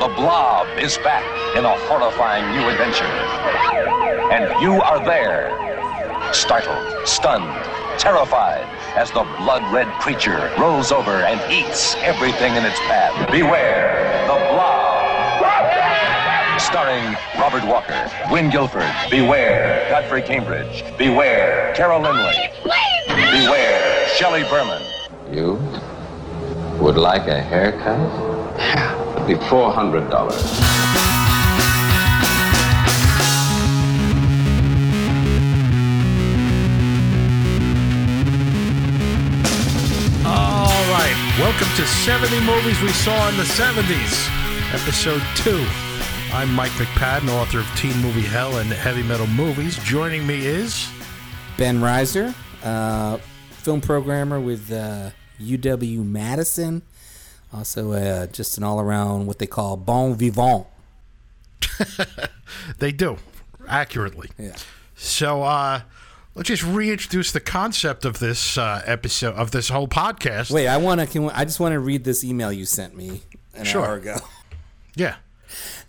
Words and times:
The 0.00 0.08
Blob 0.08 0.66
is 0.78 0.96
back 1.04 1.22
in 1.54 1.66
a 1.66 1.76
horrifying 1.86 2.56
new 2.56 2.66
adventure. 2.70 3.04
And 4.32 4.48
you 4.62 4.80
are 4.80 5.04
there, 5.04 5.52
startled, 6.32 7.06
stunned, 7.06 7.52
terrified, 8.00 8.64
as 8.96 9.10
the 9.10 9.24
blood 9.36 9.62
red 9.70 9.88
creature 10.00 10.50
rolls 10.58 10.90
over 10.90 11.24
and 11.24 11.38
eats 11.52 11.96
everything 11.96 12.56
in 12.56 12.64
its 12.64 12.78
path. 12.88 13.30
Beware, 13.30 14.24
the 14.26 14.40
Blob. 14.54 14.88
Starring 16.58 17.14
Robert 17.38 17.66
Walker, 17.66 18.10
Gwynne 18.30 18.48
Gilford, 18.48 18.90
Beware, 19.10 19.86
Godfrey 19.90 20.22
Cambridge, 20.22 20.82
Beware, 20.96 21.74
Carol 21.76 22.00
Lynley, 22.00 22.50
Beware, 23.06 24.08
Shelley 24.16 24.44
Berman. 24.44 24.80
You 25.30 25.56
would 26.82 26.96
like 26.96 27.26
a 27.28 27.42
haircut? 27.42 28.88
Yeah, 29.20 29.26
it'd 29.26 29.40
be 29.40 29.46
four 29.48 29.70
hundred 29.72 30.08
dollars. 30.10 30.40
All 40.24 40.84
right, 40.92 41.16
welcome 41.38 41.68
to 41.76 41.86
70 41.86 42.40
Movies 42.40 42.80
We 42.82 42.88
Saw 42.90 43.28
in 43.30 43.36
the 43.36 43.42
70s, 43.42 44.28
Episode 44.74 45.22
2. 45.36 45.66
I'm 46.32 46.52
Mike 46.54 46.70
McPadden, 46.72 47.28
author 47.30 47.60
of 47.60 47.66
Teen 47.76 47.96
Movie 47.98 48.20
Hell 48.22 48.58
and 48.58 48.70
Heavy 48.70 49.02
Metal 49.02 49.26
Movies. 49.26 49.76
Joining 49.82 50.26
me 50.26 50.46
is. 50.46 50.88
Ben 51.56 51.80
Reiser, 51.80 52.34
uh, 52.62 53.16
film 53.50 53.80
programmer 53.80 54.38
with 54.38 54.70
uh, 54.70 55.10
UW 55.40 56.04
Madison. 56.06 56.82
Also, 57.52 57.92
uh, 57.92 58.26
just 58.26 58.56
an 58.58 58.64
all 58.64 58.80
around 58.80 59.26
what 59.26 59.38
they 59.38 59.46
call 59.46 59.76
bon 59.76 60.14
vivant. 60.14 60.66
They 62.78 62.92
do, 62.92 63.16
accurately. 63.68 64.30
Yeah. 64.38 64.56
So, 64.96 65.42
uh, 65.42 65.82
let's 66.34 66.48
just 66.48 66.62
reintroduce 66.64 67.32
the 67.32 67.40
concept 67.40 68.04
of 68.04 68.18
this 68.18 68.58
uh, 68.58 68.82
episode, 68.84 69.34
of 69.34 69.50
this 69.52 69.68
whole 69.68 69.88
podcast. 69.88 70.50
Wait, 70.50 70.66
I 70.68 70.76
want 70.76 71.00
to. 71.08 71.30
I 71.32 71.44
just 71.44 71.60
want 71.60 71.72
to 71.72 71.78
read 71.80 72.04
this 72.04 72.24
email 72.24 72.52
you 72.52 72.64
sent 72.66 72.96
me 72.96 73.22
an 73.54 73.64
Sure. 73.64 73.84
hour 73.86 73.94
ago. 73.96 74.16
Yeah. 74.96 75.16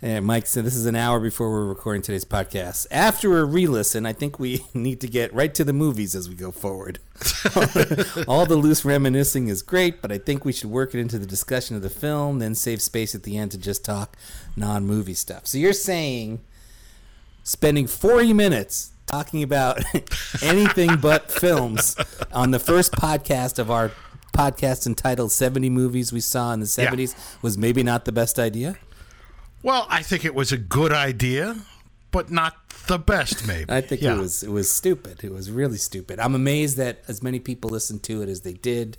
And 0.00 0.24
Mike 0.24 0.46
said 0.46 0.64
this 0.64 0.76
is 0.76 0.86
an 0.86 0.96
hour 0.96 1.20
before 1.20 1.50
we're 1.50 1.66
recording 1.66 2.02
today's 2.02 2.24
podcast. 2.24 2.86
After 2.90 3.38
a 3.38 3.44
re-listen, 3.44 4.06
I 4.06 4.12
think 4.12 4.38
we 4.38 4.64
need 4.74 5.00
to 5.00 5.06
get 5.06 5.32
right 5.32 5.54
to 5.54 5.64
the 5.64 5.72
movies 5.72 6.14
as 6.14 6.28
we 6.28 6.34
go 6.34 6.50
forward. 6.50 6.98
All 8.28 8.46
the 8.46 8.56
loose 8.56 8.84
reminiscing 8.84 9.48
is 9.48 9.62
great, 9.62 10.02
but 10.02 10.10
I 10.10 10.18
think 10.18 10.44
we 10.44 10.52
should 10.52 10.70
work 10.70 10.94
it 10.94 11.00
into 11.00 11.18
the 11.18 11.26
discussion 11.26 11.76
of 11.76 11.82
the 11.82 11.90
film, 11.90 12.38
then 12.38 12.54
save 12.54 12.82
space 12.82 13.14
at 13.14 13.22
the 13.22 13.36
end 13.36 13.52
to 13.52 13.58
just 13.58 13.84
talk 13.84 14.16
non-movie 14.56 15.14
stuff. 15.14 15.46
So 15.46 15.58
you're 15.58 15.72
saying 15.72 16.40
spending 17.44 17.86
40 17.86 18.32
minutes 18.32 18.92
talking 19.06 19.42
about 19.42 19.82
anything 20.42 20.96
but 20.96 21.30
films 21.30 21.96
on 22.32 22.50
the 22.50 22.58
first 22.58 22.92
podcast 22.92 23.58
of 23.58 23.70
our 23.70 23.92
podcast 24.32 24.86
entitled 24.86 25.30
70 25.30 25.68
movies 25.70 26.12
we 26.12 26.20
saw 26.20 26.52
in 26.52 26.60
the 26.60 26.66
70s 26.66 27.14
was 27.42 27.58
maybe 27.58 27.82
not 27.82 28.04
the 28.04 28.12
best 28.12 28.38
idea? 28.38 28.76
Well, 29.62 29.86
I 29.88 30.02
think 30.02 30.24
it 30.24 30.34
was 30.34 30.52
a 30.52 30.58
good 30.58 30.92
idea, 30.92 31.56
but 32.10 32.30
not 32.30 32.56
the 32.88 32.98
best, 32.98 33.46
maybe. 33.46 33.70
I 33.72 33.80
think 33.80 34.02
Yeah. 34.02 34.14
it 34.14 34.18
was 34.18 34.42
it 34.42 34.50
was 34.50 34.72
stupid. 34.72 35.22
It 35.22 35.32
was 35.32 35.50
really 35.50 35.76
stupid. 35.78 36.18
I'm 36.20 36.34
amazed 36.34 36.76
that 36.78 37.02
as 37.08 37.22
many 37.22 37.38
people 37.38 37.70
listened 37.70 38.02
to 38.04 38.22
it 38.22 38.28
as 38.28 38.40
they 38.42 38.54
did, 38.54 38.98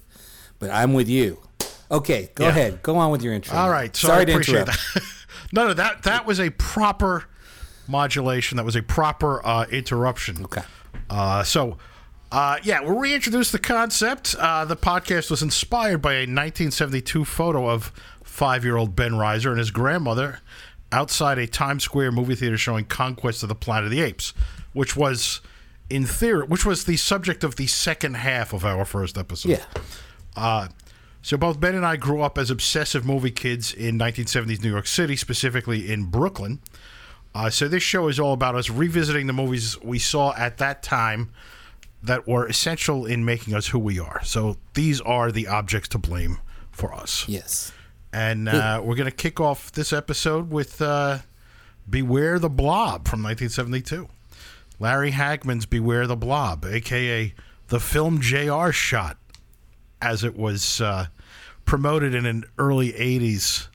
but 0.59 0.69
I'm 0.69 0.93
with 0.93 1.09
you. 1.09 1.39
Okay, 1.91 2.31
go 2.35 2.45
Yeah. 2.45 2.49
ahead. 2.49 2.81
Go 2.83 2.95
on 2.97 3.11
with 3.11 3.21
your 3.21 3.33
intro. 3.33 3.55
All 3.57 3.69
right. 3.69 3.95
So 3.95 4.07
Sorry 4.07 4.25
to 4.25 4.31
interrupt. 4.33 4.67
that. 4.67 5.03
no, 5.51 5.67
no, 5.67 5.73
that 5.73 6.03
that 6.03 6.25
was 6.25 6.39
a 6.39 6.49
proper 6.51 7.25
modulation. 7.87 8.55
That 8.57 8.63
was 8.65 8.75
a 8.75 8.81
proper 8.81 9.45
uh, 9.45 9.65
interruption. 9.69 10.43
Okay. 10.45 10.63
Uh, 11.09 11.43
so, 11.43 11.77
uh, 12.33 12.57
yeah, 12.63 12.81
we'll 12.81 12.97
reintroduce 12.97 13.51
the 13.51 13.59
concept. 13.59 14.33
Uh, 14.39 14.65
the 14.65 14.75
podcast 14.75 15.29
was 15.29 15.43
inspired 15.43 16.01
by 16.01 16.13
a 16.13 16.25
1972 16.25 17.25
photo 17.25 17.69
of 17.69 17.93
five-year-old 18.23 18.95
Ben 18.95 19.11
Reiser 19.11 19.51
and 19.51 19.59
his 19.59 19.69
grandmother 19.69 20.39
outside 20.91 21.37
a 21.37 21.45
Times 21.45 21.83
Square 21.83 22.13
movie 22.13 22.33
theater 22.33 22.57
showing 22.57 22.85
Conquest 22.85 23.43
of 23.43 23.49
the 23.49 23.55
Planet 23.55 23.85
of 23.85 23.91
the 23.91 24.01
Apes, 24.01 24.33
which 24.73 24.95
was 24.97 25.41
in 25.91 26.07
theory, 26.07 26.47
which 26.47 26.65
was 26.65 26.85
the 26.85 26.97
subject 26.97 27.43
of 27.43 27.55
the 27.55 27.67
second 27.67 28.15
half 28.15 28.51
of 28.51 28.65
our 28.65 28.83
first 28.83 29.15
episode. 29.15 29.49
Yeah. 29.49 29.65
Uh, 30.35 30.67
so 31.21 31.37
both 31.37 31.59
Ben 31.59 31.75
and 31.75 31.85
I 31.85 31.97
grew 31.97 32.23
up 32.23 32.39
as 32.39 32.49
obsessive 32.49 33.05
movie 33.05 33.29
kids 33.29 33.71
in 33.71 33.99
1970s 33.99 34.63
New 34.63 34.71
York 34.71 34.87
City, 34.87 35.15
specifically 35.15 35.91
in 35.91 36.05
Brooklyn. 36.05 36.61
Uh, 37.35 37.51
so 37.51 37.67
this 37.67 37.83
show 37.83 38.07
is 38.07 38.19
all 38.19 38.33
about 38.33 38.55
us 38.55 38.71
revisiting 38.71 39.27
the 39.27 39.33
movies 39.33 39.79
we 39.83 39.99
saw 39.99 40.33
at 40.35 40.57
that 40.57 40.81
time 40.81 41.29
that 42.03 42.27
were 42.27 42.45
essential 42.45 43.05
in 43.05 43.23
making 43.23 43.55
us 43.55 43.67
who 43.67 43.79
we 43.79 43.97
are. 43.97 44.21
So 44.23 44.57
these 44.73 44.99
are 45.01 45.31
the 45.31 45.47
objects 45.47 45.87
to 45.89 45.97
blame 45.97 46.39
for 46.71 46.93
us. 46.93 47.27
Yes. 47.29 47.71
And 48.11 48.49
uh, 48.49 48.81
we're 48.83 48.95
going 48.95 49.09
to 49.09 49.15
kick 49.15 49.39
off 49.39 49.71
this 49.71 49.91
episode 49.93 50.51
with 50.51 50.81
uh, 50.81 51.19
Beware 51.89 52.37
the 52.39 52.49
Blob 52.49 53.07
from 53.07 53.23
1972. 53.23 54.07
Larry 54.79 55.11
Hagman's 55.11 55.65
Beware 55.65 56.05
the 56.05 56.15
Blob, 56.15 56.65
aka 56.65 57.33
the 57.69 57.79
film 57.79 58.19
JR 58.19 58.71
shot, 58.71 59.17
as 60.01 60.23
it 60.23 60.35
was 60.35 60.81
uh, 60.81 61.07
promoted 61.65 62.13
in 62.13 62.25
an 62.25 62.43
early 62.57 62.91
80s 62.91 63.67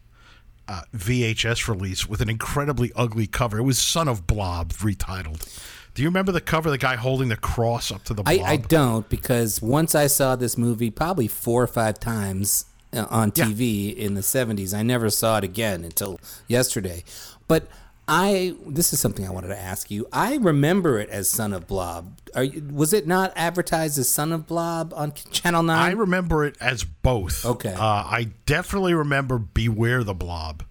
uh, 0.69 0.83
VHS 0.95 1.66
release 1.66 2.06
with 2.06 2.21
an 2.21 2.28
incredibly 2.28 2.93
ugly 2.95 3.27
cover. 3.27 3.59
It 3.59 3.62
was 3.62 3.78
Son 3.78 4.06
of 4.06 4.27
Blob 4.27 4.72
retitled. 4.75 5.49
Do 5.98 6.04
you 6.04 6.10
remember 6.10 6.31
the 6.31 6.41
cover, 6.41 6.70
the 6.70 6.78
guy 6.78 6.94
holding 6.94 7.28
the 7.28 7.36
cross 7.36 7.91
up 7.91 8.04
to 8.04 8.14
the 8.14 8.22
blob? 8.22 8.38
I, 8.38 8.53
I 8.53 8.56
don't 8.56 9.09
because 9.09 9.60
once 9.60 9.97
I 9.97 10.06
saw 10.06 10.36
this 10.36 10.56
movie 10.56 10.91
probably 10.92 11.26
four 11.26 11.60
or 11.60 11.66
five 11.66 11.98
times 11.98 12.66
uh, 12.92 13.04
on 13.10 13.32
Yeah. 13.34 13.47
TV 13.47 13.97
in 13.97 14.14
the 14.14 14.20
70s. 14.20 14.72
I 14.72 14.84
never 14.84 15.10
saw 15.10 15.38
it 15.38 15.44
again 15.44 15.82
until 15.82 16.20
yesterday. 16.47 17.03
But 17.48 17.66
I 18.06 18.54
this 18.64 18.92
is 18.92 19.00
something 19.00 19.26
I 19.26 19.31
wanted 19.31 19.48
to 19.48 19.59
ask 19.59 19.91
you. 19.91 20.06
I 20.12 20.36
remember 20.36 21.00
it 21.00 21.09
as 21.09 21.28
Son 21.28 21.53
of 21.53 21.66
Blob. 21.66 22.16
Are 22.32 22.44
you, 22.44 22.62
was 22.72 22.92
it 22.92 23.09
not 23.09 23.32
advertised 23.34 23.98
as 23.98 24.09
Son 24.09 24.30
of 24.30 24.47
Blob 24.47 24.94
on 24.94 25.15
Channel 25.32 25.65
9? 25.65 25.76
I 25.76 25.91
remember 25.97 26.44
it 26.44 26.56
as 26.60 26.84
both. 26.84 27.44
Okay. 27.44 27.75
Uh, 27.75 27.82
I 27.84 28.28
definitely 28.47 28.94
remember 28.94 29.36
Beware 29.41 30.04
the 30.04 30.15
Blob. 30.15 30.62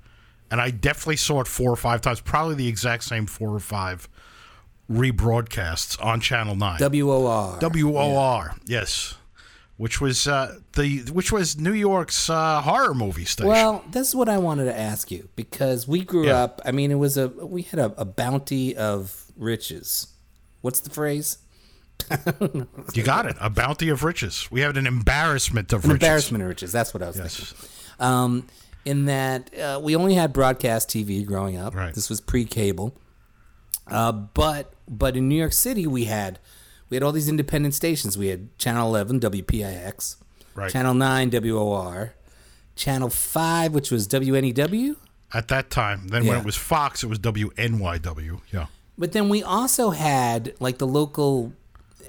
And 0.50 0.62
I 0.62 0.70
definitely 0.70 1.18
saw 1.18 1.42
it 1.42 1.48
four 1.48 1.70
or 1.70 1.76
five 1.76 2.00
times, 2.00 2.22
probably 2.22 2.56
the 2.56 2.70
exact 2.70 3.04
same 3.04 3.26
four 3.26 3.54
or 3.54 3.60
five 3.60 4.08
rebroadcasts 4.90 6.04
on 6.04 6.22
Channel 6.22 6.56
9. 6.56 6.80
WOR. 6.80 7.58
WOR, 7.60 8.56
yes. 8.66 9.16
Which 9.78 10.02
was 10.02 10.28
uh, 10.28 10.58
the 10.74 11.02
which 11.12 11.32
was 11.32 11.56
New 11.60 11.74
York's 11.74 12.32
uh, 12.32 12.62
horror 12.62 12.96
movie 12.96 13.26
station. 13.26 13.50
Well, 13.52 13.84
this 13.92 14.08
is 14.08 14.16
what 14.16 14.28
I 14.28 14.40
wanted 14.40 14.66
to 14.66 14.76
ask 14.80 15.12
you 15.12 15.30
because 15.36 15.88
we 15.88 16.04
grew 16.04 16.26
Yeah. 16.26 16.44
up. 16.46 16.62
I 16.66 16.72
mean, 16.72 16.90
it 16.90 16.96
was 16.96 17.16
a 17.16 17.28
we 17.28 17.62
had 17.62 17.80
a, 17.80 17.94
a 17.96 18.04
bounty 18.06 18.76
of 18.76 19.26
riches. 19.38 20.08
What's 20.62 20.80
the 20.80 20.90
phrase? 20.90 21.38
you 22.94 23.04
got 23.04 23.28
it. 23.28 23.36
A 23.40 23.52
bounty 23.52 23.90
of 23.90 24.04
riches. 24.04 24.48
We 24.50 24.62
had 24.62 24.78
an 24.78 24.88
embarrassment 24.88 25.72
of 25.74 25.84
An 25.84 25.92
riches. 25.92 26.04
embarrassment 26.04 26.42
of 26.44 26.48
riches. 26.50 26.72
That's 26.72 26.92
what 26.94 27.04
I 27.04 27.08
was 27.08 27.18
Yes. 27.18 27.36
thinking. 27.36 27.70
Um, 28.00 28.48
in 28.84 29.06
that 29.06 29.56
uh, 29.60 29.80
we 29.84 29.96
only 29.96 30.16
had 30.16 30.34
broadcast 30.34 30.90
TV 30.90 31.24
growing 31.24 31.56
up. 31.58 31.76
Right. 31.76 31.94
This 31.94 32.10
was 32.10 32.20
pre-cable. 32.20 33.00
Uh, 33.86 34.12
but 34.12 34.74
but 34.88 35.16
in 35.18 35.28
New 35.28 35.36
York 35.36 35.54
City 35.54 35.86
we 35.88 36.06
had 36.06 36.40
we 36.90 36.96
had 36.96 37.04
all 37.04 37.12
these 37.12 37.28
independent 37.28 37.74
stations. 37.74 38.18
We 38.18 38.28
had 38.28 38.58
Channel 38.58 38.88
11 38.88 39.20
WPIX, 39.20 40.16
Right. 40.56 40.72
Channel 40.72 40.94
9 40.94 41.30
WOR, 41.32 42.14
Channel 42.76 43.10
5 43.10 43.74
which 43.74 43.92
was 43.92 44.08
WNEW. 44.08 44.96
At 45.34 45.50
that 45.50 45.70
time, 45.70 46.08
then 46.08 46.26
when 46.26 46.38
it 46.38 46.46
was 46.46 46.56
Fox, 46.56 47.04
it 47.04 47.08
was 47.08 47.20
WNYW. 47.20 48.40
Yeah. 48.54 48.68
But 48.98 49.12
then 49.12 49.28
we 49.30 49.44
also 49.44 49.90
had 49.92 50.54
like 50.60 50.78
the 50.78 50.88
local 50.88 51.54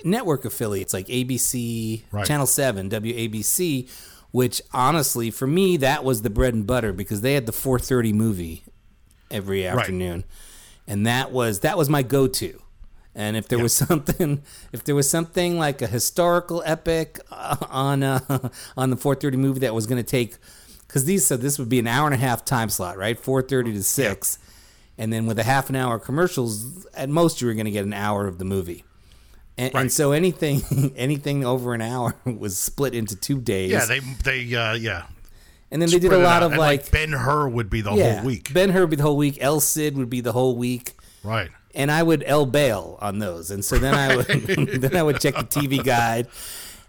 network 0.05 0.45
affiliates 0.45 0.95
like 0.95 1.07
ABC, 1.09 2.05
Right. 2.13 2.25
Channel 2.25 2.47
7, 2.47 2.89
WABC, 2.89 3.91
which 4.31 4.63
honestly 4.73 5.31
for 5.31 5.47
me 5.47 5.77
that 5.79 6.05
was 6.05 6.23
the 6.23 6.31
bread 6.31 6.55
and 6.55 6.67
butter 6.67 6.93
because 6.93 7.21
they 7.23 7.35
had 7.35 7.47
the 7.47 7.53
4:30 7.53 8.13
movie 8.15 8.65
every 9.31 9.67
afternoon. 9.67 10.25
And 10.87 11.07
that 11.07 11.33
was 11.33 11.61
that 11.61 11.77
was 11.77 11.91
my 11.91 12.03
go-to. 12.03 12.63
And 13.15 13.37
if 13.37 13.49
there 13.49 13.59
was 13.59 13.73
something 13.87 14.43
if 14.73 14.85
there 14.85 14.95
was 14.95 15.09
something 15.11 15.59
like 15.59 15.83
a 15.83 15.87
historical 15.87 16.63
epic 16.65 17.21
uh, 17.31 17.57
on 17.69 18.03
uh, 18.03 18.21
on 18.77 18.91
the 18.91 18.97
4:30 18.97 19.35
movie 19.35 19.61
that 19.61 19.75
was 19.75 19.87
going 19.87 20.03
to 20.03 20.09
take 20.09 20.37
cuz 20.89 21.05
these 21.05 21.27
so 21.27 21.37
this 21.37 21.59
would 21.59 21.69
be 21.69 21.79
an 21.79 21.87
hour 21.87 22.07
and 22.07 22.15
a 22.15 22.19
half 22.19 22.45
time 22.45 22.69
slot, 22.71 22.97
right? 22.97 23.21
4:30 23.21 23.75
to 23.75 23.83
6 23.83 24.39
and 24.99 25.13
then 25.13 25.27
with 25.27 25.39
a 25.39 25.45
half 25.45 25.71
an 25.71 25.77
hour 25.77 25.99
commercials, 25.99 26.85
at 26.95 27.09
most 27.09 27.41
you 27.41 27.47
were 27.47 27.55
going 27.55 27.67
to 27.67 27.71
get 27.71 27.85
an 27.85 27.93
hour 27.93 28.27
of 28.27 28.39
the 28.39 28.45
movie. 28.45 28.85
And, 29.57 29.75
and 29.75 29.93
so 29.93 30.13
anything 30.13 30.93
anything 30.97 31.45
over 31.45 31.75
an 31.75 31.81
hour 31.81 32.15
was 32.25 32.59
split 32.59 32.95
into 32.95 33.17
two 33.17 33.41
days. 33.41 33.71
Yeah, 33.71 33.87
they 33.87 34.01
they 34.01 34.55
uh, 34.55 34.75
yeah. 34.75 35.05
And 35.71 35.83
then 35.83 35.91
they 35.91 35.99
did 35.99 36.13
a 36.13 36.19
lot 36.19 36.43
of 36.43 36.53
And, 36.53 36.61
like, 36.61 36.91
Ben 36.91 37.13
Hur 37.13 37.47
would 37.47 37.69
be 37.69 37.83
the 37.83 37.93
yeah, 37.93 38.17
whole 38.17 38.27
week, 38.27 38.55
Ben 38.55 38.71
Hur 38.71 38.83
would 38.83 38.91
be 38.91 38.97
the 38.97 39.03
whole 39.03 39.17
week. 39.17 39.37
El 39.41 39.61
Cid 39.61 39.97
would 39.99 40.09
be 40.09 40.21
the 40.21 40.33
whole 40.33 40.57
week. 40.57 40.95
right? 41.23 41.51
And 41.79 41.93
I 41.93 42.03
would 42.03 42.25
L 42.27 42.45
bail 42.45 42.99
on 43.01 43.21
those, 43.21 43.51
and 43.51 43.65
so 43.65 43.79
then 43.79 43.95
I 43.95 44.17
would 44.17 44.27
then 44.27 44.97
I 44.97 45.03
would 45.03 45.21
check 45.21 45.35
the 45.37 45.45
TV 45.45 45.83
guide. 45.83 46.27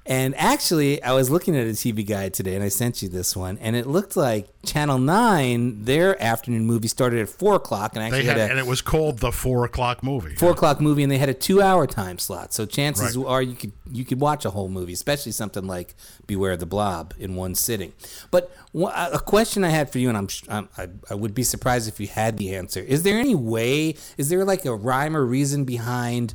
And 0.09 0.33
actually, 0.37 1.03
I 1.03 1.11
was 1.13 1.29
looking 1.29 1.55
at 1.55 1.67
a 1.67 1.69
TV 1.69 2.03
guide 2.03 2.33
today, 2.33 2.55
and 2.55 2.63
I 2.63 2.69
sent 2.69 3.03
you 3.03 3.09
this 3.09 3.35
one, 3.35 3.59
and 3.59 3.75
it 3.75 3.85
looked 3.85 4.17
like 4.17 4.47
Channel 4.65 4.97
Nine, 4.97 5.85
their 5.85 6.19
afternoon 6.19 6.65
movie 6.65 6.87
started 6.87 7.19
at 7.19 7.29
four 7.29 7.53
o'clock, 7.53 7.95
and 7.95 8.01
They 8.01 8.07
actually 8.07 8.25
had, 8.25 8.37
had, 8.37 8.49
and 8.49 8.59
it 8.59 8.65
was 8.65 8.81
called 8.81 9.19
the 9.19 9.31
four 9.31 9.65
o'clock 9.65 10.01
movie. 10.01 10.33
four 10.33 10.49
o'clock 10.49 10.81
movie, 10.81 11.03
and 11.03 11.11
they 11.11 11.19
had 11.19 11.29
a 11.29 11.35
two-hour 11.35 11.85
time 11.85 12.17
slot. 12.17 12.55
So 12.55 12.65
chances 12.65 13.15
Right. 13.15 13.25
are 13.27 13.41
you 13.43 13.53
could 13.53 13.71
you 13.91 14.03
could 14.03 14.19
watch 14.19 14.45
a 14.45 14.49
whole 14.49 14.67
movie, 14.67 14.93
especially 14.93 15.31
something 15.31 15.67
like 15.67 15.93
Beware 16.25 16.57
the 16.57 16.65
Blob 16.65 17.13
in 17.19 17.35
one 17.35 17.53
sitting. 17.53 17.93
But 18.31 18.51
a 18.73 19.19
question 19.19 19.63
I 19.63 19.69
had 19.69 19.91
for 19.91 19.99
you, 19.99 20.09
and 20.09 20.17
I'm, 20.17 20.27
I'm 20.49 20.69
I, 20.75 20.87
I 21.11 21.13
would 21.13 21.35
be 21.35 21.43
surprised 21.43 21.87
if 21.87 21.99
you 21.99 22.07
had 22.07 22.39
the 22.39 22.55
answer. 22.55 22.79
Is 22.79 23.03
there 23.03 23.19
any 23.19 23.35
way? 23.35 23.95
Is 24.17 24.29
there 24.29 24.43
like 24.43 24.65
a 24.65 24.73
rhyme 24.73 25.15
or 25.15 25.23
reason 25.23 25.65
behind 25.65 26.33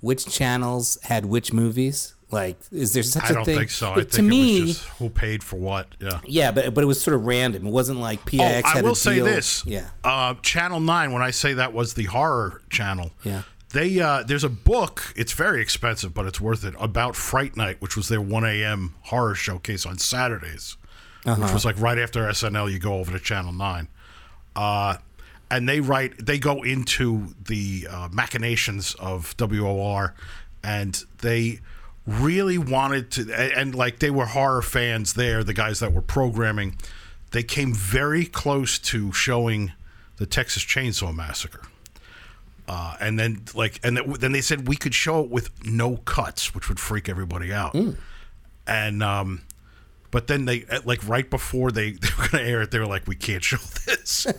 which 0.00 0.26
channels 0.26 0.96
had 1.02 1.26
which 1.26 1.52
movies? 1.52 2.14
Like, 2.30 2.58
is 2.72 2.92
there 2.92 3.04
such 3.04 3.24
I 3.24 3.28
a 3.28 3.32
don't 3.34 3.44
think 3.44 3.70
so. 3.70 3.92
I 3.92 3.94
think 3.96 4.10
to 4.10 4.22
me, 4.22 4.58
it 4.58 4.60
was 4.62 4.78
just 4.78 4.88
who 4.98 5.08
paid 5.10 5.44
for 5.44 5.56
what. 5.56 5.86
Yeah. 6.00 6.20
yeah, 6.26 6.50
but 6.50 6.74
but 6.74 6.82
it 6.82 6.86
was 6.86 7.00
sort 7.00 7.14
of 7.14 7.24
random. 7.24 7.66
It 7.66 7.70
wasn't 7.70 8.00
like 8.00 8.24
PIX 8.26 8.42
Oh, 8.66 8.78
I 8.78 8.82
will 8.82 8.94
say 8.96 9.20
this. 9.20 9.64
Yeah, 9.64 9.90
Uh, 10.02 10.34
channel 10.42 10.80
Nine. 10.80 11.12
When 11.12 11.22
I 11.22 11.30
say 11.30 11.54
that 11.54 11.72
was 11.72 11.94
the 11.94 12.04
horror 12.04 12.62
channel. 12.68 13.12
Yeah. 13.22 13.42
They 13.70 14.00
uh, 14.00 14.24
there's 14.24 14.42
a 14.44 14.48
book. 14.48 15.12
It's 15.16 15.32
very 15.32 15.60
expensive, 15.62 16.14
but 16.14 16.26
it's 16.26 16.40
worth 16.40 16.64
it. 16.64 16.74
About 16.80 17.14
Fright 17.14 17.56
Night, 17.56 17.80
which 17.80 17.96
was 17.96 18.08
their 18.08 18.20
1 18.20 18.44
a.m. 18.44 18.94
horror 19.02 19.34
showcase 19.34 19.84
on 19.86 19.98
Saturdays, 19.98 20.76
Uh-huh. 21.26 21.40
which 21.42 21.52
was 21.52 21.64
like 21.64 21.78
right 21.80 21.98
after 21.98 22.24
SNL. 22.24 22.70
You 22.72 22.78
go 22.80 22.94
over 22.94 23.12
to 23.12 23.20
Channel 23.20 23.52
Nine, 23.52 23.86
uh, 24.56 24.96
and 25.50 25.68
they 25.68 25.80
write. 25.80 26.26
They 26.26 26.38
go 26.38 26.62
into 26.62 27.34
the 27.44 27.86
uh, 27.90 28.08
machinations 28.10 28.94
of 28.98 29.36
WOR, 29.38 30.14
and 30.64 31.02
they 31.18 31.60
really 32.06 32.56
wanted 32.56 33.10
to 33.10 33.34
and, 33.34 33.74
like 33.74 33.98
they 33.98 34.10
were 34.10 34.26
horror 34.26 34.62
fans 34.62 35.14
there 35.14 35.42
the 35.42 35.54
guys 35.54 35.80
that 35.80 35.92
were 35.92 36.02
programming. 36.02 36.76
They 37.32 37.42
came 37.42 37.74
very 37.74 38.24
close 38.24 38.78
to 38.78 39.12
showing 39.12 39.72
the 40.16 40.26
texas 40.26 40.62
chainsaw 40.64 41.14
massacre. 41.14 41.62
Uh, 42.68 42.96
and 43.00 43.18
then 43.18 43.42
like 43.54 43.80
and 43.84 43.96
then 44.18 44.32
they 44.32 44.40
said 44.40 44.68
we 44.68 44.76
could 44.76 44.94
show 44.94 45.22
it 45.22 45.30
with 45.30 45.50
no 45.64 45.98
cuts 45.98 46.54
which 46.54 46.68
would 46.68 46.80
freak 46.80 47.08
everybody 47.08 47.52
out. 47.52 47.76
And 48.66 49.02
um 49.02 49.42
but 50.12 50.28
then 50.28 50.44
they 50.44 50.64
like 50.84 51.06
right 51.06 51.28
before 51.28 51.70
they, 51.72 51.90
they 51.92 52.08
were 52.16 52.28
going 52.28 52.44
to 52.44 52.50
air 52.50 52.62
it 52.62 52.70
they 52.70 52.78
were 52.78 52.86
like 52.86 53.06
we 53.06 53.16
can't 53.16 53.42
show 53.42 53.56
this. 53.86 54.26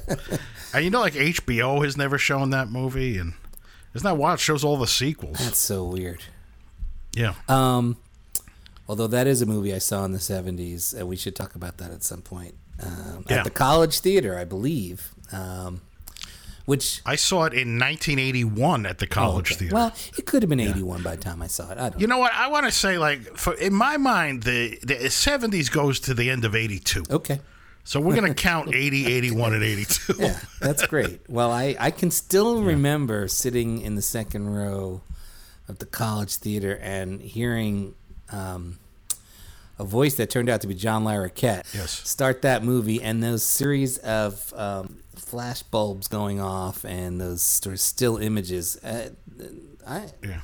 And 0.74 0.84
you 0.84 0.92
know 0.92 1.00
like 1.00 1.14
hbo 1.14 1.84
has 1.86 1.96
never 1.96 2.18
shown 2.18 2.50
that 2.50 2.70
movie 2.70 3.18
and 3.18 3.34
isn't 3.94 4.06
that 4.06 4.18
wild? 4.18 4.38
It 4.40 4.42
shows 4.42 4.64
all 4.64 4.78
the 4.78 4.86
sequels. 4.86 5.40
That's 5.40 5.58
so 5.58 5.86
weird. 5.86 6.24
Yeah 7.18 7.34
Um, 7.50 7.98
although 8.88 9.08
that 9.08 9.28
is 9.28 9.42
a 9.42 9.46
movie 9.46 9.74
I 9.74 9.80
saw 9.80 10.06
in 10.06 10.12
the 10.12 10.20
'70s, 10.20 10.94
and 10.94 11.08
we 11.08 11.16
should 11.16 11.36
talk 11.36 11.56
about 11.56 11.78
that 11.78 11.92
at 11.92 12.04
some 12.04 12.22
point. 12.22 12.56
Um, 12.82 13.26
Yeah. 13.30 13.38
At 13.38 13.44
the 13.44 13.50
College 13.50 14.00
Theater, 14.00 14.38
I 14.38 14.46
believe. 14.46 15.14
Um, 15.32 15.82
which 16.66 17.02
I 17.06 17.16
saw 17.16 17.46
it 17.46 17.54
in 17.54 17.80
1981 17.80 18.86
at 18.86 18.98
the 19.00 19.06
oh, 19.06 19.10
College 19.10 19.52
okay. 19.52 19.60
Theater. 19.60 19.76
Well, 19.76 19.94
it 20.18 20.26
could 20.26 20.44
have 20.44 20.50
been 20.50 20.60
'81 20.60 21.02
by 21.02 21.16
the 21.16 21.22
time 21.22 21.42
I 21.42 21.48
saw 21.48 21.72
it. 21.72 21.78
I 21.78 21.90
don't. 21.90 22.02
you 22.02 22.08
know 22.08 22.18
what? 22.18 22.34
I 22.34 22.50
want 22.50 22.66
to 22.66 22.72
say, 22.74 22.98
like, 22.98 23.38
for, 23.38 23.54
in 23.54 23.74
my 23.74 23.96
mind, 23.96 24.44
the, 24.44 24.78
the 24.84 24.96
70s 24.96 25.72
goes 25.72 26.02
to 26.02 26.14
the 26.14 26.30
end 26.30 26.44
of 26.44 26.56
82. 26.56 27.04
Okay. 27.10 27.40
So 27.86 28.02
we're 28.02 28.16
going 28.16 28.28
to 28.36 28.42
count 28.50 28.76
80, 28.76 29.06
81, 29.06 29.54
and 29.54 29.64
82. 29.64 30.16
Yeah, 30.20 30.40
that's 30.60 30.86
great. 30.88 31.22
Well, 31.30 31.54
I, 31.54 31.78
I 31.80 31.90
can 31.90 32.12
still 32.12 32.62
remember 32.62 33.30
sitting 33.30 33.80
in 33.80 33.96
the 33.96 34.02
second 34.02 34.54
row 34.54 35.02
of 35.68 35.80
the 35.80 35.86
college 35.86 36.36
theater 36.36 36.78
and 36.82 37.22
hearing 37.22 37.94
um, 38.32 38.80
a 39.80 39.84
voice 39.84 40.16
that 40.16 40.30
turned 40.30 40.50
out 40.50 40.62
to 40.62 40.68
be 40.68 40.74
John 40.74 41.04
Larroquette 41.04 41.74
Yes. 41.74 41.92
start 42.10 42.42
that 42.42 42.64
movie 42.64 43.02
and 43.02 43.22
those 43.22 43.44
series 43.44 43.98
of 44.00 44.54
um, 44.56 44.98
flash 45.16 45.62
bulbs 45.64 46.08
going 46.08 46.40
off 46.42 46.84
and 46.86 47.20
those 47.22 47.42
sort 47.44 47.74
of 47.74 47.80
still 47.80 48.18
images. 48.18 48.78
Uh, 48.84 49.10
I, 49.88 50.06
it 50.24 50.40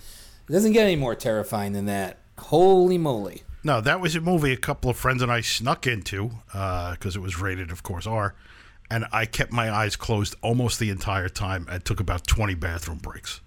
doesn't 0.52 0.74
get 0.74 0.84
any 0.84 0.96
more 0.96 1.16
terrifying 1.16 1.74
than 1.74 1.86
that. 1.88 2.20
Holy 2.38 2.98
moly. 2.98 3.44
No, 3.64 3.80
that 3.82 4.02
was 4.02 4.16
a 4.16 4.22
movie 4.22 4.52
a 4.52 4.58
couple 4.58 4.90
of 4.90 4.98
friends 4.98 5.22
and 5.22 5.32
I 5.32 5.40
snuck 5.42 5.88
into 5.88 6.32
because 6.52 7.16
it 7.16 7.22
was 7.22 7.40
rated, 7.40 7.72
of 7.72 7.82
course, 7.82 8.06
R. 8.06 8.36
And 8.92 9.06
I 9.12 9.26
kept 9.26 9.52
my 9.52 9.72
eyes 9.72 9.96
closed 9.96 10.36
almost 10.42 10.80
the 10.80 10.90
entire 10.90 11.30
time 11.30 11.66
and 11.72 11.84
took 11.84 12.00
about 12.00 12.28
20 12.28 12.54
bathroom 12.56 12.98
breaks. 13.00 13.40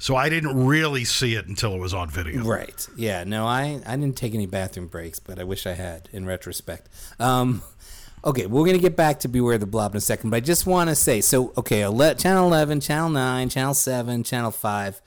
So 0.00 0.16
I 0.16 0.30
didn't 0.30 0.66
really 0.66 1.04
see 1.04 1.34
it 1.34 1.46
until 1.46 1.74
it 1.74 1.78
was 1.78 1.92
on 1.92 2.08
video. 2.08 2.42
Right. 2.42 2.88
Yeah. 2.96 3.22
No, 3.24 3.46
I, 3.46 3.82
I 3.86 3.96
didn't 3.96 4.16
take 4.16 4.34
any 4.34 4.46
bathroom 4.46 4.86
breaks, 4.86 5.18
but 5.20 5.38
I 5.38 5.44
wish 5.44 5.66
I 5.66 5.74
had 5.74 6.08
in 6.10 6.24
retrospect. 6.24 6.88
Um, 7.18 7.62
okay, 8.24 8.46
we're 8.46 8.64
going 8.64 8.76
to 8.76 8.82
get 8.82 8.96
back 8.96 9.20
to 9.20 9.28
Beware 9.28 9.58
the 9.58 9.66
Blob 9.66 9.92
in 9.92 9.98
a 9.98 10.00
second, 10.00 10.30
but 10.30 10.38
I 10.38 10.40
just 10.40 10.66
want 10.66 10.88
to 10.88 10.96
say 10.96 11.20
so, 11.20 11.52
okay, 11.58 11.82
ele- 11.82 12.14
Channel 12.14 12.46
11, 12.46 12.80
Channel 12.80 13.10
9, 13.10 13.48
Channel 13.50 13.74
7, 13.74 14.24
Channel 14.24 14.50
5. 14.50 15.02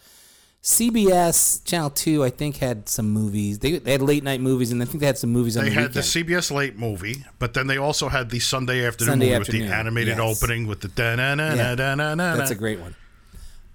CBS, 0.61 1.65
Channel 1.65 1.89
2, 1.89 2.23
I 2.23 2.29
think, 2.29 2.57
had 2.57 2.87
some 2.87 3.09
movies. 3.09 3.59
They, 3.59 3.79
they 3.79 3.93
had 3.93 4.01
late 4.01 4.23
night 4.23 4.39
movies, 4.41 4.71
and 4.71 4.81
I 4.81 4.85
think 4.85 5.01
they 5.01 5.07
had 5.07 5.17
some 5.17 5.31
movies 5.31 5.57
on 5.57 5.63
They 5.63 5.69
the 5.71 5.75
had 5.75 5.95
weekend. 5.95 5.95
the 5.95 6.35
CBS 6.35 6.51
late 6.51 6.77
movie, 6.77 7.25
but 7.39 7.53
then 7.53 7.67
they 7.67 7.77
also 7.77 8.07
had 8.09 8.29
the 8.29 8.39
Sunday 8.39 8.85
afternoon 8.85 9.13
Sunday 9.13 9.25
movie 9.25 9.35
afternoon, 9.41 9.61
with 9.63 9.69
the 9.71 9.75
animated 9.75 10.17
yes. 10.19 10.41
opening 10.41 10.67
with 10.67 10.79
the 10.81 10.87
da 10.87 11.15
na 11.15 11.35
na 11.35 11.73
na 11.75 11.95
na 11.95 12.15
na 12.15 12.35
That's 12.37 12.51
a 12.51 12.55
great 12.55 12.79
one. 12.79 12.95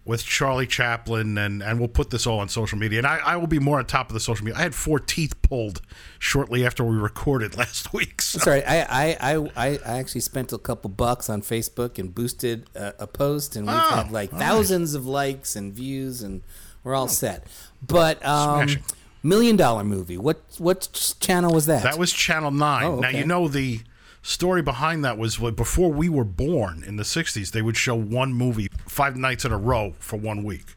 With 0.08 0.24
Charlie 0.24 0.66
Chaplin, 0.66 1.36
and 1.36 1.62
and 1.62 1.78
we'll 1.78 1.86
put 1.88 2.08
this 2.10 2.26
all 2.26 2.40
on 2.40 2.48
social 2.48 2.78
media. 2.78 2.98
And 2.98 3.06
I, 3.06 3.18
I 3.18 3.36
will 3.36 3.46
be 3.46 3.58
more 3.58 3.78
on 3.78 3.84
top 3.84 4.08
of 4.08 4.14
the 4.14 4.20
social 4.20 4.44
media. 4.44 4.58
I 4.58 4.62
had 4.62 4.74
four 4.74 4.98
teeth 4.98 5.40
pulled 5.42 5.82
shortly 6.18 6.64
after 6.64 6.82
we 6.82 6.96
recorded 6.96 7.56
last 7.58 7.92
week. 7.92 8.22
So. 8.22 8.38
Sorry, 8.38 8.64
I, 8.64 8.80
I, 9.12 9.16
I, 9.34 9.70
I 9.84 9.98
actually 9.98 10.22
spent 10.22 10.52
a 10.52 10.58
couple 10.58 10.88
bucks 10.90 11.28
on 11.28 11.42
Facebook 11.42 11.98
and 11.98 12.14
boosted 12.14 12.68
a, 12.74 12.94
a 13.00 13.06
post, 13.06 13.54
and 13.54 13.66
we've 13.66 13.76
Oh, 13.76 13.96
had 13.96 14.10
like 14.10 14.32
all 14.32 14.38
right. 14.38 14.46
thousands 14.48 14.94
of 14.94 15.06
likes 15.06 15.54
and 15.54 15.72
views, 15.74 16.22
and 16.22 16.40
we're 16.82 16.94
all 16.94 17.06
set. 17.08 17.46
But 17.86 18.24
um, 18.24 18.66
Smashing. 18.68 18.82
million 19.22 19.56
dollar 19.56 19.84
movie. 19.84 20.16
What 20.16 20.40
what 20.56 20.88
channel 21.20 21.52
was 21.52 21.66
that? 21.66 21.82
That 21.82 21.98
was 21.98 22.12
Channel 22.12 22.50
Nine. 22.50 22.84
Oh, 22.84 23.00
Now 23.00 23.10
you 23.10 23.26
know 23.26 23.46
the 23.46 23.80
story 24.28 24.60
behind 24.60 25.04
that 25.04 25.16
was 25.16 25.40
like, 25.40 25.56
before 25.56 25.90
we 25.90 26.08
were 26.08 26.24
born 26.24 26.84
in 26.86 26.96
the 26.96 27.02
'60s. 27.02 27.50
They 27.50 27.62
would 27.62 27.76
show 27.76 27.94
one 27.94 28.32
movie 28.32 28.68
five 28.86 29.16
nights 29.16 29.44
in 29.44 29.52
a 29.52 29.58
row 29.58 29.94
for 29.98 30.16
one 30.16 30.44
week. 30.44 30.76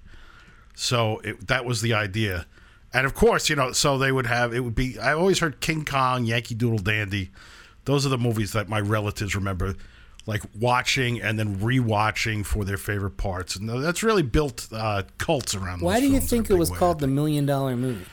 So 0.73 1.19
it, 1.19 1.47
that 1.47 1.65
was 1.65 1.81
the 1.81 1.93
idea, 1.93 2.47
and 2.93 3.05
of 3.05 3.13
course, 3.13 3.49
you 3.49 3.55
know, 3.55 3.73
so 3.73 3.97
they 3.97 4.11
would 4.11 4.25
have 4.25 4.53
it 4.53 4.61
would 4.61 4.75
be. 4.75 4.97
I 4.97 5.13
always 5.13 5.39
heard 5.39 5.59
King 5.59 5.85
Kong, 5.85 6.25
Yankee 6.25 6.55
Doodle 6.55 6.79
Dandy. 6.79 7.29
Those 7.85 8.05
are 8.05 8.09
the 8.09 8.17
movies 8.17 8.53
that 8.53 8.69
my 8.69 8.79
relatives 8.79 9.35
remember, 9.35 9.75
like 10.25 10.43
watching 10.57 11.21
and 11.21 11.37
then 11.37 11.57
rewatching 11.57 12.45
for 12.45 12.63
their 12.63 12.77
favorite 12.77 13.17
parts, 13.17 13.55
and 13.55 13.67
that's 13.67 14.01
really 14.01 14.23
built 14.23 14.67
uh, 14.71 15.03
cults 15.17 15.53
around. 15.55 15.81
Why 15.81 15.99
do 15.99 16.07
you 16.07 16.21
think 16.21 16.49
it 16.49 16.55
was 16.55 16.71
way, 16.71 16.77
called 16.77 16.99
the 16.99 17.07
million 17.07 17.45
dollar 17.45 17.75
movie? 17.75 18.05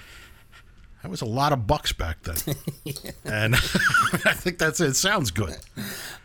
That 1.08 1.12
was 1.12 1.22
a 1.22 1.24
lot 1.24 1.54
of 1.54 1.66
bucks 1.66 1.94
back 1.94 2.18
then, 2.22 2.36
and 3.24 3.54
I 4.26 4.34
think 4.34 4.58
that's 4.58 4.78
it. 4.80 4.92
Sounds 4.94 5.30
good. 5.30 5.56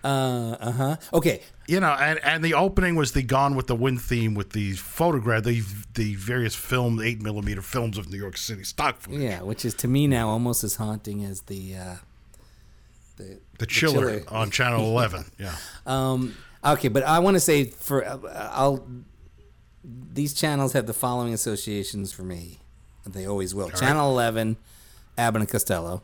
Uh 0.03 0.71
huh. 0.71 0.97
Okay. 1.13 1.39
you 1.69 1.79
know, 1.79 1.93
and, 1.93 2.19
and 2.21 2.43
the 2.43 2.53
opening 2.53 2.95
was 2.95 3.13
the 3.13 3.23
Gone 3.23 3.55
with 3.55 3.67
the 3.67 3.75
Wind 3.75 4.01
theme 4.01 4.33
with 4.33 4.49
the 4.51 4.73
photograph, 4.73 5.43
the 5.43 5.63
the 5.93 6.15
various 6.15 6.53
film 6.53 6.99
eight 7.01 7.21
millimeter 7.21 7.61
films 7.61 7.97
of 7.97 8.09
New 8.11 8.17
York 8.17 8.35
City 8.35 8.65
stock 8.65 8.99
footage. 8.99 9.21
Yeah, 9.21 9.41
which 9.43 9.63
is 9.63 9.73
to 9.75 9.87
me 9.87 10.05
now 10.05 10.27
almost 10.27 10.65
as 10.65 10.75
haunting 10.75 11.23
as 11.23 11.43
the 11.43 11.75
uh, 11.77 11.95
the 13.15 13.39
The 13.59 13.65
chiller, 13.65 14.19
chiller. 14.19 14.23
on 14.27 14.51
Channel 14.51 14.81
Eleven. 14.91 15.23
Yeah, 15.39 15.55
Um, 15.85 16.35
okay, 16.65 16.89
but 16.89 17.03
I 17.03 17.19
want 17.19 17.35
to 17.35 17.39
say 17.39 17.65
for 17.65 18.03
uh, 18.05 18.17
I'll 18.51 18.85
these 19.85 20.33
channels 20.33 20.73
have 20.73 20.87
the 20.87 20.93
following 20.93 21.33
associations 21.33 22.11
for 22.11 22.23
me. 22.23 22.59
They 23.05 23.25
always 23.25 23.53
will. 23.53 23.69
Channel 23.69 24.09
Eleven, 24.11 24.55
Abbott 25.17 25.41
and 25.41 25.49
Costello. 25.49 26.01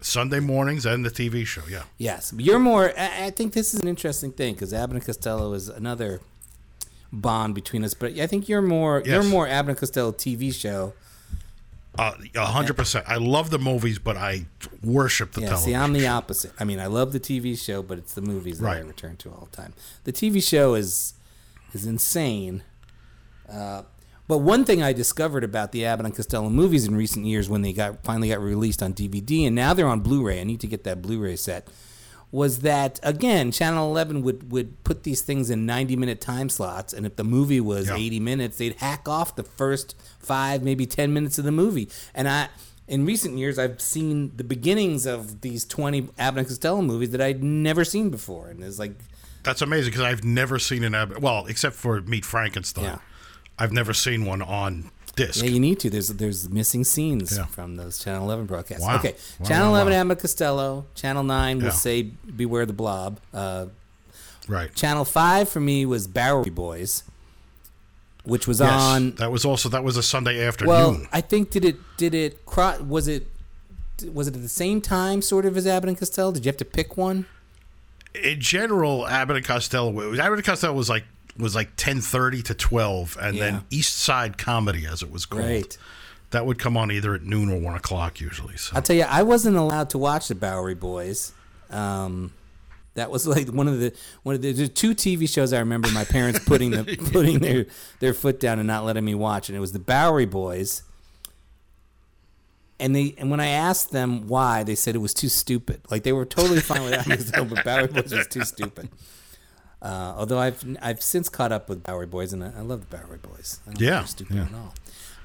Sunday 0.00 0.40
mornings 0.40 0.84
and 0.84 1.04
the 1.04 1.10
TV 1.10 1.46
show. 1.46 1.62
Yeah, 1.68 1.84
Yes, 1.98 2.32
you're 2.36 2.58
more. 2.58 2.92
I 2.98 3.26
I 3.26 3.30
think 3.30 3.54
this 3.54 3.72
is 3.74 3.80
an 3.80 3.88
interesting 3.88 4.32
thing 4.32 4.54
because 4.54 4.74
Abbott 4.74 4.96
and 4.96 5.04
Costello 5.04 5.52
is 5.54 5.68
another 5.68 6.20
bond 7.12 7.54
between 7.54 7.84
us. 7.84 7.94
But 7.94 8.18
I 8.18 8.26
think 8.26 8.48
you're 8.48 8.60
more. 8.62 9.02
You're 9.04 9.22
more 9.22 9.48
Abbott 9.48 9.70
and 9.70 9.78
Costello 9.78 10.12
TV 10.12 10.52
show. 10.54 10.92
Uh, 11.96 12.12
a 12.34 12.46
hundred 12.46 12.76
percent. 12.76 13.04
I 13.08 13.16
love 13.16 13.50
the 13.50 13.58
movies, 13.58 13.98
but 14.00 14.16
I 14.16 14.46
worship 14.82 15.32
the 15.32 15.42
Yeah, 15.42 15.46
television. 15.50 15.72
see, 15.72 15.76
I'm 15.76 15.92
the 15.92 16.08
opposite. 16.08 16.52
I 16.58 16.64
mean, 16.64 16.80
I 16.80 16.86
love 16.86 17.12
the 17.12 17.20
TV 17.20 17.56
show, 17.56 17.82
but 17.82 17.98
it's 17.98 18.14
the 18.14 18.20
movies 18.20 18.58
that 18.58 18.68
I 18.68 18.80
return 18.80 19.16
to 19.18 19.30
all 19.30 19.48
the 19.50 19.56
time. 19.56 19.72
The 20.02 20.12
TV 20.12 20.42
show 20.46 20.74
is 20.74 21.14
is 21.72 21.86
insane. 21.86 22.62
Uh, 23.48 23.82
but 24.26 24.38
one 24.38 24.64
thing 24.64 24.82
I 24.82 24.92
discovered 24.92 25.44
about 25.44 25.72
the 25.72 25.84
Abbott 25.84 26.06
and 26.06 26.14
Costello 26.14 26.48
movies 26.50 26.86
in 26.86 26.94
recent 26.96 27.26
years, 27.26 27.48
when 27.48 27.62
they 27.62 27.72
got 27.72 28.02
finally 28.04 28.28
got 28.28 28.40
released 28.40 28.82
on 28.82 28.94
DVD, 28.94 29.46
and 29.46 29.54
now 29.54 29.74
they're 29.74 29.86
on 29.88 30.00
Blu-ray. 30.00 30.40
I 30.40 30.44
need 30.44 30.60
to 30.60 30.66
get 30.66 30.84
that 30.84 31.02
Blu-ray 31.02 31.36
set. 31.36 31.68
was 32.30 32.60
that 32.60 32.98
again, 33.04 33.52
Channel 33.52 33.88
11 33.90 34.22
would 34.22 34.50
would 34.50 34.82
put 34.82 35.04
these 35.04 35.20
things 35.22 35.50
in 35.50 35.66
90 35.66 35.94
minute 35.96 36.20
time 36.20 36.48
slots, 36.48 36.92
and 36.92 37.06
if 37.06 37.14
the 37.16 37.22
movie 37.24 37.60
was 37.60 37.86
Yeah. 37.88 37.96
80 37.96 38.18
minutes, 38.20 38.58
they'd 38.58 38.74
hack 38.74 39.08
off 39.08 39.36
the 39.36 39.44
first 39.44 39.94
five, 40.18 40.62
maybe 40.62 40.84
10 40.84 41.12
minutes 41.12 41.38
of 41.38 41.44
the 41.44 41.52
movie. 41.52 41.88
And 42.12 42.28
I, 42.28 42.48
in 42.88 43.06
recent 43.06 43.38
years, 43.38 43.56
I've 43.58 43.80
seen 43.80 44.32
the 44.36 44.42
beginnings 44.42 45.06
of 45.06 45.42
these 45.42 45.64
20 45.64 46.08
Abbott 46.18 46.38
and 46.40 46.48
Costello 46.48 46.82
movies 46.82 47.10
that 47.10 47.20
I'd 47.20 47.44
never 47.44 47.84
seen 47.84 48.10
before, 48.10 48.48
and 48.48 48.64
it's 48.64 48.78
like, 48.80 48.96
That's 49.44 49.62
amazing 49.62 49.92
because 49.92 50.04
I've 50.04 50.24
never 50.24 50.58
seen 50.58 50.82
an 50.82 50.94
Abbott. 50.94 51.20
Well, 51.20 51.46
except 51.46 51.76
for 51.76 52.00
Meet 52.00 52.24
Frankenstein, 52.24 52.84
Yeah. 52.84 52.98
I've 53.58 53.72
never 53.72 53.92
seen 53.94 54.24
one 54.24 54.42
on 54.42 54.90
disc. 55.16 55.42
yeah, 55.44 55.50
you 55.50 55.60
need 55.60 55.78
to. 55.80 55.90
There's 55.90 56.08
there's 56.08 56.48
missing 56.48 56.82
scenes 56.84 57.36
Yeah. 57.36 57.46
from 57.46 57.76
those 57.76 57.98
Channel 58.02 58.24
11 58.24 58.46
broadcasts. 58.46 58.82
Wow. 58.84 58.96
Okay, 58.96 59.14
Wow, 59.38 59.46
Channel 59.48 59.66
wow, 59.72 59.74
11 59.82 59.92
wow. 59.92 60.00
Abbott 60.00 60.18
Costello, 60.20 60.86
Channel 60.94 61.22
9 61.22 61.58
will 61.58 61.64
Yeah. 61.66 61.70
say 61.70 62.02
Beware 62.02 62.66
the 62.66 62.72
Blob. 62.72 63.20
Uh, 63.32 63.66
right. 64.48 64.74
Channel 64.74 65.04
5 65.04 65.48
for 65.48 65.60
me 65.60 65.86
was 65.86 66.06
Bowery 66.08 66.50
Boys, 66.50 67.04
which 68.24 68.48
was 68.48 68.58
Yes, 68.60 68.70
on 68.72 69.12
that 69.16 69.30
was 69.30 69.44
also 69.44 69.68
that 69.68 69.84
was 69.84 69.96
a 69.96 70.02
Sunday 70.02 70.44
afternoon. 70.44 70.68
Well, 70.74 71.06
I 71.12 71.20
think 71.20 71.50
did 71.50 71.64
it 71.64 71.76
did 71.96 72.14
it 72.14 72.44
cro- 72.46 72.82
was 72.82 73.06
it 73.06 73.28
was 74.12 74.26
it 74.26 74.34
at 74.34 74.42
the 74.42 74.48
same 74.48 74.80
time 74.80 75.22
sort 75.22 75.46
of 75.46 75.56
as 75.56 75.66
Abbott 75.68 75.88
and 75.90 75.96
Costello? 75.98 76.32
Did 76.32 76.44
you 76.44 76.48
have 76.48 76.56
to 76.58 76.64
pick 76.64 76.96
one? 76.96 77.26
in 78.22 78.40
general, 78.40 79.08
Abbott 79.08 79.36
and 79.38 79.44
Costello. 79.44 79.90
Abbott 80.16 80.38
and 80.38 80.44
Costello 80.44 80.72
was 80.72 80.88
like 80.88 81.02
was 81.36 81.54
like 81.54 81.70
ten 81.76 82.00
thirty 82.00 82.42
to 82.42 82.54
twelve, 82.54 83.16
and 83.20 83.36
Yeah. 83.36 83.44
then 83.50 83.64
East 83.70 83.96
Side 83.96 84.38
Comedy, 84.38 84.86
as 84.86 85.02
it 85.02 85.10
was 85.10 85.26
called, 85.26 85.44
Right. 85.44 85.76
that 86.30 86.46
would 86.46 86.58
come 86.58 86.76
on 86.76 86.90
either 86.92 87.14
at 87.14 87.22
noon 87.22 87.50
or 87.50 87.58
one 87.58 87.74
o'clock 87.74 88.20
usually. 88.20 88.56
So 88.56 88.76
I'll 88.76 88.82
tell 88.82 88.96
you, 88.96 89.02
I 89.02 89.22
wasn't 89.22 89.56
allowed 89.56 89.90
to 89.90 89.98
watch 89.98 90.28
the 90.28 90.34
Bowery 90.34 90.74
Boys. 90.74 91.32
Um, 91.70 92.32
that 92.94 93.10
was 93.10 93.26
like 93.26 93.48
one 93.48 93.66
of 93.66 93.80
the 93.80 93.92
one 94.22 94.36
of 94.36 94.42
the 94.42 94.52
there's 94.52 94.68
two 94.70 94.94
TV 94.94 95.28
shows 95.28 95.52
I 95.52 95.58
remember 95.58 95.88
my 95.90 96.04
parents 96.04 96.38
putting 96.46 96.70
the 96.70 96.84
putting 97.12 97.40
their 97.40 97.66
their 98.00 98.14
foot 98.14 98.38
down 98.38 98.58
and 98.60 98.66
not 98.68 98.84
letting 98.84 99.04
me 99.04 99.14
watch, 99.16 99.48
and 99.48 99.56
it 99.56 99.60
was 99.60 99.72
the 99.72 99.80
Bowery 99.80 100.26
Boys. 100.26 100.82
And 102.80 102.94
they 102.94 103.14
and 103.18 103.30
when 103.30 103.40
I 103.40 103.48
asked 103.48 103.92
them 103.92 104.26
why, 104.28 104.62
they 104.64 104.74
said 104.74 104.94
it 104.94 104.98
was 104.98 105.14
too 105.14 105.28
stupid. 105.28 105.80
Like 105.90 106.02
they 106.02 106.12
were 106.12 106.24
totally 106.24 106.60
fine 106.60 106.82
with 106.84 106.90
that, 107.32 107.48
but 107.48 107.64
Bowery 107.64 107.86
Boys 107.88 108.12
was 108.12 108.26
too 108.28 108.44
stupid. 108.44 108.88
Uh, 109.84 110.14
although 110.16 110.38
I've 110.38 110.64
I've 110.80 111.02
since 111.02 111.28
caught 111.28 111.52
up 111.52 111.68
with 111.68 111.82
Bowery 111.84 112.06
Boys, 112.06 112.32
and 112.32 112.42
I, 112.42 112.52
I 112.56 112.60
love 112.62 112.88
the 112.88 112.96
Bowery 112.96 113.18
Boys. 113.18 113.60
I 113.66 113.72
don't 113.72 113.80
Yeah, 113.80 114.04
stupid 114.04 114.34
yeah. 114.36 114.44
at 114.44 114.54
all. 114.54 114.74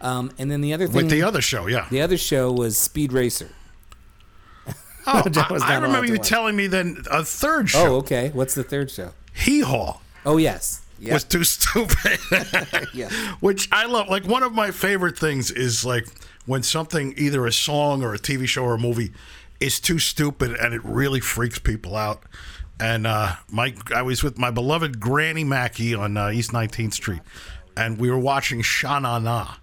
Um, 0.01 0.31
and 0.37 0.51
then 0.51 0.59
the 0.59 0.73
other 0.73 0.85
thing, 0.85 0.95
with 0.95 1.09
the 1.09 1.23
other 1.23 1.41
show, 1.41 1.67
yeah. 1.67 1.87
the 1.89 2.01
other 2.01 2.17
show 2.17 2.51
was 2.51 2.77
Speed 2.77 3.13
Racer. 3.13 3.49
Oh, 5.07 5.23
was 5.49 5.63
I, 5.63 5.75
I 5.75 5.77
remember 5.79 6.05
you 6.05 6.17
telling 6.19 6.55
me 6.55 6.67
then 6.67 7.03
a 7.09 7.23
third 7.23 7.69
show. 7.69 7.95
Oh, 7.95 7.95
okay. 7.99 8.29
What's 8.31 8.53
the 8.53 8.63
third 8.63 8.91
show? 8.91 9.11
Hee 9.33 9.61
Haw, 9.61 9.97
Oh, 10.25 10.37
yes. 10.37 10.81
Yeah. 10.99 11.13
was 11.13 11.23
too 11.23 11.43
stupid. 11.45 12.19
yeah. 12.93 13.09
Which 13.39 13.69
I 13.71 13.85
love. 13.85 14.09
Like 14.09 14.25
one 14.27 14.43
of 14.43 14.51
my 14.53 14.69
favorite 14.69 15.17
things 15.17 15.49
is 15.49 15.85
like 15.85 16.05
when 16.45 16.61
something, 16.61 17.15
either 17.17 17.47
a 17.47 17.51
song 17.51 18.03
or 18.03 18.13
a 18.13 18.19
TV 18.19 18.45
show 18.45 18.63
or 18.65 18.75
a 18.75 18.77
movie, 18.77 19.13
is 19.59 19.79
too 19.79 19.97
stupid 19.97 20.51
and 20.51 20.73
it 20.73 20.83
really 20.83 21.21
freaks 21.21 21.57
people 21.57 21.95
out. 21.95 22.23
And 22.79 23.05
uh, 23.05 23.35
my, 23.51 23.75
I 23.93 24.01
was 24.03 24.23
with 24.23 24.37
my 24.37 24.51
beloved 24.51 24.99
Granny 24.99 25.43
Mackey 25.43 25.93
on 25.93 26.15
uh, 26.15 26.29
East 26.29 26.51
19th 26.51 26.93
Street, 26.93 27.21
and 27.75 27.97
we 27.97 28.09
were 28.09 28.19
watching 28.19 28.61
Sha 28.61 28.99
Na. 28.99 29.55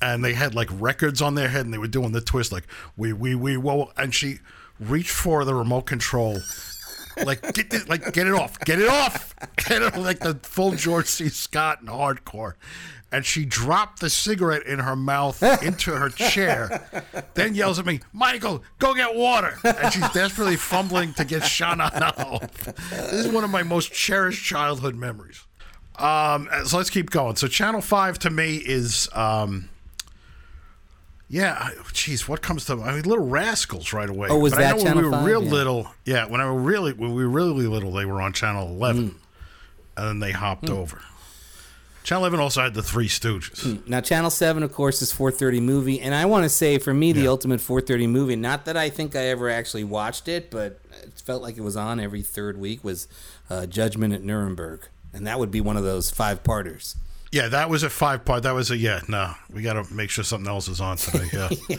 And 0.00 0.24
they 0.24 0.34
had 0.34 0.54
like 0.54 0.68
records 0.72 1.22
on 1.22 1.34
their 1.34 1.48
head, 1.48 1.64
and 1.64 1.72
they 1.72 1.78
were 1.78 1.88
doing 1.88 2.12
the 2.12 2.20
twist, 2.20 2.52
like 2.52 2.66
we 2.96 3.12
we 3.12 3.34
we 3.34 3.56
whoa, 3.56 3.90
and 3.96 4.14
she 4.14 4.38
reached 4.78 5.10
for 5.10 5.44
the 5.44 5.54
remote 5.54 5.82
control, 5.82 6.38
like 7.24 7.40
get 7.54 7.70
this, 7.70 7.88
like 7.88 8.12
get 8.12 8.26
it 8.26 8.34
off, 8.34 8.60
get 8.60 8.78
it 8.80 8.88
off, 8.88 9.34
get 9.56 9.82
it 9.82 9.96
like 9.96 10.18
the 10.18 10.34
full 10.42 10.72
George 10.72 11.06
C. 11.06 11.28
Scott 11.28 11.80
and 11.80 11.88
hardcore. 11.88 12.54
And 13.14 13.24
she 13.24 13.44
dropped 13.44 14.00
the 14.00 14.10
cigarette 14.10 14.66
in 14.66 14.80
her 14.80 14.96
mouth 14.96 15.40
into 15.62 15.92
her 15.92 16.08
chair, 16.08 16.84
then 17.34 17.54
yells 17.54 17.78
at 17.78 17.86
me, 17.86 18.00
Michael, 18.12 18.64
go 18.80 18.92
get 18.92 19.14
water. 19.14 19.56
And 19.62 19.92
she's 19.92 20.08
desperately 20.10 20.56
fumbling 20.56 21.14
to 21.14 21.24
get 21.24 21.42
Shana 21.42 21.92
off. 22.18 22.64
This 22.90 23.12
is 23.12 23.28
one 23.28 23.44
of 23.44 23.50
my 23.50 23.62
most 23.62 23.92
cherished 23.92 24.44
childhood 24.44 24.96
memories. 24.96 25.44
Um, 25.96 26.48
so 26.64 26.76
let's 26.76 26.90
keep 26.90 27.10
going. 27.10 27.36
So 27.36 27.46
Channel 27.46 27.80
5 27.82 28.18
to 28.20 28.30
me 28.30 28.56
is, 28.56 29.08
um, 29.12 29.68
yeah, 31.28 31.56
I- 31.60 31.72
geez, 31.92 32.28
what 32.28 32.42
comes 32.42 32.64
to 32.64 32.80
I 32.82 32.94
mean, 32.94 33.04
Little 33.04 33.26
Rascals 33.28 33.92
right 33.92 34.10
away. 34.10 34.26
Oh, 34.28 34.38
was 34.38 34.52
but 34.54 34.58
I 34.62 34.62
that 34.72 34.76
know 34.78 34.82
Channel 34.82 34.96
when 34.96 35.04
we 35.04 35.10
were 35.10 35.16
5? 35.18 35.24
real 35.26 35.44
Yeah. 35.44 35.50
little, 35.52 35.94
yeah, 36.04 36.26
when 36.26 36.40
I 36.40 36.46
were 36.46 36.60
really 36.60 36.92
when 36.92 37.14
we 37.14 37.22
were 37.24 37.30
really 37.30 37.68
little, 37.68 37.92
they 37.92 38.06
were 38.06 38.20
on 38.20 38.32
Channel 38.32 38.66
11, 38.68 39.08
Hmm. 39.10 39.16
and 39.96 40.08
then 40.08 40.18
they 40.18 40.32
hopped 40.32 40.68
over. 40.68 41.00
Channel 42.04 42.22
11 42.24 42.38
also 42.40 42.62
had 42.62 42.74
the 42.74 42.82
Three 42.82 43.08
Stooges. 43.08 43.86
Now, 43.88 44.00
Channel 44.02 44.30
7, 44.30 44.62
of 44.62 44.72
course, 44.72 45.00
is 45.02 45.10
430 45.10 45.60
movie. 45.60 46.00
And 46.00 46.14
I 46.14 46.26
want 46.26 46.44
to 46.44 46.50
say, 46.50 46.78
for 46.78 46.92
me, 46.94 47.12
the 47.12 47.22
Yeah. 47.22 47.28
ultimate 47.30 47.60
430 47.62 48.06
movie, 48.06 48.36
not 48.36 48.66
that 48.66 48.76
I 48.76 48.90
think 48.90 49.16
I 49.16 49.24
ever 49.28 49.48
actually 49.48 49.84
watched 49.84 50.28
it, 50.28 50.50
but 50.50 50.80
it 51.02 51.20
felt 51.24 51.42
like 51.42 51.56
it 51.56 51.62
was 51.62 51.76
on 51.76 51.98
every 51.98 52.20
third 52.22 52.58
week, 52.60 52.84
was 52.84 53.08
uh, 53.48 53.64
Judgment 53.66 54.12
at 54.12 54.22
Nuremberg. 54.22 54.82
And 55.14 55.26
that 55.26 55.38
would 55.38 55.50
be 55.50 55.60
one 55.62 55.76
of 55.78 55.82
those 55.84 56.10
five 56.10 56.44
parters. 56.44 56.96
Yeah, 57.32 57.48
that 57.48 57.68
was 57.70 57.82
a 57.82 57.90
five 57.90 58.24
part. 58.24 58.42
That 58.44 58.52
was 58.54 58.70
a 58.70 58.76
yeah. 58.76 59.00
No, 59.08 59.32
we 59.52 59.62
got 59.62 59.72
to 59.82 59.92
make 59.92 60.10
sure 60.10 60.22
something 60.24 60.46
else 60.48 60.68
is 60.68 60.80
on 60.80 60.98
today. 60.98 61.28
Yeah, 61.32 61.78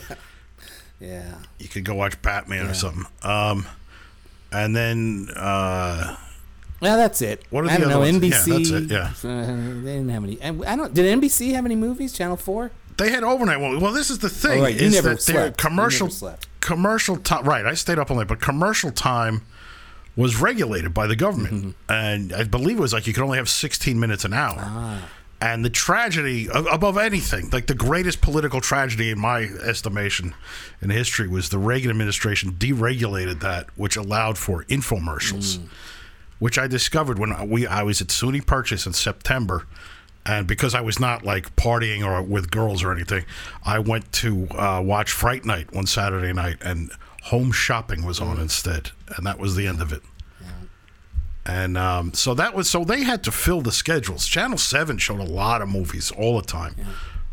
Yeah. 1.00 1.34
you 1.58 1.68
could 1.68 1.84
go 1.84 1.94
watch 1.94 2.20
Batman 2.20 2.66
or 2.66 2.74
something. 2.74 3.06
Um, 3.22 3.64
and 4.52 4.74
then 4.74 5.28
uh, 5.36 6.16
Well, 6.80 6.96
that's 6.96 7.22
it. 7.22 7.42
What 7.50 7.64
are 7.64 7.70
I 7.70 7.74
the 7.76 7.84
don't 7.84 7.92
other 7.92 8.12
know. 8.12 8.18
ones? 8.18 8.24
Yeah, 8.24 8.30
NBC. 8.36 8.46
that's 8.58 8.70
it, 8.70 8.90
yeah. 8.90 9.30
uh, 9.30 9.46
they 9.82 9.92
didn't 9.94 10.08
have 10.10 10.24
any. 10.24 10.40
and 10.42 10.64
I 10.64 10.76
don't. 10.76 10.92
Did 10.94 11.20
NBC 11.20 11.52
have 11.54 11.64
any 11.64 11.76
movies? 11.76 12.12
Channel 12.12 12.36
4? 12.36 12.70
they 12.98 13.10
had 13.10 13.24
overnight. 13.24 13.60
Well, 13.60 13.78
well, 13.78 13.92
this 13.92 14.08
is 14.10 14.18
the 14.20 14.30
thing. 14.30 14.60
Oh, 14.60 14.62
right, 14.62 14.74
you 14.74 14.86
is 14.86 14.94
never 14.94 15.10
that 15.10 15.20
their 15.26 15.34
slept. 15.36 15.62
You 15.62 15.68
commercial 15.68 16.06
never 16.06 16.14
slept. 16.16 16.48
commercial 16.60 17.16
time. 17.18 17.44
Right, 17.44 17.66
I 17.66 17.74
stayed 17.74 17.98
up 17.98 18.10
all 18.10 18.16
night, 18.16 18.26
but 18.28 18.40
commercial 18.40 18.90
time 18.90 19.42
was 20.16 20.40
regulated 20.40 20.94
by 20.94 21.06
the 21.06 21.16
government, 21.16 21.52
Mm-hmm. 21.54 21.70
and 21.92 22.32
I 22.32 22.44
believe 22.44 22.78
it 22.78 22.80
was 22.80 22.92
like 22.94 23.06
you 23.06 23.12
could 23.12 23.22
only 23.22 23.36
have 23.36 23.50
16 23.50 24.00
minutes 24.00 24.24
an 24.24 24.32
hour. 24.32 24.56
Ah. 24.58 25.08
And 25.42 25.62
the 25.62 25.68
tragedy 25.68 26.46
a- 26.46 26.62
above 26.62 26.96
anything, 26.96 27.50
like 27.50 27.66
the 27.66 27.74
greatest 27.74 28.22
political 28.22 28.62
tragedy 28.62 29.10
in 29.10 29.18
my 29.20 29.42
estimation 29.42 30.34
in 30.80 30.88
history, 30.88 31.28
was 31.28 31.50
the 31.50 31.58
Reagan 31.58 31.90
administration 31.90 32.52
deregulated 32.52 33.40
that, 33.40 33.66
which 33.76 33.96
allowed 33.96 34.38
for 34.38 34.64
infomercials, 34.64 35.58
Mm. 35.58 35.68
Which 36.38 36.58
I 36.58 36.66
discovered 36.66 37.18
when 37.18 37.48
we 37.48 37.66
I 37.66 37.82
was 37.82 38.00
at 38.00 38.08
SUNY 38.08 38.44
Purchase 38.44 38.86
in 38.86 38.92
September, 38.92 39.66
and 40.24 40.46
because 40.46 40.74
I 40.74 40.80
was 40.80 40.98
not 40.98 41.24
like 41.24 41.54
partying 41.56 42.04
or 42.04 42.20
with 42.22 42.50
girls 42.50 42.82
or 42.82 42.92
anything, 42.92 43.24
I 43.64 43.78
went 43.78 44.12
to 44.14 44.48
uh, 44.50 44.82
watch 44.84 45.12
Fright 45.12 45.44
Night 45.44 45.72
one 45.72 45.86
Saturday 45.86 46.32
night, 46.32 46.56
and 46.62 46.90
Home 47.24 47.52
Shopping 47.52 48.04
was 48.04 48.20
on 48.20 48.38
instead, 48.38 48.90
and 49.16 49.26
that 49.26 49.38
was 49.38 49.56
the 49.56 49.66
end 49.66 49.80
of 49.80 49.92
it. 49.92 50.02
And 51.44 51.78
um, 51.78 52.12
so 52.12 52.34
that 52.34 52.54
was 52.54 52.68
so 52.68 52.84
they 52.84 53.04
had 53.04 53.22
to 53.24 53.30
fill 53.32 53.60
the 53.62 53.70
schedules. 53.70 54.26
Channel 54.26 54.58
Seven 54.58 54.98
showed 54.98 55.20
a 55.20 55.24
lot 55.24 55.62
of 55.62 55.68
movies 55.68 56.10
all 56.10 56.40
the 56.40 56.46
time. 56.46 56.74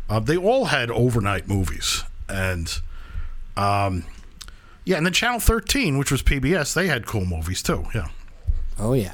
Uh, 0.08 0.20
they 0.20 0.36
all 0.36 0.66
had 0.66 0.90
overnight 0.90 1.48
movies, 1.48 2.04
and 2.28 2.80
um, 3.56 4.04
yeah, 4.84 4.98
and 4.98 5.06
then 5.06 5.12
Channel 5.12 5.40
Thirteen, 5.40 5.98
which 5.98 6.12
was 6.12 6.22
PBS, 6.22 6.74
they 6.74 6.86
had 6.86 7.06
cool 7.06 7.24
movies 7.24 7.60
too. 7.60 7.86
Yeah, 7.92 8.06
Oh 8.78 8.92
yeah, 8.92 9.12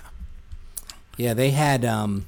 yeah. 1.16 1.34
They 1.34 1.50
had. 1.50 1.84
Um, 1.84 2.26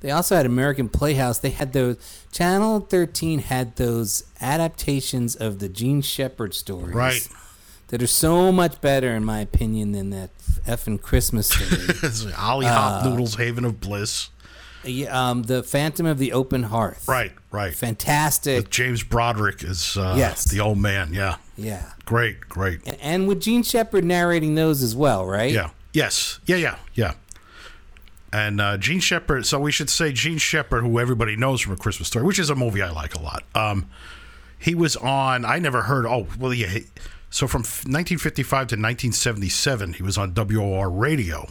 they 0.00 0.10
also 0.10 0.34
had 0.36 0.46
American 0.46 0.88
Playhouse. 0.88 1.38
They 1.38 1.50
had 1.50 1.72
those. 1.72 1.96
Channel 2.32 2.80
Thirteen 2.80 3.40
had 3.40 3.76
those 3.76 4.24
adaptations 4.40 5.34
of 5.36 5.58
the 5.58 5.68
Jean 5.68 6.00
Shepherd 6.02 6.54
stories, 6.54 6.94
Right. 6.94 7.28
That 7.88 8.02
are 8.02 8.06
so 8.06 8.52
much 8.52 8.80
better, 8.80 9.10
in 9.10 9.24
my 9.24 9.40
opinion, 9.40 9.90
than 9.92 10.10
that 10.10 10.30
effing 10.64 11.02
Christmas 11.02 11.48
story. 11.50 11.68
It's 12.02 12.24
Ollie 12.38 12.66
Hopnoodle's, 12.66 13.34
Haven 13.34 13.64
of 13.64 13.80
Bliss. 13.80 14.30
Yeah, 14.84 15.30
um, 15.30 15.42
the 15.42 15.62
Phantom 15.64 16.06
of 16.06 16.16
the 16.18 16.32
Open 16.32 16.62
Hearth. 16.62 17.06
Right, 17.08 17.32
right. 17.50 17.74
Fantastic. 17.74 18.70
James 18.70 19.02
Broderick 19.02 19.62
is 19.64 19.96
uh, 19.98 20.14
Yes. 20.16 20.44
the 20.44 20.60
old 20.60 20.78
man. 20.78 21.12
Yeah, 21.12 21.36
Yeah. 21.56 21.82
great, 22.06 22.40
great. 22.48 22.80
And 23.02 23.26
with 23.28 23.42
Jean 23.42 23.62
Shepherd 23.64 24.04
narrating 24.04 24.54
those 24.54 24.82
as 24.82 24.94
well, 24.96 25.26
right? 25.26 25.52
Yeah. 25.52 25.70
Yes. 25.92 26.40
Yeah. 26.46 26.56
Yeah. 26.56 26.76
Yeah. 26.94 27.14
And 28.32 28.60
uh, 28.60 28.76
Jean 28.78 29.00
Shepherd. 29.00 29.46
So 29.46 29.58
we 29.58 29.72
should 29.72 29.90
say 29.90 30.12
Jean 30.12 30.38
Shepherd, 30.38 30.82
who 30.82 30.98
everybody 31.00 31.36
knows 31.36 31.60
from 31.60 31.72
A 31.72 31.76
Christmas 31.76 32.08
Story, 32.08 32.24
which 32.24 32.38
is 32.38 32.50
a 32.50 32.54
movie 32.54 32.82
I 32.82 32.90
like 32.90 33.14
a 33.14 33.20
lot. 33.20 33.44
Um, 33.54 33.88
he 34.58 34.74
was 34.74 34.96
on. 34.96 35.44
I 35.44 35.58
never 35.58 35.82
heard. 35.82 36.06
Oh, 36.06 36.26
well, 36.38 36.54
yeah. 36.54 36.78
So 37.30 37.46
from 37.46 37.60
1955 37.60 38.50
to 38.50 38.74
1977, 38.74 39.94
he 39.94 40.02
was 40.02 40.18
on 40.18 40.34
WOR 40.34 40.90
radio. 40.90 41.48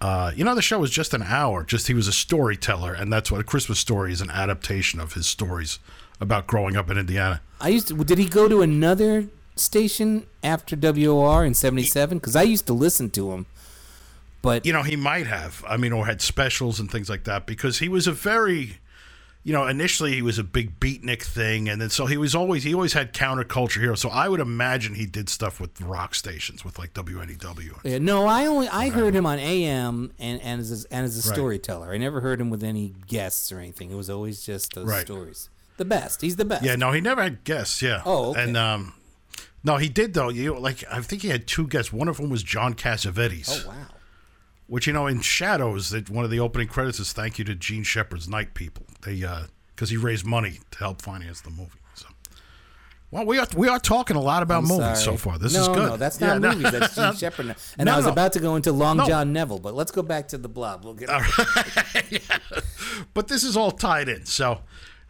Uh, 0.00 0.32
you 0.34 0.44
know, 0.44 0.54
the 0.54 0.62
show 0.62 0.80
was 0.80 0.90
just 0.90 1.14
an 1.14 1.22
hour. 1.22 1.62
Just 1.62 1.86
he 1.86 1.94
was 1.94 2.08
a 2.08 2.12
storyteller, 2.12 2.92
and 2.92 3.12
that's 3.12 3.30
what 3.30 3.40
A 3.40 3.44
Christmas 3.44 3.78
Story 3.78 4.12
is 4.12 4.20
an 4.20 4.30
adaptation 4.30 4.98
of 4.98 5.14
his 5.14 5.28
stories 5.28 5.78
about 6.20 6.48
growing 6.48 6.76
up 6.76 6.90
in 6.90 6.98
Indiana. 6.98 7.40
I 7.60 7.68
used 7.68 7.88
to. 7.88 7.94
Did 8.04 8.18
he 8.18 8.28
go 8.28 8.48
to 8.48 8.62
another 8.62 9.28
station 9.62 10.26
after 10.42 10.76
WOR 10.76 11.44
in 11.44 11.54
'77? 11.54 12.18
Because 12.18 12.36
I 12.36 12.42
used 12.42 12.66
to 12.66 12.72
listen 12.72 13.10
to 13.10 13.32
him, 13.32 13.46
but 14.42 14.66
You 14.66 14.72
know, 14.72 14.82
he 14.82 14.96
might 14.96 15.26
have. 15.26 15.64
I 15.68 15.76
mean, 15.76 15.92
or 15.92 16.06
had 16.06 16.20
specials 16.20 16.80
and 16.80 16.90
things 16.90 17.08
like 17.08 17.24
that 17.24 17.46
because 17.46 17.78
he 17.78 17.88
was 17.88 18.06
a 18.06 18.12
very, 18.12 18.78
you 19.44 19.52
know, 19.52 19.66
initially 19.66 20.14
he 20.14 20.22
was 20.22 20.38
a 20.38 20.44
big 20.44 20.78
beatnik 20.80 21.22
thing, 21.22 21.68
and 21.68 21.80
then 21.80 21.90
so 21.90 22.06
he 22.06 22.16
was 22.16 22.34
always 22.34 22.62
he 22.64 22.74
always 22.74 22.92
had 22.92 23.12
counterculture 23.14 23.80
heroes. 23.80 24.00
So 24.00 24.08
I 24.08 24.28
would 24.28 24.40
imagine 24.40 24.94
he 24.94 25.06
did 25.06 25.28
stuff 25.28 25.60
with 25.60 25.80
rock 25.80 26.14
stations 26.14 26.64
with 26.64 26.78
like 26.78 26.92
WNEW. 26.94 27.80
Yeah, 27.84 27.98
no, 27.98 28.26
I 28.26 28.46
only 28.46 28.68
I 28.68 28.88
heard 28.90 29.14
him 29.14 29.26
on 29.26 29.38
AM 29.38 30.12
and 30.18 30.40
and 30.42 30.60
as 30.60 30.84
a, 30.84 30.94
and 30.94 31.04
as 31.04 31.24
a 31.24 31.28
Right. 31.28 31.34
storyteller. 31.36 31.92
I 31.92 31.98
never 31.98 32.20
heard 32.20 32.40
him 32.40 32.50
with 32.50 32.62
any 32.64 32.94
guests 33.06 33.52
or 33.52 33.58
anything. 33.58 33.90
It 33.90 33.96
was 33.96 34.10
always 34.10 34.44
just 34.44 34.74
those 34.74 34.86
Right. 34.86 35.06
stories. 35.06 35.48
The 35.78 35.84
best. 35.86 36.20
He's 36.20 36.36
the 36.36 36.44
best. 36.44 36.62
Yeah, 36.64 36.76
no, 36.76 36.92
he 36.92 37.00
never 37.00 37.22
had 37.22 37.42
guests. 37.44 37.80
Yeah. 37.80 38.02
Oh, 38.04 38.30
okay. 38.32 38.42
And 38.44 38.56
um, 38.56 38.92
no, 39.64 39.76
he 39.76 39.88
did 39.88 40.14
though. 40.14 40.28
You 40.28 40.58
like 40.58 40.84
I 40.90 41.00
think 41.00 41.22
he 41.22 41.28
had 41.28 41.46
two 41.46 41.66
guests. 41.66 41.92
One 41.92 42.08
of 42.08 42.16
them 42.18 42.30
was 42.30 42.42
John 42.42 42.74
Cassavetes. 42.74 43.48
Oh 43.64 43.68
wow. 43.68 43.86
Which 44.66 44.86
you 44.86 44.92
know, 44.92 45.06
in 45.06 45.20
Shadows, 45.20 45.90
that 45.90 46.08
one 46.08 46.24
of 46.24 46.30
the 46.30 46.40
opening 46.40 46.68
credits 46.68 46.98
is 47.00 47.12
"Thank 47.12 47.38
you 47.38 47.44
to 47.46 47.54
Jean 47.54 47.82
Shepherd's 47.82 48.28
Night 48.28 48.54
People." 48.54 48.86
They 49.04 49.22
uh, 49.22 49.44
because 49.74 49.90
he 49.90 49.96
raised 49.96 50.24
money 50.24 50.60
to 50.70 50.78
help 50.78 51.02
finance 51.02 51.40
the 51.42 51.50
movie. 51.50 51.70
So, 51.94 52.06
well, 53.10 53.26
we 53.26 53.38
are 53.38 53.46
we 53.54 53.68
are 53.68 53.78
talking 53.78 54.16
a 54.16 54.20
lot 54.20 54.42
about 54.42 54.62
I'm 54.62 54.68
movies 54.68 54.84
sorry. 54.84 54.96
so 54.96 55.16
far. 55.18 55.38
This 55.38 55.52
no, 55.54 55.60
is 55.62 55.68
good. 55.68 55.76
No, 55.90 55.96
that's 55.98 56.18
Yeah, 56.20 56.38
not 56.38 56.40
no. 56.40 56.52
movies. 56.54 56.70
That's 56.72 56.94
Jean 56.94 57.14
Shepherd. 57.16 57.54
And 57.78 57.86
No, 57.86 57.92
I 57.92 57.96
was 57.96 58.06
no. 58.06 58.12
about 58.12 58.32
to 58.32 58.40
go 58.40 58.56
into 58.56 58.72
Long 58.72 58.96
No. 58.96 59.06
John 59.06 59.32
Nebel, 59.32 59.58
but 59.58 59.74
let's 59.74 59.90
go 59.92 60.02
back 60.02 60.28
to 60.28 60.38
the 60.38 60.48
Blob. 60.48 60.84
We'll 60.84 60.94
get. 60.94 61.10
But 63.14 63.28
this 63.28 63.42
is 63.42 63.56
all 63.56 63.70
tied 63.70 64.08
in, 64.08 64.26
so 64.26 64.60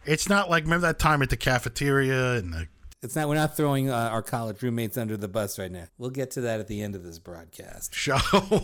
it's 0.05 0.27
not 0.27 0.49
like 0.49 0.63
remember 0.63 0.87
that 0.87 0.99
time 0.99 1.21
at 1.21 1.29
the 1.29 1.37
cafeteria 1.37 2.33
and 2.33 2.53
the 2.53 2.67
It's 3.03 3.15
not. 3.15 3.27
We're 3.27 3.35
not 3.35 3.55
throwing 3.57 3.89
uh, 3.89 3.95
our 3.95 4.21
college 4.21 4.61
roommates 4.63 4.97
under 4.97 5.17
the 5.17 5.27
bus 5.27 5.59
right 5.59 5.71
now. 5.71 5.85
We'll 5.97 6.09
get 6.09 6.31
to 6.31 6.41
that 6.41 6.59
at 6.59 6.67
the 6.67 6.81
end 6.81 6.95
of 6.95 7.03
this 7.03 7.19
broadcast. 7.19 7.93
show. 7.95 8.17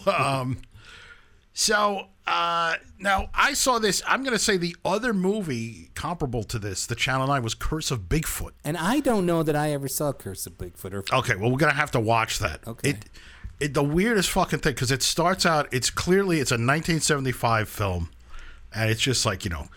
um, 0.07 0.59
so 1.53 2.07
uh, 2.25 2.75
now 2.99 3.29
I 3.33 3.53
saw 3.53 3.79
this. 3.79 4.01
I'm 4.07 4.23
going 4.23 4.35
to 4.35 4.39
say 4.39 4.55
the 4.55 4.75
other 4.85 5.13
movie 5.13 5.89
comparable 5.93 6.43
to 6.45 6.59
this, 6.59 6.85
the 6.85 6.95
Channel 6.95 7.27
Nine, 7.27 7.43
was 7.43 7.53
Curse 7.53 7.91
of 7.91 8.03
Bigfoot. 8.03 8.51
And 8.63 8.77
I 8.77 9.01
don't 9.01 9.25
know 9.25 9.43
that 9.43 9.55
I 9.55 9.71
ever 9.71 9.89
saw 9.89 10.13
Curse 10.13 10.47
of 10.47 10.57
Bigfoot. 10.57 10.93
Or 10.93 11.03
Okay, 11.17 11.35
well 11.35 11.51
we're 11.51 11.57
gonna 11.57 11.73
have 11.73 11.91
to 11.91 11.99
watch 11.99 12.39
that. 12.39 12.65
Okay. 12.65 12.91
It, 12.91 13.05
it 13.59 13.73
the 13.73 13.83
weirdest 13.83 14.29
fucking 14.29 14.59
thing 14.59 14.73
because 14.73 14.91
it 14.91 15.03
starts 15.03 15.45
out. 15.45 15.67
It's 15.73 15.89
clearly 15.89 16.39
it's 16.39 16.51
a 16.51 16.55
1975 16.55 17.67
film, 17.67 18.09
and 18.73 18.89
it's 18.89 19.01
just 19.01 19.25
like 19.25 19.43
you 19.43 19.49
know, 19.49 19.67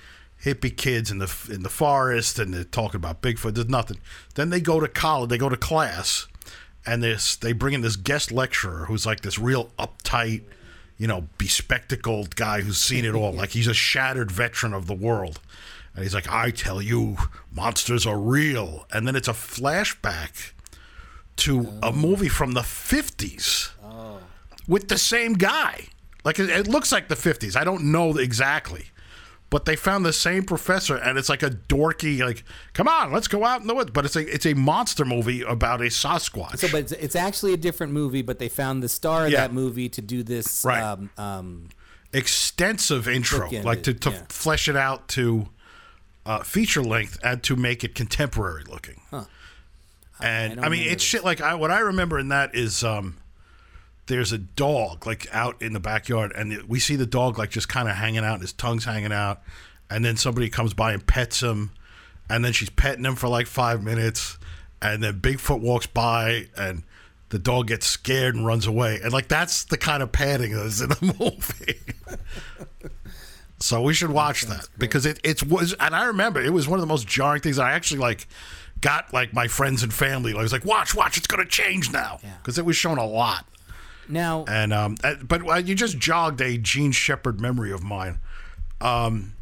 hippie 0.45 0.77
kids 0.77 1.11
in 1.11 1.19
the 1.19 1.49
in 1.51 1.63
the 1.63 1.69
forest, 1.69 2.39
and 2.39 2.53
they're 2.53 2.65
talking 2.65 2.97
about 2.97 3.23
Bigfoot. 3.23 3.55
There's 3.55 3.69
nothing. 3.69 3.99
Then 4.35 4.51
they 4.51 4.61
go 4.61 4.81
to 4.81 4.89
college. 4.89 5.31
They 5.31 5.39
go 5.39 5.49
to 5.49 5.57
class, 5.57 6.27
and 6.87 7.03
this 7.03 7.37
they 7.37 7.53
bring 7.53 7.75
in 7.75 7.81
this 7.81 7.97
guest 7.97 8.33
lecturer 8.33 8.87
who's 8.87 9.07
like 9.07 9.21
this 9.21 9.39
real 9.39 9.71
uptight, 9.79 10.43
you 10.97 11.07
know, 11.07 11.29
bespectacled 11.39 12.37
guy 12.37 12.61
who's 12.61 12.79
seen 12.79 13.05
it 13.05 13.15
all. 13.15 13.33
like 13.43 13.51
he's 13.51 13.69
a 13.69 13.75
shattered 13.75 14.31
veteran 14.31 14.75
of 14.75 14.87
the 14.87 14.95
world. 14.95 15.41
And 15.95 16.03
he's 16.03 16.15
like, 16.15 16.31
I 16.31 16.51
tell 16.51 16.81
you, 16.81 17.19
monsters 17.55 18.07
are 18.07 18.19
real. 18.19 18.87
And 18.91 19.07
then 19.07 19.15
it's 19.15 19.29
a 19.29 19.33
flashback 19.33 20.53
to 21.37 21.61
a 21.83 21.89
oh. 21.89 21.93
movie 21.93 22.29
from 22.29 22.53
the 22.53 22.63
50s 22.63 23.71
with 24.67 24.89
the 24.89 24.99
same 24.99 25.35
guy. 25.35 25.89
Like 26.25 26.39
it, 26.39 26.49
it 26.49 26.69
looks 26.69 26.93
like 26.93 27.09
the 27.09 27.15
50s. 27.15 27.57
I 27.57 27.65
don't 27.65 27.93
know 27.93 28.17
exactly. 28.17 28.87
But 29.53 29.67
they 29.67 29.77
found 29.77 30.07
the 30.07 30.15
same 30.15 30.45
professor 30.45 30.97
and 30.97 31.19
it's 31.19 31.29
like 31.29 31.43
a 31.43 31.51
dorky 31.51 32.21
like 32.21 32.43
come 32.73 32.89
on, 32.89 33.13
let's 33.13 33.29
go 33.29 33.45
out 33.45 33.61
in 33.61 33.67
the 33.67 33.75
woods. 33.75 33.91
But 33.91 34.07
it's 34.07 34.17
a 34.17 34.35
it's 34.35 34.47
a 34.47 34.55
monster 34.55 35.05
movie 35.05 35.43
about 35.43 35.83
a 35.83 35.85
Sasquatch. 35.85 36.59
So, 36.59 36.69
but 36.73 36.81
it's, 36.81 36.93
it's 36.93 37.15
actually 37.15 37.53
a 37.53 37.59
different 37.59 37.93
movie. 37.93 38.23
But 38.23 38.39
they 38.39 38.49
found 38.49 38.83
the 38.83 38.89
star 38.89 39.27
of 39.27 39.33
Yeah. 39.33 39.43
that 39.43 39.53
movie 39.53 39.91
to 39.91 40.01
do 40.01 40.23
this. 40.23 40.65
Right. 40.65 40.83
Um, 40.83 41.11
um, 41.19 41.69
extensive 42.15 43.07
intro, 43.09 43.51
like 43.63 43.83
to, 43.83 43.93
to 43.93 44.11
yeah. 44.11 44.23
flesh 44.31 44.69
it 44.69 44.77
out 44.77 45.09
to 45.09 45.49
uh, 46.25 46.43
feature 46.43 46.83
length 46.83 47.19
and 47.23 47.43
to 47.43 47.55
make 47.55 47.85
it 47.85 47.95
contemporary 47.95 48.65
looking. 48.65 49.03
huh. 49.11 49.25
And 50.21 50.57
don't 50.57 50.65
I, 50.65 50.69
mean, 50.71 50.89
it's 50.89 51.05
shit. 51.05 51.25
Like 51.25 51.43
I, 51.43 51.57
what 51.57 51.71
I 51.71 51.81
remember 51.81 52.19
in 52.19 52.29
that 52.29 52.55
is 52.55 52.83
um, 52.85 53.17
there's 54.07 54.33
a 54.33 54.39
dog 54.39 55.07
like 55.07 55.27
out 55.33 55.61
in 55.63 55.73
the 55.73 55.81
backyard, 55.81 56.33
and 56.37 56.63
we 56.69 56.79
see 56.79 56.97
the 56.97 57.07
dog 57.07 57.39
like 57.39 57.51
just 57.51 57.69
kind 57.69 57.89
of 57.89 57.97
hanging 57.97 58.25
out, 58.25 58.35
and 58.35 58.43
his 58.43 58.53
tongue's 58.53 58.85
hanging 58.85 59.13
out, 59.13 59.43
and 59.91 60.05
then 60.05 60.17
somebody 60.17 60.49
comes 60.49 60.75
by 60.75 60.93
and 60.93 61.07
pets 61.07 61.41
him, 61.41 61.71
and 62.29 62.45
then 62.45 62.53
she's 62.53 62.71
petting 62.71 63.05
him 63.05 63.17
for 63.17 63.29
like 63.29 63.47
five 63.47 63.83
minutes, 63.83 64.39
and 64.81 65.03
then 65.03 65.21
Bigfoot 65.21 65.61
walks 65.61 65.87
by 65.87 66.49
and. 66.57 66.83
The 67.29 67.39
dog 67.39 67.69
gets 67.69 67.87
scared 67.87 68.35
and 68.35 68.45
runs 68.45 68.67
away, 68.67 69.01
and 69.03 69.11
like 69.11 69.27
that's 69.27 69.65
the 69.65 69.79
kind 69.79 70.03
of 70.03 70.13
padding 70.13 70.53
that's 70.53 70.83
in 70.83 70.91
the 70.91 71.15
movie. 71.19 71.81
So 73.59 73.81
we 73.81 73.95
should 73.95 74.11
watch 74.11 74.43
that 74.43 74.69
because 74.77 75.07
it 75.07 75.21
it 75.25 75.43
was, 75.47 75.73
and 75.81 75.95
I 75.95 76.05
remember 76.05 76.43
it 76.43 76.53
was 76.53 76.69
one 76.69 76.79
of 76.79 76.83
the 76.83 76.87
most 76.87 77.07
jarring 77.07 77.41
things. 77.41 77.59
I 77.59 77.73
actually 77.73 78.01
like 78.01 78.27
got 78.81 79.13
like 79.15 79.33
my 79.33 79.49
friends 79.49 79.83
and 79.83 79.95
family. 79.95 80.35
I 80.35 80.43
was 80.43 80.53
like, 80.53 80.65
watch, 80.65 80.95
watch, 80.95 81.17
it's 81.17 81.27
gonna 81.27 81.47
change 81.47 81.91
now 81.91 82.19
because 82.43 82.59
it 82.59 82.67
was 82.67 82.77
shown 82.77 82.99
a 82.99 83.07
lot. 83.07 83.47
Now, 84.13 84.45
And 84.47 84.73
um, 84.73 84.97
uh, 85.03 85.15
but 85.27 85.49
uh, 85.49 85.55
you 85.55 85.75
just 85.75 85.99
jogged 85.99 86.41
a 86.41 86.59
Jean 86.59 86.93
Shepherd 86.93 87.41
memory 87.41 87.73
of 87.73 87.83
mine. 87.83 88.19
Um, 88.81 89.33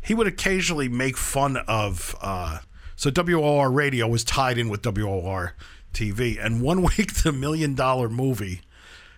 he 0.00 0.14
would 0.14 0.26
occasionally 0.26 0.88
make 0.88 1.16
fun 1.16 1.58
of. 1.68 2.16
Uh, 2.20 2.60
so 2.96 3.10
WOR 3.10 3.70
radio 3.70 4.08
was 4.08 4.24
tied 4.24 4.56
in 4.56 4.70
with 4.70 4.84
WOR 4.84 5.54
TV, 5.92 6.42
and 6.42 6.62
one 6.62 6.82
week 6.96 7.22
the 7.22 7.32
Million 7.32 7.74
Dollar 7.74 8.08
Movie. 8.08 8.62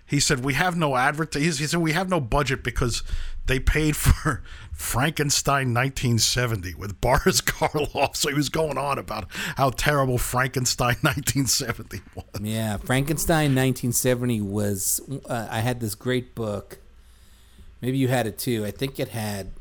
He 0.08 0.20
said 0.20 0.44
we 0.44 0.54
have 0.54 0.76
no 0.76 0.96
advertise. 0.96 1.58
He 1.58 1.66
said 1.66 1.80
we 1.80 1.92
have 1.92 2.08
no 2.08 2.18
budget 2.20 2.64
because 2.64 3.02
they 3.46 3.60
paid 3.60 3.94
for 3.96 4.42
Frankenstein 4.72 5.74
1970 5.74 6.74
with 6.74 7.00
Boris 7.00 7.40
Karloff. 7.42 8.16
So 8.16 8.28
he 8.28 8.34
was 8.34 8.48
going 8.48 8.78
on 8.78 8.98
about 8.98 9.26
how 9.56 9.70
terrible 9.70 10.16
Frankenstein 10.18 10.96
1970 11.02 12.00
was. 12.14 12.24
yeah, 12.40 12.78
Frankenstein 12.78 13.54
1970 13.54 14.40
was. 14.40 15.00
Uh, 15.28 15.46
I 15.50 15.60
had 15.60 15.80
this 15.80 15.94
great 15.94 16.34
book. 16.34 16.78
Maybe 17.82 17.98
you 17.98 18.08
had 18.08 18.26
it 18.26 18.38
too. 18.38 18.64
I 18.64 18.70
think 18.70 18.98
it 18.98 19.08
had. 19.08 19.52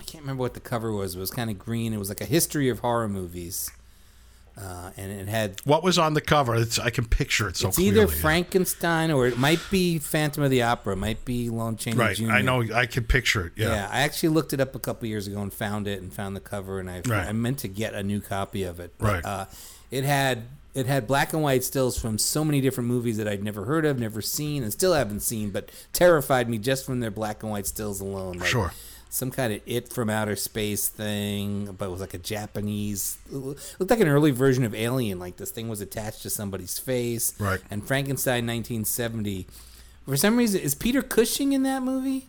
I 0.00 0.02
can't 0.02 0.22
remember 0.24 0.40
what 0.42 0.54
the 0.54 0.60
cover 0.60 0.92
was. 0.92 1.14
It 1.14 1.20
was 1.20 1.30
kind 1.30 1.50
of 1.50 1.58
green. 1.58 1.92
It 1.94 1.98
was 1.98 2.08
like 2.08 2.20
a 2.20 2.26
history 2.26 2.68
of 2.68 2.80
horror 2.80 3.08
movies, 3.08 3.70
uh, 4.56 4.90
and 4.96 5.10
it 5.10 5.28
had 5.28 5.60
What 5.64 5.82
was 5.82 5.98
on 5.98 6.14
the 6.14 6.20
cover? 6.20 6.54
It's, 6.54 6.78
I 6.78 6.90
can 6.90 7.04
picture 7.06 7.48
it 7.48 7.56
so 7.56 7.68
it's 7.68 7.76
clearly. 7.76 8.02
either 8.02 8.06
Frankenstein 8.08 9.10
or 9.10 9.26
it 9.26 9.38
might 9.38 9.60
be 9.70 9.98
Phantom 9.98 10.42
of 10.44 10.50
the 10.50 10.62
Opera. 10.62 10.92
It 10.92 10.96
might 10.98 11.24
be 11.24 11.48
Lon 11.50 11.76
Chaney 11.76 11.96
Right. 11.96 12.16
Jr. 12.16 12.30
I 12.30 12.42
know. 12.42 12.62
I 12.72 12.86
can 12.86 13.04
picture 13.04 13.46
it. 13.46 13.52
Yeah. 13.56 13.68
Yeah. 13.68 13.88
I 13.90 14.00
actually 14.02 14.28
looked 14.30 14.52
it 14.52 14.60
up 14.60 14.74
a 14.74 14.78
couple 14.78 15.08
years 15.08 15.26
ago 15.26 15.40
and 15.42 15.52
found 15.52 15.88
it 15.88 16.00
and 16.00 16.12
found 16.12 16.36
the 16.36 16.40
cover 16.40 16.78
and 16.78 16.88
I 16.88 17.02
Right. 17.06 17.26
I 17.28 17.32
meant 17.32 17.58
to 17.60 17.68
get 17.68 17.94
a 17.94 18.02
new 18.02 18.20
copy 18.20 18.62
of 18.62 18.78
it. 18.80 18.94
But, 18.98 19.06
Right. 19.12 19.24
Uh, 19.24 19.46
it 19.90 20.04
had 20.04 20.44
it 20.74 20.86
had 20.86 21.06
black 21.06 21.32
and 21.32 21.40
white 21.42 21.62
stills 21.62 21.96
from 21.96 22.18
so 22.18 22.44
many 22.44 22.60
different 22.60 22.88
movies 22.88 23.16
that 23.18 23.28
I'd 23.28 23.44
never 23.44 23.64
heard 23.64 23.84
of, 23.84 23.96
never 24.00 24.20
seen, 24.20 24.64
and 24.64 24.72
still 24.72 24.92
haven't 24.92 25.20
seen, 25.20 25.50
but 25.50 25.70
terrified 25.92 26.48
me 26.48 26.58
just 26.58 26.84
from 26.84 26.98
their 26.98 27.12
black 27.12 27.44
and 27.44 27.52
white 27.52 27.66
stills 27.66 28.00
alone. 28.00 28.38
Like 28.38 28.48
Sure. 28.48 28.72
Some 29.14 29.30
kind 29.30 29.52
of 29.52 29.60
it 29.64 29.92
from 29.92 30.10
outer 30.10 30.34
space 30.34 30.88
thing, 30.88 31.66
but 31.78 31.84
it 31.84 31.88
was 31.88 32.00
like 32.00 32.14
a 32.14 32.18
Japanese. 32.18 33.16
Looked 33.30 33.88
like 33.88 34.00
an 34.00 34.08
early 34.08 34.32
version 34.32 34.64
of 34.64 34.74
Alien. 34.74 35.20
Like 35.20 35.36
this 35.36 35.52
thing 35.52 35.68
was 35.68 35.80
attached 35.80 36.22
to 36.22 36.30
somebody's 36.30 36.80
face. 36.80 37.32
Right. 37.38 37.60
And 37.70 37.86
Frankenstein 37.86 38.44
1970. 38.44 39.46
For 40.04 40.16
some 40.16 40.36
reason, 40.36 40.60
is 40.60 40.74
Peter 40.74 41.00
Cushing 41.00 41.52
in 41.52 41.62
that 41.62 41.84
movie? 41.84 42.26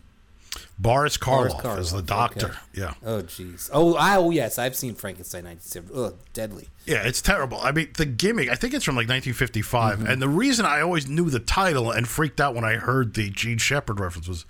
Boris 0.78 1.16
Boris 1.16 1.54
Karloff 1.54 1.78
is 1.80 1.90
the 1.90 2.02
doctor. 2.02 2.46
okay. 2.46 2.56
Yeah. 2.72 2.94
Oh 3.04 3.22
jeez. 3.22 3.68
Oh, 3.72 3.96
I, 3.96 4.16
oh 4.16 4.30
yes, 4.30 4.56
I've 4.56 4.76
seen 4.76 4.94
Frankenstein 4.94 5.44
1970. 5.44 6.06
Ugh, 6.06 6.14
deadly. 6.34 6.68
Yeah, 6.84 7.02
it's 7.04 7.20
terrible. 7.20 7.58
I 7.60 7.72
mean, 7.72 7.88
the 7.94 8.06
gimmick, 8.06 8.48
I 8.48 8.54
think 8.54 8.74
it's 8.74 8.84
from 8.84 8.94
like 8.94 9.08
1955. 9.08 9.98
Mm-hmm. 9.98 10.06
And 10.06 10.22
the 10.22 10.28
reason 10.28 10.64
I 10.64 10.82
always 10.82 11.08
knew 11.08 11.30
the 11.30 11.40
title 11.40 11.90
and 11.90 12.06
freaked 12.06 12.40
out 12.40 12.54
when 12.54 12.62
I 12.62 12.74
heard 12.74 13.14
the 13.14 13.28
Jean 13.30 13.58
Shepherd 13.58 13.98
reference 13.98 14.28
was 14.28 14.44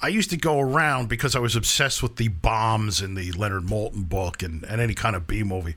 I 0.00 0.08
used 0.08 0.30
to 0.30 0.36
go 0.36 0.60
around 0.60 1.08
because 1.08 1.34
I 1.34 1.40
was 1.40 1.56
obsessed 1.56 2.02
with 2.02 2.16
the 2.16 2.28
bombs 2.28 3.00
in 3.00 3.14
the 3.14 3.32
Leonard 3.32 3.64
Maltin 3.64 4.08
book 4.08 4.42
and, 4.42 4.62
and 4.64 4.80
any 4.80 4.94
kind 4.94 5.16
of 5.16 5.26
B 5.26 5.42
movie. 5.42 5.74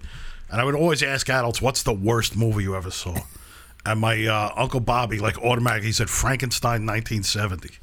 And 0.49 0.61
I 0.61 0.63
would 0.63 0.75
always 0.75 1.01
ask 1.01 1.29
adults, 1.29 1.61
what's 1.61 1.83
the 1.83 1.93
worst 1.93 2.35
movie 2.35 2.63
you 2.63 2.75
ever 2.75 2.91
saw? 2.91 3.17
And 3.83 3.99
my 3.99 4.27
uh, 4.27 4.53
Uncle 4.55 4.79
Bobby, 4.79 5.17
like, 5.17 5.39
automatically 5.39 5.91
said 5.91 6.07
Frankenstein 6.07 6.85
1970. 6.85 7.79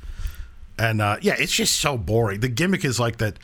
And 0.79 1.03
uh, 1.03 1.17
yeah, 1.21 1.35
it's 1.37 1.53
just 1.53 1.81
so 1.81 1.99
boring. 1.99 2.39
The 2.39 2.49
gimmick 2.49 2.85
is 2.85 3.01
like 3.01 3.17
that 3.17 3.37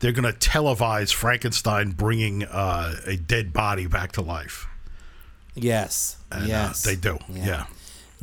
they're 0.00 0.12
going 0.12 0.30
to 0.30 0.38
televise 0.38 1.14
Frankenstein 1.14 1.92
bringing 1.92 2.44
uh, 2.44 2.96
a 3.06 3.16
dead 3.16 3.54
body 3.54 3.86
back 3.86 4.12
to 4.12 4.20
life. 4.20 4.66
Yes. 5.54 6.18
And, 6.30 6.44
uh, 6.44 6.46
yes. 6.46 6.82
they 6.82 6.96
do. 6.96 7.18
Yeah. 7.32 7.66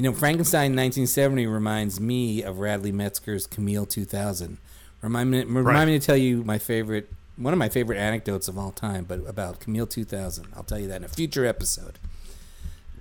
You 0.02 0.10
know, 0.10 0.14
Frankenstein 0.18 0.72
1970 0.76 1.46
reminds 1.46 2.00
me 2.00 2.42
of 2.42 2.58
Radley 2.58 2.92
Metzger's 2.92 3.46
Camille 3.46 3.86
2000. 3.86 4.58
Remind 5.04 5.30
me, 5.30 5.44
remind 5.44 5.66
Right. 5.68 5.86
me 5.86 6.00
to 6.00 6.04
tell 6.04 6.18
you 6.18 6.44
my 6.44 6.58
favorite, 6.58 7.12
one 7.36 7.54
of 7.54 7.60
my 7.60 7.70
favorite 7.70 8.00
anecdotes 8.00 8.48
of 8.48 8.58
all 8.58 8.72
time, 8.72 9.06
but 9.08 9.20
about 9.30 9.60
Camille 9.60 9.86
2000. 9.86 10.48
I'll 10.56 10.64
tell 10.64 10.80
you 10.80 10.88
that 10.88 10.96
in 10.96 11.04
a 11.04 11.08
future 11.08 11.46
episode. 11.46 12.00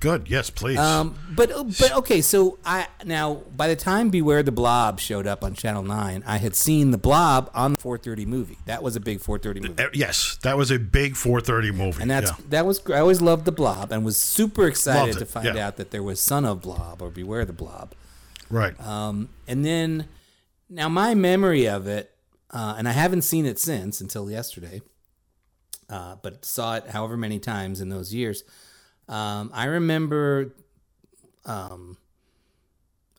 Good. 0.00 0.30
Yes, 0.30 0.48
please. 0.48 0.78
Um, 0.78 1.14
but 1.30 1.50
but 1.78 1.92
okay, 1.92 2.22
so 2.22 2.58
I 2.64 2.86
now 3.04 3.42
by 3.54 3.68
the 3.68 3.76
time 3.76 4.08
Beware 4.08 4.42
the 4.42 4.50
Blob 4.50 4.98
showed 4.98 5.26
up 5.26 5.44
on 5.44 5.52
Channel 5.52 5.82
Nine, 5.82 6.24
I 6.26 6.38
had 6.38 6.56
seen 6.56 6.90
the 6.90 6.96
Blob 6.96 7.50
on 7.54 7.72
the 7.72 7.78
4:30 7.78 8.26
movie. 8.26 8.56
That 8.64 8.82
was 8.82 8.96
a 8.96 9.00
big 9.00 9.20
4:30 9.20 9.60
movie, 9.60 9.82
Uh, 9.82 9.88
yes, 9.92 10.38
that 10.42 10.56
was 10.56 10.70
a 10.70 10.78
big 10.78 11.14
4:30 11.14 11.74
movie. 11.74 12.00
and 12.00 12.10
that's 12.10 12.30
yeah. 12.30 12.36
that 12.48 12.64
was 12.64 12.80
I 12.88 12.98
always 12.98 13.20
loved 13.20 13.44
the 13.44 13.52
Blob 13.52 13.92
and 13.92 14.02
was 14.02 14.16
super 14.16 14.66
excited 14.66 15.18
to 15.18 15.26
find 15.26 15.54
yeah. 15.54 15.66
out 15.66 15.76
that 15.76 15.90
there 15.90 16.02
was 16.02 16.18
Son 16.18 16.46
of 16.46 16.62
Blob 16.62 17.02
or 17.02 17.10
Beware 17.10 17.44
the 17.44 17.52
Blob. 17.52 17.94
right. 18.48 18.80
Um, 18.80 19.28
and 19.46 19.66
then 19.66 20.08
now 20.70 20.88
my 20.88 21.14
memory 21.14 21.68
of 21.68 21.86
it, 21.86 22.10
uh, 22.50 22.74
and 22.78 22.88
I 22.88 22.92
haven't 22.92 23.22
seen 23.22 23.44
it 23.44 23.58
since 23.58 24.00
until 24.00 24.30
yesterday, 24.30 24.80
uh, 25.90 26.16
but 26.22 26.46
saw 26.46 26.76
it 26.76 26.88
however 26.88 27.18
many 27.18 27.38
times 27.38 27.82
in 27.82 27.90
those 27.90 28.14
years. 28.14 28.44
Um, 29.10 29.50
I 29.52 29.64
remember 29.64 30.54
um, 31.44 31.98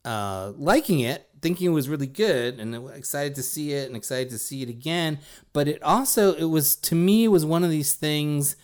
uh, 0.06 0.54
liking 0.58 1.02
it, 1.02 1.28
thinking 1.42 1.68
it 1.68 1.74
was 1.74 1.90
really 1.90 2.08
good, 2.08 2.60
and 2.60 2.90
excited 2.92 3.36
to 3.36 3.44
see 3.44 3.74
it, 3.74 3.88
and 3.88 3.98
excited 3.98 4.30
to 4.30 4.40
see 4.40 4.62
it 4.64 4.70
again. 4.70 5.20
But 5.52 5.68
it 5.68 5.84
also, 5.84 6.34
it 6.34 6.46
was 6.46 6.78
to 6.78 6.96
me, 6.96 7.26
it 7.26 7.28
was 7.28 7.46
one 7.46 7.66
of 7.66 7.70
these 7.70 7.94
things. 7.94 8.56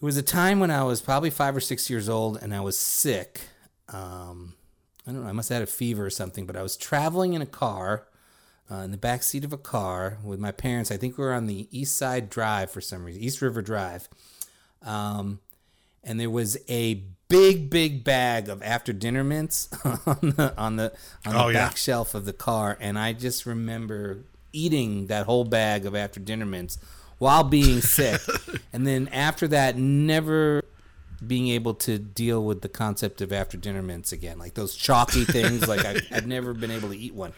There 0.00 0.06
was 0.06 0.16
a 0.16 0.22
time 0.22 0.60
when 0.60 0.70
I 0.70 0.84
was 0.84 1.00
probably 1.00 1.30
five 1.30 1.56
or 1.56 1.60
six 1.60 1.90
years 1.90 2.08
old, 2.08 2.38
and 2.40 2.54
I 2.54 2.60
was 2.60 2.78
sick. 2.78 3.40
Um, 3.88 4.54
I 5.04 5.12
don't 5.12 5.24
know. 5.24 5.28
I 5.28 5.32
must 5.32 5.48
have 5.48 5.56
had 5.56 5.68
a 5.68 5.70
fever 5.70 6.06
or 6.06 6.10
something, 6.10 6.46
but 6.46 6.56
I 6.56 6.62
was 6.62 6.76
traveling 6.76 7.34
in 7.34 7.42
a 7.42 7.46
car, 7.46 8.06
uh, 8.70 8.76
in 8.76 8.92
the 8.92 8.96
back 8.96 9.24
seat 9.24 9.44
of 9.44 9.52
a 9.52 9.58
car 9.58 10.18
with 10.22 10.38
my 10.38 10.52
parents. 10.52 10.92
I 10.92 10.96
think 10.96 11.18
we 11.18 11.24
were 11.24 11.32
on 11.32 11.46
the 11.46 11.66
East 11.76 11.98
Side 11.98 12.30
Drive 12.30 12.70
for 12.70 12.80
some 12.80 13.04
reason, 13.04 13.22
East 13.22 13.42
River 13.42 13.62
Drive. 13.62 14.08
Um, 14.82 15.40
and 16.06 16.18
there 16.20 16.30
was 16.30 16.56
a 16.68 17.02
big, 17.28 17.68
big 17.68 18.04
bag 18.04 18.48
of 18.48 18.62
after 18.62 18.92
dinner 18.92 19.24
mints 19.24 19.68
on 19.84 19.98
the 20.36 20.54
on 20.56 20.76
the 20.76 20.92
on 21.26 21.34
the 21.34 21.42
Oh, 21.44 21.48
yeah. 21.48 21.66
back 21.68 21.76
shelf 21.76 22.14
of 22.14 22.24
the 22.24 22.32
car, 22.32 22.78
and 22.80 22.98
I 22.98 23.12
just 23.12 23.44
remember 23.46 24.24
eating 24.52 25.08
that 25.08 25.26
whole 25.26 25.44
bag 25.44 25.84
of 25.84 25.94
after 25.94 26.20
dinner 26.20 26.46
mints 26.46 26.78
while 27.18 27.44
being 27.44 27.80
sick, 27.98 28.20
and 28.72 28.86
then 28.86 29.08
after 29.08 29.48
that, 29.48 29.76
never 29.76 30.62
being 31.26 31.48
able 31.48 31.72
to 31.72 31.98
deal 31.98 32.44
with 32.44 32.60
the 32.60 32.68
concept 32.68 33.20
of 33.22 33.32
after 33.32 33.56
dinner 33.56 33.82
mints 33.82 34.12
again, 34.12 34.38
like 34.38 34.52
those 34.54 34.76
chalky 34.76 35.24
things. 35.24 35.66
like 35.66 35.84
I, 35.84 35.96
I'd 36.12 36.26
never 36.26 36.52
been 36.54 36.70
able 36.70 36.90
to 36.90 36.96
eat 36.96 37.14
one. 37.14 37.32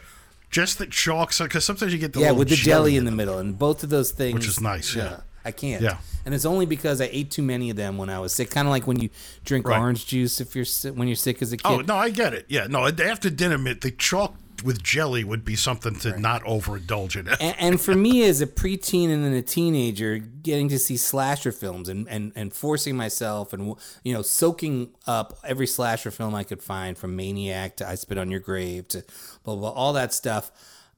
Just 0.51 0.79
the 0.79 0.85
chalks, 0.87 1.39
because 1.39 1.63
sometimes 1.63 1.93
you 1.93 1.99
get 1.99 2.11
the 2.13 2.19
yeah, 2.21 2.31
with 2.31 2.49
the 2.49 2.55
jelly 2.55 2.97
in 2.97 3.05
the 3.05 3.11
middle, 3.11 3.37
and 3.37 3.57
both 3.57 3.83
of 3.83 3.89
those 3.89 4.11
things, 4.11 4.33
Which 4.33 4.47
is 4.47 4.59
nice, 4.59 4.95
yeah. 4.95 5.21
I 5.49 5.51
can't. 5.51 5.81
Yeah. 5.81 5.97
and 6.25 6.33
it's 6.35 6.45
only 6.45 6.65
because 6.65 7.01
I 7.01 7.09
ate 7.11 7.29
too 7.31 7.41
many 7.43 7.69
of 7.69 7.75
them 7.75 7.97
when 7.97 8.09
I 8.09 8.19
was 8.19 8.31
sick. 8.33 8.49
Kind 8.51 8.67
of 8.67 8.71
like 8.71 8.85
when 8.87 8.99
you 8.99 9.09
drink 9.43 9.67
Right. 9.67 9.79
orange 9.79 10.05
juice 10.05 10.39
if 10.41 10.55
you're 10.55 10.65
si- 10.65 10.91
when 10.91 11.07
you're 11.07 11.15
sick 11.27 11.41
as 11.41 11.51
a 11.51 11.57
kid. 11.57 11.65
Oh 11.65 11.79
no, 11.81 11.95
I 11.95 12.09
get 12.09 12.33
it. 12.33 12.45
Yeah, 12.49 12.67
no. 12.67 12.87
After 12.87 13.29
dinner, 13.29 13.57
the 13.73 13.91
chalk 13.91 14.35
with 14.63 14.83
jelly 14.83 15.23
would 15.23 15.45
be 15.45 15.55
something 15.55 15.95
to 15.95 16.19
not 16.19 16.43
overindulge 16.43 17.15
in. 17.15 17.29
and, 17.29 17.55
and 17.59 17.81
for 17.81 17.95
me 17.95 18.23
as 18.25 18.41
a 18.41 18.45
preteen 18.47 19.09
and 19.09 19.23
then 19.23 19.31
a 19.33 19.41
teenager 19.41 20.17
getting 20.17 20.67
to 20.67 20.77
see 20.77 20.97
slasher 20.97 21.53
films 21.53 21.87
and, 21.87 22.05
and, 22.09 22.33
and 22.35 22.51
forcing 22.53 22.97
myself 22.97 23.53
and 23.53 23.73
you 24.03 24.13
know 24.13 24.21
soaking 24.21 24.89
up 25.07 25.37
every 25.45 25.65
slasher 25.65 26.11
film 26.11 26.35
i 26.35 26.43
could 26.43 26.61
find 26.61 26.97
from 26.97 27.15
maniac 27.15 27.77
to 27.77 27.87
i 27.87 27.95
spit 27.95 28.17
on 28.17 28.29
your 28.29 28.41
grave 28.41 28.85
to 28.89 28.97
blah 29.45 29.55
blah, 29.55 29.71
blah 29.71 29.81
all 29.81 29.93
that 29.93 30.13
stuff 30.13 30.51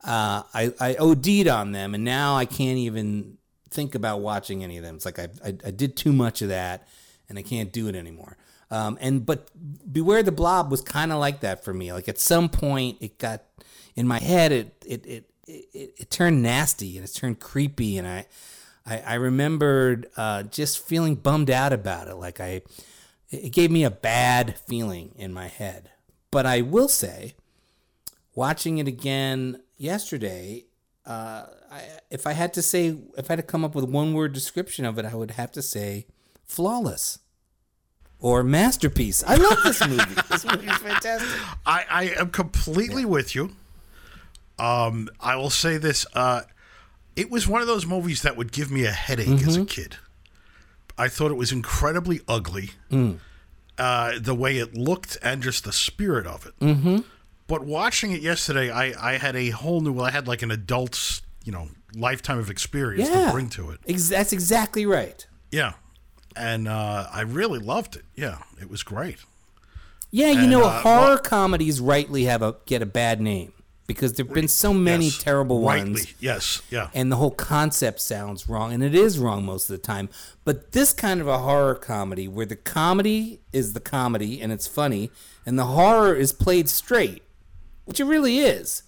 uh, 0.04 0.42
I, 0.56 0.74
I 0.80 0.96
od'd 0.96 1.48
on 1.48 1.72
them 1.72 1.94
and 1.94 2.04
now 2.04 2.36
i 2.36 2.46
can't 2.46 2.80
even 2.80 3.38
think 3.72 3.96
about 3.96 4.20
watching 4.20 4.64
any 4.64 4.78
of 4.78 4.84
them. 4.84 4.96
It's 4.96 5.06
like 5.06 5.20
i, 5.20 5.28
I, 5.44 5.58
I 5.66 5.72
did 5.72 5.96
too 5.96 6.14
much 6.14 6.42
of 6.42 6.50
that 6.50 6.88
and 7.30 7.40
i 7.40 7.42
can't 7.42 7.72
do 7.72 7.88
it 7.88 7.96
anymore. 7.96 8.38
Um, 8.70 8.98
and 9.02 9.26
but 9.26 9.50
beware 9.92 10.24
the 10.24 10.32
blob 10.32 10.72
was 10.72 10.82
kind 10.82 11.12
of 11.12 11.20
like 11.20 11.42
that 11.42 11.64
for 11.64 11.74
me. 11.74 11.92
Like 11.92 12.08
at 12.08 12.20
some 12.20 12.48
point 12.48 12.98
it 13.02 13.18
got 13.18 13.44
in 13.96 14.08
my 14.08 14.20
head 14.20 14.52
it 14.52 14.84
it, 14.86 15.06
it 15.06 15.30
it, 15.48 15.94
it 15.98 16.12
turned 16.12 16.42
nasty 16.42 16.98
and 16.98 17.06
it 17.06 17.14
turned 17.14 17.40
creepy. 17.40 17.98
And 17.98 18.08
I 18.08 18.26
I, 18.86 19.00
I 19.00 19.14
remembered 19.16 20.08
uh, 20.16 20.44
just 20.44 20.86
feeling 20.88 21.16
bummed 21.16 21.50
out 21.50 21.74
about 21.74 22.08
it. 22.08 22.16
Like 22.16 22.40
I 22.40 22.62
it 23.30 23.52
gave 23.52 23.72
me 23.72 23.84
a 23.84 23.92
bad 23.92 24.58
feeling 24.58 25.14
in 25.16 25.34
my 25.34 25.48
head. 25.48 25.90
But 26.32 26.46
I 26.46 26.62
will 26.62 26.88
say 26.88 27.36
watching 28.36 28.78
it 28.78 28.88
again 28.88 29.62
yesterday 29.78 30.66
uh, 31.06 31.44
I, 31.72 31.84
if 32.10 32.28
I 32.28 32.34
had 32.34 32.54
to 32.56 32.62
say 32.62 32.98
if 33.18 33.30
I 33.30 33.34
had 33.34 33.38
to 33.38 33.44
come 33.44 33.64
up 33.64 33.74
with 33.76 33.86
one 33.86 34.14
word 34.14 34.34
description 34.34 34.84
of 34.86 34.98
it 35.00 35.06
I 35.06 35.16
would 35.16 35.32
have 35.32 35.52
to 35.54 35.62
say 35.62 36.06
flawless 36.44 37.20
or 38.20 38.44
masterpiece 38.44 39.24
I 39.26 39.36
love 39.36 39.58
this 39.64 39.80
movie 39.88 40.14
this 40.30 40.46
movie 40.46 40.68
is 40.68 40.78
fantastic 40.78 41.30
I, 41.66 41.86
I 41.90 42.04
am 42.20 42.30
completely 42.30 43.06
with 43.06 43.34
you. 43.36 43.52
Um, 44.60 45.10
I 45.20 45.36
will 45.38 45.50
say 45.50 45.78
this: 45.78 46.06
uh, 46.14 46.42
it 47.16 47.32
was 47.32 47.48
one 47.48 47.62
of 47.62 47.68
those 47.68 47.86
movies 47.88 48.22
that 48.22 48.38
would 48.38 48.52
give 48.52 48.70
me 48.70 48.86
a 48.86 48.92
headache 48.92 49.28
as 49.30 49.54
Mm-hmm. 49.58 49.62
a 49.64 49.66
kid. 49.66 49.96
I 51.00 51.08
thought 51.08 51.32
it 51.32 51.38
was 51.38 51.52
incredibly 51.52 52.22
ugly, 52.28 52.72
Mm. 52.92 53.18
uh, 53.80 54.20
the 54.20 54.36
way 54.36 54.58
it 54.60 54.76
looked 54.76 55.18
and 55.24 55.42
just 55.42 55.64
the 55.64 55.72
spirit 55.74 56.28
of 56.28 56.46
it. 56.46 56.60
Mm-hmm. 56.60 56.98
But 57.48 57.64
watching 57.66 58.12
it 58.12 58.22
yesterday, 58.22 58.70
I, 58.70 59.14
I 59.14 59.18
had 59.18 59.36
a 59.36 59.50
whole 59.50 59.82
new. 59.82 59.94
Well, 59.94 60.06
I 60.06 60.12
had 60.12 60.28
like 60.28 60.44
an 60.44 60.52
adult's, 60.52 61.24
you 61.44 61.52
know, 61.52 61.70
lifetime 61.96 62.38
of 62.40 62.50
experience 62.50 63.10
yeah 63.10 63.26
to 63.28 63.32
bring 63.32 63.50
to 63.50 63.72
it. 63.72 63.80
Ex- 63.88 64.10
that's 64.10 64.32
exactly 64.34 64.86
right 64.86 65.26
Yeah, 65.52 65.74
and 66.36 66.68
uh, 66.68 67.08
I 67.12 67.22
really 67.22 67.60
loved 67.60 67.96
it. 67.96 68.06
Yeah, 68.16 68.38
it 68.62 68.70
was 68.70 68.84
great. 68.84 69.18
Yeah, 70.12 70.32
you 70.32 70.40
And, 70.42 70.52
know, 70.52 70.64
uh, 70.66 70.82
horror 70.82 71.06
well- 71.16 71.18
comedies 71.20 71.80
rightly 71.80 72.26
have 72.26 72.42
a 72.42 72.56
get 72.66 72.82
a 72.82 72.86
bad 72.86 73.22
name 73.22 73.54
because 73.88 74.14
there've 74.14 74.32
been 74.34 74.48
so 74.48 74.74
many 74.74 75.06
Yes, 75.06 75.18
terrible 75.18 75.66
rightly. 75.66 75.92
ones, 75.92 76.08
Yes, 76.20 76.62
yeah. 76.70 76.90
and 76.94 77.12
the 77.12 77.18
whole 77.18 77.32
concept 77.32 78.00
sounds 78.00 78.48
wrong, 78.48 78.72
and 78.74 78.82
it 78.84 78.96
is 78.96 79.20
wrong 79.20 79.44
most 79.46 79.70
of 79.70 79.76
the 79.76 79.82
time. 79.82 80.08
But 80.46 80.72
this 80.72 80.94
kind 80.94 81.20
of 81.20 81.28
a 81.28 81.40
horror 81.40 81.76
comedy, 81.76 82.28
where 82.30 82.46
the 82.46 82.56
comedy 82.56 83.42
is 83.52 83.74
the 83.74 83.82
comedy 83.82 84.40
and 84.42 84.52
it's 84.54 84.68
funny, 84.68 85.12
and 85.46 85.60
the 85.60 85.66
horror 85.66 86.16
is 86.16 86.32
played 86.32 86.70
straight, 86.70 87.24
which 87.86 88.00
it 88.00 88.06
really 88.06 88.40
is. 88.40 88.84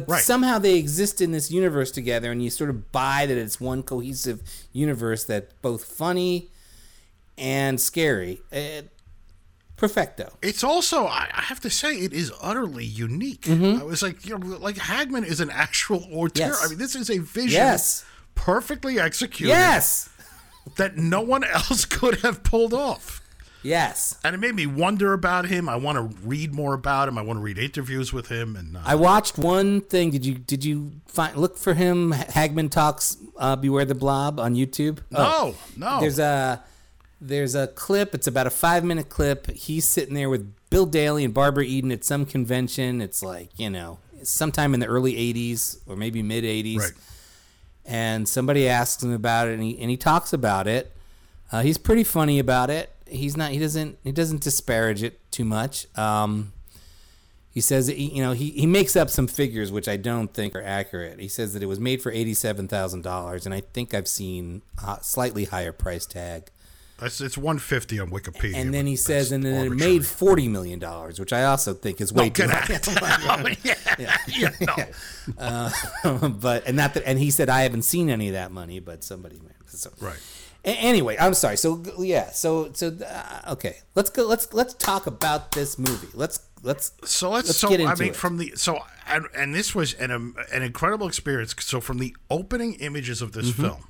But 0.00 0.08
Right. 0.10 0.22
somehow 0.22 0.58
they 0.58 0.76
exist 0.76 1.20
in 1.22 1.30
this 1.32 1.50
universe 1.50 1.90
together, 1.90 2.30
and 2.30 2.42
you 2.42 2.50
sort 2.50 2.68
of 2.68 2.92
buy 2.92 3.24
that 3.24 3.36
it's 3.38 3.58
one 3.60 3.82
cohesive 3.82 4.42
universe 4.72 5.24
that's 5.24 5.54
both 5.62 5.84
funny 5.84 6.50
and 7.38 7.80
scary. 7.80 8.42
Eh, 8.52 8.82
perfecto. 9.76 10.36
It's 10.42 10.62
also, 10.64 11.06
I 11.06 11.28
I 11.32 11.40
have 11.42 11.60
to 11.60 11.70
say, 11.70 11.94
it 11.96 12.12
is 12.12 12.30
utterly 12.42 12.84
unique. 12.84 13.42
Mm-hmm. 13.42 13.80
I 13.80 13.84
was 13.84 14.02
like, 14.02 14.26
you 14.26 14.36
know, 14.38 14.56
like 14.58 14.76
Hagman 14.76 15.24
is 15.24 15.40
an 15.40 15.50
actual 15.50 16.06
auteur. 16.12 16.48
Yes. 16.48 16.62
I 16.64 16.68
mean, 16.68 16.78
this 16.78 16.94
is 16.94 17.08
a 17.10 17.18
vision 17.18 17.52
Yes. 17.52 18.04
perfectly 18.34 18.98
executed 19.00 19.48
Yes. 19.52 20.08
that 20.76 20.96
no 20.96 21.20
one 21.22 21.42
else 21.44 21.84
could 21.96 22.20
have 22.20 22.42
pulled 22.42 22.74
off. 22.74 23.22
Yes. 23.62 24.16
And 24.22 24.34
it 24.34 24.38
made 24.38 24.54
me 24.54 24.66
wonder 24.66 25.12
about 25.12 25.46
him. 25.46 25.68
I 25.68 25.76
want 25.76 25.96
to 25.96 26.16
read 26.26 26.54
more 26.54 26.74
about 26.74 27.08
him. 27.08 27.18
I 27.18 27.22
want 27.22 27.38
to 27.38 27.42
read 27.42 27.58
interviews 27.58 28.12
with 28.12 28.28
him. 28.28 28.54
And 28.54 28.76
uh, 28.76 28.80
I 28.84 28.94
watched 28.94 29.38
one 29.38 29.80
thing. 29.80 30.10
Did 30.10 30.24
you 30.24 30.34
did 30.34 30.64
you 30.64 30.92
find 31.06 31.36
look 31.36 31.56
for 31.58 31.74
him? 31.74 32.12
Hagman 32.12 32.70
talks. 32.70 33.16
Uh, 33.36 33.56
Beware 33.56 33.84
the 33.84 33.94
Blob 33.94 34.38
on 34.40 34.54
YouTube. 34.54 34.98
no, 35.10 35.54
no, 35.76 36.00
There's 36.00 36.18
a 36.18 36.62
there's 37.20 37.54
a 37.54 37.66
clip. 37.66 38.14
It's 38.14 38.26
about 38.26 38.46
a 38.46 38.50
five 38.50 38.84
minute 38.84 39.08
clip. 39.08 39.50
He's 39.50 39.86
sitting 39.86 40.14
there 40.14 40.30
with 40.30 40.54
Bill 40.70 40.86
Daily 40.86 41.24
and 41.24 41.34
Barbara 41.34 41.64
Eden 41.64 41.90
at 41.92 42.04
some 42.04 42.24
convention. 42.26 43.00
It's 43.00 43.22
like 43.22 43.50
you 43.58 43.68
know, 43.70 43.98
sometime 44.22 44.74
in 44.74 44.80
the 44.80 44.86
early 44.86 45.14
'80s 45.14 45.78
or 45.86 45.96
maybe 45.96 46.22
mid 46.22 46.44
'80s. 46.44 46.78
right. 46.78 46.92
and 47.84 48.28
somebody 48.28 48.68
asks 48.68 49.02
him 49.02 49.12
about 49.12 49.48
it, 49.48 49.54
and 49.54 49.62
he 49.62 49.78
and 49.80 49.90
he 49.90 49.96
talks 49.96 50.32
about 50.32 50.66
it. 50.66 50.92
Uh, 51.52 51.62
he's 51.62 51.78
pretty 51.78 52.04
funny 52.04 52.38
about 52.38 52.70
it. 52.70 52.90
He's 53.08 53.36
not. 53.36 53.52
He 53.52 53.58
doesn't. 53.58 53.98
He 54.04 54.12
doesn't 54.12 54.42
disparage 54.42 55.02
it 55.02 55.20
too 55.30 55.44
much. 55.44 55.86
Um, 55.96 56.52
he 57.50 57.62
says, 57.62 57.86
that 57.86 57.96
he, 57.96 58.10
you 58.14 58.22
know, 58.22 58.32
he, 58.32 58.50
he 58.50 58.66
makes 58.66 58.96
up 58.96 59.08
some 59.08 59.26
figures 59.26 59.72
which 59.72 59.88
I 59.88 59.96
don't 59.96 60.34
think 60.34 60.54
are 60.54 60.62
accurate. 60.62 61.18
He 61.20 61.28
says 61.28 61.54
that 61.54 61.62
it 61.62 61.66
was 61.66 61.80
made 61.80 62.02
for 62.02 62.12
eighty 62.12 62.34
seven 62.34 62.68
thousand 62.68 63.02
dollars, 63.02 63.46
and 63.46 63.54
I 63.54 63.60
think 63.60 63.94
I've 63.94 64.08
seen 64.08 64.60
a 64.86 64.98
slightly 65.02 65.44
higher 65.44 65.72
price 65.72 66.04
tag. 66.04 66.50
It's, 67.00 67.20
it's 67.20 67.36
150 67.36 68.00
on 68.00 68.10
Wikipedia. 68.10 68.56
And 68.56 68.72
then 68.72 68.86
he 68.86 68.96
says, 68.96 69.30
and 69.30 69.44
then 69.44 69.66
it 69.66 69.70
made 69.70 70.06
forty 70.06 70.48
million 70.48 70.78
dollars, 70.78 71.20
which 71.20 71.32
I 71.32 71.44
also 71.44 71.74
think 71.74 72.00
is 72.00 72.10
way 72.12 72.24
No, 72.24 72.30
too 72.30 72.46
get 72.46 72.50
high. 72.50 73.28
out. 73.28 73.64
yeah, 73.98 74.16
yeah, 74.28 74.50
no. 75.34 76.28
but 76.28 76.66
and 76.66 76.76
not 76.76 76.94
that, 76.94 77.04
and 77.06 77.18
he 77.18 77.30
said 77.30 77.48
I 77.48 77.62
haven't 77.62 77.82
seen 77.82 78.08
any 78.10 78.28
of 78.28 78.32
that 78.34 78.50
money, 78.50 78.80
but 78.80 79.04
somebody 79.04 79.36
made. 79.36 79.52
So. 79.68 79.90
Right. 80.00 80.18
A- 80.66 80.70
anyway, 80.70 81.16
I'm 81.18 81.34
sorry. 81.34 81.56
So 81.56 81.82
yeah, 81.98 82.30
so 82.30 82.70
so 82.72 82.88
uh, 82.88 83.52
okay. 83.52 83.76
Let's 83.94 84.10
go. 84.10 84.26
Let's 84.26 84.52
let's 84.52 84.74
talk 84.74 85.06
about 85.06 85.52
this 85.52 85.78
movie. 85.78 86.08
Let's 86.12 86.40
let's 86.62 86.92
So 87.04 87.30
let's, 87.30 87.48
Let's 87.48 87.58
so 87.58 87.68
get 87.68 87.80
I 87.80 87.94
mean 87.94 88.08
it. 88.10 88.16
from 88.16 88.38
the 88.38 88.52
so 88.56 88.80
and, 89.08 89.26
and 89.36 89.54
this 89.54 89.74
was 89.74 89.94
an 89.94 90.10
um, 90.10 90.34
an 90.52 90.62
incredible 90.62 91.06
experience. 91.06 91.54
So 91.60 91.80
from 91.80 91.98
the 91.98 92.16
opening 92.30 92.74
images 92.74 93.22
of 93.22 93.30
Mm-hmm. 93.30 93.40
this 93.40 93.52
film, 93.52 93.86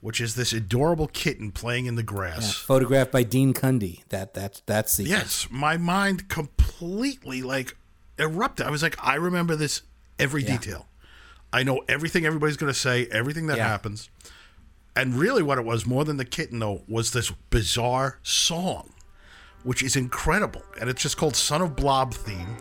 which 0.00 0.20
is 0.20 0.34
this 0.34 0.52
adorable 0.52 1.06
kitten 1.06 1.52
playing 1.52 1.86
in 1.86 1.94
the 1.94 2.02
grass. 2.02 2.52
Photographed 2.54 3.12
by 3.12 3.22
Dean 3.22 3.54
Cundey. 3.54 4.02
That 4.08 4.34
that 4.34 4.62
that 4.66 4.90
sequence. 4.90 5.10
Yes, 5.10 5.48
my 5.50 5.76
mind 5.76 6.28
completely 6.28 7.42
like 7.42 7.76
erupted. 8.18 8.66
I 8.66 8.70
was 8.70 8.82
like, 8.82 8.96
I 9.04 9.14
remember 9.14 9.54
this 9.56 9.82
every 10.18 10.42
Yeah. 10.42 10.56
detail. 10.58 10.86
I 11.52 11.62
know 11.62 11.82
everything 11.88 12.24
everybody's 12.26 12.56
going 12.56 12.72
to 12.72 12.78
say, 12.78 13.06
everything 13.12 13.46
that 13.46 13.58
Yeah. 13.58 13.68
happens. 13.68 14.08
And 14.94 15.14
really, 15.14 15.42
what 15.42 15.58
it 15.58 15.64
was 15.64 15.86
more 15.86 16.04
than 16.04 16.18
the 16.18 16.24
kitten, 16.24 16.58
though, 16.58 16.82
was 16.86 17.12
this 17.12 17.30
bizarre 17.50 18.18
song, 18.22 18.92
which 19.62 19.82
is 19.82 19.96
incredible. 19.96 20.62
And 20.80 20.90
it's 20.90 21.00
just 21.00 21.16
called 21.16 21.34
Son 21.34 21.62
of 21.62 21.74
Blob 21.76 22.12
theme. 22.12 22.56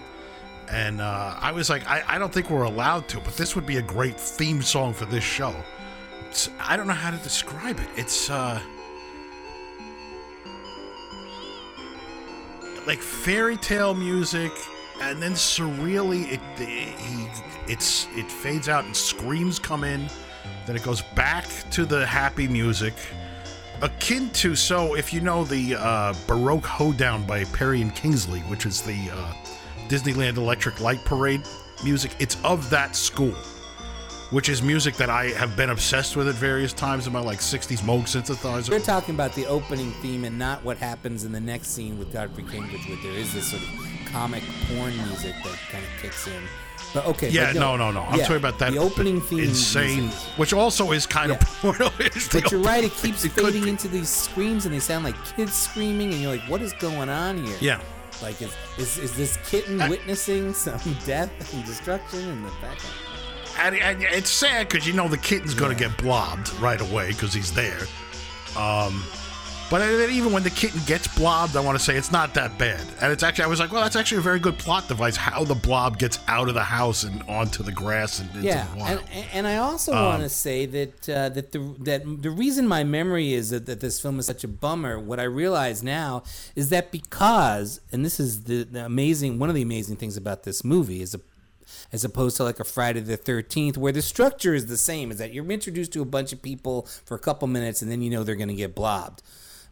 And 0.70 1.02
uh, 1.02 1.36
I 1.38 1.52
was 1.52 1.70
like, 1.70 1.86
I, 1.86 2.04
I 2.08 2.18
don't 2.18 2.34
think 2.34 2.50
we're 2.50 2.64
allowed 2.64 3.10
to, 3.10 3.20
but 3.20 3.36
this 3.36 3.56
would 3.56 3.66
be 3.66 3.78
a 3.78 3.82
great 3.82 4.18
theme 4.18 4.62
song 4.62 4.94
for 4.94 5.04
this 5.06 5.24
show. 5.24 5.54
It's, 6.30 6.50
I 6.62 6.78
don't 6.78 6.88
know 6.88 6.94
how 6.94 7.12
to 7.12 7.18
describe 7.18 7.78
it. 7.78 7.90
It's 7.98 8.30
uh, 8.30 8.62
like 12.88 13.00
fairy 13.00 13.58
tale 13.58 13.94
music, 13.94 14.54
and 15.02 15.22
then 15.22 15.34
surreally, 15.34 16.32
it 16.32 16.40
he, 16.58 17.28
it's 17.68 18.08
it 18.16 18.32
fades 18.32 18.70
out 18.70 18.86
and 18.86 18.96
screams 18.96 19.60
come 19.60 19.84
in. 19.84 20.08
Then 20.72 20.80
it 20.80 20.86
goes 20.86 21.02
back 21.02 21.46
to 21.72 21.84
the 21.84 22.06
happy 22.06 22.48
music, 22.48 22.94
akin 23.82 24.30
to 24.30 24.56
so 24.56 24.96
if 24.96 25.12
you 25.12 25.20
know 25.20 25.44
the 25.44 25.76
uh, 25.76 26.14
Baroque 26.28 26.64
Hoedown 26.64 27.28
by 27.28 27.44
Perry 27.44 27.82
and 27.82 27.94
Kingsley, 27.94 28.40
which 28.44 28.66
is 28.66 28.82
the 28.82 29.10
uh, 29.12 29.34
Disneyland 29.90 30.38
Electric 30.38 30.80
Light 30.80 31.04
Parade 31.04 31.42
music. 31.84 32.16
It's 32.20 32.38
of 32.46 32.70
that 32.70 32.96
school, 32.96 33.36
which 34.30 34.48
is 34.48 34.62
music 34.62 34.96
that 34.96 35.10
I 35.10 35.32
have 35.32 35.58
been 35.58 35.72
obsessed 35.72 36.16
with 36.16 36.30
at 36.30 36.36
various 36.36 36.72
times 36.72 37.06
in 37.06 37.12
my 37.12 37.20
like 37.20 37.40
'60s 37.40 37.82
Moog 37.82 38.04
synthesizer. 38.04 38.70
We're 38.70 38.80
talking 38.80 39.14
about 39.14 39.36
the 39.36 39.48
opening 39.48 39.92
theme 40.02 40.24
and 40.24 40.40
not 40.40 40.64
what 40.64 40.78
happens 40.78 41.26
in 41.26 41.34
the 41.34 41.42
next 41.42 41.72
scene 41.72 42.00
with 42.00 42.14
Godfrey 42.14 42.46
Cambridge, 42.46 42.88
where 42.88 42.98
there 43.04 43.20
is 43.20 43.34
this 43.34 43.52
sort 43.52 43.62
of 43.62 43.70
comic 44.06 44.44
porn 44.70 44.96
music 44.96 45.36
that 45.44 45.60
kind 45.70 45.84
of 45.84 46.02
kicks 46.02 46.28
in. 46.28 46.44
But 46.94 47.06
okay, 47.06 47.30
Yeah, 47.30 47.54
but 47.54 47.60
no, 47.60 47.78
no, 47.78 47.92
no. 47.92 48.02
I'm 48.02 48.16
yeah, 48.20 48.24
talking 48.24 48.38
about 48.38 48.60
that 48.60 48.72
The 48.74 48.78
opening 48.80 49.22
theme, 49.22 49.40
is 49.40 49.50
insane, 49.50 50.02
music. 50.08 50.20
which 50.38 50.52
also 50.54 50.92
is 50.92 51.06
kind 51.06 51.30
Yeah. 51.32 51.36
of 51.42 51.48
porno. 51.62 51.90
But 52.32 52.52
you're 52.52 52.62
right; 52.62 52.84
it 52.84 52.94
keeps 52.96 53.24
it 53.24 53.32
fading 53.32 53.68
into 53.68 53.88
these 53.88 54.10
screams, 54.10 54.66
and 54.66 54.76
they 54.76 54.80
sound 54.80 55.06
like 55.06 55.16
kids 55.36 55.54
screaming, 55.54 56.12
and 56.12 56.22
you're 56.22 56.32
like, 56.36 56.50
"What 56.50 56.62
is 56.62 56.74
going 56.74 57.10
on 57.10 57.44
here?" 57.46 57.58
Yeah. 57.62 57.80
Like, 58.22 58.42
is 58.42 58.52
is, 58.78 58.98
is 58.98 59.14
this 59.16 59.38
kitten 59.50 59.82
I- 59.82 59.90
witnessing 59.90 60.54
some 60.54 60.80
death 61.06 61.54
and 61.54 61.66
destruction 61.66 62.20
in 62.20 62.44
the 62.44 62.50
background? 62.62 62.96
And, 63.60 63.76
and 63.78 64.02
it's 64.04 64.30
sad 64.30 64.70
because 64.70 64.86
you 64.88 64.94
know 64.94 65.08
the 65.08 65.18
kitten's 65.18 65.54
going 65.54 65.76
to 65.76 65.82
get 65.82 65.96
blobbed 65.98 66.54
right 66.56 66.80
away 66.82 67.10
because 67.10 67.34
he's 67.34 67.52
there. 67.54 67.80
Um, 68.58 69.04
but 69.72 69.82
even 70.12 70.32
when 70.34 70.44
the 70.44 70.50
kitten 70.52 70.82
gets 70.86 71.08
blobbed, 71.18 71.56
I 71.56 71.62
want 71.62 71.78
to 71.80 71.84
say 71.84 71.96
it's 71.96 72.12
not 72.12 72.34
that 72.36 72.58
bad. 72.60 72.82
And 73.02 73.12
it's 73.12 73.24
actually, 73.24 73.46
I 73.46 73.48
was 73.48 73.60
like, 73.60 73.72
well, 73.72 73.82
that's 73.82 73.96
actually 73.96 74.18
a 74.20 74.22
very 74.22 74.40
good 74.40 74.58
plot 74.60 74.88
device 74.88 75.16
how 75.16 75.44
the 75.46 75.56
blob 75.56 75.98
gets 75.98 76.20
out 76.28 76.50
of 76.50 76.54
the 76.54 76.64
house 76.64 77.04
and 77.04 77.24
onto 77.24 77.64
the 77.64 77.72
grass 77.72 78.20
and 78.20 78.30
into 78.36 78.42
Yeah, 78.48 78.68
the 78.74 78.80
wild. 78.80 79.04
and, 79.14 79.26
and 79.34 79.48
I 79.48 79.58
also 79.58 79.94
Um, 79.94 80.06
want 80.06 80.24
to 80.24 80.30
say 80.30 80.66
that 80.66 81.10
uh, 81.10 81.30
that 81.30 81.52
the 81.54 81.60
that 81.80 82.04
the 82.22 82.30
reason 82.30 82.68
my 82.68 82.84
memory 82.84 83.34
is 83.34 83.50
that, 83.50 83.66
that 83.66 83.80
this 83.80 84.00
film 84.02 84.20
is 84.20 84.26
such 84.26 84.44
a 84.44 84.48
bummer. 84.48 85.00
What 85.00 85.20
I 85.20 85.24
realize 85.24 85.82
now 85.82 86.24
is 86.56 86.70
that 86.70 86.92
because, 86.92 87.80
and 87.92 88.04
this 88.06 88.20
is 88.20 88.44
the, 88.44 88.64
the 88.64 88.86
amazing 88.86 89.40
one 89.40 89.50
of 89.50 89.56
the 89.56 89.62
amazing 89.64 89.96
things 89.96 90.18
about 90.18 90.44
this 90.44 90.64
movie 90.64 91.02
is 91.02 91.16
a 91.16 91.22
as 91.94 92.04
opposed 92.04 92.36
to 92.38 92.44
like 92.44 92.60
a 92.60 92.64
Friday 92.66 93.00
the 93.00 93.18
13th, 93.18 93.78
where 93.78 93.92
the 93.94 94.02
structure 94.02 94.54
is 94.54 94.66
the 94.68 94.78
same, 94.78 95.12
is 95.12 95.18
that 95.18 95.34
you're 95.34 95.50
introduced 95.50 95.94
to 95.94 96.02
a 96.02 96.06
bunch 96.06 96.34
of 96.34 96.42
people 96.42 96.88
for 97.06 97.16
a 97.16 97.20
couple 97.20 97.48
minutes 97.48 97.82
and 97.82 97.90
then 97.90 98.02
you 98.02 98.10
know 98.10 98.24
they're 98.24 98.36
going 98.36 98.50
to 98.50 98.54
get 98.56 98.76
blobbed. 98.76 99.22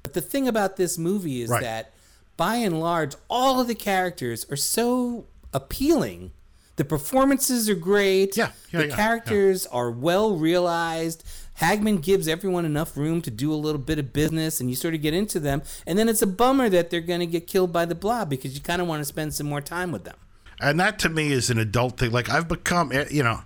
But 0.10 0.16
the 0.16 0.28
thing 0.28 0.48
about 0.48 0.76
this 0.76 0.98
movie 0.98 1.44
is 1.44 1.52
Right. 1.52 1.62
that 1.62 1.94
by 2.36 2.56
and 2.56 2.80
large, 2.80 3.14
all 3.30 3.60
of 3.62 3.68
the 3.68 3.76
characters 3.76 4.44
are 4.50 4.56
so 4.56 5.26
appealing. 5.54 6.32
The 6.78 6.84
performances 6.86 7.70
are 7.70 7.76
great. 7.76 8.36
Yeah, 8.36 8.52
yeah, 8.72 8.82
the 8.82 8.88
yeah, 8.88 8.96
characters 8.96 9.68
are 9.68 9.92
well 9.92 10.36
realized. 10.36 11.24
Hagman 11.62 12.02
gives 12.02 12.28
everyone 12.28 12.66
enough 12.66 12.98
room 12.98 13.22
to 13.22 13.30
do 13.30 13.54
a 13.54 13.56
little 13.56 13.82
bit 13.82 14.00
of 14.00 14.12
business, 14.12 14.60
and 14.60 14.70
you 14.72 14.76
sort 14.76 14.96
of 14.96 15.02
get 15.04 15.14
into 15.14 15.40
them. 15.40 15.62
And 15.86 16.00
then 16.00 16.10
it's 16.10 16.24
a 16.24 16.28
bummer 16.28 16.70
that 16.70 16.90
they're 16.90 17.02
going 17.02 17.20
to 17.20 17.28
get 17.28 17.46
killed 17.46 17.72
by 17.72 17.86
the 17.86 17.96
blob 17.96 18.30
because 18.32 18.56
you 18.56 18.62
kind 18.62 18.82
of 18.82 18.88
want 18.88 19.02
to 19.02 19.06
spend 19.06 19.36
some 19.36 19.46
more 19.48 19.62
time 19.62 19.92
with 19.92 20.06
them. 20.06 20.16
and 20.62 20.80
that 20.80 20.98
to 21.00 21.10
me 21.10 21.32
is 21.32 21.52
an 21.52 21.60
adult 21.60 21.98
thing. 22.00 22.12
Like 22.12 22.30
I've 22.30 22.48
become, 22.48 22.92
eh, 22.92 23.06
you 23.12 23.22
know, 23.24 23.42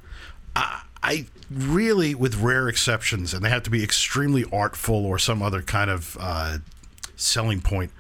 I, 0.56 0.82
I 1.04 1.28
really, 1.52 2.16
with 2.16 2.36
rare 2.42 2.70
exceptions, 2.70 3.34
and 3.34 3.44
they 3.44 3.50
have 3.50 3.64
to 3.64 3.70
be 3.70 3.84
extremely 3.84 4.46
artful 4.52 5.06
or 5.06 5.20
some 5.20 5.42
other 5.42 5.62
kind 5.62 5.90
of 5.90 6.18
uh, 6.20 6.60
selling 7.16 7.62
point. 7.62 7.92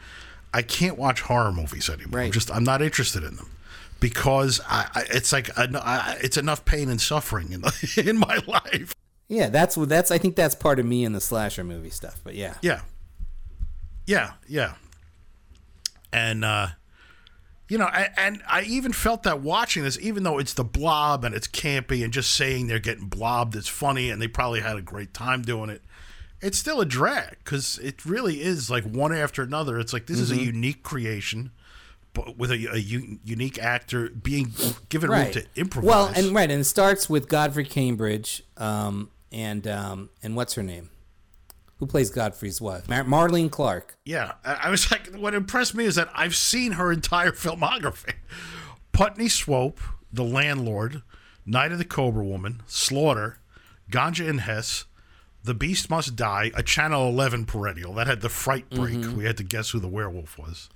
I 0.53 0.61
can't 0.61 0.97
watch 0.97 1.21
horror 1.21 1.51
movies 1.51 1.89
anymore. 1.89 2.21
I'm 2.21 2.31
just 2.31 2.49
I'm 2.49 2.63
not 2.63 2.81
interested 2.81 3.23
in 3.23 3.35
them 3.35 3.49
because 3.99 4.61
I, 4.67 4.87
I 4.95 5.03
it's 5.09 5.33
like 5.33 5.49
I, 5.57 6.17
it's 6.21 6.37
enough 6.37 6.63
pain 6.65 6.89
and 6.89 7.01
suffering 7.01 7.51
in 7.51 7.61
the, 7.61 8.03
in 8.07 8.17
my 8.17 8.39
life. 8.47 8.95
Yeah, 9.27 9.49
that's 9.49 9.75
what 9.75 9.89
that's. 9.89 10.11
I 10.11 10.17
think 10.17 10.35
that's 10.35 10.55
part 10.55 10.79
of 10.79 10.85
me 10.85 11.03
in 11.03 11.13
the 11.13 11.21
slasher 11.21 11.63
movie 11.63 11.89
stuff. 11.89 12.19
But 12.23 12.35
yeah, 12.35 12.55
Yeah. 12.61 12.81
Yeah, 14.05 14.33
yeah. 14.47 14.75
And 16.11 16.45
uh 16.45 16.67
you 17.69 17.77
know, 17.77 17.87
and, 17.87 18.09
and 18.17 18.43
I 18.47 18.61
even 18.63 18.91
felt 18.91 19.23
that 19.23 19.41
watching 19.41 19.83
this, 19.83 19.97
even 19.99 20.23
though 20.23 20.37
it's 20.37 20.53
the 20.53 20.63
blob 20.63 21.23
and 21.23 21.33
it's 21.33 21.47
campy 21.47 22.03
and 22.03 22.11
just 22.11 22.33
saying 22.33 22.67
they're 22.67 22.79
getting 22.79 23.07
blobbed 23.07 23.55
is 23.55 23.67
funny 23.67 24.09
and 24.09 24.21
they 24.21 24.27
probably 24.27 24.59
had 24.59 24.75
a 24.75 24.81
great 24.81 25.13
time 25.13 25.41
doing 25.41 25.69
it. 25.69 25.81
It's 26.41 26.57
still 26.57 26.81
a 26.81 26.85
drag 26.85 27.37
because 27.43 27.79
it 27.79 28.05
really 28.05 28.41
is 28.41 28.69
like 28.69 28.83
one 28.83 29.13
after 29.13 29.41
another. 29.41 29.79
It's 29.79 29.93
like 29.93 30.07
this 30.07 30.19
is 30.19 30.29
a 30.29 30.35
unique 30.35 30.83
creation, 30.83 31.51
but 32.13 32.37
with 32.37 32.51
a, 32.51 32.67
a 32.73 32.77
u- 32.77 33.19
unique 33.23 33.57
actor 33.57 34.09
being 34.09 34.51
given 34.89 35.09
room 35.09 35.31
to 35.31 35.45
improvise. 35.55 35.87
Well, 35.87 36.11
and 36.13 36.35
right, 36.35 36.51
and 36.51 36.59
it 36.59 36.65
starts 36.65 37.09
with 37.09 37.29
Godfrey 37.29 37.63
Cambridge, 37.63 38.43
um, 38.57 39.09
and 39.31 39.65
um, 39.69 40.09
and 40.21 40.35
what's 40.35 40.55
her 40.55 40.63
name? 40.63 40.89
Who 41.83 41.87
plays 41.87 42.09
Godfrey's 42.09 42.61
wife? 42.61 42.87
Mar- 42.87 43.03
Marlene 43.03 43.51
Clark. 43.51 43.97
Yeah, 44.05 44.31
I 44.45 44.69
was 44.69 44.89
like, 44.89 45.13
what 45.15 45.33
impressed 45.33 45.75
me 45.75 45.83
is 45.83 45.95
that 45.95 46.09
I've 46.15 46.33
seen 46.33 46.71
her 46.73 46.93
entire 46.93 47.31
filmography: 47.33 48.13
Putney 48.93 49.27
Swope, 49.27 49.81
The 50.13 50.23
Landlord, 50.23 51.01
Night 51.45 51.73
of 51.73 51.77
the 51.79 51.83
Cobra 51.83 52.23
Woman, 52.23 52.63
Slaughter, 52.67 53.39
Ganja 53.91 54.29
and 54.29 54.39
Hess, 54.39 54.85
The 55.43 55.53
Beast 55.53 55.89
Must 55.89 56.15
Die, 56.15 56.51
a 56.55 56.63
Channel 56.63 57.09
Eleven 57.09 57.43
perennial 57.45 57.93
that 57.95 58.07
had 58.07 58.21
the 58.21 58.29
fright 58.29 58.69
break. 58.69 58.95
Mm-hmm. 58.95 59.17
We 59.17 59.25
had 59.25 59.35
to 59.35 59.43
guess 59.43 59.71
who 59.71 59.81
the 59.81 59.89
werewolf 59.89 60.37
was, 60.39 60.69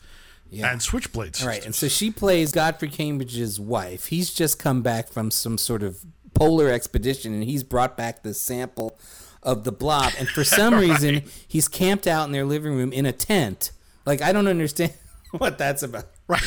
Yeah. 0.50 0.70
and 0.70 0.82
Switchblade. 0.82 1.40
All 1.42 1.48
right, 1.48 1.66
and 1.66 1.74
so 1.74 1.88
she 1.88 2.12
plays 2.12 2.52
Godfrey 2.52 2.90
Cambridge's 2.90 3.62
wife. 3.62 4.08
He's 4.08 4.34
just 4.34 4.60
come 4.60 4.82
back 4.82 5.08
from 5.08 5.32
some 5.32 5.58
sort 5.58 5.84
of 5.84 6.04
polar 6.34 6.70
expedition, 6.70 7.34
and 7.34 7.46
he's 7.46 7.64
brought 7.64 7.96
back 7.96 8.24
this 8.24 8.42
sample 8.42 9.00
of 9.48 9.64
the 9.64 9.72
blob. 9.72 10.14
And 10.20 10.28
for 10.28 10.44
some 10.44 10.76
reason, 10.80 11.24
he's 11.48 11.68
camped 11.68 12.06
out 12.06 12.26
in 12.28 12.34
their 12.34 12.46
living 12.46 12.74
room 12.74 12.92
in 12.92 13.08
a 13.08 13.12
tent. 13.12 13.72
Like 14.06 14.22
I 14.22 14.32
don't 14.32 14.48
understand 14.48 14.94
what 15.32 15.58
that's 15.58 15.82
about. 15.82 16.06
right, 16.28 16.42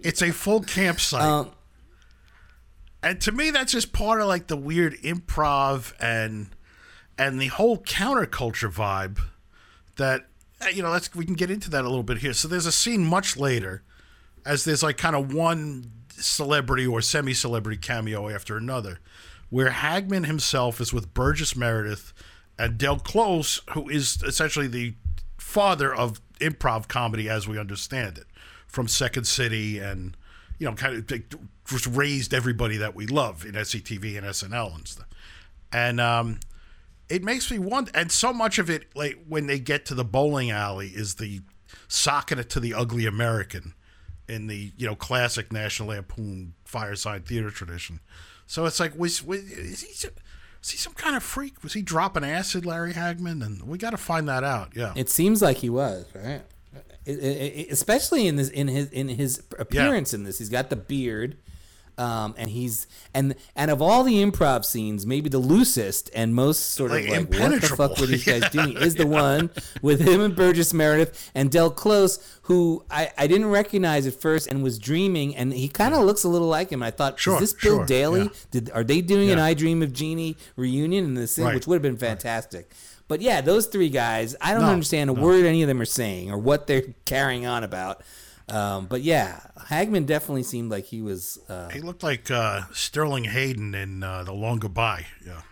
it's 0.00 0.20
a 0.20 0.32
full 0.32 0.60
campsite. 0.60 1.22
Um, 1.22 1.52
and 3.02 3.20
to 3.20 3.32
me 3.32 3.50
that's 3.50 3.72
just 3.72 3.92
part 3.92 4.20
of 4.20 4.26
like 4.26 4.48
the 4.48 4.56
weird 4.56 4.94
improv 5.02 5.92
and 6.00 6.48
and 7.16 7.40
the 7.40 7.46
whole 7.46 7.78
counterculture 7.78 8.72
vibe 8.72 9.20
that 9.96 10.26
uh, 10.60 10.68
you 10.68 10.82
know 10.82 10.90
let's 10.90 11.14
we 11.14 11.24
can 11.24 11.34
get 11.34 11.50
into 11.50 11.70
that 11.70 11.84
a 11.84 11.88
little 11.88 12.02
bit 12.02 12.18
here 12.18 12.32
so 12.32 12.48
there's 12.48 12.66
a 12.66 12.72
scene 12.72 13.04
much 13.04 13.36
later 13.36 13.82
as 14.44 14.64
there's 14.64 14.82
like 14.82 14.96
kind 14.96 15.14
of 15.14 15.32
one 15.32 15.92
celebrity 16.10 16.86
or 16.86 17.00
semi-celebrity 17.00 17.78
cameo 17.78 18.28
after 18.28 18.56
another 18.56 18.98
where 19.56 19.70
hagman 19.70 20.26
himself 20.26 20.82
is 20.82 20.92
with 20.92 21.14
burgess 21.14 21.56
meredith 21.56 22.12
and 22.58 22.76
del 22.76 22.98
close 22.98 23.62
who 23.70 23.88
is 23.88 24.22
essentially 24.22 24.66
the 24.66 24.92
father 25.38 25.94
of 25.94 26.20
improv 26.40 26.88
comedy 26.88 27.26
as 27.26 27.48
we 27.48 27.58
understand 27.58 28.18
it 28.18 28.26
from 28.66 28.86
second 28.86 29.24
city 29.24 29.78
and 29.78 30.14
you 30.58 30.68
know 30.68 30.74
kind 30.74 30.94
of 30.94 31.22
just 31.66 31.86
raised 31.86 32.34
everybody 32.34 32.76
that 32.76 32.94
we 32.94 33.06
love 33.06 33.46
in 33.46 33.52
sctv 33.52 34.18
and 34.18 34.26
snl 34.26 34.74
and 34.74 34.86
stuff. 34.86 35.08
And 35.72 36.02
um 36.02 36.38
it 37.08 37.24
makes 37.24 37.50
me 37.50 37.58
wonder 37.58 37.90
and 37.94 38.12
so 38.12 38.34
much 38.34 38.58
of 38.58 38.68
it 38.68 38.94
like 38.94 39.18
when 39.26 39.46
they 39.46 39.58
get 39.58 39.86
to 39.86 39.94
the 39.94 40.04
bowling 40.04 40.50
alley 40.50 40.88
is 40.88 41.14
the 41.14 41.40
socking 41.88 42.38
it 42.38 42.50
to 42.50 42.60
the 42.60 42.74
ugly 42.74 43.06
american 43.06 43.72
in 44.28 44.48
the 44.48 44.72
you 44.76 44.86
know 44.86 44.94
classic 44.94 45.50
national 45.50 45.88
lampoon 45.88 46.52
firesign 46.70 47.24
theater 47.24 47.50
tradition 47.50 48.00
so 48.46 48.64
it's 48.66 48.80
like 48.80 48.96
was, 48.98 49.22
was 49.24 49.40
is 49.40 49.80
he 49.82 50.08
is 50.62 50.70
he 50.70 50.76
some 50.78 50.94
kind 50.94 51.14
of 51.16 51.22
freak? 51.22 51.62
Was 51.62 51.72
he 51.74 51.82
dropping 51.82 52.24
acid 52.24 52.66
larry 52.66 52.92
hagman? 52.92 53.44
And 53.44 53.62
we 53.62 53.78
got 53.78 53.90
to 53.90 53.96
find 53.96 54.28
that 54.28 54.42
out 54.44 54.72
yeah. 54.74 54.92
It 54.96 55.08
seems 55.10 55.42
like 55.42 55.58
he 55.58 55.70
was 55.70 56.06
right, 56.14 56.42
It- 57.04 57.18
it- 57.18 57.22
it- 57.22 57.70
especially 57.70 58.26
in 58.26 58.36
this 58.36 58.48
in 58.48 58.68
his 58.68 58.88
in 58.90 59.08
his 59.08 59.42
appearance 59.58 60.12
in 60.14 60.24
this. 60.24 60.38
He's 60.38 60.48
got 60.48 60.70
the 60.70 60.76
beard. 60.76 61.36
Um, 61.98 62.34
and 62.36 62.50
he's 62.50 62.86
and 63.14 63.34
and 63.54 63.70
of 63.70 63.80
all 63.80 64.04
the 64.04 64.22
improv 64.22 64.66
scenes, 64.66 65.06
maybe 65.06 65.30
the 65.30 65.38
loosest 65.38 66.10
and 66.14 66.34
most 66.34 66.72
sort 66.72 66.90
of 66.90 66.98
Like, 67.06 67.30
like, 67.30 67.40
what 67.40 67.60
the 67.60 67.68
fuck 67.68 67.98
were 67.98 68.04
these 68.06 68.24
guys 68.24 68.48
doing? 68.50 68.76
Is 68.76 68.96
the 68.96 69.06
one 69.06 69.48
with 69.80 70.00
him 70.06 70.20
and 70.20 70.36
Burgess 70.36 70.74
Meredith 70.74 71.30
and 71.34 71.50
Del 71.50 71.70
Close, 71.70 72.18
who 72.42 72.84
I, 72.90 73.10
I 73.16 73.26
didn't 73.26 73.46
recognize 73.48 74.06
at 74.06 74.12
first 74.20 74.46
and 74.46 74.62
was 74.62 74.78
dreaming, 74.78 75.34
and 75.34 75.54
he 75.54 75.68
kind 75.68 75.94
of 75.94 76.04
looks 76.04 76.22
a 76.22 76.28
little 76.28 76.48
like 76.48 76.68
him. 76.70 76.82
I 76.82 76.90
thought, 76.90 77.18
Sure, 77.18 77.36
is 77.36 77.40
this 77.40 77.52
Bill 77.54 77.76
sure, 77.78 77.86
Daily? 77.86 78.22
yeah. 78.24 78.28
Did 78.50 78.70
are 78.72 78.84
they 78.84 79.00
doing 79.00 79.30
an 79.30 79.38
I 79.38 79.54
Dream 79.54 79.82
of 79.82 79.94
Jeannie 79.94 80.36
reunion 80.56 81.04
in 81.04 81.14
this 81.14 81.34
thing, 81.36 81.46
Right, 81.46 81.54
which 81.54 81.66
would 81.66 81.76
have 81.76 81.82
been 81.82 81.96
fantastic. 81.96 82.70
But 83.08 83.22
yeah, 83.22 83.40
those 83.40 83.66
three 83.68 83.88
guys, 83.88 84.36
I 84.40 84.52
don't 84.52 84.64
No, 84.64 84.68
understand 84.70 85.08
a 85.08 85.14
word 85.14 85.46
any 85.46 85.62
of 85.62 85.68
them 85.68 85.80
are 85.80 85.84
saying 85.86 86.30
or 86.30 86.36
what 86.36 86.66
they're 86.66 86.82
carrying 87.06 87.46
on 87.46 87.64
about. 87.64 88.02
Um, 88.48 88.86
but 88.86 89.02
yeah, 89.02 89.40
Hagman 89.58 90.06
definitely 90.06 90.44
seemed 90.44 90.70
like 90.70 90.84
he 90.86 91.02
was. 91.02 91.38
Uh, 91.48 91.68
He 91.70 91.80
looked 91.80 92.02
like 92.04 92.30
uh, 92.30 92.62
Sterling 92.72 93.24
Hayden 93.24 93.74
in 93.74 94.02
uh, 94.04 94.22
The 94.22 94.32
Long 94.32 94.58
Goodbye. 94.58 95.06
Yeah, 95.26 95.42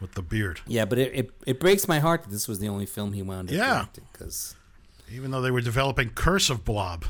with 0.00 0.12
the 0.12 0.22
beard. 0.22 0.60
yeah, 0.66 0.84
but 0.84 0.98
it, 0.98 1.12
it, 1.14 1.30
it 1.46 1.60
breaks 1.60 1.88
my 1.88 1.98
heart 1.98 2.24
that 2.24 2.30
this 2.30 2.46
was 2.46 2.58
the 2.58 2.68
only 2.68 2.84
film 2.86 3.14
he 3.14 3.22
wound 3.22 3.48
up 3.48 3.54
Yeah. 3.54 3.74
directing 3.76 4.04
because 4.12 4.54
Even 5.10 5.30
though 5.30 5.40
they 5.40 5.50
were 5.50 5.62
developing 5.62 6.10
Curse 6.10 6.50
of 6.50 6.62
Blob. 6.66 7.06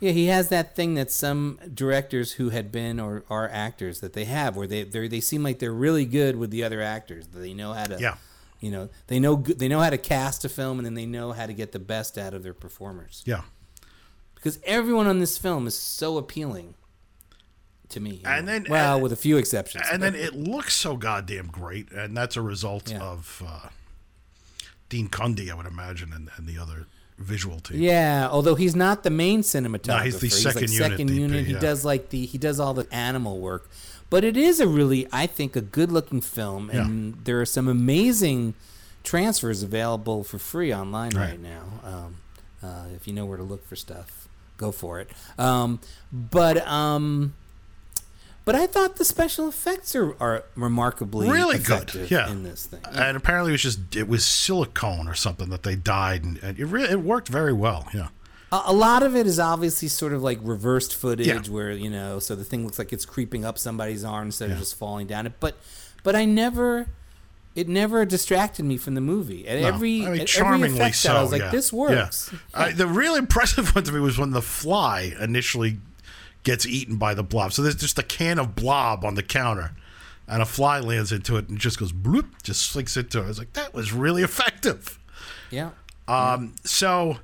yeah, 0.00 0.10
he 0.10 0.26
has 0.26 0.48
that 0.48 0.74
thing 0.74 0.94
that 0.94 1.12
some 1.12 1.60
directors 1.72 2.32
who 2.32 2.50
had 2.50 2.72
been 2.72 2.98
or 2.98 3.22
are 3.30 3.48
actors 3.48 4.00
that 4.00 4.12
they 4.14 4.24
have 4.24 4.56
where 4.56 4.66
they 4.66 4.82
they 4.82 5.06
they 5.06 5.20
seem 5.20 5.44
like 5.44 5.60
they're 5.60 5.72
really 5.72 6.04
good 6.04 6.34
with 6.34 6.50
the 6.50 6.64
other 6.64 6.82
actors. 6.82 7.28
They 7.28 7.54
know 7.54 7.72
how 7.72 7.84
to 7.84 8.00
Yeah. 8.00 8.16
you 8.58 8.72
know 8.72 8.88
they 9.06 9.20
know 9.20 9.36
they 9.36 9.68
know 9.68 9.78
how 9.78 9.90
to 9.90 9.98
cast 9.98 10.44
a 10.44 10.48
film 10.48 10.78
and 10.80 10.84
then 10.86 10.94
they 10.94 11.06
know 11.06 11.30
how 11.30 11.46
to 11.46 11.52
get 11.54 11.70
the 11.70 11.78
best 11.78 12.18
out 12.18 12.34
of 12.34 12.42
their 12.42 12.54
performers. 12.54 13.22
Yeah. 13.24 13.42
Because 14.44 14.58
everyone 14.64 15.06
on 15.06 15.20
this 15.20 15.38
film 15.38 15.66
is 15.66 15.74
so 15.74 16.18
appealing 16.18 16.74
to 17.88 17.98
me. 17.98 18.20
And 18.26 18.46
then- 18.46 18.66
well, 18.68 18.94
and- 18.96 19.02
with 19.02 19.10
a 19.10 19.16
few 19.16 19.38
exceptions. 19.38 19.84
And 19.90 20.02
then 20.02 20.14
it 20.14 20.34
looks 20.34 20.74
so 20.74 20.98
goddamn 20.98 21.46
great, 21.46 21.90
and 21.92 22.14
that's 22.14 22.36
a 22.36 22.42
result 22.42 22.90
Yeah. 22.90 23.00
of 23.00 23.42
uh, 23.46 23.68
Dean 24.90 25.08
Cundey, 25.08 25.50
I 25.50 25.54
would 25.54 25.64
imagine, 25.64 26.12
and, 26.12 26.28
and 26.36 26.46
the 26.46 26.58
other 26.58 26.86
visual 27.16 27.58
team. 27.60 27.80
yeah, 27.80 28.28
although 28.30 28.54
he's 28.54 28.76
not 28.76 29.02
the 29.02 29.08
main 29.10 29.40
cinematographer. 29.40 29.86
No, 29.86 29.98
he's 30.00 30.20
the 30.20 30.28
second 30.28 30.62
like 30.62 30.70
unit 30.72 30.90
second 30.90 31.08
DP, 31.10 31.14
unit. 31.14 31.46
He 31.46 31.54
does 31.54 31.84
like 31.84 32.10
the 32.10 32.26
he 32.26 32.36
does 32.38 32.60
all 32.60 32.74
the 32.74 32.86
animal 32.92 33.38
work, 33.38 33.70
but 34.10 34.24
it 34.24 34.36
is 34.36 34.60
a 34.60 34.66
really 34.68 35.06
I 35.12 35.26
think 35.26 35.56
a 35.56 35.60
good 35.62 35.90
looking 35.90 36.20
film, 36.20 36.68
and 36.70 37.24
there 37.24 37.40
are 37.40 37.46
some 37.46 37.66
amazing 37.68 38.54
transfers 39.04 39.62
available 39.62 40.22
for 40.24 40.38
free 40.38 40.74
online 40.74 41.12
right, 41.14 41.30
Right. 41.30 41.40
now. 41.40 41.64
Um, 41.84 42.16
uh, 42.62 42.86
if 42.96 43.06
you 43.06 43.12
know 43.14 43.24
where 43.26 43.36
to 43.38 43.42
look 43.44 43.66
for 43.68 43.76
stuff, 43.76 44.28
go 44.56 44.72
for 44.72 45.00
it. 45.00 45.10
Um, 45.38 45.80
but 46.12 46.66
um, 46.66 47.34
but 48.44 48.54
I 48.54 48.66
thought 48.66 48.96
the 48.96 49.04
special 49.06 49.48
effects 49.48 49.94
are, 49.96 50.14
are 50.22 50.44
remarkably 50.54 51.30
Really 51.30 51.58
good, 51.58 51.94
yeah. 52.10 52.30
in 52.30 52.42
this 52.42 52.66
thing. 52.66 52.80
And 52.92 53.16
apparently 53.16 53.52
it 53.52 53.54
was 53.54 53.62
just 53.62 53.96
it 53.96 54.06
was 54.08 54.24
silicone 54.26 55.08
or 55.08 55.14
something 55.14 55.48
that 55.50 55.62
they 55.62 55.76
dyed, 55.76 56.24
and, 56.24 56.38
and 56.42 56.58
it 56.58 56.66
really 56.66 56.90
it 56.90 57.00
worked 57.00 57.28
very 57.28 57.52
well. 57.54 57.88
Yeah. 57.94 58.08
A, 58.52 58.62
a 58.66 58.72
lot 58.74 59.02
of 59.02 59.16
it 59.16 59.26
is 59.26 59.40
obviously 59.40 59.88
sort 59.88 60.12
of 60.12 60.22
like 60.22 60.38
reversed 60.42 60.94
footage, 60.94 61.26
Yeah. 61.26 61.40
where 61.52 61.72
you 61.72 61.88
know, 61.88 62.18
so 62.18 62.34
the 62.36 62.44
thing 62.44 62.64
looks 62.64 62.78
like 62.78 62.92
it's 62.92 63.06
creeping 63.06 63.44
up 63.46 63.56
somebody's 63.58 64.04
arm 64.04 64.26
instead 64.26 64.48
Yeah. 64.50 64.54
of 64.56 64.60
just 64.60 64.76
falling 64.76 65.06
down 65.06 65.26
it. 65.26 65.32
But, 65.40 65.56
but 66.02 66.14
I 66.14 66.26
never, 66.26 66.88
it 67.54 67.68
never 67.68 68.04
distracted 68.04 68.64
me 68.64 68.76
from 68.76 68.94
the 68.94 69.00
movie. 69.00 69.46
At 69.46 69.60
No, 69.60 69.68
every, 69.68 70.02
I 70.02 70.04
mean, 70.04 70.06
at 70.06 70.10
every 70.12 70.24
charmingly 70.26 70.78
effect 70.78 70.96
so. 70.96 71.14
I 71.14 71.22
was 71.22 71.32
like, 71.32 71.42
yeah. 71.42 71.50
this 71.50 71.72
works. 71.72 72.30
Yeah. 72.32 72.38
I, 72.54 72.72
the 72.72 72.86
really 72.86 73.18
impressive 73.18 73.68
one 73.74 73.84
to 73.84 73.92
me 73.92 74.00
was 74.00 74.18
when 74.18 74.30
the 74.30 74.42
fly 74.42 75.14
initially 75.20 75.78
gets 76.42 76.66
eaten 76.66 76.96
by 76.96 77.14
the 77.14 77.22
blob. 77.22 77.52
So 77.52 77.62
there's 77.62 77.76
just 77.76 77.98
a 77.98 78.02
can 78.02 78.38
of 78.38 78.54
blob 78.54 79.04
on 79.04 79.14
the 79.14 79.22
counter, 79.22 79.72
and 80.26 80.42
a 80.42 80.46
fly 80.46 80.80
lands 80.80 81.12
into 81.12 81.36
it 81.36 81.48
and 81.48 81.58
just 81.58 81.78
goes 81.78 81.92
bloop, 81.92 82.26
just 82.42 82.62
slinks 82.62 82.96
into 82.96 83.20
it. 83.20 83.24
I 83.24 83.28
was 83.28 83.38
like, 83.38 83.52
that 83.54 83.72
was 83.72 83.92
really 83.92 84.22
effective. 84.22 84.98
Yeah. 85.50 85.70
Um, 86.08 86.54
so 86.64 87.18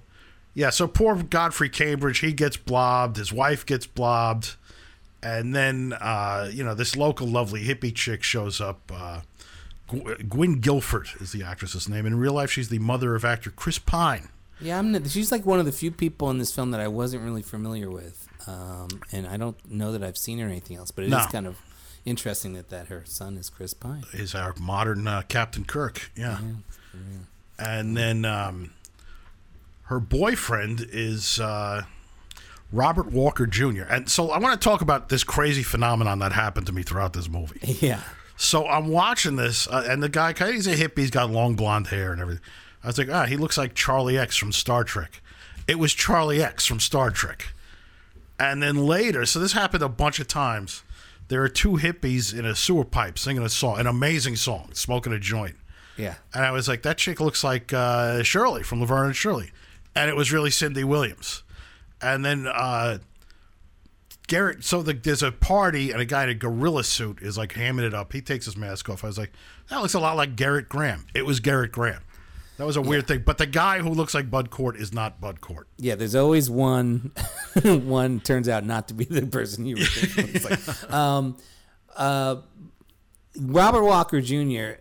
yeah, 0.55 0.71
so 0.71 0.89
poor 0.89 1.17
Godfrey 1.17 1.69
Cambridge, 1.69 2.19
he 2.19 2.33
gets 2.33 2.57
blobbed, 2.57 3.17
his 3.17 3.33
wife 3.33 3.65
gets 3.67 3.87
blobbed, 3.87 4.57
and 5.23 5.55
then 5.55 5.93
uh, 6.01 6.51
you 6.53 6.65
know 6.65 6.75
this 6.75 6.97
local 6.97 7.27
lovely 7.27 7.65
hippie 7.65 7.95
chick 7.95 8.23
shows 8.23 8.61
up. 8.61 8.91
Uh, 8.93 9.21
Gw- 9.91 10.29
Gwynne 10.29 10.61
Gilford 10.61 11.09
is 11.21 11.33
the 11.33 11.43
actress's 11.43 11.89
name. 11.89 12.07
In 12.07 12.17
real 12.19 12.33
life, 12.35 12.51
she's 12.51 12.69
the 12.69 12.79
mother 12.79 13.15
of 13.15 13.25
actor 13.25 13.51
Chris 13.51 13.79
Pine. 13.79 14.29
Yeah, 14.61 14.79
I'm. 14.79 14.93
not- 14.93 15.09
She's 15.09 15.33
like 15.33 15.45
one 15.47 15.59
of 15.59 15.67
the 15.67 15.73
few 15.73 15.91
people 15.91 16.31
in 16.31 16.39
this 16.39 16.55
film 16.55 16.71
that 16.73 16.81
I 16.81 16.89
wasn't 16.89 17.23
really 17.25 17.43
familiar 17.43 17.91
with, 17.91 18.29
um, 18.47 18.89
and 19.11 19.27
I 19.27 19.37
don't 19.37 19.57
know 19.71 19.91
that 19.93 20.03
I've 20.03 20.19
seen 20.19 20.39
her 20.39 20.45
in 20.47 20.51
anything 20.53 20.77
else. 20.77 20.91
But 20.91 21.05
it 21.05 21.07
is 21.09 21.13
No. 21.13 21.27
kind 21.33 21.47
of 21.47 21.57
interesting 22.05 22.53
that 22.55 22.69
that 22.71 22.89
her 22.89 23.03
son 23.07 23.37
is 23.39 23.49
Chris 23.51 23.73
Pine. 23.75 24.05
Is 24.13 24.35
our 24.35 24.55
modern 24.61 25.07
uh, 25.09 25.23
Captain 25.29 25.65
Kirk? 25.65 26.11
Yeah. 26.17 26.39
And 27.59 27.97
then 27.97 28.25
um, 28.25 28.71
her 29.85 30.01
boyfriend 30.01 30.87
is 30.93 31.39
uh, 31.41 31.83
Robert 32.73 33.07
Walker 33.13 33.47
Jr. 33.47 33.83
And 33.89 34.09
so 34.11 34.31
I 34.31 34.39
want 34.39 34.61
to 34.61 34.65
talk 34.65 34.81
about 34.81 35.09
this 35.09 35.25
crazy 35.25 35.63
phenomenon 35.63 36.19
that 36.21 36.33
happened 36.33 36.67
to 36.69 36.73
me 36.73 36.83
throughout 36.83 37.13
this 37.13 37.29
movie. 37.29 37.61
Yeah. 37.87 38.01
So 38.41 38.67
I'm 38.67 38.89
watching 38.89 39.37
this, 39.37 39.69
uh, 39.69 39.85
and 39.87 40.03
the 40.03 40.09
guy, 40.09 40.33
he's 40.33 40.67
a 40.67 40.75
hippie, 40.75 41.01
he's 41.01 41.11
got 41.11 41.31
long 41.31 41.57
blonde 41.57 41.89
hair 41.89 42.11
and 42.11 42.23
everything. 42.23 42.43
I 42.83 42.87
was 42.87 42.97
like, 42.97 43.11
ah, 43.11 43.27
he 43.27 43.37
looks 43.37 43.59
like 43.59 43.75
Charlie 43.75 44.17
X 44.17 44.35
from 44.35 44.51
Star 44.51 44.83
Trek. 44.83 45.21
It 45.69 45.79
was 45.79 45.93
Charlie 45.93 46.43
X 46.43 46.65
from 46.65 46.81
Star 46.81 47.11
Trek. 47.11 47.53
And 48.39 48.63
then 48.63 48.77
later, 48.77 49.27
so 49.27 49.41
this 49.41 49.53
happened 49.53 49.83
a 49.83 49.91
bunch 49.91 50.21
of 50.21 50.27
times. 50.27 50.83
There 51.29 51.43
are 51.43 51.51
two 51.51 51.73
hippies 51.73 52.37
in 52.37 52.47
a 52.47 52.55
sewer 52.57 52.87
pipe 52.87 53.19
singing 53.19 53.43
a 53.43 53.51
song, 53.51 53.79
an 53.79 53.87
amazing 53.87 54.37
song, 54.37 54.71
smoking 54.73 55.13
a 55.13 55.19
joint. 55.19 55.57
Yeah. 55.99 56.15
And 56.33 56.43
I 56.43 56.51
was 56.51 56.67
like, 56.67 56.81
that 56.81 56.97
chick 56.97 57.21
looks 57.21 57.45
like 57.45 57.75
uh, 57.75 58.23
Shirley 58.23 58.63
from 58.63 58.81
Laverne 58.81 59.09
and 59.09 59.17
Shirley. 59.17 59.51
And 59.95 60.09
it 60.09 60.17
was 60.17 60.33
really 60.33 60.51
Cindy 60.51 60.83
Williams. 60.83 61.43
And 62.01 62.25
then 62.25 62.47
uh, 62.47 63.01
Gerrit, 64.31 64.63
so 64.63 64.81
the, 64.81 64.93
there's 64.93 65.25
a 65.25 65.33
party 65.33 65.91
and 65.91 66.01
a 66.01 66.05
guy 66.05 66.23
in 66.23 66.29
a 66.29 66.35
gorilla 66.35 66.85
suit 66.85 67.21
is 67.21 67.37
like 67.37 67.55
hamming 67.55 67.85
it 67.85 67.93
up. 67.93 68.13
He 68.13 68.23
takes 68.23 68.45
his 68.45 68.57
mask 68.57 68.89
off. 68.89 69.03
I 69.03 69.09
was 69.09 69.19
like, 69.19 69.33
that 69.69 69.79
looks 69.83 69.95
a 69.95 69.99
lot 69.99 70.17
like 70.17 70.37
Gerrit 70.37 70.69
Graham. 70.69 71.07
It 71.15 71.27
was 71.27 71.41
Gerrit 71.41 71.73
Graham. 71.73 72.03
That 72.57 72.65
was 72.65 72.77
a 72.77 72.81
weird 72.81 73.09
thing. 73.09 73.23
But 73.27 73.39
the 73.39 73.47
guy 73.47 73.81
who 73.81 73.89
looks 73.89 74.15
like 74.15 74.31
Bud 74.31 74.51
Cort 74.51 74.77
is 74.77 74.93
not 74.93 75.21
Bud 75.21 75.41
Cort. 75.41 75.67
Yeah, 75.79 75.97
there's 75.97 76.15
always 76.15 76.49
one. 76.49 77.11
one 77.65 78.21
turns 78.21 78.49
out 78.49 78.65
not 78.65 78.87
to 78.89 78.95
be 78.95 79.05
the 79.05 79.27
person 79.27 79.67
you 79.67 79.77
were 79.77 79.85
thinking. 79.85 80.43
Like, 80.43 80.93
um, 80.93 81.37
uh, 81.97 82.37
Robert 83.37 83.83
Walker 83.83 84.21
Jr. 84.21 84.81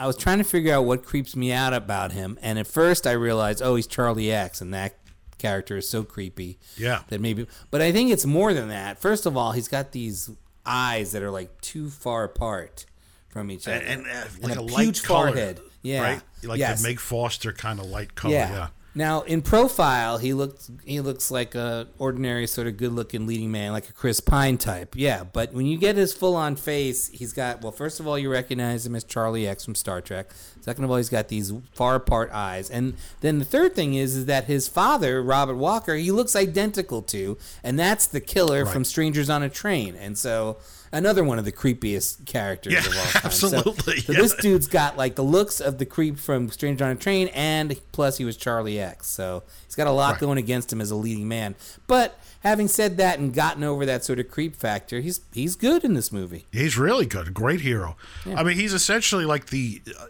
I 0.00 0.06
was 0.08 0.16
trying 0.16 0.38
to 0.38 0.44
figure 0.44 0.74
out 0.74 0.86
what 0.86 1.04
creeps 1.04 1.36
me 1.36 1.52
out 1.52 1.72
about 1.72 2.12
him, 2.12 2.36
and 2.42 2.58
at 2.58 2.66
first 2.66 3.06
I 3.06 3.12
realized, 3.12 3.62
oh, 3.62 3.76
he's 3.76 3.86
Charlie 3.86 4.32
X, 4.32 4.60
and 4.60 4.74
that 4.74 4.96
character 5.38 5.76
is 5.76 5.88
so 5.88 6.02
creepy. 6.04 6.58
Yeah. 6.76 7.02
That 7.08 7.20
maybe, 7.20 7.46
but 7.70 7.80
I 7.80 7.92
think 7.92 8.10
it's 8.10 8.26
more 8.26 8.52
than 8.52 8.68
that. 8.68 8.98
First 9.00 9.26
of 9.26 9.36
all, 9.36 9.52
he's 9.52 9.68
got 9.68 9.92
these 9.92 10.30
eyes 10.66 11.12
that 11.12 11.22
are 11.22 11.30
like 11.30 11.60
too 11.60 11.88
far 11.90 12.24
apart 12.24 12.84
from 13.30 13.50
each 13.50 13.66
other, 13.68 13.76
And, 13.78 14.06
and, 14.06 14.06
uh, 14.06 14.24
And 14.42 14.48
like 14.48 14.56
a 14.56 14.60
a, 14.60 14.62
light 14.62 14.84
huge 14.84 15.02
color, 15.02 15.28
forehead. 15.28 15.60
Yeah. 15.82 16.02
Right? 16.02 16.22
Like 16.42 16.58
Yes. 16.58 16.82
the 16.82 16.88
Meg 16.88 17.00
Foster 17.00 17.52
kind 17.52 17.78
of 17.80 17.86
light 17.86 18.14
color. 18.14 18.34
Yeah. 18.34 18.50
Yeah. 18.50 18.68
Now 18.94 19.20
in 19.22 19.42
profile, 19.42 20.18
he 20.18 20.32
looks 20.32 20.70
he 20.84 21.00
looks 21.00 21.30
like 21.30 21.54
a 21.54 21.88
ordinary 21.98 22.46
sort 22.46 22.66
of 22.66 22.76
good 22.76 22.92
looking 22.92 23.26
leading 23.26 23.52
man, 23.52 23.72
like 23.72 23.88
a 23.88 23.92
Chris 23.92 24.18
Pine 24.20 24.58
type. 24.58 24.94
Yeah, 24.96 25.24
but 25.24 25.52
when 25.52 25.66
you 25.66 25.78
get 25.78 25.96
his 25.96 26.12
full 26.12 26.34
on 26.34 26.56
face, 26.56 27.08
he's 27.08 27.32
got 27.32 27.62
well. 27.62 27.70
First 27.70 28.00
of 28.00 28.06
all, 28.06 28.18
you 28.18 28.30
recognize 28.30 28.86
him 28.86 28.94
as 28.94 29.04
Charlie 29.04 29.46
X 29.46 29.64
from 29.64 29.74
Star 29.74 30.00
Trek. 30.00 30.30
Second 30.60 30.84
of 30.84 30.90
all, 30.90 30.96
he's 30.96 31.10
got 31.10 31.28
these 31.28 31.52
far 31.72 31.96
apart 31.96 32.30
eyes, 32.32 32.70
and 32.70 32.94
then 33.20 33.38
the 33.38 33.44
third 33.44 33.74
thing 33.74 33.94
is 33.94 34.16
is 34.16 34.26
that 34.26 34.44
his 34.44 34.68
father, 34.68 35.22
Robert 35.22 35.56
Walker, 35.56 35.94
he 35.94 36.10
looks 36.10 36.34
identical 36.34 37.02
to, 37.02 37.38
and 37.62 37.78
that's 37.78 38.06
the 38.06 38.20
killer 38.20 38.66
from 38.66 38.84
Strangers 38.84 39.30
on 39.30 39.42
a 39.42 39.48
Train, 39.48 39.94
and 39.96 40.16
so. 40.18 40.56
Another 40.92 41.22
one 41.24 41.38
of 41.38 41.44
the 41.44 41.52
creepiest 41.52 42.24
characters 42.26 42.72
Yeah, 42.72 42.80
of 42.80 42.86
all 42.96 43.04
time. 43.04 43.22
Absolutely, 43.24 44.00
So, 44.00 44.12
yeah. 44.12 44.20
this 44.20 44.34
dude's 44.36 44.66
got 44.66 44.96
like 44.96 45.14
the 45.16 45.24
looks 45.24 45.60
of 45.60 45.78
the 45.78 45.86
creep 45.86 46.18
from 46.18 46.50
Stranger 46.50 46.84
on 46.84 46.90
a 46.92 46.94
Train, 46.96 47.28
and 47.34 47.78
plus 47.92 48.18
he 48.18 48.24
was 48.24 48.36
Charlie 48.36 48.80
X. 48.80 49.06
So 49.08 49.42
he's 49.66 49.74
got 49.74 49.86
a 49.86 49.90
lot 49.92 50.12
Right. 50.12 50.20
going 50.20 50.38
against 50.38 50.72
him 50.72 50.80
as 50.80 50.90
a 50.90 50.96
leading 50.96 51.28
man. 51.28 51.54
But 51.86 52.18
having 52.40 52.68
said 52.68 52.96
that 52.98 53.18
and 53.18 53.34
gotten 53.34 53.64
over 53.64 53.84
that 53.86 54.04
sort 54.04 54.18
of 54.18 54.30
creep 54.30 54.56
factor, 54.56 55.00
he's 55.00 55.20
he's 55.32 55.56
good 55.56 55.84
in 55.84 55.94
this 55.94 56.10
movie. 56.12 56.46
He's 56.52 56.78
really 56.78 57.06
good. 57.06 57.34
Great 57.34 57.60
hero. 57.60 57.96
I 58.26 58.42
mean, 58.42 58.56
he's 58.56 58.72
essentially 58.72 59.24
like 59.24 59.46
the, 59.46 59.82
uh, 59.98 60.06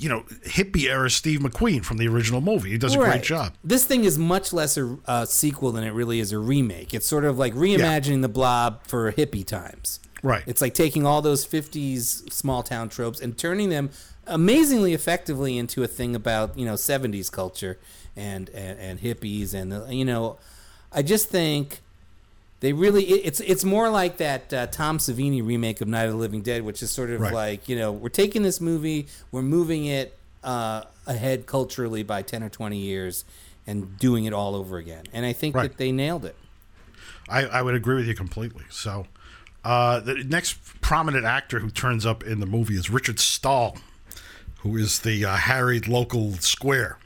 you 0.00 0.08
know, 0.08 0.22
hippie 0.46 0.88
era 0.88 1.10
Steve 1.10 1.40
McQueen 1.40 1.84
from 1.84 1.98
the 1.98 2.08
original 2.08 2.40
movie. 2.40 2.70
He 2.70 2.78
does 2.78 2.94
a 2.94 2.98
great 2.98 3.22
job. 3.22 3.54
This 3.62 3.84
thing 3.84 4.04
is 4.04 4.16
much 4.18 4.50
less 4.50 4.78
a 4.78 4.96
uh, 5.06 5.26
sequel 5.26 5.72
than 5.72 5.84
it 5.84 5.90
really 5.90 6.20
is 6.20 6.32
a 6.32 6.38
remake. 6.38 6.94
It's 6.94 7.06
sort 7.06 7.26
of 7.26 7.38
like 7.38 7.52
reimagining 7.54 8.22
the 8.22 8.28
Blob 8.28 8.86
for 8.86 9.12
hippie 9.12 9.44
times. 9.44 10.00
Right. 10.22 10.42
It's 10.46 10.62
like 10.62 10.72
taking 10.72 11.04
all 11.04 11.20
those 11.20 11.46
50s 11.46 12.32
small 12.32 12.62
town 12.62 12.88
tropes 12.88 13.20
and 13.20 13.36
turning 13.36 13.68
them 13.68 13.90
amazingly 14.26 14.94
effectively 14.94 15.58
into 15.58 15.82
a 15.82 15.86
thing 15.86 16.16
about, 16.16 16.58
you 16.58 16.64
know, 16.64 16.74
70s 16.74 17.30
culture 17.30 17.78
and 18.16 18.48
and, 18.50 18.78
and 18.78 19.00
hippies 19.00 19.52
and 19.52 19.92
you 19.92 20.04
know, 20.04 20.38
I 20.92 21.02
just 21.02 21.28
think 21.28 21.82
They 22.60 22.72
really 22.74 23.04
it, 23.04 23.22
it's 23.24 23.40
it's 23.40 23.64
more 23.64 23.88
like 23.88 24.18
that 24.18 24.52
uh, 24.52 24.66
Tom 24.66 24.98
Savini 24.98 25.44
remake 25.44 25.80
of 25.80 25.88
Night 25.88 26.04
of 26.04 26.12
the 26.12 26.18
Living 26.18 26.42
Dead, 26.42 26.62
which 26.62 26.82
is 26.82 26.90
sort 26.90 27.10
of 27.10 27.20
Right. 27.20 27.32
like 27.32 27.68
you 27.68 27.76
know 27.76 27.90
we're 27.92 28.08
taking 28.10 28.42
this 28.42 28.60
movie, 28.60 29.06
we're 29.32 29.42
moving 29.42 29.86
it 29.86 30.16
uh, 30.44 30.82
ahead 31.06 31.46
culturally 31.46 32.02
by 32.02 32.20
ten 32.22 32.42
or 32.42 32.48
twenty 32.50 32.78
years, 32.78 33.24
and 33.66 33.98
doing 33.98 34.24
it 34.26 34.32
all 34.34 34.54
over 34.54 34.76
again. 34.76 35.04
And 35.12 35.24
I 35.24 35.32
think 35.32 35.54
Right. 35.54 35.70
that 35.70 35.78
they 35.78 35.90
nailed 35.90 36.24
it. 36.26 36.36
I, 37.28 37.46
I 37.46 37.62
would 37.62 37.74
agree 37.74 37.96
with 37.96 38.06
you 38.08 38.14
completely. 38.14 38.64
So, 38.70 39.06
uh, 39.64 40.00
the 40.00 40.14
next 40.24 40.54
prominent 40.80 41.24
actor 41.24 41.60
who 41.60 41.70
turns 41.70 42.04
up 42.04 42.24
in 42.24 42.40
the 42.40 42.46
movie 42.46 42.74
is 42.74 42.90
Richard 42.90 43.20
Stahl, 43.20 43.76
who 44.58 44.76
is 44.76 44.98
the 45.00 45.24
uh, 45.24 45.36
harried 45.36 45.86
local 45.88 46.32
square. 46.34 46.98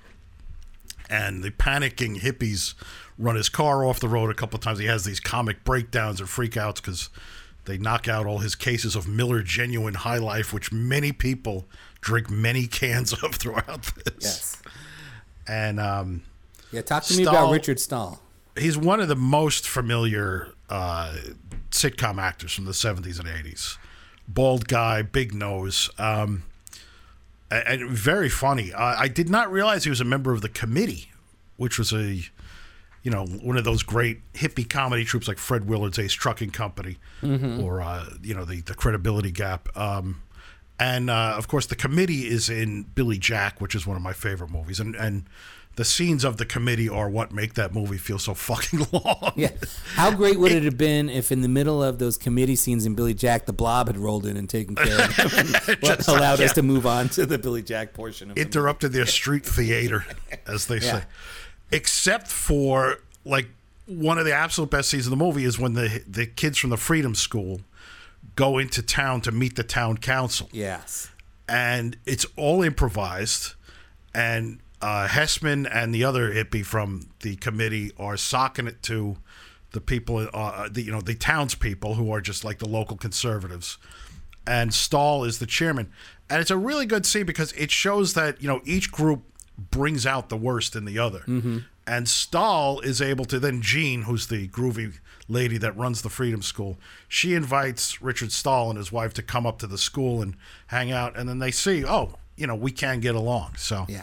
And 1.10 1.44
the 1.44 1.50
panicking 1.50 2.20
hippies 2.20 2.74
run 3.18 3.36
his 3.36 3.48
car 3.48 3.84
off 3.84 4.00
the 4.00 4.08
road 4.08 4.30
a 4.30 4.34
couple 4.34 4.56
of 4.56 4.62
times. 4.62 4.78
He 4.78 4.86
has 4.86 5.04
these 5.04 5.20
comic 5.20 5.64
breakdowns 5.64 6.20
and 6.20 6.28
freakouts 6.28 6.76
because 6.76 7.10
they 7.64 7.78
knock 7.78 8.08
out 8.08 8.26
all 8.26 8.38
his 8.38 8.54
cases 8.54 8.96
of 8.96 9.08
Miller 9.08 9.42
Genuine 9.42 9.94
High 9.94 10.18
Life, 10.18 10.52
which 10.52 10.72
many 10.72 11.12
people 11.12 11.66
drink 12.00 12.28
many 12.30 12.66
cans 12.68 13.12
of 13.12 13.34
throughout 13.36 13.82
this. 14.04 14.14
Yes. 14.20 14.62
And 15.46 15.78
um, 15.80 16.22
Yeah. 16.72 16.82
Talk 16.82 17.04
to 17.04 17.16
me 17.16 17.24
about 17.24 17.50
Richard 17.50 17.78
Stahl. 17.80 18.20
he's 18.58 18.76
one 18.78 19.00
of 19.00 19.08
the 19.08 19.16
most 19.16 19.66
familiar 19.68 20.52
uh, 20.68 21.16
sitcom 21.70 22.20
actors 22.20 22.52
from 22.52 22.64
the 22.64 22.72
70s 22.72 23.18
and 23.18 23.28
80s. 23.28 23.76
Bald 24.26 24.68
guy, 24.68 25.02
big 25.02 25.34
nose, 25.34 25.90
um, 25.98 26.44
and 27.50 27.90
very 27.90 28.30
funny. 28.30 28.72
Uh, 28.72 28.96
I 28.98 29.06
did 29.08 29.28
not 29.28 29.52
realize 29.52 29.84
he 29.84 29.90
was 29.90 30.00
a 30.00 30.04
member 30.04 30.32
of 30.32 30.40
the 30.40 30.48
committee, 30.48 31.10
which 31.58 31.78
was 31.78 31.92
a, 31.92 32.22
you 33.04 33.10
know, 33.10 33.24
one 33.26 33.56
of 33.56 33.62
those 33.64 33.82
great 33.84 34.20
hippie 34.32 34.68
comedy 34.68 35.04
troupes 35.04 35.28
like 35.28 35.38
Fred 35.38 35.68
Willard's 35.68 35.98
Ace 35.98 36.12
Trucking 36.14 36.50
Company, 36.50 36.96
or 37.22 37.80
uh, 37.80 38.06
you 38.22 38.34
know 38.34 38.44
the 38.44 38.62
the 38.62 38.74
Credibility 38.74 39.30
Gap. 39.30 39.68
Um, 39.76 40.22
and 40.80 41.08
uh, 41.08 41.34
of 41.36 41.46
course, 41.46 41.66
the 41.66 41.76
committee 41.76 42.26
is 42.26 42.48
in 42.50 42.82
Billy 42.94 43.18
Jack, 43.18 43.60
which 43.60 43.74
is 43.76 43.86
one 43.86 43.96
of 43.96 44.02
my 44.02 44.14
favorite 44.14 44.50
movies, 44.50 44.80
and 44.80 44.96
and 44.96 45.24
the 45.76 45.84
scenes 45.84 46.24
of 46.24 46.36
the 46.36 46.46
committee 46.46 46.88
are 46.88 47.10
what 47.10 47.32
make 47.32 47.54
that 47.54 47.74
movie 47.74 47.98
feel 47.98 48.18
so 48.18 48.32
fucking 48.32 48.86
long. 48.92 49.32
Yeah. 49.36 49.50
How 49.96 50.12
great 50.12 50.38
would 50.38 50.52
it 50.52 50.62
have 50.62 50.78
been 50.78 51.08
if, 51.10 51.32
in 51.32 51.42
the 51.42 51.48
middle 51.48 51.82
of 51.82 51.98
those 51.98 52.16
committee 52.16 52.54
scenes 52.56 52.86
in 52.86 52.94
Billy 52.94 53.12
Jack, 53.12 53.46
the 53.46 53.52
Blob 53.52 53.88
had 53.88 53.98
rolled 53.98 54.24
in 54.24 54.36
and 54.36 54.48
taken 54.48 54.76
care 54.76 55.04
of 55.04 55.34
and 55.36 55.48
allowed 56.08 56.38
like- 56.38 56.40
us 56.48 56.52
to 56.54 56.62
move 56.62 56.86
on 56.86 57.08
to 57.10 57.26
the 57.26 57.38
Billy 57.38 57.62
Jack 57.62 57.92
portion 57.92 58.30
of 58.30 58.36
the 58.36 58.42
interrupted 58.42 58.92
their 58.92 59.04
street 59.06 59.44
theater, 59.44 60.06
as 60.46 60.66
they 60.66 60.78
say. 60.80 61.02
Except 61.74 62.28
for 62.28 62.98
like 63.24 63.48
one 63.86 64.18
of 64.18 64.24
the 64.24 64.32
absolute 64.32 64.70
best 64.70 64.88
scenes 64.90 65.06
of 65.06 65.10
the 65.10 65.16
movie 65.16 65.44
is 65.44 65.58
when 65.58 65.74
the 65.74 66.02
the 66.08 66.26
kids 66.26 66.56
from 66.58 66.70
the 66.70 66.76
Freedom 66.76 67.14
School 67.14 67.60
go 68.36 68.58
into 68.58 68.82
town 68.82 69.20
to 69.22 69.32
meet 69.32 69.56
the 69.56 69.62
town 69.64 69.98
council, 69.98 70.48
Yes. 70.52 71.10
and 71.48 71.96
it's 72.06 72.24
all 72.36 72.62
improvised, 72.62 73.52
and 74.14 74.60
uh, 74.80 75.06
Hesseman 75.08 75.68
and 75.70 75.94
the 75.94 76.04
other 76.04 76.32
hippie 76.32 76.64
from 76.64 77.08
the 77.20 77.36
committee 77.36 77.92
are 77.98 78.16
socking 78.16 78.66
it 78.66 78.82
to 78.84 79.16
the 79.72 79.80
people, 79.80 80.28
uh, 80.32 80.68
the 80.70 80.82
you 80.82 80.92
know 80.92 81.00
the 81.00 81.14
townspeople 81.14 81.94
who 81.94 82.10
are 82.12 82.20
just 82.20 82.44
like 82.44 82.58
the 82.60 82.68
local 82.68 82.96
conservatives, 82.96 83.76
and 84.46 84.72
Stahl 84.72 85.24
is 85.24 85.38
the 85.38 85.46
chairman, 85.46 85.90
and 86.30 86.40
it's 86.40 86.50
a 86.50 86.56
really 86.56 86.86
good 86.86 87.04
scene 87.04 87.26
because 87.26 87.52
it 87.52 87.70
shows 87.70 88.14
that 88.14 88.40
you 88.40 88.48
know 88.48 88.60
each 88.64 88.90
group 88.92 89.22
brings 89.58 90.06
out 90.06 90.28
the 90.28 90.36
worst 90.36 90.74
in 90.74 90.84
the 90.84 90.98
other, 90.98 91.20
mm-hmm. 91.20 91.58
and 91.86 92.08
Stahl 92.08 92.80
is 92.80 93.00
able 93.00 93.24
to 93.26 93.38
then 93.38 93.62
Jean, 93.62 94.02
who's 94.02 94.26
the 94.26 94.48
groovy 94.48 94.98
lady 95.28 95.58
that 95.58 95.76
runs 95.76 96.02
the 96.02 96.10
Freedom 96.10 96.42
School, 96.42 96.76
she 97.08 97.34
invites 97.34 98.02
Richard 98.02 98.32
Stahl 98.32 98.70
and 98.70 98.78
his 98.78 98.92
wife 98.92 99.14
to 99.14 99.22
come 99.22 99.46
up 99.46 99.58
to 99.60 99.66
the 99.66 99.78
school 99.78 100.20
and 100.22 100.36
hang 100.68 100.90
out, 100.92 101.16
and 101.16 101.28
then 101.28 101.38
they 101.38 101.50
see, 101.50 101.84
oh, 101.84 102.14
you 102.36 102.46
know, 102.46 102.54
we 102.54 102.70
can 102.70 103.00
get 103.00 103.14
along, 103.14 103.54
so 103.56 103.86
Yeah. 103.88 104.02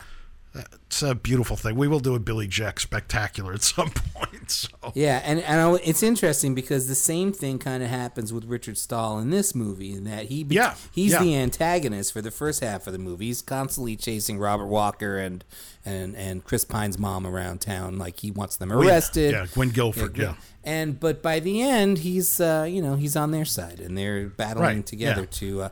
It's 0.54 1.02
a 1.02 1.16
beautiful 1.16 1.56
thing. 1.56 1.76
We 1.78 1.88
will 1.88 2.02
do 2.02 2.14
a 2.14 2.20
Billy 2.20 2.45
Jack 2.47 2.82
spectacular 2.82 3.54
at 3.54 3.62
some 3.64 3.89
point. 4.14 4.52
So 4.52 4.68
Yeah, 4.93 5.22
and, 5.24 5.39
and 5.39 5.62
I- 5.62 5.80
it's 5.84 6.04
interesting 6.04 6.54
because 6.54 6.89
the 6.89 6.95
same 6.95 7.32
thing 7.32 7.58
kind 7.58 7.82
of 7.82 7.89
happens 7.89 8.34
with 8.34 8.43
Richard 8.43 8.78
Stahl 8.78 9.18
in 9.20 9.30
this 9.30 9.56
movie, 9.56 9.93
in 9.93 10.04
that 10.04 10.26
he 10.26 10.43
be- 10.43 10.56
Yeah, 10.56 10.76
he's 10.91 11.14
yeah. 11.14 11.24
the 11.24 11.36
antagonist 11.38 12.12
for 12.12 12.22
the 12.22 12.32
first 12.32 12.62
half 12.62 12.86
of 12.86 12.91
the 12.91 12.99
movie. 12.99 13.28
He's 13.28 13.41
constantly 13.41 13.95
chasing 13.95 14.39
Robert 14.39 14.68
Walker 14.68 15.18
and 15.18 15.45
and 15.86 16.16
and 16.18 16.43
Chris 16.43 16.66
Pine's 16.66 16.99
mom 16.99 17.26
around 17.26 17.62
town, 17.62 17.97
like 17.97 18.20
he 18.20 18.30
wants 18.30 18.58
them 18.58 18.72
arrested. 18.74 19.32
yeah, 19.32 19.45
Gwynne 19.54 19.70
Gilford, 19.70 20.18
yeah. 20.18 20.36
And 20.66 20.99
but 20.99 21.24
by 21.24 21.39
the 21.39 21.62
end, 21.62 21.99
he's 21.99 22.41
uh, 22.41 22.68
you 22.70 22.82
know 22.82 22.95
he's 22.97 23.16
on 23.16 23.32
their 23.32 23.45
side, 23.45 23.80
and 23.80 23.97
they're 23.97 24.28
battling 24.28 24.64
Right, 24.78 24.86
together 24.86 25.22
yeah. 25.22 25.28
to. 25.32 25.62
Uh, 25.64 25.70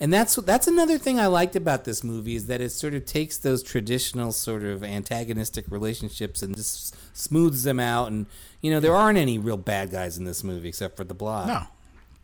and 0.00 0.12
that's 0.12 0.34
that's 0.36 0.66
another 0.66 0.98
thing 0.98 1.20
I 1.20 1.26
liked 1.26 1.54
about 1.54 1.84
this 1.84 2.02
movie 2.02 2.34
is 2.34 2.46
that 2.46 2.60
it 2.60 2.70
sort 2.70 2.94
of 2.94 3.04
takes 3.04 3.36
those 3.36 3.62
traditional 3.62 4.32
sort 4.32 4.64
of 4.64 4.82
antagonistic 4.82 5.66
relationships 5.68 6.42
and 6.42 6.56
just 6.56 6.96
smooths 7.16 7.64
them 7.64 7.78
out. 7.78 8.08
And 8.08 8.26
you 8.62 8.70
know 8.70 8.80
there 8.80 8.96
aren't 8.96 9.18
any 9.18 9.38
real 9.38 9.56
bad 9.56 9.90
guys 9.90 10.16
in 10.16 10.24
this 10.24 10.42
movie 10.42 10.68
except 10.68 10.96
for 10.96 11.04
the 11.04 11.14
Blob. 11.14 11.46
no, 11.48 11.62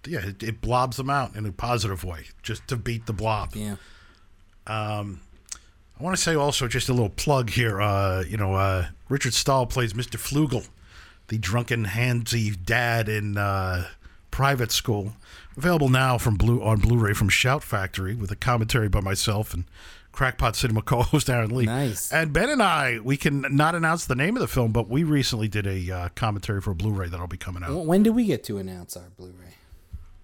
yeah, 0.07 0.27
it, 0.27 0.43
it 0.43 0.61
blobs 0.61 0.97
them 0.97 1.11
out 1.11 1.37
in 1.37 1.47
a 1.47 1.53
positive 1.53 2.05
way, 2.05 2.27
just 2.43 2.66
to 2.68 2.77
beat 2.77 3.07
the 3.07 3.12
blob. 3.12 3.55
Yeah. 3.55 3.77
Um, 4.66 5.20
I 5.99 6.03
want 6.03 6.16
to 6.16 6.22
say 6.22 6.35
also 6.35 6.68
just 6.68 6.89
a 6.89 6.93
little 6.93 7.11
plug 7.11 7.51
here. 7.51 7.81
Uh, 7.81 8.22
you 8.22 8.37
know, 8.37 8.55
uh, 8.55 8.87
Richard 9.09 9.35
Stahl 9.35 9.66
plays 9.66 9.93
Mr. 9.95 10.18
Flugel, 10.18 10.68
the 11.29 11.39
drunken, 11.39 11.87
handsy 11.87 12.57
dad 12.64 13.09
in 13.09 13.37
uh, 13.37 13.87
Private 14.31 14.72
School. 14.72 15.14
Available 15.57 15.88
now 15.88 16.18
from 16.18 16.36
Blue 16.36 16.62
on 16.62 16.78
Blu-ray 16.80 17.14
from 17.14 17.28
Shout 17.30 17.62
Factory 17.62 18.14
with 18.14 18.30
a 18.30 18.36
commentary 18.36 18.88
by 18.88 19.00
myself 19.00 19.54
and 19.54 19.64
Crackpot 20.12 20.54
Cinema 20.54 20.82
co-host 20.82 21.30
Aaron 21.30 21.54
Lee. 21.54 21.64
Nice. 21.64 22.12
And 22.12 22.32
Ben 22.32 22.50
and 22.50 22.62
I, 22.62 23.00
we 23.02 23.16
can 23.16 23.44
not 23.50 23.74
announce 23.74 24.04
the 24.07 24.14
name 24.14 24.36
of 24.36 24.40
the 24.40 24.48
film, 24.48 24.72
but 24.72 24.88
we 24.88 25.02
recently 25.02 25.48
did 25.48 25.66
a 25.66 25.90
uh, 25.90 26.09
commentary 26.14 26.61
for 26.61 26.72
a 26.72 26.74
Blu-ray 26.74 27.09
that'll 27.09 27.26
be 27.26 27.38
coming 27.38 27.62
out. 27.62 27.86
When 27.86 28.02
do 28.02 28.12
we 28.12 28.26
get 28.26 28.44
to 28.44 28.59
announce 28.59 28.96
our 28.98 29.09
Blu-ray? 29.16 29.54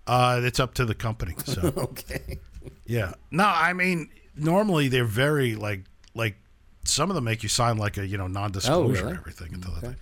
Uh, 0.06 0.40
it's 0.42 0.60
up 0.60 0.74
to 0.74 0.84
the 0.84 0.94
company. 0.94 1.34
So. 1.46 1.72
Okay. 1.76 2.38
Yeah. 2.86 3.14
No, 3.30 3.44
I 3.44 3.72
mean, 3.72 4.10
normally 4.36 4.88
they're 4.88 5.04
very 5.04 5.54
like 5.56 5.80
like 6.14 6.36
some 6.84 7.10
of 7.10 7.14
them 7.14 7.24
make 7.24 7.42
you 7.42 7.48
sign 7.48 7.76
like 7.78 7.96
a 7.96 8.06
you 8.06 8.18
know 8.18 8.26
non-disclosure 8.26 8.82
Oh, 8.82 8.88
really? 8.88 9.10
and 9.10 9.18
everything 9.18 9.54
until 9.54 9.72
Okay. 9.78 9.86
that. 9.88 9.96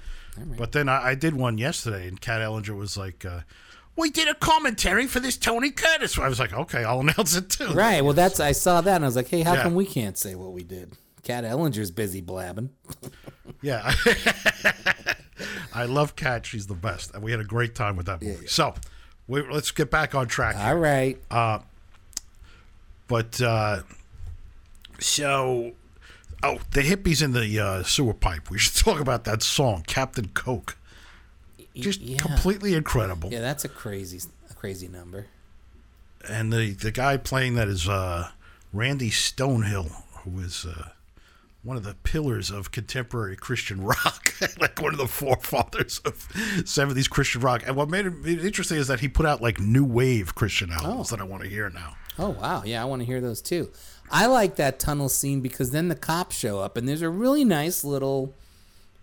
Right. 0.47 0.59
But 0.59 0.73
then 0.73 0.89
I, 0.89 1.09
I 1.11 1.15
did 1.15 1.35
one 1.35 1.57
yesterday, 1.59 2.09
and 2.09 2.21
Kat 2.21 2.41
Ellinger 2.41 2.77
was 2.77 2.97
like, 2.97 3.25
uh, 3.25 3.41
"We 4.01 4.11
did 4.11 4.27
a 4.29 4.35
commentary 4.35 5.07
for 5.07 5.21
this 5.21 5.37
Tony 5.37 5.71
Curtis." 5.71 6.19
I 6.19 6.29
was 6.29 6.41
like, 6.41 6.53
"Okay, 6.53 6.83
I'll 6.83 7.01
announce 7.07 7.37
it 7.37 7.51
too." 7.51 7.69
Right. 7.73 8.03
Well, 8.03 8.15
that's 8.15 8.41
I 8.41 8.53
saw 8.53 8.81
that 8.81 8.97
and 8.97 9.05
I 9.05 9.09
was 9.09 9.15
like, 9.17 9.29
hey, 9.29 9.43
how 9.43 9.55
Yeah. 9.55 9.63
come 9.63 9.75
we 9.77 9.87
can't 9.87 10.19
say 10.19 10.35
what 10.35 10.53
we 10.53 10.65
did? 10.65 10.97
Kat 11.23 11.45
Ellinger's 11.45 11.91
busy 11.93 12.21
blabbing. 12.21 12.71
Yeah. 13.63 13.93
I 15.75 15.85
love 15.85 16.17
Kat. 16.17 16.47
She's 16.47 16.67
the 16.67 16.75
best, 16.75 17.13
and 17.15 17.23
we 17.23 17.31
had 17.31 17.41
a 17.41 17.45
great 17.45 17.75
time 17.75 17.95
with 17.97 18.07
that 18.07 18.23
movie. 18.23 18.47
So. 18.47 18.75
We, 19.29 19.43
let's 19.49 19.71
get 19.71 19.91
back 19.93 20.15
on 20.17 20.27
track. 20.29 20.57
here. 20.57 20.65
All 20.67 20.75
right. 20.77 21.17
But 23.07 23.41
uh, 23.41 23.83
so, 24.99 25.73
oh, 26.43 26.59
the 26.73 26.81
hippies 26.83 27.23
in 27.23 27.33
the 27.33 27.59
uh, 27.61 27.83
sewer 27.83 28.15
pipe. 28.15 28.51
We 28.51 28.59
should 28.59 28.75
talk 28.85 28.99
about 29.01 29.25
that 29.25 29.43
song, 29.43 29.85
Captain 29.87 30.29
Coke. 30.29 30.77
Just 31.75 32.01
yeah. 32.01 32.19
completely 32.19 32.75
incredible. 32.75 33.31
Yeah, 33.33 33.41
that's 33.41 33.65
a 33.65 33.69
crazy, 33.69 34.21
a 34.51 34.55
crazy 34.55 34.89
number. 34.89 35.27
And 36.29 36.53
the 36.53 36.73
the 36.73 36.91
guy 36.91 37.17
playing 37.17 37.55
that 37.55 37.69
is 37.69 37.89
uh, 37.89 38.29
Randy 38.73 39.11
Stonehill, 39.11 39.91
who 40.25 40.41
is 40.41 40.67
uh, 40.67 40.91
one 41.63 41.77
of 41.77 41.85
the 41.85 41.95
pillars 42.03 42.51
of 42.51 42.73
contemporary 42.73 43.37
Christian 43.37 43.83
rock, 43.83 44.35
like 44.61 44.81
one 44.83 44.93
of 44.93 44.99
the 44.99 45.07
forefathers 45.07 45.99
of 46.05 46.29
'70s 46.65 47.09
Christian 47.09 47.41
rock. 47.41 47.63
And 47.67 47.77
what 47.77 47.89
made 47.89 48.07
it 48.07 48.45
interesting 48.45 48.77
is 48.79 48.89
that 48.89 49.01
he 49.01 49.09
put 49.09 49.25
out 49.27 49.41
like 49.41 49.59
new 49.61 49.85
wave 49.85 50.35
Christian 50.35 50.71
albums 50.73 51.13
Oh. 51.13 51.17
that 51.17 51.23
I 51.23 51.25
want 51.25 51.43
to 51.45 51.49
hear 51.49 51.71
now. 51.71 51.95
Oh 52.19 52.31
wow, 52.31 52.63
yeah, 52.67 52.83
I 52.83 52.85
want 52.85 53.01
to 53.01 53.07
hear 53.07 53.21
those 53.21 53.41
too. 53.41 53.71
I 54.11 54.27
like 54.27 54.57
that 54.57 54.79
tunnel 54.81 55.09
scene 55.09 55.41
because 55.41 55.71
then 55.71 55.89
the 55.89 55.95
cops 55.95 56.37
show 56.37 56.59
up 56.59 56.77
and 56.77 56.87
there's 56.89 57.01
a 57.03 57.09
really 57.09 57.45
nice 57.45 57.85
little 57.85 58.35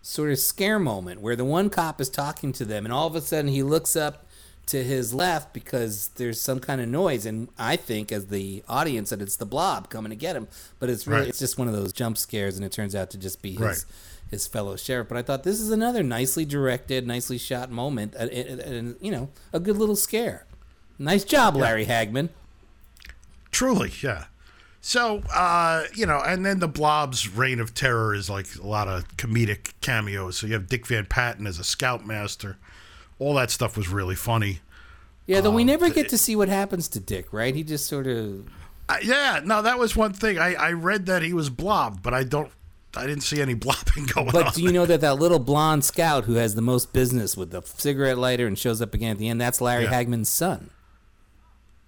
sort 0.08 0.32
of 0.32 0.40
scare 0.40 0.80
moment 0.80 1.20
where 1.22 1.36
the 1.36 1.44
one 1.44 1.70
cop 1.70 2.00
is 2.00 2.10
talking 2.10 2.54
to 2.54 2.64
them 2.64 2.86
and 2.86 2.94
all 2.94 3.08
of 3.08 3.16
a 3.16 3.20
sudden 3.22 3.50
he 3.52 3.62
looks 3.62 3.96
up 3.96 4.26
to 4.66 4.82
his 4.84 5.14
left 5.14 5.54
because 5.54 6.10
there's 6.16 6.40
some 6.40 6.60
kind 6.60 6.80
of 6.80 6.88
noise 6.88 7.26
and 7.26 7.50
I 7.58 7.76
think 7.76 8.12
as 8.12 8.28
the 8.28 8.64
audience 8.70 9.10
that 9.10 9.22
it's 9.22 9.36
the 9.36 9.46
blob 9.46 9.90
coming 9.90 10.10
to 10.10 10.16
get 10.16 10.36
him, 10.36 10.48
but 10.80 10.90
it's 10.90 11.08
really 11.08 11.20
Right. 11.22 11.30
it's 11.30 11.40
just 11.40 11.58
one 11.58 11.68
of 11.68 11.74
those 11.74 11.92
jump 11.94 12.18
scares 12.18 12.56
and 12.56 12.66
it 12.66 12.72
turns 12.72 12.96
out 12.96 13.10
to 13.12 13.18
just 13.18 13.42
be 13.42 13.52
his 13.52 13.60
Right. 13.60 13.86
his 14.32 14.48
fellow 14.48 14.76
sheriff. 14.78 15.08
But 15.10 15.18
I 15.18 15.22
thought 15.24 15.44
this 15.44 15.60
is 15.60 15.72
another 15.72 16.04
nicely 16.04 16.46
directed, 16.46 17.06
nicely 17.06 17.38
shot 17.38 17.70
moment 17.70 18.14
and, 18.18 18.30
and, 18.30 18.60
and 18.62 18.96
you 19.02 19.12
know, 19.12 19.30
a 19.54 19.60
good 19.60 19.78
little 19.78 19.96
scare. 19.98 20.46
Nice 20.98 21.24
job, 21.26 21.56
Larry 21.56 21.86
Hagman. 21.86 22.30
Truly, 23.52 23.92
yeah. 24.02 24.26
So, 24.88 25.22
uh, 25.36 25.84
you 25.96 26.06
know, 26.06 26.22
and 26.26 26.46
then 26.46 26.60
the 26.60 26.68
Blob's 26.70 27.28
reign 27.28 27.60
of 27.60 27.74
terror 27.74 28.16
is 28.16 28.30
like 28.30 28.48
a 28.56 28.66
lot 28.66 28.88
of 28.88 29.06
comedic 29.18 29.74
cameos. 29.82 30.38
So 30.38 30.48
you 30.48 30.54
have 30.54 30.68
Dick 30.70 30.88
Van 30.88 31.06
Patten 31.06 31.46
as 31.46 31.60
a 31.60 31.66
scoutmaster, 31.66 32.56
all 33.20 33.34
that 33.34 33.52
stuff 33.52 33.76
was 33.76 33.90
really 33.90 34.16
funny. 34.16 34.62
Yeah, 35.26 35.42
though 35.42 35.52
we 35.52 35.64
Um, 35.64 35.68
never 35.68 35.90
get 35.90 36.08
to 36.08 36.18
see 36.18 36.38
what 36.38 36.48
happens 36.48 36.88
to 36.88 37.02
Dick, 37.02 37.34
right? 37.34 37.54
He 37.54 37.64
just 37.64 37.86
sort 37.88 38.08
of. 38.08 38.46
Uh, 38.88 38.96
yeah, 39.04 39.42
no, 39.44 39.62
that 39.62 39.78
was 39.78 39.94
one 39.98 40.14
thing. 40.14 40.40
I, 40.40 40.54
I 40.54 40.72
read 40.72 41.08
that 41.08 41.22
he 41.22 41.34
was 41.34 41.50
blobbed, 41.50 42.02
but 42.02 42.14
I 42.14 42.24
don't. 42.24 42.50
I 42.96 43.06
didn't 43.06 43.24
see 43.24 43.42
any 43.42 43.54
blobbing 43.66 44.06
going 44.06 44.28
on. 44.28 44.32
But 44.32 44.54
do 44.54 44.62
you 44.64 44.72
know 44.72 44.86
that 44.86 45.02
that 45.02 45.20
little 45.20 45.40
blonde 45.40 45.84
scout 45.84 46.24
who 46.24 46.36
has 46.36 46.56
the 46.56 46.62
most 46.62 46.94
business 46.94 47.36
with 47.36 47.52
the 47.52 47.62
cigarette 47.62 48.18
lighter 48.18 48.48
and 48.48 48.58
shows 48.58 48.82
up 48.82 48.94
again 48.94 49.12
at 49.12 49.18
the 49.18 49.28
end? 49.28 49.42
That's 49.42 49.60
Larry 49.60 49.84
Yeah. 49.84 49.90
Hagman's 49.90 50.30
son. 50.30 50.70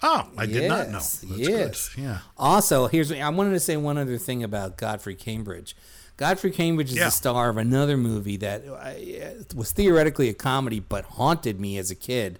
Oh, 0.03 0.29
I 0.37 0.45
did 0.45 0.67
not 0.67 0.87
know. 0.89 0.93
Yes, 0.99 1.17
That's 1.27 1.39
yes. 1.39 1.89
good. 1.95 2.01
Yeah. 2.03 2.17
Also, 2.37 2.87
here's 2.87 3.11
I 3.11 3.27
wanted 3.29 3.51
to 3.51 3.59
say 3.59 3.77
one 3.77 3.97
other 3.97 4.17
thing 4.17 4.43
about 4.43 4.77
Godfrey 4.77 5.15
Cambridge. 5.15 5.75
Godfrey 6.17 6.51
Cambridge 6.51 6.89
is 6.91 6.97
Yeah. 6.97 7.05
the 7.05 7.11
star 7.11 7.49
of 7.49 7.57
another 7.57 7.95
movie 7.97 8.37
that 8.37 8.63
uh, 8.67 9.43
was 9.55 9.71
theoretically 9.71 10.27
a 10.29 10.33
comedy, 10.33 10.79
but 10.79 11.05
haunted 11.05 11.59
me 11.59 11.77
as 11.77 11.89
a 11.91 11.95
kid. 11.95 12.39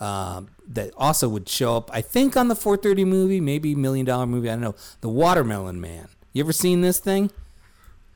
Um, 0.00 0.48
that 0.66 0.92
also 0.96 1.28
would 1.28 1.46
show 1.46 1.76
up, 1.76 1.90
I 1.92 2.00
think, 2.00 2.34
on 2.34 2.48
the 2.48 2.54
4:30 2.54 3.04
movie, 3.06 3.38
maybe 3.38 3.74
Million 3.74 4.06
Dollar 4.06 4.26
Movie. 4.26 4.48
I 4.48 4.52
don't 4.52 4.62
know. 4.62 4.74
The 5.02 5.10
Watermelon 5.10 5.78
Man. 5.78 6.08
You 6.32 6.42
ever 6.42 6.54
seen 6.54 6.80
this 6.80 6.98
thing? 6.98 7.30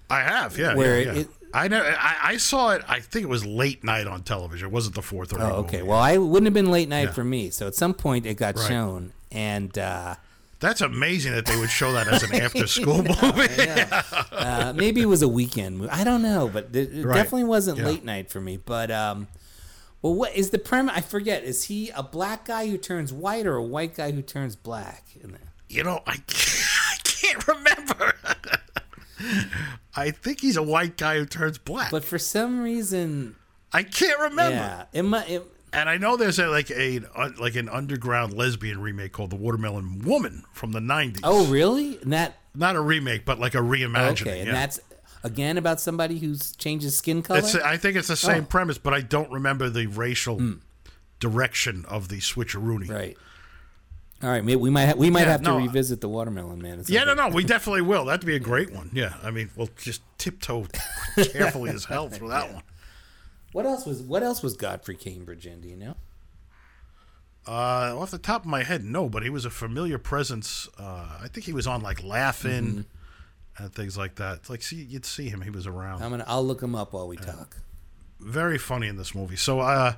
I 0.09 0.20
have, 0.20 0.57
yeah. 0.57 0.74
Where 0.76 0.99
yeah, 1.01 1.12
yeah. 1.12 1.20
it- 1.20 1.28
I 1.55 1.69
know. 1.69 1.81
I, 1.83 2.17
I 2.33 2.37
saw 2.37 2.71
it. 2.71 2.83
I 2.89 2.99
think 3.01 3.23
it 3.23 3.29
was 3.29 3.47
late 3.47 3.85
night 3.85 4.07
on 4.09 4.23
television. 4.23 4.67
It 4.69 4.73
wasn't 4.73 4.97
the 4.97 5.03
four 5.03 5.25
thirty. 5.25 5.45
Oh, 5.45 5.59
okay. 5.65 5.83
Well, 5.83 5.99
I 5.99 6.19
wouldn't 6.19 6.47
have 6.47 6.55
been 6.55 6.71
late 6.71 6.89
night 6.89 7.05
Yeah. 7.09 7.13
for 7.13 7.23
me. 7.25 7.51
So 7.51 7.67
at 7.69 7.75
some 7.77 7.95
point 7.95 8.27
it 8.27 8.35
got 8.35 8.57
Right. 8.57 8.69
shown, 8.69 9.13
and 9.31 9.79
uh, 9.79 10.17
that's 10.59 10.81
amazing 10.81 11.33
that 11.33 11.47
they 11.47 11.57
would 11.57 11.71
show 11.71 11.93
that 11.93 12.09
as 12.09 12.23
an 12.25 12.35
after 12.43 12.67
school 12.67 13.03
movie. 13.23 13.49
uh, 14.33 14.73
maybe 14.75 15.01
it 15.01 15.07
was 15.07 15.23
a 15.23 15.29
weekend. 15.29 15.79
movie. 15.79 15.91
I 15.91 16.03
don't 16.03 16.23
know, 16.23 16.51
but 16.53 16.71
it, 16.73 16.93
it 16.93 17.07
Right. 17.07 17.15
definitely 17.15 17.45
wasn't 17.45 17.79
Yeah. 17.79 17.87
late 17.87 18.05
night 18.05 18.31
for 18.31 18.41
me. 18.41 18.57
But 18.57 18.91
um, 18.91 19.29
well, 20.03 20.15
what 20.15 20.35
is 20.35 20.51
the 20.51 20.59
premise? 20.59 20.95
I 20.97 21.03
forget. 21.03 21.45
Is 21.45 21.65
he 21.65 21.91
a 21.91 22.03
black 22.03 22.47
guy 22.47 22.67
who 22.67 22.79
turns 22.79 23.13
white 23.13 23.47
or 23.47 23.55
a 23.55 23.63
white 23.63 23.95
guy 23.95 24.11
who 24.11 24.23
turns 24.23 24.57
black? 24.57 25.05
You 25.69 25.83
know, 25.85 26.03
I 26.07 26.17
can't, 26.17 26.27
I 26.91 26.97
can't 27.05 27.47
remember. 27.49 28.15
I 29.97 30.11
think 30.11 30.41
he's 30.41 30.57
a 30.57 30.62
white 30.62 30.97
guy 30.97 31.18
who 31.18 31.27
turns 31.27 31.59
black. 31.59 31.91
But 31.91 32.05
for 32.05 32.18
some 32.18 32.61
reason, 32.61 33.37
I 33.72 33.83
can't 33.83 34.18
remember. 34.20 34.57
yeah, 34.57 34.85
it 34.93 35.03
might. 35.03 35.29
It, 35.29 35.43
And 35.72 35.89
I 35.89 35.97
know 35.97 36.16
there's 36.16 36.39
a, 36.39 36.49
like 36.49 36.70
a 36.70 37.01
like 37.39 37.57
an 37.57 37.68
underground 37.68 38.33
lesbian 38.33 38.81
remake 38.81 39.12
called 39.12 39.31
The 39.31 39.37
Watermelon 39.37 40.03
Woman 40.05 40.45
from 40.53 40.72
the 40.72 40.81
'90s. 40.81 41.20
oh, 41.25 41.47
really? 41.47 41.99
And 42.03 42.12
that 42.12 42.37
not 42.55 42.77
a 42.77 42.81
remake, 42.81 43.25
but 43.25 43.39
like 43.39 43.55
a 43.55 43.59
reimagining. 43.59 44.22
okay? 44.22 44.39
And 44.41 44.49
yeah. 44.49 44.55
that's 44.55 44.81
again 45.22 45.59
about 45.59 45.81
somebody 45.81 46.18
who 46.18 46.37
changes 46.59 46.97
skin 46.97 47.22
color. 47.22 47.41
It's, 47.41 47.55
I 47.55 47.77
think 47.77 47.97
it's 47.97 48.09
the 48.09 48.16
same 48.16 48.45
Oh. 48.45 48.47
premise, 48.47 48.79
but 48.79 48.95
I 48.95 49.01
don't 49.01 49.31
remember 49.31 49.68
the 49.70 49.87
racial 49.87 50.39
hmm. 50.39 50.53
direction 51.18 51.85
of 51.89 52.09
the 52.09 52.18
switcheroony. 52.18 52.91
right. 52.91 53.16
All 54.25 54.31
right, 54.31 54.43
maybe 54.45 54.57
we 54.57 54.70
might 54.70 54.87
ha- 54.87 54.95
we 54.97 55.11
might 55.11 55.20
Yeah, 55.27 55.33
have 55.33 55.43
to 55.43 55.53
revisit 55.53 56.01
the 56.01 56.09
watermelon 56.09 56.61
man. 56.62 56.83
some 56.83 56.95
Yeah, 56.95 57.05
no, 57.05 57.12
no, 57.14 57.29
we 57.35 57.45
definitely 57.45 57.83
will. 57.83 58.07
That'd 58.07 58.27
be 58.27 58.35
a 58.37 58.41
great 58.41 58.72
one. 58.72 58.91
Yeah, 58.93 59.14
I 59.22 59.31
mean, 59.31 59.51
we'll 59.55 59.68
just 59.77 60.01
tiptoe 60.18 60.66
carefully 61.33 61.70
as 61.70 61.85
hell 61.85 62.09
through 62.09 62.29
that 62.31 62.53
one. 62.55 62.62
What 63.53 63.66
else 63.66 63.85
was 63.85 64.01
What 64.03 64.22
else 64.22 64.43
was 64.43 64.57
Godfrey 64.57 64.97
Cambridge 64.97 65.47
in? 65.47 65.61
Do 65.61 65.68
you 65.68 65.77
know? 65.77 65.95
Uh, 67.47 67.95
off 68.01 68.11
the 68.11 68.18
top 68.18 68.43
of 68.45 68.47
my 68.47 68.62
head, 68.62 68.83
no, 68.83 69.09
but 69.11 69.22
he 69.22 69.29
was 69.29 69.45
a 69.45 69.51
familiar 69.51 69.99
presence. 69.99 70.66
Uh, 70.79 71.18
I 71.22 71.29
think 71.29 71.45
he 71.45 71.53
was 71.53 71.66
on 71.66 71.83
like 71.83 72.03
Laughing 72.03 72.64
Mm-hmm. 72.64 73.62
and 73.64 73.75
things 73.75 73.99
like 73.99 74.14
that. 74.16 74.49
Like, 74.49 74.62
see, 74.62 74.77
you'd 74.77 75.05
see 75.05 75.29
him. 75.29 75.43
He 75.43 75.51
was 75.51 75.66
around. 75.66 76.03
I'm 76.03 76.11
gonna. 76.11 76.25
I'll 76.27 76.45
look 76.45 76.62
him 76.62 76.75
up 76.75 76.95
while 76.95 77.07
we 77.07 77.16
talk. 77.18 77.57
very 78.18 78.57
funny 78.57 78.89
in 78.89 78.97
this 78.97 79.14
movie. 79.14 79.37
So, 79.37 79.61
uh, 79.61 79.93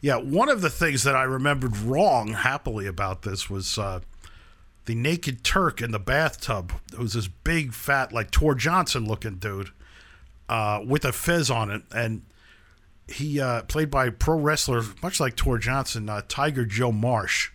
yeah, 0.00 0.16
one 0.16 0.48
of 0.48 0.60
the 0.60 0.70
things 0.70 1.02
that 1.02 1.16
I 1.16 1.24
remembered 1.24 1.76
wrong 1.76 2.28
happily 2.28 2.86
about 2.86 3.22
this 3.22 3.50
was 3.50 3.78
uh, 3.78 4.00
the 4.84 4.94
naked 4.94 5.42
Turk 5.42 5.82
in 5.82 5.90
the 5.90 5.98
bathtub, 5.98 6.72
who's 6.96 7.14
this 7.14 7.28
big, 7.28 7.72
fat, 7.72 8.12
like 8.12 8.30
Tor 8.30 8.54
Johnson 8.54 9.06
looking 9.06 9.36
dude 9.36 9.70
uh, 10.48 10.80
with 10.86 11.04
a 11.04 11.12
fez 11.12 11.50
on 11.50 11.70
it. 11.70 11.82
And 11.92 12.22
he 13.08 13.40
uh, 13.40 13.62
played 13.62 13.90
by 13.90 14.10
pro 14.10 14.38
wrestler, 14.38 14.82
much 15.02 15.18
like 15.18 15.34
Tor 15.34 15.58
Johnson, 15.58 16.08
uh, 16.08 16.22
Tiger 16.28 16.64
Joe 16.64 16.92
Marsh. 16.92 17.50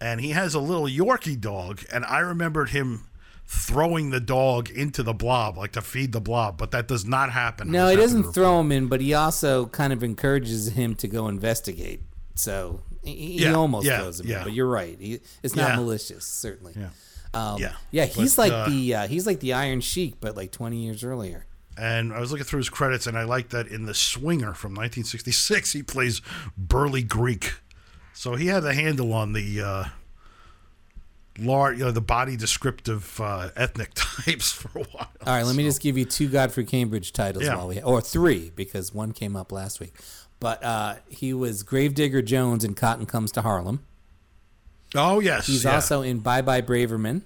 And 0.00 0.20
he 0.20 0.30
has 0.30 0.54
a 0.54 0.60
little 0.60 0.86
Yorkie 0.86 1.40
dog. 1.40 1.82
And 1.92 2.04
I 2.04 2.20
remembered 2.20 2.70
him 2.70 3.06
throwing 3.46 4.10
the 4.10 4.20
dog 4.20 4.70
into 4.70 5.02
the 5.02 5.12
blob, 5.12 5.56
like 5.58 5.72
to 5.72 5.82
feed 5.82 6.12
the 6.12 6.20
blob, 6.20 6.56
but 6.58 6.70
that 6.72 6.88
does 6.88 7.04
not 7.04 7.30
happen. 7.30 7.70
No, 7.70 7.88
he 7.88 7.96
doesn't 7.96 8.32
throw 8.32 8.60
him 8.60 8.72
in, 8.72 8.86
but 8.88 9.00
he 9.00 9.14
also 9.14 9.66
kind 9.66 9.92
of 9.92 10.02
encourages 10.02 10.68
him 10.68 10.94
to 10.96 11.08
go 11.08 11.28
investigate. 11.28 12.00
So 12.34 12.82
he, 13.02 13.38
he 13.38 13.46
almost 13.46 13.86
yeah, 13.86 14.00
throws 14.00 14.20
him 14.20 14.26
yeah. 14.26 14.38
in, 14.38 14.44
but 14.44 14.52
you're 14.54 14.68
right. 14.68 14.96
He, 14.98 15.20
it's 15.42 15.54
not 15.54 15.70
Yeah. 15.70 15.76
malicious, 15.76 16.24
certainly. 16.24 16.74
Yeah. 16.76 16.88
Um, 17.34 17.60
Yeah. 17.60 17.72
yeah. 17.90 18.06
He's 18.06 18.34
But, 18.36 18.42
like 18.50 18.52
uh, 18.52 18.68
the 18.68 18.94
uh, 18.94 19.06
he's 19.08 19.26
like 19.26 19.40
the 19.40 19.52
Iron 19.52 19.80
Sheik, 19.80 20.14
but 20.20 20.36
like 20.36 20.50
20 20.50 20.76
years 20.76 21.04
earlier. 21.04 21.46
And 21.76 22.12
I 22.12 22.20
was 22.20 22.30
looking 22.30 22.44
through 22.46 22.58
his 22.58 22.68
credits, 22.70 23.06
and 23.08 23.18
I 23.18 23.24
like 23.24 23.48
that 23.50 23.66
in 23.66 23.84
The 23.86 23.94
Swinger 23.94 24.54
from 24.54 24.72
1966, 24.74 25.72
he 25.72 25.82
plays 25.82 26.22
Burly 26.56 27.02
Greek. 27.02 27.54
So 28.12 28.36
he 28.36 28.46
had 28.46 28.64
a 28.64 28.72
handle 28.74 29.12
on 29.12 29.32
the 29.32 29.60
uh, 29.60 29.84
large, 31.38 31.78
you 31.78 31.84
know, 31.84 31.90
the 31.90 32.00
body 32.00 32.36
descriptive 32.36 33.20
uh, 33.20 33.50
ethnic 33.56 33.90
types 33.94 34.52
for 34.52 34.78
a 34.78 34.84
while. 34.84 35.08
All 35.26 35.34
right, 35.34 35.44
let 35.44 35.56
me 35.56 35.62
just 35.64 35.80
give 35.80 35.96
you 35.98 36.04
two 36.04 36.28
Godfrey 36.28 36.64
Cambridge 36.64 37.12
titles 37.12 37.44
Yeah. 37.44 37.56
while 37.56 37.68
we 37.68 37.80
or 37.82 38.00
three 38.00 38.52
because 38.54 38.92
one 38.94 39.12
came 39.12 39.36
up 39.36 39.50
last 39.52 39.80
week. 39.80 39.94
But 40.40 40.62
uh, 40.62 40.96
he 41.08 41.32
was 41.32 41.62
Gravedigger 41.62 42.20
Jones 42.22 42.64
in 42.64 42.74
Cotton 42.74 43.06
Comes 43.06 43.32
to 43.32 43.42
Harlem. 43.42 43.84
Oh 44.94 45.20
yes, 45.20 45.46
He's 45.46 45.64
yeah. 45.64 45.74
also 45.76 46.02
in 46.02 46.18
Bye 46.20 46.42
Bye 46.42 46.60
Braverman. 46.62 47.22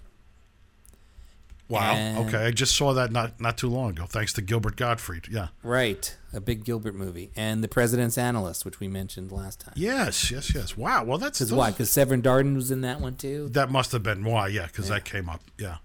wow. 1.69 1.93
and- 1.93 2.29
okay, 2.29 2.45
I 2.47 2.51
just 2.51 2.75
saw 2.77 2.93
that 2.95 3.13
not 3.13 3.41
not 3.41 3.59
too 3.59 3.69
long 3.69 3.91
ago, 3.91 4.05
thanks 4.07 4.33
to 4.35 4.43
Gilbert 4.43 4.77
Gottfried. 4.77 5.29
Yeah. 5.31 5.49
Right, 5.63 6.17
a 6.33 6.41
big 6.41 6.65
Gilbert 6.65 6.95
movie, 6.95 7.31
and 7.37 7.65
The 7.65 7.69
President's 7.69 8.19
Analyst, 8.19 8.65
which 8.65 8.81
we 8.81 8.89
mentioned 8.89 9.33
last 9.33 9.61
time. 9.61 9.75
Yes, 9.77 10.31
yes, 10.31 10.55
yes. 10.55 10.77
Wow. 10.77 11.05
Well, 11.05 11.19
that's 11.19 11.39
Because 11.39 11.53
why? 11.53 11.71
Because 11.71 11.91
Severn 11.91 12.21
Darden 12.23 12.55
was 12.55 12.71
in 12.71 12.83
that 12.83 13.01
one 13.01 13.17
too. 13.17 13.49
That 13.51 13.71
must 13.71 13.93
have 13.93 14.03
been 14.03 14.25
why, 14.25 14.49
yeah, 14.49 14.67
because 14.67 14.89
that 14.89 15.05
came 15.05 15.29
up, 15.29 15.41
yeah. 15.59 15.79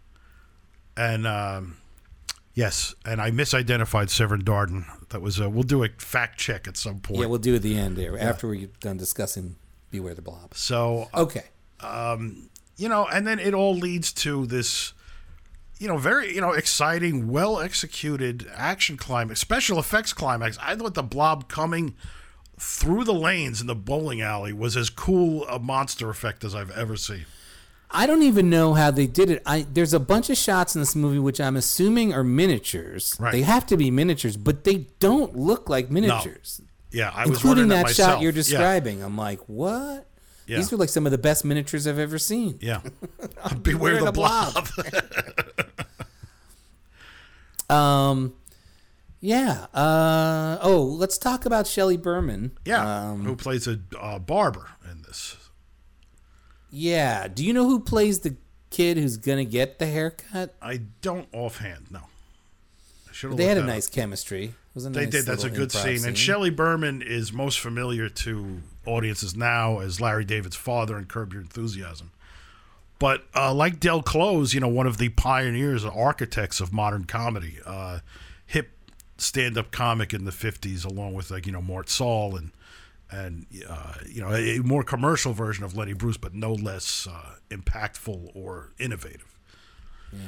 And 0.97 1.25
um, 1.25 1.77
yes, 2.53 2.93
and 3.05 3.21
I 3.21 3.31
misidentified 3.31 4.09
Severn 4.09 4.43
Darden. 4.43 4.85
That 5.09 5.21
was 5.21 5.39
a. 5.39 5.49
We'll 5.49 5.63
do 5.63 5.83
a 5.83 5.89
fact 5.97 6.37
check 6.39 6.67
at 6.67 6.77
some 6.77 6.99
point. 6.99 7.21
Yeah, 7.21 7.27
we'll 7.27 7.39
do 7.39 7.53
it 7.53 7.57
at 7.57 7.61
the 7.63 7.77
end 7.77 7.95
there 7.95 8.17
after 8.19 8.47
we're 8.47 8.67
done 8.81 8.97
discussing 8.97 9.55
Beware 9.91 10.13
the 10.13 10.21
Blob. 10.21 10.53
so 10.55 11.09
Okay. 11.15 11.45
you 12.77 12.89
know, 12.89 13.07
and 13.07 13.25
then 13.25 13.39
it 13.39 13.53
all 13.53 13.75
leads 13.75 14.11
to 14.13 14.45
this, 14.45 14.93
you 15.84 15.89
know, 15.89 15.97
very 15.97 16.34
you 16.34 16.39
know 16.39 16.53
exciting, 16.53 17.27
well 17.29 17.59
executed 17.59 18.49
action 18.55 18.95
climax, 18.95 19.41
special 19.41 19.77
effects 19.77 20.13
climax. 20.13 20.57
I 20.61 20.77
thought 20.77 20.93
the 20.93 21.03
blob 21.03 21.49
coming 21.49 21.95
through 22.57 23.03
the 23.03 23.13
lanes 23.13 23.59
in 23.59 23.67
the 23.67 23.75
bowling 23.75 24.21
alley 24.21 24.53
was 24.53 24.77
as 24.77 24.89
cool 24.89 25.45
a 25.49 25.59
monster 25.59 26.09
effect 26.09 26.45
as 26.45 26.55
I've 26.55 26.71
ever 26.71 26.95
seen. 26.95 27.25
I 27.91 28.07
don't 28.07 28.23
even 28.23 28.49
know 28.49 28.75
how 28.75 28.91
they 28.91 29.07
did 29.07 29.29
it. 29.29 29.43
I 29.45 29.65
there's 29.69 29.93
a 29.93 29.99
bunch 29.99 30.29
of 30.29 30.38
shots 30.38 30.73
in 30.73 30.81
this 30.81 30.95
movie 30.95 31.19
which 31.19 31.41
I'm 31.41 31.57
assuming 31.57 32.13
are 32.13 32.23
miniatures. 32.23 33.17
Right. 33.19 33.34
They 33.34 33.41
have 33.41 33.65
to 33.65 33.75
be 33.75 33.91
miniatures, 33.91 34.38
but 34.38 34.63
they 34.63 34.88
don't 35.01 35.36
look 35.36 35.67
like 35.67 35.91
miniatures. 35.91 36.61
Yeah, 36.91 37.11
I 37.13 37.25
was 37.27 37.31
Including 37.39 37.67
that, 37.67 37.88
that 37.88 37.95
shot 37.95 38.21
you're 38.21 38.31
Yeah. 38.31 38.36
describing. 38.36 39.03
I'm 39.03 39.17
like, 39.17 39.41
what? 39.49 40.07
Yeah. 40.47 40.57
These 40.57 40.73
are 40.73 40.77
like 40.77 40.89
some 40.89 41.05
of 41.05 41.11
the 41.11 41.17
best 41.17 41.45
miniatures 41.45 41.88
I've 41.88 41.99
ever 41.99 42.17
seen. 42.19 42.57
Yeah. 42.61 42.81
Beware 43.61 43.99
the 43.99 44.05
the 44.05 44.11
blob. 44.11 44.67
Um, 47.74 48.34
yeah. 49.19 49.65
Uh, 49.74 50.57
oh, 50.61 50.82
let's 50.84 51.17
talk 51.17 51.45
about 51.45 51.65
Shelley 51.67 51.97
Berman. 51.97 52.51
Yeah, 52.65 53.09
Um, 53.11 53.24
who 53.26 53.36
plays 53.36 53.67
a 53.67 53.80
uh, 53.99 54.19
barber 54.19 54.69
in 54.89 55.01
this? 55.03 55.36
yeah. 56.69 57.28
Do 57.28 57.43
you 57.45 57.53
know 57.53 57.67
who 57.67 57.80
plays 57.80 58.19
the 58.19 58.36
kid 58.69 58.97
who's 58.97 59.17
gonna 59.17 59.45
get 59.45 59.80
the 59.80 59.86
haircut? 59.86 60.55
I 60.61 60.82
don't 61.01 61.28
offhand. 61.32 61.88
No, 61.91 61.99
I 63.09 63.13
should 63.13 63.30
have 63.32 63.38
They 63.38 63.45
had 63.45 63.57
a 63.57 63.63
nice 63.63 63.88
up. 63.88 63.93
chemistry. 63.93 64.53
A 64.76 64.80
They 64.80 65.01
nice 65.05 65.09
did. 65.11 65.26
That's 65.26 65.43
a 65.43 65.49
good 65.51 65.69
improv 65.69 65.84
scene. 65.99 66.07
And 66.07 66.17
Shelley 66.17 66.49
Berman 66.49 67.03
is 67.03 67.32
most 67.32 67.59
familiar 67.59 68.09
to 68.09 68.61
audiences 68.88 69.36
now 69.36 69.80
as 69.80 70.01
Larry 70.01 70.26
David's 70.26 70.55
father 70.55 70.97
in 70.97 71.05
Curb 71.05 71.32
Your 71.34 71.43
Enthusiasm. 71.43 72.11
But 73.04 73.26
uh, 73.36 73.54
like 73.54 73.82
Del 73.82 74.01
Close, 74.01 74.54
you 74.54 74.62
know, 74.62 74.70
one 74.70 74.88
of 74.88 74.97
the 74.97 75.10
pioneers, 75.10 75.84
and 75.84 75.91
architects 75.93 76.62
of 76.62 76.72
modern 76.72 77.04
comedy, 77.04 77.58
uh, 77.66 77.99
hip 78.45 78.70
stand-up 79.18 79.72
comic 79.72 80.14
in 80.14 80.24
the 80.24 80.32
'50s, 80.32 80.86
along 80.86 81.14
with 81.14 81.30
like 81.30 81.45
you 81.45 81.51
know 81.51 81.62
Mort 81.62 81.89
Sahl 81.89 82.38
and 82.38 82.51
and 83.12 83.45
uh, 83.68 83.95
you 84.08 84.22
know 84.22 84.34
a, 84.34 84.60
more 84.60 84.86
commercial 84.86 85.34
version 85.34 85.66
of 85.66 85.76
Lenny 85.76 85.91
Bruce, 85.91 86.16
but 86.16 86.34
no 86.34 86.54
less 86.54 87.06
uh, 87.06 87.36
impactful 87.49 88.34
or 88.34 88.72
innovative. 88.80 89.36
Yeah. 90.14 90.20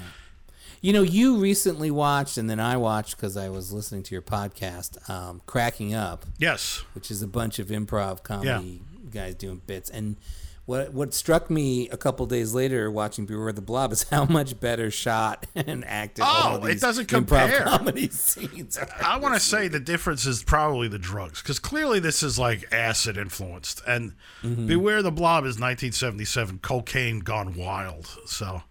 You 0.81 0.91
know, 0.91 1.01
you 1.01 1.37
recently 1.37 1.91
watched, 1.91 2.35
and 2.35 2.49
then 2.49 2.59
I 2.59 2.75
watched 2.75 3.15
because 3.15 3.37
I 3.37 3.47
was 3.47 3.71
listening 3.71 4.03
to 4.03 4.13
your 4.13 4.21
podcast, 4.21 5.09
um, 5.09 5.41
Cracking 5.45 5.93
Up, 5.93 6.25
Yes. 6.39 6.83
which 6.93 7.09
is 7.09 7.21
a 7.21 7.27
bunch 7.27 7.57
of 7.57 7.69
improv 7.69 8.23
comedy 8.23 8.81
guys 9.11 9.35
doing 9.35 9.61
bits. 9.65 9.89
And 9.89 10.17
what 10.65 10.93
what 10.93 11.13
struck 11.13 11.49
me 11.49 11.87
a 11.89 11.97
couple 11.97 12.25
days 12.25 12.53
later 12.53 12.89
watching 12.89 13.25
Beware 13.25 13.51
the 13.53 13.61
Blob 13.61 13.91
is 13.91 14.03
how 14.09 14.25
much 14.25 14.59
better 14.59 14.89
shot 14.89 15.45
and 15.55 15.85
acted. 15.85 16.23
all 16.23 16.59
Oh, 16.61 16.65
it 16.65 16.81
doesn't 16.81 17.07
compare. 17.07 17.63
comedy 17.65 18.07
scenes. 18.09 18.77
are. 18.77 18.87
I 19.01 19.17
want 19.17 19.33
to 19.35 19.39
say 19.39 19.67
the 19.67 19.79
difference 19.79 20.25
is 20.25 20.43
probably 20.43 20.87
the 20.87 20.97
drugs, 20.99 21.41
because 21.41 21.59
clearly 21.59 21.99
this 21.99 22.23
is 22.23 22.39
like 22.39 22.71
acid 22.73 23.17
influenced, 23.17 23.81
and 23.87 24.13
Mm-hmm. 24.43 24.67
Beware 24.67 25.01
the 25.01 25.11
Blob 25.11 25.43
is 25.45 25.59
1977, 25.59 26.59
cocaine 26.59 27.19
gone 27.19 27.55
wild. 27.55 28.07
So 28.27 28.61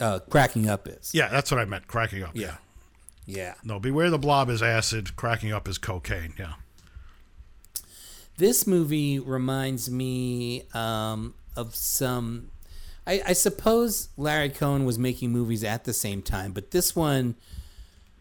Uh, 0.00 0.18
cracking 0.30 0.68
Up 0.68 0.86
is. 0.88 1.10
yeah, 1.14 1.28
that's 1.28 1.50
what 1.50 1.58
I 1.60 1.64
meant. 1.64 1.86
Cracking 1.86 2.22
up. 2.22 2.30
Yeah. 2.34 2.56
Yeah. 3.26 3.54
No, 3.64 3.78
Beware 3.78 4.10
the 4.10 4.18
Blob 4.18 4.48
is 4.50 4.62
acid. 4.62 5.14
Cracking 5.16 5.52
up 5.52 5.66
is 5.68 5.76
cocaine. 5.78 6.34
Yeah. 6.38 6.54
This 8.38 8.66
movie 8.66 9.18
reminds 9.18 9.90
me 9.90 10.62
um, 10.72 11.34
of 11.56 11.74
some. 11.74 12.50
I, 13.06 13.20
I 13.26 13.32
suppose 13.32 14.08
Larry 14.16 14.48
Cohen 14.48 14.84
was 14.84 14.98
making 14.98 15.30
movies 15.32 15.64
at 15.64 15.84
the 15.84 15.92
same 15.92 16.22
time, 16.22 16.52
but 16.52 16.70
this 16.70 16.94
one, 16.94 17.34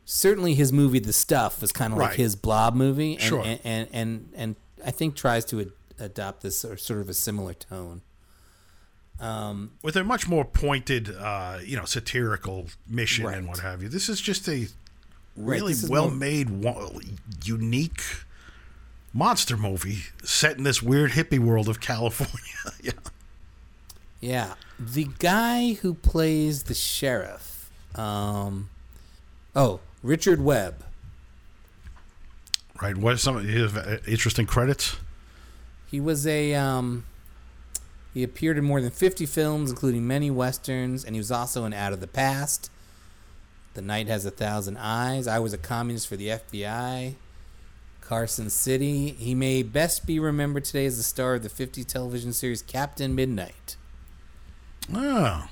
certainly 0.05 0.53
his 0.55 0.73
movie, 0.73 0.99
The 0.99 1.13
Stuff, 1.13 1.61
was 1.61 1.71
kind 1.71 1.93
of 1.93 1.99
like 1.99 2.15
his 2.15 2.35
Blob 2.35 2.73
movie, 2.73 3.13
and 3.13 3.21
Sure. 3.21 3.43
and, 3.45 3.59
and 3.63 3.87
and 3.93 4.29
and 4.35 4.55
I 4.85 4.91
think 4.91 5.15
tries 5.15 5.45
to 5.45 5.61
ad- 5.61 5.71
adopt 5.99 6.41
this 6.41 6.57
sort 6.59 6.79
sort 6.79 6.99
of 7.01 7.09
a 7.09 7.13
similar 7.13 7.53
tone. 7.53 8.01
With 9.83 9.95
a 9.95 10.03
much 10.03 10.27
more 10.27 10.45
pointed, 10.45 11.15
uh, 11.15 11.59
you 11.63 11.75
know, 11.75 11.85
satirical 11.85 12.67
mission 12.87 13.25
Right. 13.25 13.37
and 13.37 13.47
what 13.47 13.59
have 13.59 13.81
you. 13.83 13.89
This 13.89 14.09
is 14.09 14.21
just 14.21 14.47
a 14.47 14.67
really 15.35 15.73
is 15.73 15.89
well 15.89 16.09
made, 16.09 16.49
unique 17.43 18.01
monster 19.17 19.57
movie 19.57 20.03
set 20.23 20.57
in 20.57 20.63
this 20.63 20.81
weird 20.81 21.11
hippie 21.11 21.39
world 21.39 21.67
of 21.67 21.81
California. 21.81 22.37
yeah. 22.81 22.91
Yeah, 24.19 24.53
the 24.79 25.07
guy 25.19 25.73
who 25.73 25.93
plays 25.93 26.63
the 26.63 26.73
sheriff, 26.73 27.69
um, 27.95 28.69
oh 29.55 29.79
Richard 30.01 30.41
Webb. 30.41 30.83
Right. 32.81 32.97
What 32.97 33.13
are 33.13 33.17
some 33.17 33.37
of 33.37 33.43
his 33.43 33.75
interesting 34.07 34.45
credits? 34.45 34.97
He 35.87 35.99
was 35.99 36.25
a 36.27 36.53
um, 36.55 37.05
he 38.13 38.23
appeared 38.23 38.57
in 38.57 38.63
more 38.63 38.81
than 38.81 38.91
50 38.91 39.27
films, 39.27 39.69
including 39.69 40.07
many 40.07 40.31
westerns, 40.31 41.03
and 41.05 41.15
he 41.15 41.19
was 41.19 41.31
also 41.31 41.65
in 41.65 41.73
Out 41.73 41.93
of 41.93 41.99
the 41.99 42.07
Past. 42.07 42.71
The 43.75 43.81
Night 43.83 44.07
Has 44.07 44.25
a 44.25 44.31
Thousand 44.31 44.77
Eyes. 44.77 45.27
I 45.27 45.37
was 45.37 45.53
a 45.53 45.57
communist 45.57 46.07
for 46.07 46.15
the 46.15 46.29
FBI. 46.29 47.15
Carson 48.07 48.49
City. 48.49 49.09
He 49.09 49.35
may 49.35 49.63
best 49.63 50.05
be 50.07 50.19
remembered 50.19 50.63
today 50.65 50.85
as 50.85 50.97
the 50.97 51.03
star 51.03 51.35
of 51.35 51.43
the 51.43 51.49
50 51.49 51.83
television 51.83 52.31
series 52.33 52.61
Captain 52.61 53.13
Midnight. 53.13 53.75
Oh. 54.93 55.49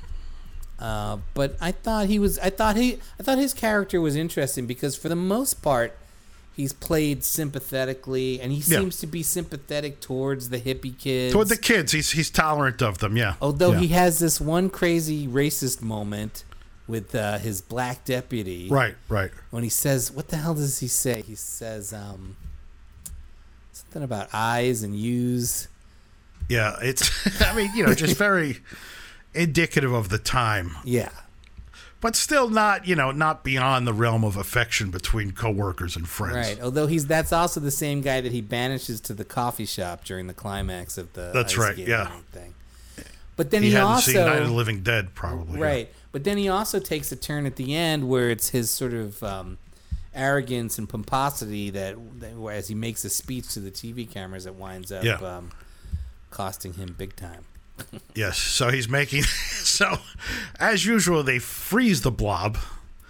Uh, 0.79 1.17
but 1.33 1.55
I 1.61 1.71
thought 1.71 2.07
he 2.07 2.19
was. 2.19 2.37
I 2.39 2.49
thought 2.49 2.75
he. 2.75 2.99
I 3.19 3.23
thought 3.23 3.37
his 3.37 3.53
character 3.53 3.99
was 4.01 4.15
interesting 4.15 4.65
because 4.65 4.95
for 4.97 5.07
the 5.09 5.15
most 5.15 5.61
part, 5.61 5.97
he's 6.53 6.73
played 6.73 7.23
sympathetically, 7.23 8.41
and 8.41 8.51
he 8.51 8.57
Yeah. 8.59 8.79
seems 8.79 8.97
to 8.99 9.07
be 9.07 9.23
sympathetic 9.23 10.01
towards 10.01 10.49
the 10.49 10.59
hippie 10.59 10.97
kids. 10.97 11.33
Toward 11.33 11.47
the 11.49 11.57
kids, 11.57 11.91
he's 11.93 12.11
he's 12.11 12.29
tolerant 12.29 12.81
of 12.81 12.97
them. 12.99 13.15
Yeah. 13.15 13.35
Although 13.41 13.71
Yeah. 13.73 13.79
he 13.79 13.87
has 13.89 14.19
this 14.19 14.41
one 14.41 14.69
crazy 14.69 15.27
racist 15.27 15.81
moment 15.81 16.43
with 16.87 17.15
uh, 17.15 17.37
his 17.37 17.61
black 17.61 18.03
deputy, 18.05 18.67
Right. 18.69 18.95
Right. 19.07 19.31
When 19.51 19.63
he 19.63 19.69
says, 19.69 20.11
"What 20.11 20.27
the 20.27 20.37
hell 20.37 20.55
does 20.55 20.79
he 20.79 20.87
say?" 20.89 21.21
He 21.21 21.35
says 21.35 21.93
um, 21.93 22.35
something 23.95 24.03
about 24.03 24.29
eyes 24.33 24.83
and 24.83 24.95
U's. 24.95 25.67
Yeah. 26.49 26.75
It's. 26.81 27.41
I 27.41 27.55
mean, 27.55 27.71
you 27.75 27.85
know, 27.85 27.93
just 27.93 28.17
very 28.17 28.57
indicative 29.33 29.91
of 29.93 30.09
the 30.09 30.17
time, 30.17 30.71
Yeah, 30.85 31.09
but 31.99 32.15
still 32.15 32.49
not, 32.49 32.87
you 32.87 32.95
know, 32.95 33.11
not 33.11 33.43
beyond 33.43 33.85
the 33.85 33.93
realm 33.93 34.23
of 34.23 34.37
affection 34.37 34.91
between 34.91 35.31
coworkers 35.31 35.95
and 35.97 36.07
friends. 36.07 36.35
right. 36.35 36.61
Although 36.61 36.87
he's 36.87 37.07
that's 37.07 37.33
also 37.33 37.59
the 37.59 37.71
same 37.71 37.99
guy 38.01 38.21
that 38.21 38.31
he 38.31 38.41
banishes 38.41 39.01
to 39.01 39.13
the 39.13 39.25
coffee 39.25 39.65
shop 39.65 40.05
during 40.05 40.27
the 40.27 40.33
climax 40.33 40.97
of 40.97 41.11
the 41.13 41.31
That's 41.33 41.57
right, 41.57 41.77
yeah. 41.77 42.11
thing. 42.31 42.53
But 43.35 43.51
then 43.51 43.63
He, 43.63 43.71
he, 43.71 43.75
also 43.77 44.11
seen 44.11 44.25
Night 44.25 44.41
of 44.41 44.47
the 44.47 44.53
Living 44.53 44.81
Dead, 44.81 45.13
probably. 45.13 45.59
yeah. 45.59 45.65
Right. 45.65 45.93
But 46.13 46.23
then 46.23 46.37
he 46.37 46.47
also 46.47 46.79
takes 46.79 47.11
a 47.11 47.17
turn 47.17 47.45
at 47.45 47.57
the 47.57 47.75
end 47.75 48.07
where 48.07 48.29
it's 48.29 48.49
his 48.49 48.71
sort 48.71 48.93
of 48.93 49.21
um, 49.21 49.57
arrogance 50.15 50.77
and 50.77 50.87
pomposity 50.89 51.69
that, 51.71 51.95
that 52.19 52.33
as 52.53 52.67
he 52.67 52.75
makes 52.75 53.03
a 53.05 53.09
speech 53.09 53.53
to 53.53 53.59
the 53.59 53.71
TV 53.71 54.09
cameras, 54.09 54.45
it 54.45 54.55
winds 54.55 54.91
up 54.91 55.03
Yeah. 55.03 55.15
um, 55.17 55.51
costing 56.31 56.73
him 56.73 56.95
big 56.97 57.15
time. 57.15 57.45
Yes. 58.15 58.37
So 58.39 58.69
he's 58.69 58.87
making. 58.89 59.23
So, 59.65 59.97
as 60.57 60.85
usual, 60.85 61.21
they 61.21 61.37
freeze 61.39 61.99
the 62.01 62.11
blob 62.11 62.57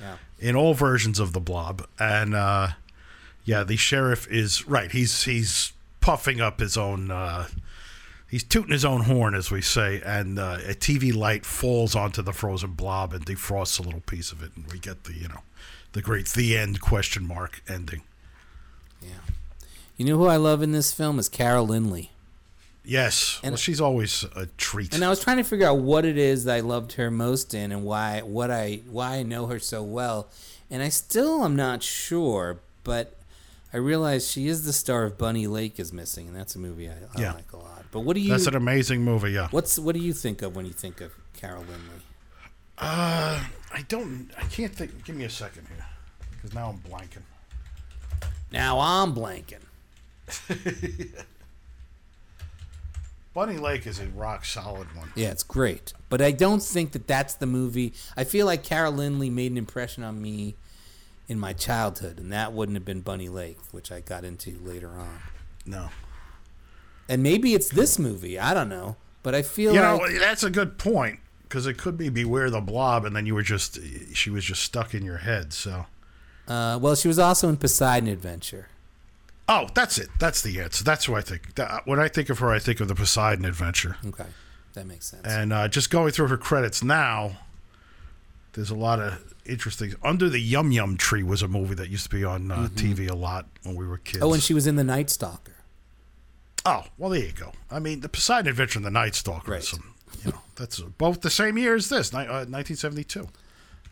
Yeah. 0.01 0.18
in 0.39 0.56
all 0.56 0.74
versions 0.74 1.20
of 1.20 1.32
the 1.34 1.39
blob, 1.39 1.86
and 1.99 2.34
uh, 2.34 2.70
yeah, 3.43 3.64
the 3.64 3.76
sheriff 3.78 4.28
is 4.32 4.68
right. 4.68 4.91
He's 4.91 5.24
he's 5.26 5.74
puffing 6.01 6.41
up 6.41 6.60
his 6.60 6.76
own. 6.76 7.12
Uh, 7.12 7.47
he's 8.32 8.43
tooting 8.43 8.72
his 8.72 8.84
own 8.84 9.01
horn, 9.01 9.36
as 9.36 9.51
we 9.51 9.62
say, 9.62 10.01
and 10.03 10.39
uh, 10.39 10.58
a 10.68 10.74
TV 10.74 11.14
light 11.16 11.45
falls 11.45 11.95
onto 11.95 12.24
the 12.24 12.34
frozen 12.34 12.72
blob 12.72 13.14
and 13.14 13.24
defrosts 13.28 13.78
a 13.80 13.84
little 13.84 14.01
piece 14.01 14.32
of 14.32 14.41
it, 14.41 14.49
and 14.56 14.66
we 14.72 14.80
get 14.80 15.03
the 15.03 15.14
you 15.14 15.28
know 15.28 15.41
the 15.95 16.01
great 16.01 16.27
the 16.29 16.57
end 16.57 16.81
question 16.81 17.25
mark 17.25 17.61
ending. 17.67 18.01
Yeah. 19.01 19.09
You 19.97 20.05
know 20.05 20.17
who 20.17 20.25
I 20.27 20.35
love 20.35 20.61
in 20.61 20.73
this 20.73 20.93
film 20.93 21.17
is 21.19 21.29
Carol 21.29 21.67
Lynley. 21.69 22.09
Yes, 22.83 23.39
And- 23.41 23.53
well, 23.53 23.57
she's 23.57 23.79
always 23.81 24.25
a 24.35 24.45
treat. 24.57 24.93
And 24.93 25.03
I 25.03 25.09
was 25.09 25.19
trying 25.23 25.37
to 25.37 25.43
figure 25.43 25.65
out 25.67 25.79
what 25.79 26.05
it 26.05 26.17
is 26.17 26.43
that 26.43 26.55
I 26.57 26.59
loved 26.59 26.93
her 26.93 27.09
most 27.09 27.53
in 27.53 27.71
and 27.71 27.83
why 27.83 28.21
what 28.21 28.51
I 28.51 28.81
why 28.89 29.15
I 29.15 29.23
know 29.23 29.47
her 29.47 29.57
so 29.57 29.81
well. 29.81 30.27
And 30.69 30.83
I 30.83 30.89
still 30.89 31.43
am 31.45 31.55
not 31.55 31.81
sure, 31.81 32.59
but 32.83 33.15
I 33.73 33.77
realize 33.77 34.29
she 34.29 34.47
is 34.47 34.65
the 34.65 34.73
star 34.73 35.03
of 35.05 35.17
Bunny 35.17 35.47
Lake 35.47 35.79
is 35.79 35.91
Missing, 35.93 36.27
and 36.27 36.35
that's 36.35 36.55
a 36.55 36.59
movie 36.59 36.89
I, 36.89 36.93
I 37.15 37.21
Yeah. 37.21 37.33
like 37.33 37.51
a 37.53 37.57
lot. 37.57 37.85
But 37.91 38.01
what 38.01 38.15
do 38.15 38.19
you 38.19 38.29
That's 38.31 38.47
an 38.47 38.55
amazing 38.55 39.03
movie. 39.03 39.31
Yeah. 39.31 39.47
What's 39.51 39.79
what 39.79 39.95
do 39.95 40.01
you 40.01 40.13
think 40.13 40.41
of 40.41 40.55
when 40.55 40.65
you 40.65 40.73
think 40.73 40.99
of 41.01 41.11
Carol 41.33 41.63
Lynley? 41.63 42.01
Uh, 42.78 43.43
I 43.73 43.82
don't. 43.88 44.30
I 44.38 44.43
can't 44.43 44.73
think. 44.73 45.03
Give 45.05 45.15
me 45.15 45.26
a 45.26 45.30
second 45.30 45.67
here, 45.67 45.86
because 46.32 46.53
now 46.53 46.69
I'm 46.69 46.80
blanking. 46.80 47.23
Now 48.51 48.80
I'm 48.80 49.13
blanking. 49.13 49.61
Bunny 53.34 53.57
Lake 53.57 53.86
is 53.86 53.99
a 53.99 54.07
rock 54.07 54.45
solid 54.45 54.88
one. 54.95 55.11
Yeah, 55.15 55.30
it's 55.32 55.43
great, 55.43 55.93
but 56.09 56.21
I 56.21 56.32
don't 56.32 56.63
think 56.63 56.93
that 56.93 57.05
that's 57.05 57.34
the 57.34 57.45
movie. 57.45 57.93
I 58.15 58.23
feel 58.23 58.45
like 58.45 58.63
Carol 58.63 58.93
Lynley 58.93 59.30
made 59.32 59.51
an 59.51 59.57
impression 59.57 60.03
on 60.03 60.21
me 60.21 60.55
in 61.28 61.38
my 61.39 61.51
childhood, 61.51 62.17
and 62.17 62.32
that 62.32 62.53
wouldn't 62.53 62.78
have 62.78 62.86
been 62.86 63.01
Bunny 63.01 63.28
Lake, 63.28 63.57
which 63.71 63.91
I 63.91 63.99
got 63.99 64.23
into 64.23 64.57
later 64.63 64.89
on. 64.89 65.19
No. 65.65 65.89
And 67.09 67.21
maybe 67.21 67.53
it's 67.53 67.69
this 67.69 67.99
movie. 67.99 68.39
I 68.39 68.53
don't 68.53 68.69
know, 68.69 68.95
but 69.21 69.36
I 69.36 69.41
feel 69.41 69.73
You 69.73 69.82
like 69.82 70.11
know, 70.13 70.19
that's 70.19 70.43
a 70.43 70.49
good 70.49 70.78
point 70.78 71.19
because 71.47 71.67
it 71.67 71.77
could 71.77 71.97
be 71.97 72.09
Beware 72.09 72.49
the 72.49 72.61
Blob, 72.61 73.05
and 73.05 73.15
then 73.15 73.25
you 73.25 73.35
were 73.35 73.43
just 73.43 73.79
she 74.13 74.29
was 74.29 74.43
just 74.43 74.61
stuck 74.63 74.93
in 74.93 75.03
your 75.03 75.17
head. 75.17 75.53
So, 75.53 75.85
uh, 76.47 76.77
well, 76.81 76.95
she 76.95 77.07
was 77.07 77.19
also 77.19 77.49
in 77.49 77.57
Poseidon 77.57 78.09
Adventure. 78.09 78.67
oh, 79.47 79.67
that's 79.73 79.97
it. 79.97 80.09
That's 80.19 80.41
the 80.41 80.59
answer. 80.59 80.83
That's 80.83 81.07
what 81.07 81.17
I 81.19 81.21
think. 81.21 81.59
When 81.85 81.99
I 81.99 82.07
think 82.07 82.29
of 82.29 82.39
her, 82.39 82.51
I 82.51 82.59
think 82.59 82.79
of 82.79 82.87
the 82.87 82.95
Poseidon 82.95 83.45
Adventure. 83.45 83.97
Okay, 84.05 84.25
that 84.73 84.85
makes 84.85 85.05
sense. 85.07 85.25
And 85.25 85.53
uh, 85.53 85.67
just 85.67 85.89
going 85.89 86.11
through 86.11 86.27
her 86.27 86.37
credits 86.37 86.83
now, 86.83 87.37
there's 88.53 88.69
a 88.71 88.75
lot 88.75 88.99
of 88.99 89.33
interesting. 89.45 89.93
Under 90.03 90.29
the 90.29 90.39
Yum 90.39 90.71
Yum 90.71 90.97
Tree 90.97 91.23
was 91.23 91.41
a 91.41 91.47
movie 91.47 91.75
that 91.75 91.89
used 91.89 92.03
to 92.09 92.15
be 92.15 92.23
on 92.23 92.51
uh, 92.51 92.67
TV 92.73 93.09
a 93.09 93.15
lot 93.15 93.45
when 93.63 93.75
we 93.75 93.85
were 93.87 93.97
kids. 93.97 94.23
oh, 94.23 94.33
and 94.33 94.41
she 94.41 94.53
was 94.53 94.65
in 94.67 94.75
The 94.75 94.83
Night 94.83 95.09
Stalker. 95.09 95.51
Oh, 96.67 96.85
well, 96.97 97.11
there 97.11 97.19
you 97.21 97.31
go. 97.31 97.51
I 97.69 97.77
mean, 97.79 97.99
the 98.01 98.09
Poseidon 98.09 98.47
Adventure 98.49 98.79
and 98.79 98.85
the 98.85 98.89
Night 98.91 99.13
Stalker. 99.13 99.51
Right. 99.51 99.63
Some, 99.63 99.93
you 100.24 100.32
know, 100.32 100.41
that's 100.56 100.80
both 100.80 101.22
the 101.22 101.30
same 101.30 101.58
year 101.58 101.76
as 101.76 101.89
this, 101.89 102.14
uh, 102.14 102.18
1972. 102.18 103.28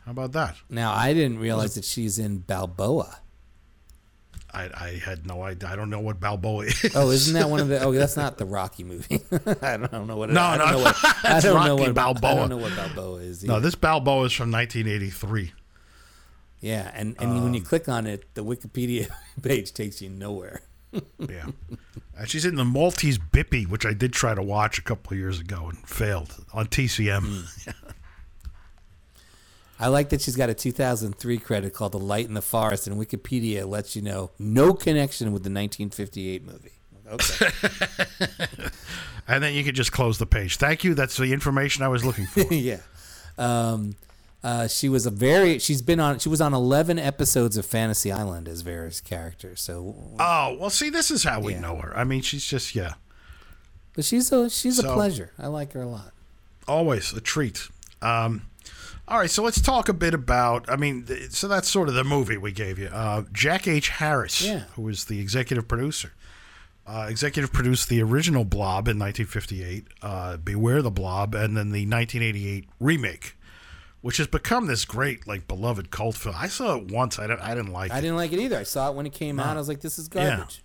How 0.06 0.12
about 0.12 0.32
that? 0.34 0.56
Now 0.70 0.94
I 0.94 1.14
didn't 1.14 1.40
realize 1.40 1.76
that 1.76 1.86
she's 1.86 2.20
in 2.20 2.40
Balboa. 2.40 3.20
I, 4.56 4.70
I 4.76 5.02
had 5.04 5.26
no 5.26 5.42
idea. 5.42 5.68
I 5.70 5.76
don't 5.76 5.90
know 5.90 6.00
what 6.02 6.20
Balboa 6.20 6.66
is. 6.66 6.92
Oh, 6.96 7.10
isn't 7.10 7.34
that 7.34 7.50
one 7.50 7.60
of 7.60 7.70
the? 7.70 7.80
Oh, 7.82 7.92
that's 7.92 8.16
not 8.16 8.38
the 8.38 8.46
Rocky 8.46 8.84
movie. 8.84 9.22
I 9.64 9.78
don't 9.78 10.06
know 10.08 10.16
what. 10.18 10.30
It, 10.30 10.34
No, 10.34 10.42
I 10.44 10.58
don't 10.58 10.68
no, 10.68 10.78
know 10.78 10.84
what, 10.84 10.96
I 11.04 11.20
that's 11.24 11.46
don't 11.46 11.56
know 11.66 11.72
Rocky 11.78 11.82
what 11.82 11.90
I 11.90 11.92
Balboa. 11.94 12.36
don't 12.36 12.50
know 12.50 12.58
what 12.58 12.76
Balboa 12.76 13.18
is. 13.22 13.44
no, 13.44 13.60
this 13.60 13.74
Balboa 13.76 14.26
is 14.26 14.34
from 14.34 14.52
1983. 14.52 15.54
yeah, 16.62 16.92
and 16.94 17.16
and 17.20 17.44
when 17.44 17.54
you 17.56 17.62
click 17.62 17.90
on 17.90 18.06
it, 18.06 18.26
the 18.36 18.44
Wikipedia 18.44 19.10
page 19.42 19.74
takes 19.74 20.02
you 20.04 20.10
nowhere. 20.10 20.62
Yeah. 21.20 21.48
and 22.18 22.30
she's 22.30 22.46
in 22.46 22.56
the 22.56 22.66
Maltese 22.66 23.18
Bippy, 23.18 23.68
which 23.68 23.86
I 23.86 23.94
did 23.94 24.14
try 24.14 24.36
to 24.36 24.44
watch 24.44 24.78
a 24.78 24.82
couple 24.82 25.14
of 25.14 25.20
years 25.20 25.40
ago 25.40 25.70
and 25.70 25.78
failed 25.88 26.36
on 26.54 26.68
TCM. 26.68 27.74
I 29.80 29.88
like 29.88 30.10
that 30.10 30.22
she's 30.22 30.36
got 30.36 30.50
a 30.50 30.54
2003 30.54 31.38
credit 31.40 31.74
called 31.74 31.94
"The 31.94 32.00
Light 32.00 32.28
in 32.28 32.36
the 32.36 32.42
Forest," 32.42 32.88
and 32.88 32.96
Wikipedia 32.98 33.68
lets 33.68 33.96
you 33.96 34.02
know 34.02 34.32
no 34.40 34.74
connection 34.74 35.34
with 35.34 35.44
the 35.44 35.50
1958 35.50 36.46
movie. 36.46 36.72
Okay. 37.10 37.50
And 39.28 39.44
then 39.44 39.54
you 39.54 39.64
can 39.64 39.74
just 39.74 39.92
close 39.92 40.18
the 40.18 40.26
page. 40.26 40.58
Thank 40.58 40.84
you. 40.84 40.94
That's 40.94 41.16
the 41.18 41.32
information 41.32 41.84
I 41.84 41.88
was 41.88 42.04
looking 42.04 42.26
for. 42.26 42.42
yeah. 42.54 42.80
Um, 43.38 43.96
uh, 44.44 44.68
she 44.68 44.90
was 44.90 45.06
a 45.06 45.12
very. 45.12 45.58
She's 45.60 45.82
been 45.82 46.00
on. 46.00 46.20
She 46.20 46.30
was 46.30 46.42
on 46.42 46.54
11 46.54 47.00
episodes 47.00 47.56
of 47.58 47.66
Fantasy 47.66 48.12
Island 48.12 48.48
as 48.48 48.62
Vera's 48.62 49.00
character. 49.02 49.56
So, 49.56 49.96
oh, 50.20 50.58
well, 50.60 50.70
see, 50.70 50.90
this 50.90 51.10
is 51.12 51.24
how 51.24 51.40
we 51.40 51.54
Yeah. 51.54 51.62
know 51.62 51.78
her. 51.78 51.96
I 51.98 52.04
mean, 52.04 52.22
she's 52.22 52.46
just, 52.46 52.76
yeah, 52.76 52.94
but 53.96 54.04
she's 54.06 54.32
a 54.32 54.50
she's 54.50 54.80
a 54.80 54.84
pleasure. 54.84 55.32
I 55.40 55.48
like 55.48 55.74
her 55.74 55.82
a 55.82 55.88
lot. 55.88 56.12
always 56.68 57.14
a 57.14 57.22
treat. 57.22 57.68
Um, 58.02 58.44
all 59.08 59.18
right, 59.20 59.30
so 59.30 59.44
let's 59.44 59.62
talk 59.62 59.90
a 59.90 59.94
bit 59.94 60.14
about. 60.14 60.70
I 60.70 60.76
mean, 60.78 61.04
th- 61.04 61.32
so 61.32 61.48
that's 61.48 61.70
sort 61.70 61.90
of 61.90 61.96
the 61.96 62.04
movie 62.06 62.38
we 62.38 62.52
gave 62.52 62.80
you. 62.80 62.88
Uh, 62.88 63.24
Jack 63.34 63.68
H. 63.68 63.90
Harris, 63.90 64.42
Yeah. 64.42 64.64
who 64.76 64.82
was 64.84 65.06
the 65.06 65.20
executive 65.20 65.68
producer, 65.68 66.12
uh, 66.88 67.08
executive 67.10 67.52
produced 67.54 67.88
the 67.90 68.02
original 68.02 68.44
Blob 68.46 68.88
in 68.88 68.98
1958, 68.98 69.86
uh, 70.02 70.38
Beware 70.38 70.82
the 70.82 70.92
Blob, 70.92 71.36
and 71.36 71.56
then 71.56 71.72
the 71.72 71.86
1988 71.86 72.68
remake, 72.80 73.38
which 74.04 74.18
has 74.18 74.28
become 74.28 74.68
this 74.68 74.84
great, 74.84 75.26
like, 75.26 75.48
beloved 75.48 75.90
cult 75.90 76.16
film. 76.16 76.36
I 76.38 76.50
saw 76.50 76.76
it 76.76 76.92
once. 76.92 77.18
I, 77.18 77.26
don't, 77.26 77.40
I 77.40 77.56
didn't 77.56 77.72
like 77.72 77.90
I 77.90 77.96
it. 77.96 77.98
I 78.00 78.02
didn't 78.02 78.18
like 78.18 78.34
it 78.34 78.40
either. 78.40 78.58
I 78.58 78.64
saw 78.64 78.90
it 78.90 78.96
when 78.96 79.06
it 79.06 79.14
came 79.14 79.40
out. 79.40 79.56
I 79.56 79.60
was 79.60 79.70
like, 79.70 79.80
this 79.80 79.98
is 79.98 80.10
garbage. 80.10 80.62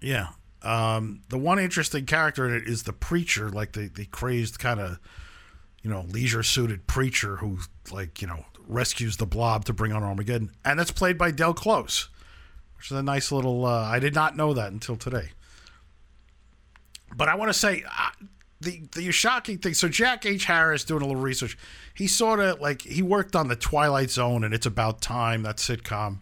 Yeah. 0.00 0.30
Um, 0.62 1.22
the 1.28 1.38
one 1.38 1.60
interesting 1.60 2.04
character 2.04 2.48
in 2.48 2.52
it 2.52 2.64
is 2.66 2.82
the 2.82 2.92
preacher, 2.92 3.48
like 3.48 3.74
the, 3.74 3.86
the 3.86 4.06
crazed 4.06 4.58
kind 4.58 4.80
of, 4.80 4.98
you 5.82 5.88
know, 5.88 6.04
leisure 6.08 6.42
suited 6.42 6.88
preacher 6.88 7.36
who, 7.36 7.58
like, 7.92 8.20
you 8.20 8.26
know, 8.26 8.44
rescues 8.66 9.18
the 9.18 9.26
blob 9.26 9.66
to 9.66 9.72
bring 9.72 9.92
on 9.92 10.02
Armageddon. 10.02 10.50
And 10.64 10.76
that's 10.76 10.90
played 10.90 11.16
by 11.16 11.30
Del 11.30 11.54
Close, 11.54 12.08
which 12.76 12.90
is 12.90 12.96
a 12.96 13.04
nice 13.04 13.30
little. 13.30 13.66
Uh, 13.66 13.82
I 13.82 14.00
did 14.00 14.16
not 14.16 14.36
know 14.36 14.52
that 14.52 14.72
until 14.72 14.96
today. 14.96 15.28
But 17.16 17.28
I 17.28 17.36
want 17.36 17.50
to 17.50 17.58
say 17.58 17.84
uh, 17.86 18.10
the 18.60 18.82
the 18.92 19.10
shocking 19.10 19.58
thing. 19.58 19.74
So 19.74 19.88
Jack 19.88 20.26
H. 20.26 20.44
Harris 20.44 20.84
doing 20.84 21.02
a 21.02 21.06
little 21.06 21.20
research. 21.20 21.56
He 21.94 22.06
sort 22.06 22.40
of 22.40 22.60
like 22.60 22.82
he 22.82 23.02
worked 23.02 23.34
on 23.34 23.48
the 23.48 23.56
Twilight 23.56 24.10
Zone 24.10 24.44
and 24.44 24.52
It's 24.52 24.66
About 24.66 25.00
Time 25.00 25.42
that 25.42 25.56
sitcom, 25.56 26.18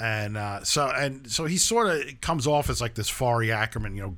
and 0.00 0.36
uh, 0.36 0.64
so 0.64 0.88
and 0.88 1.30
so 1.30 1.44
he 1.44 1.58
sort 1.58 1.88
of 1.88 2.20
comes 2.20 2.46
off 2.46 2.70
as 2.70 2.80
like 2.80 2.94
this 2.94 3.08
Forry 3.08 3.52
Ackerman, 3.52 3.96
you 3.96 4.02
know, 4.02 4.16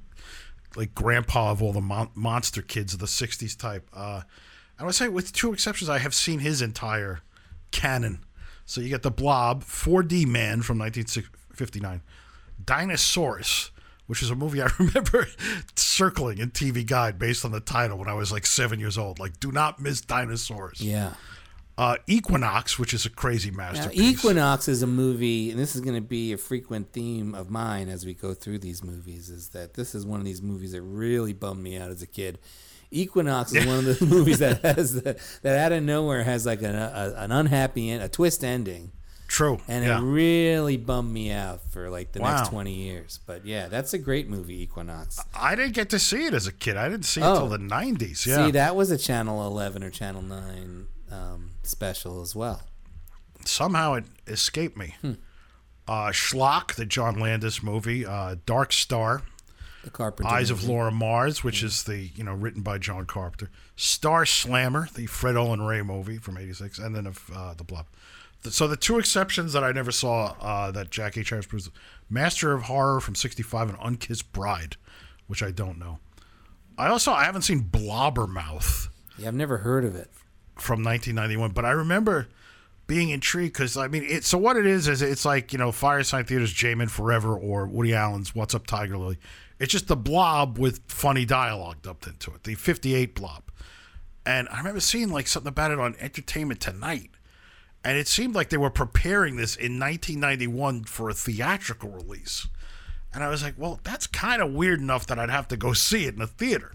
like 0.76 0.94
grandpa 0.94 1.51
of 1.51 1.62
all 1.62 1.72
the 1.72 1.80
mon- 1.80 2.11
monster 2.14 2.62
kids 2.62 2.94
of 2.94 3.01
the 3.01 3.07
'60s 3.07 3.59
type. 3.59 3.88
Uh, 3.92 4.22
I 4.78 4.84
would 4.84 4.94
say 4.94 5.09
with 5.09 5.32
two 5.32 5.53
exceptions, 5.53 5.90
I 5.90 5.98
have 5.98 6.14
seen 6.14 6.38
his 6.38 6.62
entire 6.62 7.20
canon. 7.70 8.24
So 8.64 8.80
you 8.80 8.88
get 8.88 9.03
the 9.03 9.11
Blob, 9.11 9.64
4D 9.64 10.26
Man 10.26 10.62
from 10.62 10.78
1959, 10.78 12.03
Dinosaurus, 12.64 13.72
which 14.11 14.24
is 14.24 14.30
a 14.30 14.34
movie 14.34 14.61
I 14.62 14.68
remember 14.76 15.28
circling 15.76 16.38
in 16.38 16.50
TV 16.50 16.84
Guide 16.84 17.16
based 17.16 17.44
on 17.44 17.52
the 17.52 17.61
title 17.61 17.96
when 17.96 18.08
I 18.08 18.14
was 18.14 18.32
like 18.32 18.44
seven 18.44 18.80
years 18.80 18.98
old. 18.98 19.20
Like, 19.20 19.38
do 19.38 19.52
not 19.52 19.80
miss 19.80 20.00
Dinosaurs. 20.00 20.80
Yeah. 20.80 21.14
Uh, 21.78 21.94
Equinox, 22.08 22.76
which 22.76 22.92
is 22.92 23.06
a 23.06 23.11
crazy 23.11 23.52
Now, 23.52 23.58
masterpiece. 23.58 24.00
Equinox 24.00 24.66
is 24.66 24.82
a 24.82 24.86
movie, 24.88 25.52
and 25.52 25.61
this 25.61 25.76
is 25.76 25.80
going 25.80 25.94
to 25.94 26.00
be 26.00 26.32
a 26.32 26.36
frequent 26.36 26.92
theme 26.92 27.36
of 27.36 27.50
mine 27.50 27.88
as 27.88 28.04
we 28.04 28.12
go 28.12 28.34
through 28.34 28.58
these 28.58 28.82
movies. 28.82 29.30
Is 29.30 29.50
that 29.50 29.74
this 29.74 29.94
is 29.94 30.04
one 30.04 30.18
of 30.18 30.26
these 30.26 30.42
movies 30.42 30.72
that 30.72 30.82
really 30.82 31.32
bummed 31.32 31.62
me 31.62 31.78
out 31.78 31.90
as 31.90 32.02
a 32.02 32.06
kid. 32.08 32.40
Equinox 32.90 33.54
is 33.54 33.64
one 33.64 33.78
of 33.78 33.84
those 33.84 34.00
movies 34.16 34.40
that 34.40 34.61
has 34.62 35.00
the, 35.00 35.18
that 35.42 35.56
out 35.56 35.70
of 35.70 35.84
nowhere 35.84 36.24
has 36.24 36.44
like 36.44 36.62
an, 36.62 36.74
a, 36.74 37.14
an 37.16 37.30
unhappy 37.30 37.90
end, 37.90 38.02
a 38.02 38.08
twist 38.08 38.42
ending, 38.42 38.90
True. 39.30 39.60
and 39.68 39.84
yeah. 39.84 39.98
it 39.98 40.02
really 40.02 40.76
bummed 40.76 41.12
me 41.12 41.30
out 41.30 41.60
for 41.70 41.88
like 41.88 42.10
the 42.12 42.20
Wow. 42.20 42.36
next 42.38 42.48
twenty 42.48 42.74
years. 42.74 43.20
But 43.26 43.46
yeah, 43.46 43.68
that's 43.68 43.94
a 43.94 43.98
great 43.98 44.28
movie, 44.28 44.60
Equinox. 44.62 45.20
I 45.34 45.54
didn't 45.54 45.74
get 45.74 45.88
to 45.90 46.00
see 46.00 46.26
it 46.26 46.34
as 46.34 46.48
a 46.48 46.52
kid. 46.52 46.76
I 46.76 46.88
didn't 46.88 47.04
see 47.04 47.20
it 47.20 47.24
Oh. 47.24 47.32
until 47.44 47.48
the 47.48 47.58
90s. 47.58 48.26
Yeah. 48.26 48.46
See, 48.46 48.50
that 48.52 48.74
was 48.74 48.90
a 48.90 48.98
Channel 48.98 49.46
Eleven 49.46 49.84
or 49.84 49.90
Channel 49.90 50.22
Nine 50.22 50.88
um, 51.12 51.52
special 51.62 52.22
as 52.22 52.34
well. 52.34 52.62
somehow 53.44 53.94
it 53.94 54.04
escaped 54.26 54.76
me. 54.76 54.96
Hmm. 55.00 55.12
Uh, 55.88 56.10
Schlock, 56.10 56.74
the 56.74 56.84
John 56.86 57.18
Landis 57.18 57.62
movie, 57.62 58.04
uh, 58.06 58.36
Dark 58.46 58.72
Star, 58.72 59.22
The 59.82 59.90
Carpenter. 59.90 60.30
Eyes 60.32 60.50
of. 60.50 60.62
Laura 60.64 60.90
Mars, 60.92 61.42
which 61.42 61.62
is 61.62 61.84
the 61.84 62.10
you 62.14 62.22
know 62.24 62.34
written 62.34 62.62
by 62.62 62.78
John 62.78 63.06
Carpenter, 63.06 63.50
Star 63.76 64.26
Slammer, 64.26 64.88
the 64.94 65.06
Fred 65.06 65.36
Olen 65.36 65.62
Ray 65.62 65.82
movie 65.82 66.18
from 66.18 66.36
'86, 66.36 66.78
and 66.78 66.94
then 66.94 67.06
of 67.06 67.30
uh, 67.34 67.54
the 67.54 67.64
Blob. 67.64 67.86
So 68.43 68.66
the 68.66 68.76
two 68.76 68.99
exceptions 68.99 69.53
that 69.53 69.62
I 69.62 69.72
never 69.72 69.91
saw 69.93 70.34
uh, 70.41 70.70
that 70.70 70.91
Jack 70.91 71.18
H. 71.18 71.30
Harris 71.30 71.47
produced, 71.47 71.70
Master 72.09 72.53
of 72.53 72.62
Horror 72.62 73.01
from 73.01 73.14
'65 73.14 73.68
and 73.70 73.78
Unkissed 73.82 74.32
Bride, 74.32 74.76
which 75.26 75.43
I 75.43 75.51
don't 75.51 75.78
know. 75.78 75.99
I 76.78 76.88
also 76.88 77.12
I 77.12 77.24
haven't 77.24 77.43
seen 77.43 77.64
Blobbermouth 77.64 78.88
Yeah, 79.18 79.28
I've 79.28 79.34
never 79.34 79.59
heard 79.59 79.84
of 79.84 79.95
it. 79.95 80.11
from 80.57 80.82
1991, 80.82 81.51
but 81.53 81.64
I 81.66 81.70
remember 81.72 82.28
being 82.86 83.11
intrigued 83.11 83.53
because 83.53 83.76
I 83.76 83.88
mean, 83.88 84.05
it, 84.05 84.24
so 84.24 84.38
what 84.38 84.57
it 84.57 84.66
is 84.66 84.88
is 84.88 85.03
it's 85.03 85.24
like 85.26 85.53
you 85.53 85.59
know 85.59 85.70
Firesign 85.70 86.26
Theater's 86.26 86.53
J-Men 86.53 86.88
Forever 86.88 87.36
or 87.36 87.66
Woody 87.66 87.95
Allen's 87.95 88.34
What's 88.34 88.55
Up 88.55 88.66
Tiger 88.66 88.97
Lily. 88.97 89.18
It's 89.59 89.70
just 89.72 89.88
the 89.88 89.97
Blob 89.97 90.59
with 90.59 90.80
funny 90.88 91.26
dialogue 91.26 91.82
dumped 91.82 92.07
into 92.07 92.30
it, 92.32 92.45
the 92.45 92.55
58 92.55 93.14
Blob. 93.14 93.43
And 94.24 94.49
I 94.49 94.57
remember 94.59 94.80
seeing 94.80 95.11
like 95.11 95.26
something 95.28 95.51
about 95.51 95.70
it 95.70 95.78
on 95.78 95.95
Entertainment 96.01 96.61
Tonight, 96.61 97.11
and 97.84 97.96
it 97.96 98.08
seemed 98.08 98.34
like 98.34 98.50
they 98.50 98.56
were 98.56 98.70
preparing 98.70 99.36
this 99.36 99.56
in 99.56 99.78
1991 99.78 100.84
for 100.84 101.08
a 101.08 101.14
theatrical 101.14 101.90
release. 101.90 102.46
And 103.12 103.24
I 103.24 103.28
was 103.28 103.42
like, 103.42 103.54
well, 103.56 103.80
that's 103.82 104.06
kind 104.06 104.40
of 104.40 104.52
weird 104.52 104.80
enough 104.80 105.06
that 105.06 105.18
I'd 105.18 105.30
have 105.30 105.48
to 105.48 105.56
go 105.56 105.72
see 105.72 106.06
it 106.06 106.14
in 106.14 106.22
a 106.22 106.26
theater. 106.26 106.72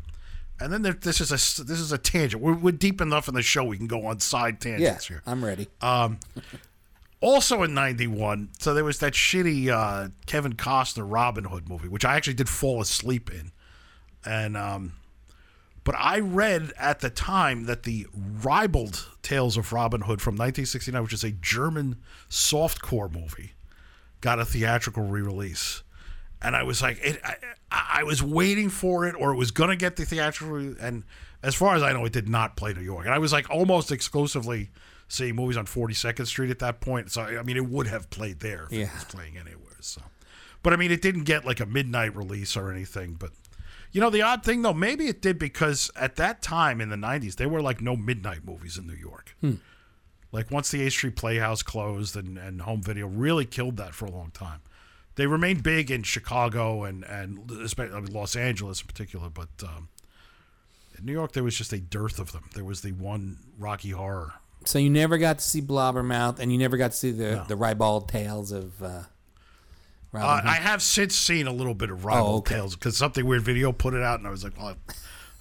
And 0.59 0.71
then 0.71 0.81
there, 0.81 0.93
this 0.93 1.19
is 1.19 1.31
a 1.31 1.63
this 1.63 1.79
is 1.79 1.91
a 1.91 1.97
tangent. 1.97 2.41
We're, 2.41 2.55
we're 2.55 2.71
deep 2.71 3.01
enough 3.01 3.27
in 3.27 3.33
the 3.33 3.41
show 3.41 3.63
we 3.63 3.77
can 3.77 3.87
go 3.87 4.05
on 4.05 4.19
side 4.19 4.57
Yeah, 4.63 4.77
tangents 4.77 5.07
here. 5.07 5.21
I'm 5.25 5.43
ready. 5.43 5.67
Also 7.21 7.63
in 7.63 7.73
'91, 7.73 8.49
so 8.59 8.73
there 8.73 8.83
was 8.83 8.99
that 8.99 9.13
shitty 9.13 9.69
uh, 9.69 10.09
Kevin 10.27 10.53
Costner 10.53 11.05
Robin 11.09 11.45
Hood 11.45 11.67
movie, 11.67 11.87
which 11.87 12.05
I 12.05 12.15
actually 12.15 12.35
did 12.35 12.47
fall 12.47 12.81
asleep 12.81 13.31
in, 13.31 13.51
and 14.25 14.55
um, 14.55 14.93
but 15.85 15.95
I 15.97 16.19
read 16.19 16.73
at 16.77 16.99
the 16.99 17.09
time 17.09 17.63
that 17.65 17.83
the 17.83 18.07
ribald 18.13 19.07
Tales 19.21 19.55
of 19.55 19.71
Robin 19.71 20.01
Hood 20.01 20.21
from 20.21 20.33
1969, 20.33 21.01
which 21.03 21.13
is 21.13 21.23
a 21.23 21.31
German 21.31 21.95
softcore 22.29 23.09
movie, 23.11 23.53
got 24.21 24.39
a 24.39 24.45
theatrical 24.45 25.03
re-release, 25.03 25.83
and 26.41 26.55
I 26.55 26.63
was 26.63 26.81
like, 26.81 26.99
it, 27.01 27.19
I, 27.23 27.35
I 27.71 28.03
was 28.03 28.21
waiting 28.21 28.69
for 28.69 29.07
it, 29.07 29.15
or 29.17 29.31
it 29.31 29.35
was 29.37 29.51
gonna 29.51 29.75
get 29.77 29.95
the 29.95 30.05
theatrical, 30.05 30.75
and 30.79 31.03
as 31.41 31.55
far 31.55 31.75
as 31.75 31.81
I 31.83 31.93
know, 31.93 32.03
it 32.05 32.13
did 32.13 32.27
not 32.27 32.57
play 32.57 32.73
New 32.73 32.81
York, 32.81 33.05
and 33.05 33.13
I 33.13 33.19
was 33.19 33.31
like 33.31 33.49
almost 33.49 33.91
exclusively 33.91 34.69
seeing 35.07 35.35
movies 35.35 35.55
on 35.57 35.65
42nd 35.65 36.25
Street 36.25 36.49
at 36.49 36.59
that 36.59 36.81
point. 36.81 37.11
So 37.11 37.21
I 37.21 37.43
mean, 37.43 37.57
it 37.57 37.65
would 37.67 37.87
have 37.87 38.09
played 38.09 38.39
there 38.39 38.65
if 38.65 38.73
Yeah. 38.73 38.85
it 38.85 38.93
was 38.95 39.03
playing 39.05 39.37
anywhere. 39.37 39.77
So, 39.79 40.01
but 40.63 40.73
I 40.73 40.77
mean, 40.77 40.91
it 40.91 41.01
didn't 41.03 41.23
get 41.25 41.45
like 41.45 41.59
a 41.59 41.65
midnight 41.67 42.15
release 42.15 42.57
or 42.57 42.71
anything, 42.71 43.13
but. 43.13 43.31
You 43.95 44.01
know, 44.01 44.09
the 44.09 44.23
odd 44.23 44.43
thing 44.43 44.61
though, 44.61 44.73
maybe 44.73 45.07
it 45.07 45.21
did 45.21 45.39
because 45.39 45.89
at 45.95 46.17
that 46.17 46.41
time 46.41 46.81
in 46.81 46.89
the 46.89 46.97
90s, 46.97 47.37
there 47.37 47.47
were 47.47 47.61
like 47.61 47.79
no 47.79 47.95
midnight 47.95 48.43
movies 48.45 48.77
in 48.77 48.85
New 48.85 48.93
York. 48.93 49.37
Like 50.33 50.51
once 50.51 50.69
the 50.69 50.85
A 50.85 50.91
Street 50.91 51.15
Playhouse 51.15 51.63
closed 51.63 52.17
and, 52.17 52.37
and 52.37 52.63
home 52.63 52.83
video 52.83 53.07
really 53.07 53.45
killed 53.45 53.77
that 53.77 53.95
for 53.95 54.03
a 54.05 54.11
long 54.11 54.31
time. 54.31 54.59
They 55.15 55.27
remained 55.27 55.63
big 55.63 55.91
in 55.91 56.03
Chicago 56.03 56.83
and, 56.83 57.05
and 57.05 57.49
especially 57.49 57.95
I 57.95 58.01
mean, 58.01 58.11
Los 58.11 58.35
Angeles 58.35 58.81
in 58.81 58.87
particular, 58.87 59.29
but 59.29 59.47
um, 59.63 59.87
in 60.97 61.05
New 61.05 61.13
York, 61.13 61.31
there 61.31 61.45
was 61.45 61.57
just 61.57 61.71
a 61.71 61.79
dearth 61.79 62.19
of 62.19 62.33
them. 62.33 62.49
There 62.53 62.65
was 62.65 62.81
the 62.81 62.91
one 62.91 63.37
Rocky 63.57 63.91
Horror. 63.91 64.33
So 64.65 64.77
you 64.77 64.89
never 64.89 65.17
got 65.17 65.39
to 65.39 65.45
see 65.45 65.61
Blobbermouth, 65.61 66.39
and 66.39 66.51
you 66.51 66.57
never 66.57 66.75
got 66.75 66.91
to 66.91 66.97
see 66.97 67.11
the 67.11 67.45
the 67.47 67.55
ribald 67.55 68.09
tales 68.09 68.51
of 68.51 68.83
uh, 68.83 69.03
Uh, 70.23 70.41
I 70.43 70.55
have 70.55 70.81
since 70.81 71.15
seen 71.15 71.47
a 71.47 71.51
little 71.51 71.73
bit 71.73 71.89
of 71.91 72.05
Ribald 72.05 72.27
Oh, 72.33 72.37
okay. 72.37 72.55
Tales 72.55 72.75
because 72.75 72.95
something 72.97 73.25
weird 73.25 73.41
video 73.43 73.71
put 73.71 73.93
it 73.93 74.01
out, 74.03 74.19
and 74.19 74.27
I 74.27 74.31
was 74.31 74.43
like, 74.43 74.57
well, 74.57 74.75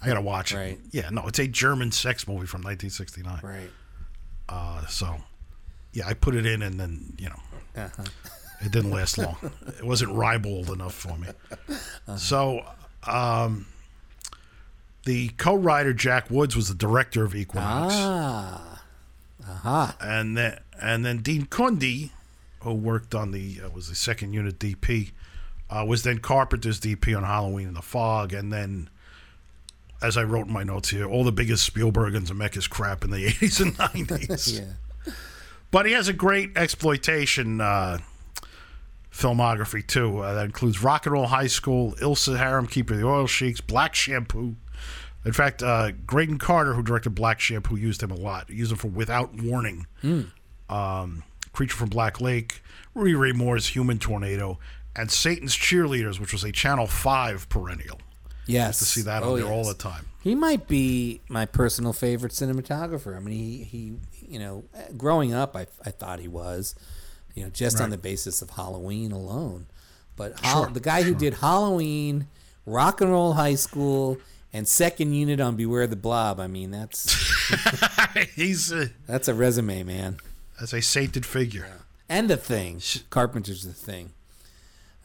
I 0.01 0.07
gotta 0.07 0.21
watch 0.21 0.51
it. 0.53 0.57
Right. 0.57 0.79
Yeah, 0.91 1.09
no, 1.11 1.27
it's 1.27 1.39
a 1.39 1.47
German 1.47 1.91
sex 1.91 2.27
movie 2.27 2.45
from 2.47 2.61
1969. 2.61 3.39
right. 3.43 3.69
Uh, 4.47 4.85
so, 4.87 5.15
yeah, 5.93 6.07
I 6.07 6.13
put 6.13 6.35
it 6.35 6.45
in, 6.45 6.61
and 6.61 6.79
then 6.79 7.13
you 7.17 7.29
know, 7.29 7.39
Uh-huh. 7.75 8.03
it 8.61 8.71
didn't 8.71 8.91
last 8.91 9.17
long. 9.17 9.37
it 9.77 9.83
wasn't 9.83 10.11
ribald 10.13 10.69
enough 10.69 10.93
for 10.93 11.17
me. 11.17 11.27
So, 12.17 12.63
um, 13.07 13.65
the 15.05 15.29
co-writer 15.37 15.93
Jack 15.93 16.29
Woods 16.29 16.55
was 16.55 16.67
the 16.67 16.73
director 16.75 17.23
of 17.23 17.35
Equinox, 17.35 17.93
Ah, 17.97 18.81
aha. 19.47 19.95
and 20.01 20.35
then 20.37 20.59
and 20.81 21.05
then 21.05 21.19
Dean 21.19 21.45
Cundey, 21.45 22.09
who 22.71 22.73
worked 22.75 23.15
on 23.15 23.31
the 23.31 23.61
uh, 23.65 23.69
was 23.69 23.89
the 23.89 23.95
second 23.95 24.33
unit 24.33 24.59
DP, 24.59 25.11
uh, 25.69 25.85
was 25.87 26.03
then 26.03 26.19
Carpenter's 26.19 26.79
DP 26.79 27.15
on 27.15 27.23
Halloween 27.23 27.67
in 27.69 27.73
the 27.73 27.81
Fog, 27.81 28.33
and 28.33 28.51
then. 28.51 28.89
As 30.01 30.17
I 30.17 30.23
wrote 30.23 30.45
in 30.47 30.53
my 30.53 30.63
notes 30.63 30.89
here, 30.89 31.07
all 31.07 31.23
the 31.23 31.31
biggest 31.31 31.63
Spielberg 31.63 32.15
and 32.15 32.27
Zemeckis 32.27 32.69
crap 32.69 33.05
in 33.05 33.11
the 33.11 33.25
80s 33.27 33.61
and 33.61 33.73
90s. 33.75 34.59
Yeah. 34.59 35.13
But 35.71 35.85
he 35.85 35.93
has 35.93 36.09
a 36.09 36.13
great 36.13 36.55
exploitation 36.57 37.61
uh, 37.61 37.99
filmography 39.11 39.87
too. 39.87 40.19
Uh, 40.19 40.33
that 40.33 40.45
includes 40.45 40.83
Rock 40.83 41.05
and 41.05 41.13
Roll 41.13 41.27
High 41.27 41.47
School, 41.47 41.93
Ilsa 42.01 42.37
Harem, 42.37 42.67
Keeper 42.67 42.93
of 42.93 42.99
the 42.99 43.07
Oil 43.07 43.25
Sheiks, 43.25 43.61
Black 43.61 43.95
Shampoo. 43.95 44.55
In 45.23 45.31
fact, 45.31 45.63
uh, 45.63 45.91
Graydon 46.05 46.37
Carter, 46.37 46.73
who 46.73 46.83
directed 46.83 47.11
Black 47.11 47.39
Shampoo, 47.39 47.77
used 47.77 48.03
him 48.03 48.11
a 48.11 48.15
lot. 48.15 48.49
He 48.49 48.55
used 48.55 48.71
him 48.71 48.77
for 48.77 48.89
Without 48.89 49.33
Warning, 49.33 49.87
um, 50.69 51.23
Creature 51.55 51.77
from 51.77 51.89
Black 51.89 52.19
Lake, 52.21 52.61
Riri 52.95 53.33
Moore's 53.33 53.67
Human 53.69 53.97
Tornado, 53.97 54.59
and 54.95 55.09
Satan's 55.09 55.55
Cheerleaders, 55.55 56.19
which 56.19 56.33
was 56.33 56.43
a 56.43 56.51
Channel 56.51 56.87
Five 56.87 57.47
perennial. 57.49 57.99
Yes, 58.47 58.77
To 58.79 58.85
see 58.85 59.01
that 59.01 59.23
on 59.23 59.29
Oh, 59.29 59.35
there 59.37 59.47
all 59.47 59.65
the 59.65 59.73
time. 59.73 60.05
He 60.21 60.35
might 60.35 60.67
be 60.67 61.21
my 61.29 61.45
personal 61.45 61.93
favorite 61.93 62.31
cinematographer. 62.31 63.15
I 63.15 63.19
mean, 63.19 63.33
he, 63.33 63.63
he 63.63 63.93
you 64.27 64.37
know, 64.39 64.65
growing 64.97 65.33
up, 65.33 65.55
I, 65.55 65.65
I 65.83 65.89
thought 65.91 66.19
he 66.19 66.27
was, 66.27 66.75
you 67.33 67.43
know, 67.43 67.49
just 67.49 67.79
on 67.81 67.89
the 67.89 67.97
basis 67.97 68.41
of 68.43 68.51
Halloween 68.51 69.11
alone. 69.11 69.65
But 70.15 70.39
Hol- 70.43 70.63
Sure, 70.65 70.71
the 70.73 70.79
guy 70.79 71.01
who 71.03 71.15
did 71.15 71.35
Halloween, 71.35 72.27
Rock 72.65 73.01
and 73.01 73.11
Roll 73.11 73.33
High 73.33 73.55
School, 73.55 74.17
and 74.53 74.67
second 74.67 75.13
unit 75.13 75.39
on 75.39 75.55
Beware 75.55 75.87
the 75.87 75.95
Blob. 75.95 76.39
I 76.39 76.47
mean, 76.47 76.71
that's 76.71 77.11
He's 78.35 78.71
uh, 78.71 78.87
that's 79.07 79.27
a 79.27 79.33
resume, 79.33 79.83
man. 79.83 80.17
As 80.61 80.73
a 80.73 80.81
sainted 80.81 81.25
figure. 81.25 81.67
And 82.07 82.29
the 82.29 82.37
thing, 82.37 82.81
Carpenter's 83.09 83.63
the 83.63 83.73
thing. 83.73 84.11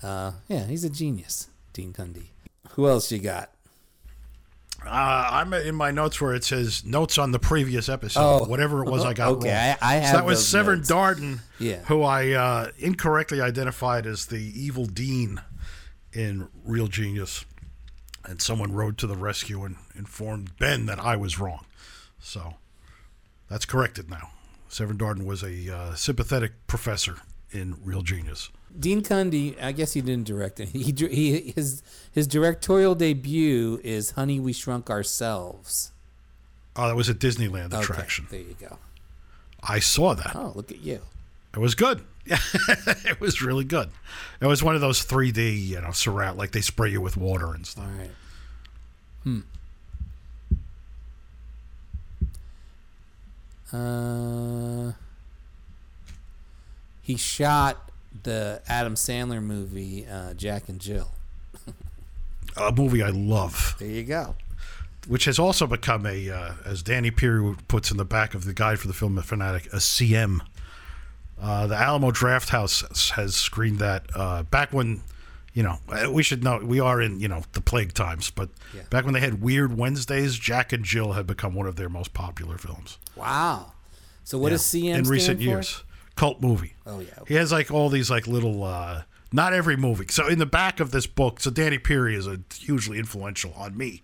Uh, 0.03 0.33
yeah, 0.49 0.65
he's 0.67 0.85
a 0.85 0.91
genius, 0.91 1.49
Dean 1.73 1.93
Cundey. 1.93 2.27
Who 2.71 2.89
else 2.89 3.11
you 3.11 3.19
got? 3.19 3.51
Uh, 4.85 5.29
I'm 5.31 5.53
in 5.53 5.75
my 5.75 5.91
notes 5.91 6.21
where 6.21 6.35
it 6.35 6.43
says 6.45 6.85
notes 6.87 7.19
on 7.19 7.33
the 7.33 7.39
previous 7.39 7.89
episode. 7.91 8.21
Oh. 8.21 8.45
Whatever 8.45 8.83
it 8.85 8.91
was, 8.91 9.05
I 9.05 9.13
got 9.13 9.33
Okay, 9.33 9.49
wrong. 9.49 9.77
I- 9.83 9.99
I 9.99 10.05
so 10.07 10.13
that 10.13 10.25
was 10.25 10.47
Severn 10.47 10.79
notes. 10.79 10.91
Darden, 10.91 11.41
Yeah. 11.59 11.81
who 11.85 12.03
I 12.03 12.31
uh, 12.31 12.71
incorrectly 12.79 13.41
identified 13.43 14.07
as 14.07 14.27
the 14.27 14.39
evil 14.59 14.87
dean 14.87 15.43
in 16.15 16.49
Real 16.65 16.87
Genius, 16.87 17.45
and 18.25 18.41
someone 18.41 18.73
rode 18.73 18.97
to 18.99 19.07
the 19.07 19.17
rescue 19.17 19.65
and 19.65 19.77
informed 19.95 20.57
Ben 20.59 20.87
that 20.87 20.99
I 20.99 21.15
was 21.17 21.39
wrong. 21.39 21.67
So 22.19 22.55
that's 23.51 23.67
corrected 23.67 24.09
now. 24.09 24.31
Severn 24.71 24.97
Darden 24.97 25.25
was 25.27 25.43
a 25.43 25.75
uh, 25.77 25.95
sympathetic 25.95 26.53
professor 26.69 27.17
in 27.51 27.77
Real 27.85 28.03
Genius. 28.03 28.51
Dean 28.79 29.03
Cundey, 29.03 29.61
I 29.61 29.73
guess 29.73 29.95
he 29.95 30.01
didn't 30.01 30.29
direct 30.29 30.61
it. 30.61 30.69
He, 30.69 30.83
he 30.93 31.53
his 31.57 31.83
his 32.13 32.29
directorial 32.29 32.95
debut 32.95 33.81
is 33.83 34.13
Honey 34.13 34.39
We 34.39 34.53
Shrunk 34.53 34.89
Ourselves. 34.89 35.91
Oh, 36.77 36.87
that 36.87 36.95
was 36.95 37.09
a 37.09 37.15
Disneyland 37.15 37.75
Okay, 37.75 37.81
attraction. 37.83 38.27
there 38.31 38.41
you 38.41 38.55
go. 38.61 38.79
I 39.61 39.81
saw 39.81 40.15
that. 40.15 40.37
Oh, 40.37 40.53
look 40.55 40.71
at 40.71 40.81
you. 40.81 41.01
It 41.53 41.59
was 41.59 41.75
good. 41.75 42.03
Yeah, 42.25 42.39
it 43.05 43.21
was 43.21 43.43
really 43.43 43.65
good. 43.65 43.91
It 44.41 44.47
was 44.47 44.63
one 44.63 44.77
of 44.77 44.81
those 44.81 45.05
3D, 45.05 45.67
you 45.67 45.81
know, 45.81 45.91
surround 45.91 46.39
like 46.39 46.53
they 46.53 46.61
spray 46.61 46.91
you 46.91 47.01
with 47.01 47.17
water 47.17 47.53
and 47.53 47.67
stuff. 47.67 47.85
All 47.85 47.99
right. 47.99 48.11
Hmm. 49.25 49.41
Uh, 53.73 54.93
he 57.03 57.17
shot 57.17 57.91
the 58.23 58.61
Adam 58.69 58.95
Sandler 58.95 59.43
movie 59.43 60.07
uh, 60.07 60.35
Jack 60.35 60.69
and 60.69 60.81
Jill. 60.81 61.13
A 62.57 62.73
movie 62.73 63.03
I 63.03 63.11
love, 63.11 63.77
There 63.79 63.89
you 63.89 64.03
go. 64.03 64.35
which 65.07 65.25
has 65.27 65.39
also 65.39 65.67
become 65.69 66.05
a, 66.05 66.29
uh, 66.31 66.55
as 66.65 66.83
Danny 66.83 67.11
Peary 67.13 67.55
puts 67.69 67.91
in 67.93 67.97
the 67.97 68.05
back 68.05 68.35
of 68.35 68.45
the 68.45 68.53
guide 68.53 68.81
for 68.81 68.89
the 68.89 68.93
film 68.93 69.17
fanatic, 69.23 69.67
a 69.73 69.77
CM. 69.77 70.41
Uh, 71.41 71.67
the 71.69 71.77
Alamo 71.77 72.11
Drafthouse 72.11 73.11
has 73.13 73.37
screened 73.37 73.79
that 73.79 74.05
uh, 74.15 74.43
back 74.43 74.73
when, 74.73 75.01
you 75.53 75.63
know, 75.63 75.79
uh, 75.89 76.11
we 76.11 76.23
should 76.23 76.45
know 76.45 76.59
we 76.63 76.79
are 76.81 77.01
in 77.01 77.19
you 77.21 77.29
know 77.29 77.43
the 77.53 77.61
plague 77.61 77.93
times, 77.95 78.31
but 78.31 78.49
Yeah. 78.75 78.83
back 78.91 79.05
when 79.05 79.15
they 79.15 79.21
had 79.21 79.41
Weird 79.43 79.77
Wednesdays, 79.77 80.37
Jack 80.39 80.73
and 80.73 80.85
Jill 80.85 81.13
had 81.13 81.27
become 81.27 81.55
one 81.55 81.67
of 81.67 81.77
their 81.77 81.89
most 81.89 82.13
popular 82.13 82.57
films. 82.59 82.99
Wow. 83.17 83.73
So 84.25 84.39
what 84.39 84.49
Yeah, 84.53 84.59
does 84.59 84.63
CM 84.63 84.95
in 84.99 85.05
recent 85.05 85.41
years? 85.41 85.83
Cult 86.17 86.41
movie. 86.41 86.75
Oh 86.87 87.01
yeah. 87.01 87.09
He 87.27 87.35
has 87.35 87.51
like 87.51 87.71
all 87.71 87.89
these 87.89 88.11
like 88.11 88.27
little 88.27 88.63
uh 88.63 89.03
not 89.33 89.53
every 89.53 89.77
movie. 89.77 90.07
So 90.11 90.27
in 90.29 90.39
the 90.39 90.47
back 90.47 90.81
of 90.81 90.91
this 90.91 91.07
book, 91.07 91.41
so 91.41 91.51
Danny 91.51 91.79
Peary 91.79 92.15
is 92.17 92.27
a 92.27 92.41
hugely 92.55 92.99
influential 92.99 93.53
on 93.57 93.77
me, 93.77 94.03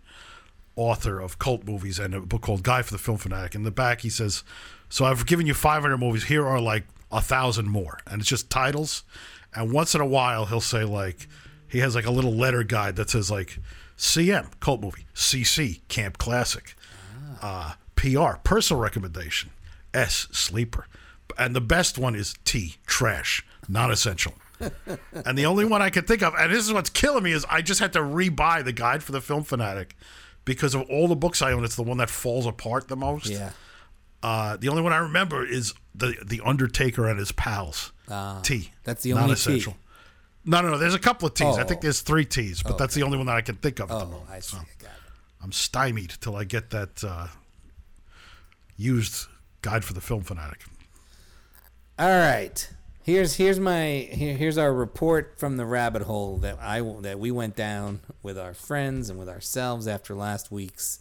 author 0.76 1.20
of 1.20 1.38
cult 1.38 1.64
movies 1.64 1.98
and 1.98 2.14
a 2.14 2.20
book 2.20 2.42
called 2.42 2.62
Guide 2.62 2.84
for 2.86 2.92
the 2.92 2.98
Film 2.98 3.18
Fanatic. 3.18 3.54
In 3.54 3.62
the 3.62 3.70
back 3.70 4.00
he 4.02 4.10
says, 4.10 4.42
So 4.88 5.04
I've 5.04 5.26
given 5.26 5.46
you 5.46 5.54
five 5.54 5.82
hundred 5.82 5.98
movies, 5.98 6.24
here 6.24 6.46
are 6.46 6.60
like 6.60 6.84
a 7.12 7.20
thousand 7.20 7.68
more. 7.68 7.98
And 8.06 8.20
it's 8.20 8.28
just 8.28 8.50
titles. 8.50 9.04
And 9.56 9.72
once 9.72 9.94
in 9.94 10.00
a 10.00 10.06
while 10.06 10.46
he'll 10.46 10.60
say 10.60 10.84
like 10.84 11.28
he 11.68 11.78
has 11.78 11.94
like 11.94 12.06
a 12.06 12.10
little 12.10 12.34
letter 12.34 12.62
guide 12.62 12.96
that 12.96 13.10
says 13.10 13.30
like 13.30 13.58
CM, 13.96 14.50
cult 14.60 14.80
movie, 14.80 15.06
CC, 15.14 15.80
camp 15.88 16.18
classic 16.18 16.76
uh, 17.42 17.74
PR, 17.94 18.38
personal 18.44 18.82
recommendation. 18.82 19.50
S, 19.94 20.28
sleeper. 20.30 20.86
And 21.38 21.54
the 21.54 21.60
best 21.60 21.98
one 21.98 22.14
is 22.14 22.34
T, 22.44 22.76
trash, 22.86 23.44
non 23.68 23.90
essential. 23.90 24.34
and 25.24 25.36
the 25.36 25.46
only 25.46 25.64
one 25.64 25.82
I 25.82 25.90
can 25.90 26.04
think 26.04 26.22
of, 26.22 26.34
and 26.38 26.52
this 26.52 26.64
is 26.64 26.72
what's 26.72 26.90
killing 26.90 27.22
me, 27.22 27.32
is 27.32 27.44
I 27.50 27.62
just 27.62 27.80
had 27.80 27.92
to 27.94 28.00
rebuy 28.00 28.64
the 28.64 28.72
guide 28.72 29.02
for 29.02 29.12
the 29.12 29.20
film 29.20 29.44
fanatic 29.44 29.96
because 30.44 30.74
of 30.74 30.82
all 30.90 31.08
the 31.08 31.16
books 31.16 31.42
I 31.42 31.52
own. 31.52 31.64
It's 31.64 31.76
the 31.76 31.82
one 31.82 31.98
that 31.98 32.10
falls 32.10 32.46
apart 32.46 32.88
the 32.88 32.96
most. 32.96 33.26
Yeah. 33.26 33.50
Uh, 34.22 34.56
the 34.56 34.68
only 34.68 34.82
one 34.82 34.92
I 34.92 34.98
remember 34.98 35.44
is 35.44 35.74
the 35.94 36.16
the 36.24 36.40
Undertaker 36.44 37.06
and 37.06 37.18
his 37.18 37.32
pals. 37.32 37.92
Ah, 38.08 38.40
T. 38.42 38.70
that's 38.84 39.02
the 39.02 39.12
only 39.12 39.22
non-essential. 39.26 39.72
T. 39.72 39.78
No, 40.44 40.60
no, 40.60 40.70
no. 40.70 40.78
There's 40.78 40.94
a 40.94 40.98
couple 40.98 41.26
of 41.26 41.34
T's. 41.34 41.58
I 41.58 41.64
think 41.64 41.78
Oh. 41.78 41.82
there's 41.82 42.00
three 42.02 42.24
T's, 42.24 42.62
but 42.62 42.78
that's 42.78 42.94
the 42.94 43.02
only 43.02 43.16
one 43.16 43.26
that 43.26 43.36
I 43.36 43.40
can 43.40 43.56
think 43.56 43.80
of. 43.80 43.90
At 43.90 43.98
the 43.98 44.04
Oh, 44.04 44.08
moment. 44.10 44.30
I 44.30 44.38
see. 44.40 44.56
So. 44.56 44.58
I 44.58 44.66
got 44.82 44.90
it. 44.92 45.12
I'm 45.42 45.52
stymied 45.52 46.14
till 46.20 46.36
I 46.36 46.44
get 46.44 46.70
that 46.70 47.02
uh, 47.04 47.26
used 48.76 49.26
guide 49.62 49.84
for 49.84 49.92
the 49.92 50.00
film 50.00 50.22
fanatic. 50.22 50.64
All 51.98 52.08
right. 52.08 52.68
Here's 53.02 53.34
here's 53.36 53.60
my 53.60 54.08
here, 54.12 54.36
here's 54.36 54.58
our 54.58 54.72
report 54.72 55.34
from 55.38 55.56
the 55.56 55.64
rabbit 55.64 56.02
hole 56.02 56.38
that 56.38 56.58
I 56.60 56.80
that 57.02 57.18
we 57.20 57.30
went 57.30 57.54
down 57.54 58.00
with 58.22 58.36
our 58.38 58.52
friends 58.52 59.08
and 59.08 59.18
with 59.18 59.28
ourselves 59.28 59.86
after 59.86 60.14
last 60.14 60.50
week's 60.50 60.98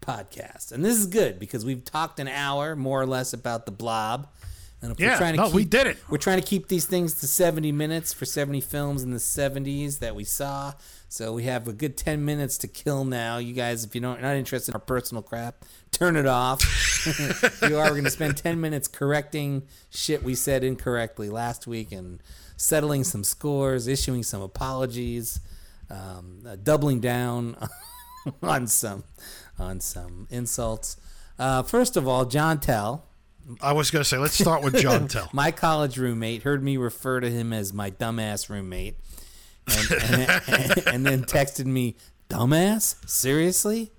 podcast. 0.00 0.70
And 0.70 0.84
this 0.84 0.96
is 0.96 1.06
good 1.06 1.38
because 1.40 1.64
we've 1.64 1.84
talked 1.84 2.20
an 2.20 2.28
hour 2.28 2.76
more 2.76 3.00
or 3.02 3.06
less 3.06 3.32
about 3.32 3.66
the 3.66 3.72
blob. 3.72 4.28
And 4.82 4.92
if 4.92 5.00
Yeah, 5.00 5.12
we're 5.12 5.18
trying 5.18 5.34
to 5.34 5.36
no, 5.38 5.46
keep, 5.46 5.54
we 5.54 5.64
did 5.64 5.86
it. 5.86 5.98
We're 6.08 6.18
trying 6.18 6.40
to 6.40 6.46
keep 6.46 6.68
these 6.68 6.86
things 6.86 7.14
to 7.20 7.26
70 7.26 7.70
minutes 7.72 8.12
for 8.12 8.24
70 8.24 8.60
films 8.62 9.02
in 9.02 9.10
the 9.10 9.18
70s 9.18 9.98
that 9.98 10.14
we 10.14 10.24
saw. 10.24 10.72
So 11.08 11.32
we 11.32 11.42
have 11.44 11.68
a 11.68 11.72
good 11.72 11.96
10 11.96 12.24
minutes 12.24 12.56
to 12.58 12.68
kill 12.68 13.04
now. 13.04 13.38
You 13.38 13.52
guys, 13.52 13.84
if 13.84 13.94
you 13.94 14.00
don't, 14.00 14.22
not 14.22 14.36
interested 14.36 14.72
in 14.72 14.74
our 14.74 14.80
personal 14.80 15.22
crap, 15.22 15.64
turn 15.90 16.16
it 16.16 16.26
off. 16.26 16.62
you 17.62 17.76
are. 17.78 17.84
We're 17.84 17.90
going 17.90 18.04
to 18.04 18.10
spend 18.10 18.36
10 18.36 18.60
minutes 18.60 18.88
correcting 18.88 19.64
shit 19.90 20.22
we 20.22 20.34
said 20.34 20.64
incorrectly 20.64 21.28
last 21.28 21.66
week 21.66 21.92
and 21.92 22.22
settling 22.56 23.04
some 23.04 23.24
scores, 23.24 23.86
issuing 23.86 24.22
some 24.22 24.40
apologies, 24.40 25.40
um, 25.90 26.42
uh, 26.46 26.56
doubling 26.56 27.00
down 27.00 27.56
on 28.42 28.66
some 28.66 29.04
on 29.58 29.80
some 29.80 30.26
insults. 30.30 30.96
Uh, 31.38 31.62
first 31.62 31.96
of 31.96 32.06
all, 32.06 32.24
John 32.24 32.60
Tell, 32.60 33.04
I 33.60 33.72
was 33.72 33.90
going 33.90 34.00
to 34.02 34.08
say, 34.08 34.16
let's 34.18 34.34
start 34.38 34.62
with 34.62 34.76
John 34.76 35.08
Tell. 35.08 35.28
my 35.32 35.50
college 35.50 35.96
roommate, 35.98 36.42
heard 36.44 36.62
me 36.62 36.76
refer 36.76 37.20
to 37.20 37.30
him 37.30 37.52
as 37.52 37.72
my 37.72 37.90
dumbass 37.90 38.48
roommate, 38.48 38.96
and, 39.66 39.90
and, 40.02 40.86
and 40.86 41.06
then 41.06 41.24
texted 41.24 41.66
me, 41.66 41.96
"Dumbass? 42.28 43.08
Seriously? 43.08 43.90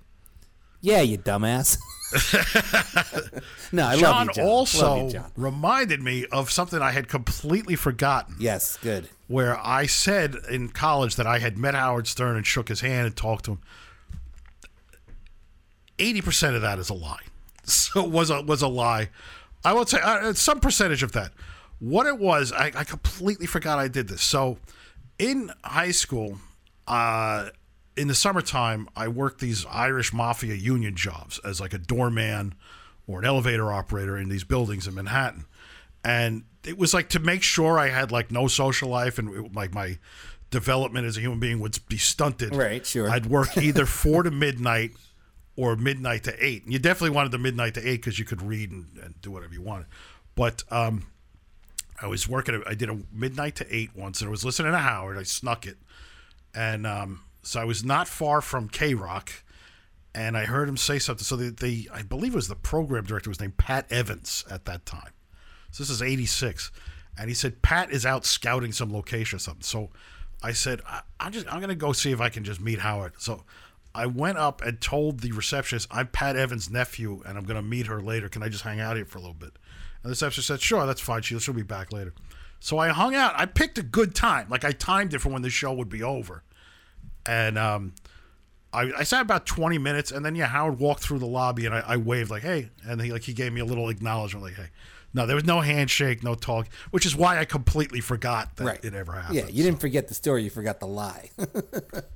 Yeah, 0.80 1.00
you 1.02 1.18
dumbass." 1.18 1.78
no, 3.72 3.86
I 3.86 3.96
John, 3.96 4.26
love 4.26 4.26
you, 4.28 4.32
John. 4.42 4.44
also 4.46 4.86
Love 4.96 5.06
you, 5.06 5.10
John. 5.18 5.32
reminded 5.36 6.00
me 6.02 6.26
of 6.26 6.50
something 6.50 6.80
I 6.82 6.90
had 6.90 7.08
completely 7.08 7.74
forgotten. 7.76 8.36
Yes, 8.38 8.76
good. 8.82 9.08
Where 9.28 9.58
I 9.58 9.86
said 9.86 10.36
in 10.50 10.68
college 10.70 11.16
that 11.16 11.26
I 11.26 11.38
had 11.38 11.56
met 11.56 11.74
Howard 11.74 12.06
Stern 12.06 12.36
and 12.36 12.46
shook 12.46 12.68
his 12.68 12.80
hand 12.82 13.06
and 13.06 13.16
talked 13.16 13.46
to 13.46 13.52
him. 13.52 13.60
Eighty 15.98 16.20
percent 16.20 16.56
of 16.56 16.62
that 16.62 16.78
is 16.78 16.90
a 16.90 16.94
lie. 16.94 17.20
So 17.66 18.04
it 18.04 18.10
was 18.10 18.30
a 18.30 18.42
was 18.42 18.62
a 18.62 18.68
lie. 18.68 19.10
I 19.64 19.72
would 19.72 19.88
say 19.88 19.98
uh, 20.02 20.32
some 20.32 20.58
percentage 20.60 21.02
of 21.02 21.12
that. 21.12 21.32
What 21.78 22.06
it 22.06 22.18
was, 22.18 22.52
I, 22.52 22.72
I 22.74 22.84
completely 22.84 23.46
forgot 23.46 23.78
I 23.78 23.88
did 23.88 24.08
this. 24.08 24.22
So 24.22 24.58
in 25.18 25.50
high 25.64 25.90
school, 25.92 26.38
uh, 26.88 27.50
in 27.96 28.08
the 28.08 28.14
summertime, 28.14 28.88
I 28.96 29.08
worked 29.08 29.40
these 29.40 29.64
Irish 29.66 30.12
mafia 30.12 30.54
union 30.54 30.96
jobs 30.96 31.38
as 31.44 31.60
like 31.60 31.72
a 31.74 31.78
doorman 31.78 32.54
or 33.06 33.18
an 33.20 33.24
elevator 33.24 33.72
operator 33.72 34.16
in 34.16 34.28
these 34.28 34.44
buildings 34.44 34.86
in 34.86 34.94
Manhattan. 34.94 35.44
And 36.04 36.44
it 36.64 36.78
was 36.78 36.92
like 36.94 37.08
to 37.10 37.20
make 37.20 37.42
sure 37.42 37.78
I 37.78 37.88
had 37.90 38.10
like 38.10 38.30
no 38.32 38.48
social 38.48 38.88
life 38.88 39.18
and 39.18 39.28
it- 39.46 39.54
like 39.54 39.72
my 39.74 39.98
development 40.50 41.06
as 41.06 41.16
a 41.16 41.20
human 41.20 41.38
being 41.40 41.60
would 41.60 41.78
be 41.88 41.98
stunted. 41.98 42.54
Right, 42.54 42.84
sure. 42.84 43.08
I'd 43.10 43.26
work 43.26 43.56
either 43.56 43.86
four 44.02 44.22
to 44.22 44.30
midnight 44.30 44.92
or 45.56 45.76
midnight 45.76 46.24
to 46.24 46.44
eight. 46.44 46.64
And 46.64 46.72
you 46.72 46.78
definitely 46.78 47.14
wanted 47.14 47.32
the 47.32 47.38
midnight 47.38 47.74
to 47.74 47.86
eight 47.86 47.96
because 47.96 48.18
you 48.18 48.24
could 48.24 48.42
read 48.42 48.70
and, 48.70 48.86
and 49.02 49.20
do 49.20 49.30
whatever 49.30 49.52
you 49.52 49.62
wanted. 49.62 49.86
But 50.34 50.64
um, 50.70 51.06
I 52.00 52.06
was 52.06 52.28
working. 52.28 52.62
I 52.66 52.74
did 52.74 52.88
a 52.88 52.98
midnight 53.12 53.56
to 53.56 53.66
eight 53.74 53.90
once, 53.94 54.20
and 54.20 54.28
I 54.28 54.30
was 54.30 54.44
listening 54.44 54.72
to 54.72 54.78
Howard. 54.78 55.18
I 55.18 55.22
snuck 55.22 55.66
it, 55.66 55.76
and 56.54 56.86
um, 56.86 57.20
so 57.42 57.60
I 57.60 57.64
was 57.64 57.84
not 57.84 58.08
far 58.08 58.40
from 58.40 58.68
K 58.68 58.94
Rock, 58.94 59.30
and 60.14 60.36
I 60.36 60.44
heard 60.44 60.68
him 60.68 60.76
say 60.76 60.98
something. 60.98 61.24
So 61.24 61.36
the, 61.36 61.88
I 61.92 62.02
believe 62.02 62.32
it 62.32 62.36
was 62.36 62.48
the 62.48 62.56
program 62.56 63.04
director 63.04 63.30
was 63.30 63.40
named 63.40 63.58
Pat 63.58 63.90
Evans 63.90 64.44
at 64.50 64.64
that 64.64 64.86
time. 64.86 65.12
So 65.70 65.82
this 65.82 65.90
is 65.90 66.02
'86, 66.02 66.72
and 67.18 67.28
he 67.28 67.34
said 67.34 67.62
Pat 67.62 67.92
is 67.92 68.06
out 68.06 68.24
scouting 68.24 68.72
some 68.72 68.92
location 68.92 69.36
or 69.36 69.40
something. 69.40 69.62
So 69.62 69.90
I 70.42 70.52
said 70.52 70.80
I, 70.88 71.02
I'm 71.20 71.30
just 71.30 71.46
I'm 71.52 71.60
gonna 71.60 71.74
go 71.74 71.92
see 71.92 72.10
if 72.10 72.20
I 72.20 72.30
can 72.30 72.42
just 72.42 72.60
meet 72.60 72.78
Howard. 72.80 73.12
So. 73.18 73.44
I 73.94 74.06
went 74.06 74.38
up 74.38 74.62
and 74.62 74.80
told 74.80 75.20
the 75.20 75.32
receptionist, 75.32 75.88
I'm 75.90 76.08
Pat 76.08 76.36
Evans' 76.36 76.70
nephew, 76.70 77.22
and 77.26 77.36
I'm 77.36 77.44
going 77.44 77.56
to 77.56 77.62
meet 77.62 77.86
her 77.86 78.00
later. 78.00 78.28
Can 78.28 78.42
I 78.42 78.48
just 78.48 78.64
hang 78.64 78.80
out 78.80 78.96
here 78.96 79.04
for 79.04 79.18
a 79.18 79.20
little 79.20 79.34
bit? 79.34 79.52
And 80.02 80.04
the 80.04 80.10
receptionist 80.10 80.48
said, 80.48 80.60
Sure, 80.60 80.86
that's 80.86 81.00
fine. 81.00 81.22
She'll, 81.22 81.38
she'll 81.38 81.54
be 81.54 81.62
back 81.62 81.92
later. 81.92 82.14
So 82.60 82.78
I 82.78 82.88
hung 82.88 83.14
out. 83.14 83.34
I 83.36 83.46
picked 83.46 83.78
a 83.78 83.82
good 83.82 84.14
time. 84.14 84.48
Like 84.48 84.64
I 84.64 84.72
timed 84.72 85.14
it 85.14 85.18
for 85.18 85.28
when 85.30 85.42
the 85.42 85.50
show 85.50 85.72
would 85.72 85.88
be 85.88 86.02
over. 86.02 86.42
And 87.26 87.58
um, 87.58 87.94
I, 88.72 88.90
I 88.98 89.02
sat 89.02 89.22
about 89.22 89.46
20 89.46 89.78
minutes, 89.78 90.10
and 90.10 90.24
then, 90.24 90.34
yeah, 90.34 90.46
Howard 90.46 90.78
walked 90.78 91.00
through 91.00 91.18
the 91.18 91.26
lobby, 91.26 91.66
and 91.66 91.74
I, 91.74 91.80
I 91.86 91.96
waved, 91.98 92.30
like, 92.30 92.42
hey. 92.42 92.70
And 92.84 93.00
he, 93.00 93.12
like, 93.12 93.22
he 93.22 93.32
gave 93.32 93.52
me 93.52 93.60
a 93.60 93.64
little 93.64 93.88
acknowledgement, 93.88 94.44
like, 94.44 94.54
hey. 94.54 94.68
No, 95.14 95.26
there 95.26 95.36
was 95.36 95.44
no 95.44 95.60
handshake, 95.60 96.22
no 96.22 96.34
talk, 96.34 96.68
which 96.90 97.04
is 97.04 97.14
why 97.14 97.38
I 97.38 97.44
completely 97.44 98.00
forgot 98.00 98.56
that 98.56 98.64
Right. 98.64 98.84
it 98.84 98.94
ever 98.94 99.12
happened. 99.12 99.36
Yeah, 99.38 99.46
you 99.48 99.62
didn't 99.62 99.80
forget 99.80 100.08
the 100.08 100.14
story. 100.14 100.42
You 100.44 100.50
forgot 100.50 100.80
the 100.80 100.86
lie. 100.86 101.30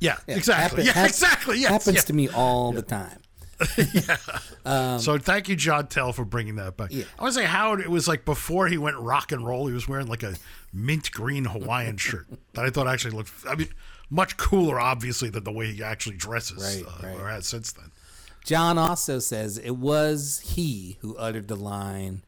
Yeah, 0.01 0.17
exactly. 0.27 0.85
Happen- 0.85 1.01
yeah, 1.03 1.07
exactly. 1.07 1.59
Yes, 1.59 1.71
happens 1.71 1.97
yeah. 1.97 2.03
to 2.03 2.13
me 2.13 2.29
all 2.29 2.73
the 2.73 2.83
time. 2.83 3.19
Yeah. 3.93 4.97
So 4.99 5.17
thank 5.19 5.49
you, 5.49 5.57
John 5.57 5.87
Tell, 5.87 6.13
for 6.13 6.25
bringing 6.25 6.57
that 6.57 6.77
back. 6.77 6.89
Yeah. 6.93 7.05
I 7.19 7.23
want 7.23 7.35
to 7.35 7.41
say 7.41 7.47
Howard. 7.47 7.81
It 7.81 7.91
was 7.91 8.07
like 8.09 8.25
before 8.25 8.67
he 8.69 8.77
went 8.79 8.97
rock 8.99 9.33
and 9.33 9.47
roll. 9.47 9.67
He 9.67 9.73
was 9.73 9.89
wearing 9.89 10.07
like 10.09 10.23
a 10.23 10.35
mint 10.73 11.11
green 11.13 11.45
Hawaiian 11.47 11.97
shirt 11.97 12.27
that 12.55 12.65
I 12.67 12.71
thought 12.71 12.87
actually 12.87 13.17
looked. 13.17 13.33
I 13.49 13.55
mean, 13.55 13.69
much 14.11 14.37
cooler, 14.37 14.79
obviously, 14.79 15.31
than 15.31 15.45
the 15.45 15.53
way 15.53 15.73
he 15.73 15.83
actually 15.83 16.17
dresses 16.17 16.63
Right, 16.63 16.85
uh, 16.87 17.07
right. 17.07 17.21
or 17.21 17.29
has 17.31 17.47
since 17.47 17.73
then. 17.73 17.91
John 18.45 18.77
also 18.79 19.19
says 19.19 19.57
it 19.59 19.77
was 19.77 20.41
he 20.45 20.99
who 21.01 21.17
uttered 21.17 21.49
the 21.49 21.57
line, 21.57 22.23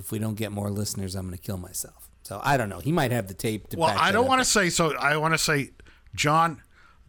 "If 0.00 0.10
we 0.10 0.18
don't 0.18 0.34
get 0.34 0.52
more 0.52 0.70
listeners, 0.70 1.14
I'm 1.14 1.26
going 1.26 1.36
to 1.36 1.42
kill 1.42 1.58
myself." 1.58 2.08
So 2.22 2.40
I 2.42 2.56
don't 2.56 2.68
know. 2.68 2.80
He 2.80 2.92
might 2.92 3.12
have 3.12 3.28
the 3.28 3.34
tape. 3.34 3.68
To 3.68 3.78
Well, 3.78 3.96
I 3.96 4.12
don't 4.12 4.26
want 4.26 4.40
to 4.40 4.44
say 4.44 4.70
so. 4.70 4.94
I 4.96 5.16
want 5.16 5.34
to 5.34 5.38
say, 5.38 5.70
John, 6.14 6.62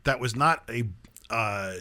that 0.03 0.19
was 0.19 0.35
not 0.35 0.63
a. 0.69 0.83
Uh, 1.29 1.73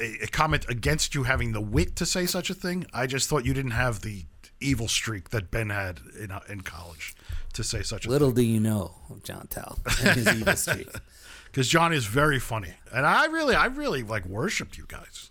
a, 0.00 0.22
a 0.22 0.26
comment 0.28 0.64
against 0.68 1.14
you 1.14 1.24
having 1.24 1.50
the 1.52 1.60
wit 1.60 1.96
to 1.96 2.06
say 2.06 2.24
such 2.24 2.50
a 2.50 2.54
thing. 2.54 2.86
I 2.94 3.06
just 3.06 3.28
thought 3.28 3.44
you 3.44 3.52
didn't 3.52 3.72
have 3.72 4.00
the 4.00 4.24
evil 4.60 4.88
streak 4.88 5.30
that 5.30 5.50
Ben 5.50 5.70
had 5.70 6.00
in 6.18 6.32
in 6.48 6.60
college 6.62 7.14
to 7.54 7.64
say 7.64 7.82
such 7.82 8.06
a 8.06 8.08
Little 8.10 8.30
do 8.30 8.42
you 8.42 8.60
know 8.60 8.94
John 9.24 9.46
Tell 9.48 9.78
and 10.02 10.16
his 10.16 10.28
evil 10.28 10.56
streak. 10.56 10.88
because 11.46 11.68
John 11.68 11.92
is 11.92 12.06
very 12.06 12.38
funny, 12.38 12.74
and 12.92 13.06
I 13.06 13.26
really, 13.26 13.54
I 13.54 13.66
really 13.66 14.02
like 14.02 14.24
worshipped 14.26 14.78
you 14.78 14.84
guys. 14.86 15.30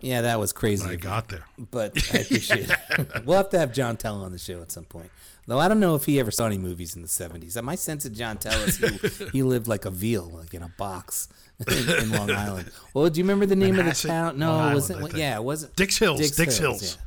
Yeah, 0.00 0.22
that 0.22 0.38
was 0.40 0.52
crazy. 0.52 0.84
when 0.84 0.92
I 0.92 0.96
got 0.96 1.28
there. 1.28 1.44
but 1.70 1.92
I 2.14 2.18
appreciate 2.18 2.70
it. 2.70 3.08
we'll 3.26 3.36
have 3.36 3.50
to 3.50 3.58
have 3.58 3.72
John 3.72 3.96
Tell 3.96 4.22
on 4.22 4.32
the 4.32 4.38
show 4.38 4.60
at 4.62 4.72
some 4.72 4.84
point. 4.84 5.10
Though 5.46 5.58
I 5.58 5.68
don't 5.68 5.80
know 5.80 5.94
if 5.94 6.04
he 6.04 6.20
ever 6.20 6.30
saw 6.30 6.46
any 6.46 6.58
movies 6.58 6.94
in 6.94 7.02
the 7.02 7.08
seventies. 7.08 7.60
My 7.60 7.74
sense 7.74 8.04
of 8.04 8.12
John 8.12 8.36
Tell 8.38 8.58
is 8.62 8.76
he, 8.76 9.24
he 9.32 9.42
lived 9.42 9.66
like 9.66 9.84
a 9.84 9.90
veal, 9.90 10.30
like 10.30 10.54
in 10.54 10.62
a 10.62 10.68
box 10.78 11.28
in, 11.66 11.90
in 12.02 12.10
Long 12.12 12.30
Island. 12.30 12.70
Well, 12.94 13.10
do 13.10 13.18
you 13.18 13.24
remember 13.24 13.46
the 13.46 13.56
name 13.56 13.78
of 13.78 13.84
the 13.84 13.92
town? 13.92 14.38
No, 14.38 14.52
Long 14.52 14.70
it 14.70 14.74
wasn't. 14.74 14.98
Island, 14.98 15.12
I 15.12 15.12
think. 15.12 15.20
yeah, 15.20 15.36
it 15.36 15.44
wasn't. 15.44 15.76
Dix 15.76 15.98
Hills. 15.98 16.20
Dix 16.20 16.36
Dix, 16.36 16.58
Hills, 16.58 16.80
Hills. 16.80 16.98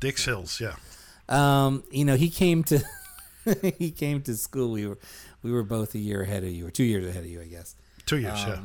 Dix 0.00 0.24
Hills. 0.24 0.60
Yeah. 0.60 0.74
Um, 1.28 1.84
you 1.90 2.04
know, 2.04 2.16
he 2.16 2.30
came 2.30 2.64
to 2.64 2.82
he 3.78 3.90
came 3.90 4.22
to 4.22 4.36
school. 4.36 4.72
We 4.72 4.86
were 4.86 4.98
we 5.42 5.52
were 5.52 5.62
both 5.62 5.94
a 5.94 5.98
year 5.98 6.22
ahead 6.22 6.42
of 6.44 6.50
you, 6.50 6.66
or 6.66 6.70
two 6.70 6.84
years 6.84 7.06
ahead 7.06 7.24
of 7.24 7.30
you, 7.30 7.40
I 7.40 7.46
guess. 7.46 7.76
Two 8.06 8.18
years. 8.18 8.38
yeah. 8.40 8.60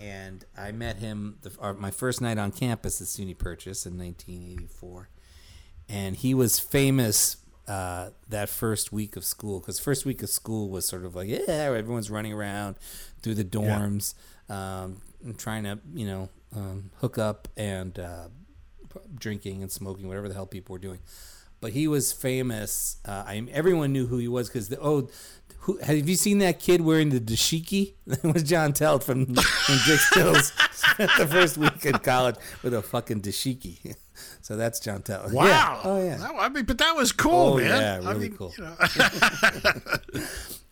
And 0.00 0.44
I 0.56 0.72
met 0.72 0.96
him 0.96 1.38
the, 1.42 1.52
our, 1.60 1.74
my 1.74 1.90
first 1.90 2.20
night 2.20 2.38
on 2.38 2.50
campus 2.50 3.00
at 3.00 3.06
SUNY 3.06 3.36
Purchase 3.36 3.86
in 3.86 3.98
1984, 3.98 5.08
and 5.88 6.16
he 6.16 6.34
was 6.34 6.58
famous 6.58 7.36
uh, 7.68 8.10
that 8.28 8.48
first 8.48 8.92
week 8.92 9.16
of 9.16 9.24
school 9.24 9.60
because 9.60 9.78
first 9.78 10.04
week 10.04 10.22
of 10.22 10.28
school 10.28 10.68
was 10.68 10.84
sort 10.86 11.04
of 11.04 11.14
like 11.14 11.28
yeah 11.28 11.38
everyone's 11.48 12.10
running 12.10 12.32
around 12.32 12.76
through 13.22 13.34
the 13.34 13.44
dorms, 13.44 14.14
um, 14.48 15.00
trying 15.36 15.64
to 15.64 15.78
you 15.94 16.06
know 16.06 16.28
um, 16.56 16.90
hook 16.96 17.18
up 17.18 17.48
and 17.56 17.98
uh, 17.98 18.28
drinking 19.14 19.62
and 19.62 19.70
smoking 19.70 20.08
whatever 20.08 20.28
the 20.28 20.34
hell 20.34 20.46
people 20.46 20.72
were 20.72 20.78
doing. 20.78 20.98
But 21.60 21.72
he 21.72 21.86
was 21.86 22.12
famous. 22.12 22.96
Uh, 23.04 23.22
I 23.24 23.46
everyone 23.52 23.92
knew 23.92 24.06
who 24.06 24.18
he 24.18 24.28
was 24.28 24.48
because 24.48 24.68
the 24.68 24.80
oh. 24.80 25.08
Who, 25.62 25.78
have 25.78 26.08
you 26.08 26.16
seen 26.16 26.38
that 26.38 26.58
kid 26.60 26.80
wearing 26.80 27.10
the 27.10 27.20
dashiki? 27.20 27.94
That 28.06 28.24
was 28.24 28.42
John 28.42 28.72
Telt 28.72 29.04
from, 29.04 29.26
from 29.34 29.76
Hills. 30.14 30.52
Spent 30.72 31.10
the 31.18 31.26
first 31.26 31.56
week 31.56 31.84
in 31.86 31.94
college 31.98 32.36
with 32.62 32.74
a 32.74 32.82
fucking 32.82 33.20
dashiki. 33.22 33.94
So 34.40 34.56
that's 34.56 34.78
John 34.78 35.02
Telt. 35.02 35.32
Wow. 35.32 35.46
Yeah. 35.46 35.80
Oh 35.84 36.04
yeah. 36.04 36.16
That- 36.16 36.34
I 36.38 36.48
mean, 36.48 36.64
but 36.64 36.78
that 36.78 36.94
was 36.94 37.10
cool, 37.12 37.54
Oh, 37.54 37.56
man. 37.58 37.66
yeah, 38.02 38.08
I 38.08 38.12
really 38.12 38.28
mean, 38.28 38.38
cool. 38.38 38.52
You 38.58 38.64
know, 38.64 40.22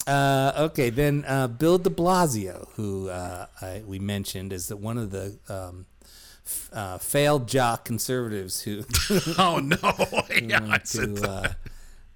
Uh, 0.06 0.52
okay, 0.56 0.90
then 0.90 1.24
uh, 1.28 1.46
Bill 1.46 1.78
De 1.78 1.90
Blasio, 1.90 2.68
who 2.74 3.08
uh, 3.10 3.46
I, 3.60 3.82
we 3.86 3.98
mentioned, 3.98 4.52
is 4.52 4.68
that 4.68 4.78
one 4.78 4.98
of 4.98 5.10
the 5.10 5.38
um, 5.48 5.86
f- 6.44 6.70
uh, 6.72 6.98
failed 6.98 7.46
jock 7.46 7.84
conservatives 7.84 8.62
who 8.62 8.82
oh 9.38 9.58
no. 9.62 9.76
yeah, 10.42 10.66
I 10.68 10.78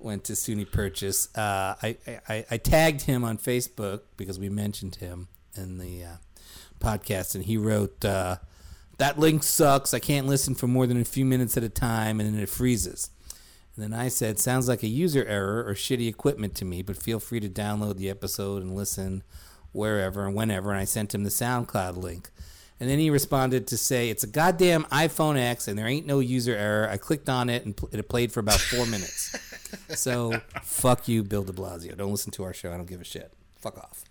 went 0.05 0.25
to 0.25 0.35
SUNY 0.35 0.71
Purchase. 0.71 1.35
Uh, 1.37 1.75
I, 1.83 1.97
I 2.29 2.45
I 2.51 2.57
tagged 2.59 3.03
him 3.03 3.25
on 3.25 3.39
Facebook 3.39 4.03
because 4.17 4.39
we 4.39 4.49
mentioned 4.49 4.97
him 4.97 5.29
in 5.57 5.79
the 5.79 6.05
uh, 6.05 6.17
podcast, 6.79 7.35
and 7.35 7.45
he 7.45 7.57
wrote 7.57 8.05
uh, 8.05 8.37
that 8.99 9.19
link 9.19 9.43
sucks. 9.43 9.95
I 9.95 9.99
can't 9.99 10.27
listen 10.27 10.55
for 10.55 10.67
more 10.67 10.87
than 10.87 11.01
a 11.01 11.05
few 11.05 11.25
minutes 11.25 11.57
at 11.57 11.65
a 11.65 11.69
time, 11.69 12.21
and 12.21 12.35
then 12.35 12.41
it 12.41 12.49
freezes. 12.49 13.11
And 13.75 13.83
then 13.83 13.99
I 13.99 14.09
said, 14.09 14.39
sounds 14.39 14.69
like 14.69 14.85
a 14.85 14.89
user 14.89 15.25
error 15.25 15.65
or 15.67 15.75
shitty 15.75 16.09
equipment 16.09 16.55
to 16.57 16.65
me, 16.65 16.83
but 16.83 16.97
feel 16.97 17.19
free 17.19 17.41
to 17.41 17.49
download 17.49 17.97
the 17.97 18.09
episode 18.09 18.63
and 18.63 18.77
listen 18.77 19.25
wherever 19.73 20.27
and 20.27 20.37
whenever. 20.37 20.71
And 20.71 20.81
I 20.81 20.85
sent 20.85 21.13
him 21.13 21.25
the 21.25 21.31
SoundCloud 21.31 21.97
link. 21.97 22.31
And 22.79 22.89
then 22.89 23.01
he 23.01 23.11
responded 23.11 23.67
to 23.69 23.77
say, 23.77 24.11
it's 24.11 24.23
a 24.23 24.29
goddamn 24.29 24.85
iPhone 24.85 25.37
X 25.37 25.67
and 25.67 25.77
there 25.77 25.89
ain't 25.89 26.07
no 26.07 26.21
user 26.21 26.55
error. 26.55 26.89
I 26.89 26.99
clicked 26.99 27.29
on 27.29 27.49
it 27.49 27.65
and 27.65 27.77
pl- 27.77 27.89
it 27.93 28.09
played 28.09 28.31
for 28.31 28.41
about 28.41 28.61
four 28.61 28.87
minutes. 28.87 29.37
So 29.95 30.41
fuck 30.63 31.09
you, 31.09 31.23
Bill 31.23 31.43
de 31.45 31.53
Blasio. 31.53 31.97
Don't 31.97 32.11
listen 32.11 32.31
to 32.33 32.45
our 32.45 32.53
show. 32.55 32.73
I 32.73 32.77
don't 32.77 32.87
give 32.89 33.01
a 33.01 33.05
shit. 33.05 33.33
Fuck 33.57 33.79
off. 33.79 34.05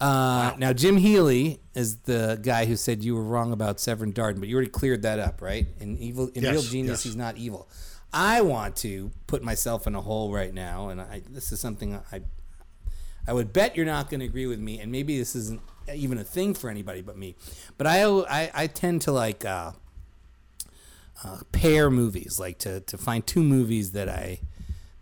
Uh, 0.00 0.54
Now, 0.58 0.72
Jim 0.72 0.96
Healy 0.96 1.60
is 1.74 1.96
the 1.98 2.38
guy 2.40 2.66
who 2.66 2.76
said 2.76 3.02
you 3.02 3.14
were 3.16 3.22
wrong 3.24 3.52
about 3.52 3.80
Severn 3.80 4.12
Darden, 4.12 4.38
but 4.38 4.48
you 4.48 4.54
already 4.54 4.70
cleared 4.70 5.02
that 5.02 5.18
up, 5.18 5.42
right? 5.42 5.66
In 5.80 5.98
evil, 5.98 6.28
in 6.34 6.42
Yes, 6.44 6.52
Real 6.52 6.62
Genius, 6.62 6.90
yes. 6.90 7.02
he's 7.02 7.16
not 7.16 7.36
evil. 7.36 7.68
I 8.12 8.40
want 8.40 8.76
to 8.76 9.10
put 9.26 9.42
myself 9.42 9.86
in 9.86 9.94
a 9.94 10.00
hole 10.00 10.32
right 10.32 10.54
now, 10.54 10.88
and 10.88 11.00
I, 11.00 11.22
this 11.28 11.52
is 11.52 11.60
something 11.60 12.00
I, 12.12 12.22
I 13.26 13.32
would 13.32 13.52
bet 13.52 13.76
you're 13.76 13.84
not 13.86 14.08
going 14.08 14.20
to 14.20 14.26
agree 14.26 14.46
with 14.46 14.60
me, 14.60 14.78
and 14.80 14.90
maybe 14.90 15.18
this 15.18 15.34
isn't 15.36 15.60
even 15.92 16.16
a 16.18 16.24
thing 16.24 16.54
for 16.54 16.70
anybody 16.70 17.02
but 17.02 17.16
me. 17.18 17.34
But 17.76 17.86
I, 17.86 18.04
I, 18.04 18.50
I 18.54 18.66
tend 18.68 19.02
to 19.02 19.12
like 19.12 19.44
uh, 19.44 19.72
uh, 21.24 21.38
pair 21.52 21.90
movies, 21.90 22.38
like 22.38 22.58
to, 22.60 22.80
to 22.80 22.96
find 22.98 23.26
two 23.26 23.42
movies 23.42 23.92
that 23.92 24.08
I 24.08 24.40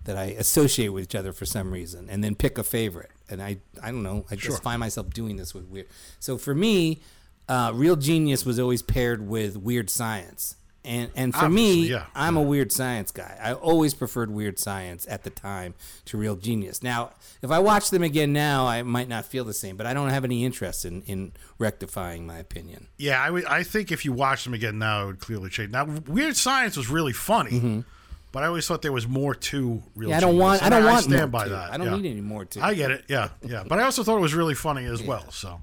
that 0.04 0.16
I 0.16 0.26
associate 0.38 0.88
with 0.90 1.02
each 1.02 1.14
other 1.16 1.32
for 1.32 1.44
some 1.44 1.72
reason, 1.72 2.08
and 2.08 2.22
then 2.22 2.36
pick 2.36 2.58
a 2.58 2.62
favorite. 2.62 3.10
And 3.28 3.42
I, 3.42 3.56
I 3.82 3.90
don't 3.90 4.04
know, 4.04 4.24
I 4.30 4.36
Sure. 4.36 4.52
just 4.52 4.62
find 4.62 4.78
myself 4.78 5.10
doing 5.10 5.36
this 5.36 5.52
with 5.52 5.64
weird. 5.66 5.88
So 6.20 6.38
for 6.38 6.54
me, 6.54 7.02
uh, 7.48 7.72
Real 7.74 7.96
Genius 7.96 8.46
was 8.46 8.60
always 8.60 8.82
paired 8.82 9.26
with 9.26 9.56
Weird 9.56 9.90
Science, 9.90 10.54
and 10.86 11.10
and 11.16 11.34
for 11.34 11.48
me, 11.48 11.88
yeah. 11.88 12.06
I'm 12.14 12.36
a 12.36 12.42
Weird 12.42 12.70
Science 12.72 13.10
guy. 13.10 13.36
I 13.42 13.52
always 13.52 13.92
preferred 13.94 14.30
Weird 14.30 14.58
Science 14.58 15.06
at 15.10 15.24
the 15.24 15.30
time 15.30 15.74
to 16.06 16.16
Real 16.16 16.36
Genius. 16.36 16.82
Now, 16.82 17.10
if 17.42 17.50
I 17.50 17.58
watch 17.58 17.90
them 17.90 18.02
again 18.02 18.32
now, 18.32 18.66
I 18.66 18.82
might 18.82 19.08
not 19.08 19.24
feel 19.26 19.44
the 19.44 19.52
same, 19.54 19.76
but 19.76 19.86
I 19.86 19.92
don't 19.94 20.10
have 20.10 20.24
any 20.24 20.44
interest 20.44 20.84
in 20.84 21.02
in 21.02 21.32
rectifying 21.58 22.26
my 22.26 22.38
opinion. 22.38 22.86
Yeah, 22.96 23.20
I 23.22 23.30
would- 23.30 23.44
I 23.46 23.62
think 23.62 23.90
if 23.90 24.04
you 24.04 24.12
watch 24.12 24.44
them 24.44 24.54
again 24.54 24.78
now, 24.78 25.02
it 25.02 25.06
would 25.06 25.18
clearly 25.20 25.50
change. 25.50 25.72
Now, 25.72 25.84
Weird 26.06 26.36
Science 26.36 26.76
was 26.76 26.88
really 26.88 27.12
funny, 27.12 27.84
but 28.32 28.42
I 28.42 28.46
always 28.46 28.66
thought 28.66 28.82
there 28.82 28.92
was 28.92 29.08
more 29.08 29.34
to 29.34 29.82
Real 29.94 30.08
Mm-hmm. 30.08 30.10
Yeah, 30.10 30.16
I 30.16 30.20
don't 30.20 30.30
Genius, 30.30 30.42
want. 30.42 30.62
I 30.62 30.68
don't 30.68 30.84
want 30.84 31.04
stand 31.04 31.18
more 31.20 31.26
by 31.28 31.44
to. 31.44 31.50
that. 31.50 31.72
I 31.72 31.76
don't 31.76 31.86
yeah. 31.88 31.96
need 31.96 32.10
any 32.10 32.20
more 32.20 32.44
to. 32.44 32.62
I 32.64 32.74
get 32.74 32.90
it. 32.90 33.04
Yeah, 33.08 33.30
yeah. 33.42 33.64
But 33.66 33.78
I 33.80 33.82
also 33.84 34.04
thought 34.04 34.16
it 34.18 34.20
was 34.20 34.34
really 34.34 34.54
funny 34.54 34.84
as 34.84 35.02
well. 35.10 35.30
So, 35.30 35.60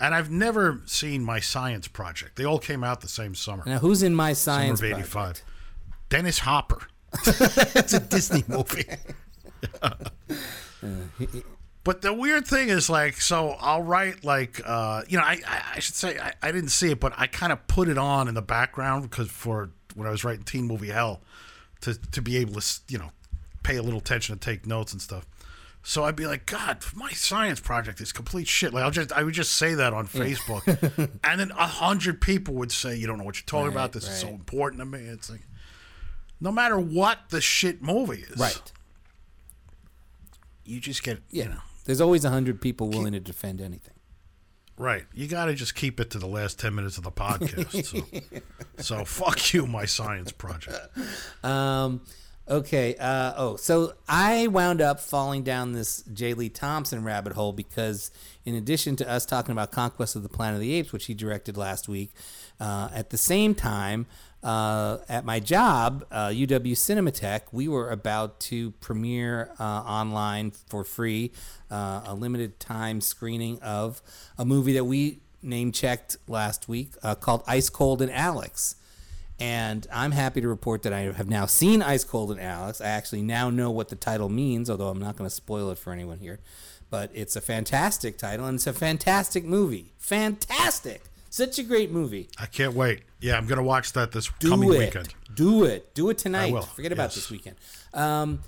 and 0.00 0.14
I've 0.14 0.30
never 0.30 0.80
seen 0.86 1.22
my 1.22 1.40
science 1.40 1.86
project. 1.88 2.36
They 2.36 2.44
all 2.44 2.58
came 2.58 2.82
out 2.82 3.00
the 3.00 3.08
same 3.08 3.34
summer. 3.34 3.62
now, 3.66 3.78
who's 3.78 4.02
in 4.02 4.14
my 4.14 4.32
Summer 4.32 4.58
science 4.58 4.80
of 4.80 4.88
project? 4.88 5.08
'85. 5.08 5.42
Dennis 6.08 6.38
Hopper. 6.40 6.88
it's 7.26 7.92
a 7.92 8.00
Disney 8.00 8.44
movie. 8.48 8.86
but 11.84 12.02
the 12.02 12.12
weird 12.12 12.46
thing 12.46 12.68
is, 12.68 12.88
like, 12.88 13.20
so 13.20 13.56
I'll 13.60 13.82
write, 13.82 14.24
like, 14.24 14.60
uh, 14.64 15.02
you 15.08 15.18
know, 15.18 15.24
I, 15.24 15.40
I, 15.46 15.62
I 15.76 15.78
should 15.80 15.94
say 15.94 16.18
I, 16.18 16.32
I 16.42 16.52
didn't 16.52 16.70
see 16.70 16.90
it, 16.90 17.00
but 17.00 17.12
I 17.16 17.26
kind 17.26 17.52
of 17.52 17.66
put 17.66 17.88
it 17.88 17.98
on 17.98 18.28
in 18.28 18.34
the 18.34 18.42
background 18.42 19.10
because 19.10 19.28
for 19.30 19.70
when 19.94 20.06
I 20.06 20.10
was 20.10 20.24
writing 20.24 20.44
Teen 20.44 20.66
Movie 20.66 20.88
Hell, 20.90 21.20
to 21.82 21.94
to 21.94 22.22
be 22.22 22.36
able 22.38 22.60
to 22.60 22.80
you 22.88 22.98
know 22.98 23.10
pay 23.62 23.76
a 23.76 23.82
little 23.82 24.00
attention 24.00 24.32
and 24.34 24.40
take 24.40 24.66
notes 24.66 24.92
and 24.92 25.02
stuff. 25.02 25.26
So 25.82 26.04
I'd 26.04 26.14
be 26.16 26.26
like, 26.26 26.44
God, 26.46 26.84
my 26.94 27.10
science 27.12 27.58
project 27.58 28.00
is 28.02 28.12
complete 28.12 28.46
shit. 28.46 28.74
Like 28.74 28.84
I'll 28.84 28.90
just 28.90 29.12
I 29.12 29.22
would 29.22 29.32
just 29.34 29.52
say 29.54 29.74
that 29.74 29.92
on 29.94 30.06
Facebook, 30.06 30.66
and 31.24 31.40
then 31.40 31.50
a 31.52 31.66
hundred 31.66 32.20
people 32.20 32.54
would 32.54 32.70
say, 32.72 32.96
You 32.96 33.06
don't 33.06 33.16
know 33.18 33.24
what 33.24 33.36
you're 33.38 33.46
talking 33.46 33.66
Right, 33.68 33.72
about. 33.84 33.92
This 33.92 34.06
is 34.08 34.18
so 34.20 34.28
important 34.28 34.80
to 34.80 34.84
me. 34.86 34.98
It's 35.00 35.30
like, 35.30 35.40
no 36.40 36.52
matter 36.52 36.78
what 36.78 37.18
the 37.30 37.40
shit 37.40 37.82
movie 37.82 38.24
is, 38.28 38.36
Right. 38.38 38.72
You 40.64 40.80
just 40.80 41.02
get 41.02 41.22
Yeah. 41.30 41.44
you 41.44 41.48
know. 41.50 41.60
There's 41.86 42.00
always 42.00 42.24
a 42.24 42.30
hundred 42.30 42.60
people 42.60 42.88
willing 42.88 43.12
to 43.12 43.20
defend 43.20 43.60
anything. 43.60 43.94
Right. 44.76 45.04
You 45.12 45.26
got 45.28 45.46
to 45.46 45.54
just 45.54 45.74
keep 45.74 45.98
it 46.00 46.10
to 46.10 46.18
the 46.18 46.26
last 46.26 46.58
10 46.58 46.74
minutes 46.74 46.96
of 46.96 47.04
the 47.04 47.10
podcast. 47.10 47.84
So, 47.84 48.40
so 48.98 49.04
fuck 49.04 49.52
you, 49.52 49.66
my 49.66 49.84
science 49.84 50.32
project. 50.32 50.78
Um, 51.44 52.02
okay. 52.50 52.96
Uh, 52.96 53.32
oh, 53.36 53.56
so 53.56 53.94
I 54.08 54.48
wound 54.48 54.80
up 54.80 55.00
falling 55.00 55.42
down 55.42 55.72
this 55.72 56.02
J. 56.12 56.34
Lee 56.34 56.48
Thompson 56.48 57.04
rabbit 57.04 57.32
hole 57.32 57.52
because, 57.52 58.10
in 58.44 58.54
addition 58.54 58.96
to 58.96 59.08
us 59.08 59.24
talking 59.24 59.52
about 59.52 59.70
Conquest 59.70 60.16
of 60.16 60.22
the 60.22 60.28
Planet 60.28 60.56
of 60.56 60.60
the 60.60 60.74
Apes, 60.74 60.92
which 60.92 61.06
he 61.06 61.14
directed 61.14 61.56
last 61.56 61.88
week, 61.88 62.12
uh, 62.58 62.88
at 62.92 63.10
the 63.10 63.18
same 63.18 63.54
time, 63.54 64.06
uh, 64.42 64.98
at 65.08 65.24
my 65.24 65.38
job, 65.38 66.04
uh, 66.10 66.28
UW 66.28 66.72
Cinematheque, 66.72 67.42
we 67.52 67.68
were 67.68 67.90
about 67.90 68.40
to 68.40 68.70
premiere 68.72 69.50
uh, 69.58 69.62
online 69.62 70.50
for 70.50 70.82
free 70.82 71.32
uh, 71.70 72.02
a 72.06 72.14
limited 72.14 72.58
time 72.58 73.00
screening 73.00 73.58
of 73.60 74.00
a 74.38 74.44
movie 74.44 74.72
that 74.72 74.84
we 74.84 75.20
name 75.42 75.72
checked 75.72 76.16
last 76.26 76.68
week 76.68 76.94
uh, 77.02 77.14
called 77.14 77.42
Ice 77.46 77.68
Cold 77.68 78.02
in 78.02 78.10
Alex. 78.10 78.76
And 79.40 79.86
I'm 79.90 80.12
happy 80.12 80.42
to 80.42 80.48
report 80.48 80.82
that 80.82 80.92
I 80.92 81.00
have 81.12 81.28
now 81.28 81.46
seen 81.46 81.80
Ice 81.80 82.04
Cold 82.04 82.30
in 82.30 82.38
Alex. 82.38 82.80
I 82.80 82.88
actually 82.88 83.22
now 83.22 83.48
know 83.48 83.70
what 83.70 83.88
the 83.88 83.96
title 83.96 84.28
means, 84.28 84.68
although 84.68 84.88
I'm 84.88 84.98
not 84.98 85.16
going 85.16 85.28
to 85.28 85.34
spoil 85.34 85.70
it 85.70 85.78
for 85.78 85.92
anyone 85.92 86.18
here. 86.18 86.40
But 86.90 87.10
it's 87.14 87.36
a 87.36 87.40
fantastic 87.40 88.18
title, 88.18 88.44
and 88.46 88.56
it's 88.56 88.66
a 88.66 88.72
fantastic 88.72 89.44
movie. 89.44 89.92
Fantastic! 89.96 91.02
Such 91.30 91.58
a 91.58 91.62
great 91.62 91.90
movie. 91.92 92.28
I 92.38 92.46
can't 92.46 92.74
wait. 92.74 93.02
Yeah, 93.20 93.36
I'm 93.36 93.46
going 93.46 93.58
to 93.58 93.62
watch 93.62 93.92
that 93.92 94.10
this 94.12 94.28
Do 94.40 94.50
coming 94.50 94.72
it. 94.74 94.78
weekend. 94.78 95.14
Do 95.32 95.64
it. 95.64 95.94
Do 95.94 96.10
it 96.10 96.18
tonight. 96.18 96.48
I 96.48 96.52
will, 96.52 96.62
Forget 96.62 96.90
about 96.92 97.14
this 97.14 97.30
weekend. 97.30 97.56
Um, 97.94 98.40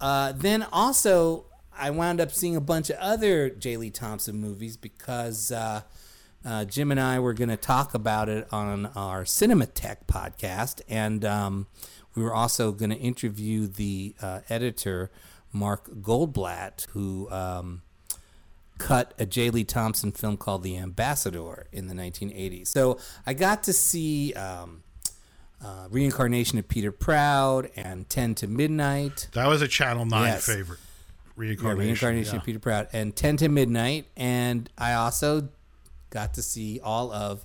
uh, 0.00 0.32
then 0.32 0.64
also, 0.72 1.46
I 1.76 1.90
wound 1.90 2.20
up 2.20 2.30
seeing 2.30 2.54
a 2.54 2.60
bunch 2.60 2.88
of 2.90 2.96
other 2.98 3.50
J. 3.50 3.76
Lee 3.76 3.90
Thompson 3.90 4.36
movies 4.36 4.76
because 4.76 5.50
uh, 5.50 5.82
uh, 6.44 6.64
Jim 6.64 6.90
and 6.90 7.00
I 7.00 7.18
were 7.18 7.32
going 7.34 7.48
to 7.48 7.56
talk 7.56 7.94
about 7.94 8.28
it 8.28 8.46
on 8.52 8.86
our 8.94 9.24
Cinematheque 9.24 10.06
podcast, 10.06 10.80
and 10.88 11.24
um, 11.24 11.66
we 12.14 12.22
were 12.22 12.34
also 12.34 12.72
going 12.72 12.90
to 12.90 12.96
interview 12.96 13.66
the 13.66 14.14
uh, 14.20 14.40
editor 14.48 15.10
Mark 15.52 15.90
Goldblatt, 16.00 16.86
who. 16.90 17.30
Um, 17.30 17.82
cut 18.76 19.14
a 19.20 19.24
J. 19.24 19.50
Lee 19.50 19.62
Thompson 19.62 20.10
film 20.10 20.36
called 20.36 20.64
The 20.64 20.76
Ambassador 20.76 21.68
in 21.70 21.86
the 21.86 21.94
1980s. 21.94 22.66
So 22.66 22.98
I 23.24 23.32
got 23.32 23.62
to 23.62 23.72
see 23.72 24.32
um, 24.32 24.82
uh, 25.64 25.86
Reincarnation 25.90 26.58
of 26.58 26.68
Peter 26.68 26.92
Proud 26.92 27.70
and 27.76 28.08
10 28.08 28.34
to 28.36 28.46
Midnight. 28.48 29.28
That 29.32 29.46
was 29.46 29.62
a 29.62 29.68
Channel 29.68 30.06
9 30.06 30.22
Yes. 30.24 30.46
favorite. 30.46 30.80
Yeah, 30.80 31.30
Reincarnation. 31.36 31.78
Reincarnation 31.86 32.34
yeah. 32.34 32.40
of 32.40 32.44
Peter 32.44 32.58
Proud 32.58 32.88
and 32.92 33.14
10 33.14 33.36
to 33.38 33.48
Midnight. 33.48 34.06
And 34.16 34.68
I 34.76 34.94
also 34.94 35.48
got 36.14 36.32
to 36.34 36.42
see 36.42 36.80
all 36.82 37.12
of 37.12 37.44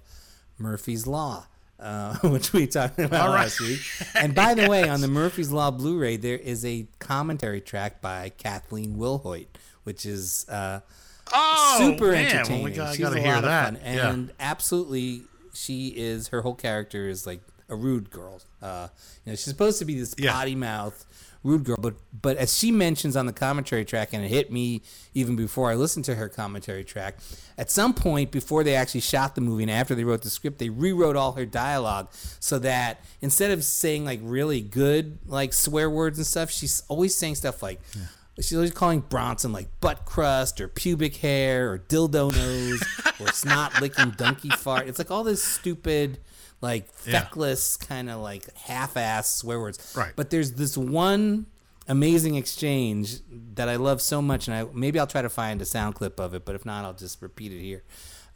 Murphy's 0.57 1.05
Law. 1.05 1.45
Uh, 1.79 2.13
which 2.23 2.51
we 2.51 2.67
talked 2.67 2.99
about 2.99 3.29
right. 3.29 3.39
last 3.43 3.61
week. 3.61 3.79
And 4.13 4.35
by 4.35 4.53
the 4.53 4.67
way, 4.69 4.89
on 4.89 4.99
the 4.99 5.07
Murphy's 5.07 5.49
Law 5.49 5.71
Blu-ray, 5.71 6.17
there 6.17 6.35
is 6.37 6.65
a 6.65 6.85
commentary 6.99 7.61
track 7.61 8.01
by 8.01 8.29
Kathleen 8.37 8.95
Wilhoite, 8.97 9.47
which 9.85 10.05
is 10.05 10.45
uh, 10.49 10.81
Oh, 11.33 11.75
super 11.77 12.11
man. 12.11 12.25
Well, 12.25 12.35
entertaining. 12.35 12.63
we 12.65 12.71
got, 12.71 12.89
She's 12.95 12.99
got 12.99 13.11
to 13.13 13.19
a 13.19 13.21
hear 13.21 13.33
lot 13.35 13.43
that. 13.43 13.73
of 13.75 13.79
fun, 13.81 13.93
yeah. 13.95 14.09
and 14.11 14.31
absolutely, 14.41 15.21
she 15.53 15.87
is. 15.95 16.27
Her 16.29 16.41
whole 16.41 16.55
character 16.55 17.07
is 17.07 17.25
like 17.25 17.39
a 17.69 17.77
rude 17.77 18.09
girl. 18.09 18.41
Uh, 18.61 18.89
you 19.23 19.31
know, 19.31 19.35
she's 19.35 19.45
supposed 19.45 19.79
to 19.79 19.85
be 19.85 19.97
this 19.97 20.13
Yeah. 20.17 20.33
potty 20.33 20.55
mouth 20.55 21.05
rude 21.43 21.63
girl, 21.63 21.77
but 21.79 21.95
but 22.21 22.37
as 22.37 22.57
she 22.57 22.71
mentions 22.71 23.15
on 23.15 23.25
the 23.25 23.33
commentary 23.33 23.85
track, 23.85 24.13
and 24.13 24.23
it 24.23 24.27
hit 24.27 24.51
me 24.51 24.81
even 25.13 25.35
before 25.35 25.71
I 25.71 25.75
listened 25.75 26.05
to 26.05 26.15
her 26.15 26.29
commentary 26.29 26.83
track. 26.83 27.17
At 27.57 27.69
some 27.69 27.93
point 27.93 28.31
before 28.31 28.63
they 28.63 28.75
actually 28.75 29.01
shot 29.01 29.35
the 29.35 29.41
movie 29.41 29.63
and 29.63 29.71
after 29.71 29.95
they 29.95 30.03
wrote 30.03 30.21
the 30.21 30.29
script, 30.29 30.59
they 30.59 30.69
rewrote 30.69 31.15
all 31.15 31.33
her 31.33 31.45
dialogue 31.45 32.09
so 32.39 32.59
that 32.59 33.03
instead 33.21 33.51
of 33.51 33.63
saying 33.63 34.05
like 34.05 34.19
really 34.23 34.61
good 34.61 35.19
like 35.27 35.53
swear 35.53 35.89
words 35.89 36.17
and 36.17 36.27
stuff, 36.27 36.49
she's 36.51 36.83
always 36.87 37.15
saying 37.15 37.35
stuff 37.35 37.63
like. 37.63 37.79
She's 38.37 38.55
always 38.55 38.71
calling 38.71 39.01
Bronson 39.01 39.51
like 39.51 39.67
butt 39.81 40.05
crust 40.05 40.61
or 40.61 40.69
pubic 40.69 41.17
hair 41.17 41.73
or 41.73 41.77
dildo 41.77 42.33
nose 42.33 42.81
or 43.19 43.27
snot 43.33 43.81
licking 43.81 44.11
donkey 44.11 44.47
fart. 44.47 44.87
It's 44.87 44.97
like 44.97 45.11
all 45.11 45.25
this 45.25 45.43
stupid, 45.43 46.19
like 46.61 46.89
Yeah. 47.05 47.21
feckless 47.21 47.77
kind 47.77 48.09
of 48.09 48.19
like 48.21 48.53
half-ass 48.57 49.35
swear 49.35 49.59
words. 49.59 49.93
Right. 49.95 50.11
But 50.15 50.29
there's 50.29 50.53
this 50.53 50.77
one 50.77 51.45
amazing 51.87 52.35
exchange 52.35 53.19
that 53.55 53.67
I 53.69 53.77
love 53.77 54.01
so 54.01 54.21
much, 54.21 54.47
and 54.47 54.55
I 54.55 54.65
maybe 54.73 54.99
I'll 54.99 55.07
try 55.07 55.21
to 55.21 55.29
find 55.29 55.61
a 55.61 55.65
sound 55.65 55.95
clip 55.95 56.19
of 56.19 56.33
it, 56.33 56.45
but 56.45 56.55
if 56.55 56.65
not, 56.65 56.85
I'll 56.85 56.93
just 56.93 57.21
repeat 57.21 57.51
it 57.51 57.61
here. 57.61 57.83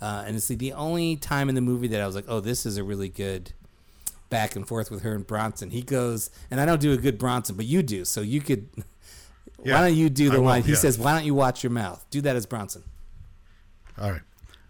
Uh, 0.02 0.24
and 0.26 0.36
it's 0.36 0.48
the, 0.48 0.56
the 0.56 0.74
only 0.74 1.16
time 1.16 1.48
in 1.50 1.56
the 1.56 1.62
movie 1.62 1.88
that 1.88 2.02
I 2.02 2.06
was 2.08 2.16
like, 2.16 2.26
oh, 2.28 2.40
this 2.40 2.66
is 2.66 2.78
a 2.78 2.84
really 2.84 3.10
good 3.10 3.54
back 4.30 4.56
and 4.56 4.68
forth 4.68 4.90
with 4.90 5.04
her 5.04 5.14
and 5.14 5.26
Bronson. 5.26 5.70
He 5.70 5.82
goes, 5.84 6.30
and 6.50 6.60
I 6.60 6.66
don't 6.66 6.82
do 6.82 6.92
a 6.92 6.98
good 6.98 7.18
Bronson, 7.18 7.56
but 7.56 7.66
you 7.66 7.84
do, 7.84 8.04
so 8.06 8.22
you 8.22 8.42
could. 8.42 8.70
Yeah, 9.66 9.76
why 9.80 9.88
don't 9.88 9.96
you 9.98 10.10
do 10.10 10.30
I 10.30 10.34
the 10.34 10.42
will, 10.42 10.48
line? 10.48 10.64
He 10.64 10.72
yeah. 10.72 10.78
says, 10.78 10.98
"Why 11.00 11.14
don't 11.16 11.26
you 11.26 11.34
watch 11.34 11.64
your 11.64 11.70
mouth?" 11.72 12.06
Do 12.10 12.20
that 12.22 12.36
as 12.36 12.46
Bronson, 12.46 12.84
All 13.98 14.12
right. 14.12 14.22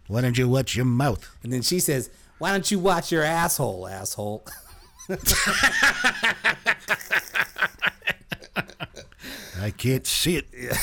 Why 0.07 0.21
don't 0.21 0.37
you 0.37 0.47
watch 0.47 0.75
your 0.75 0.85
mouth? 0.85 1.35
and 1.41 1.51
then 1.51 1.63
she 1.63 1.79
says, 1.79 2.11
"Why 2.43 2.51
don't 2.51 2.69
you 2.69 2.77
watch 2.77 3.09
your 3.09 3.23
asshole, 3.23 3.87
asshole?" 3.87 4.45
I 9.61 9.71
can't 9.77 10.05
see 10.05 10.35
it. 10.35 10.47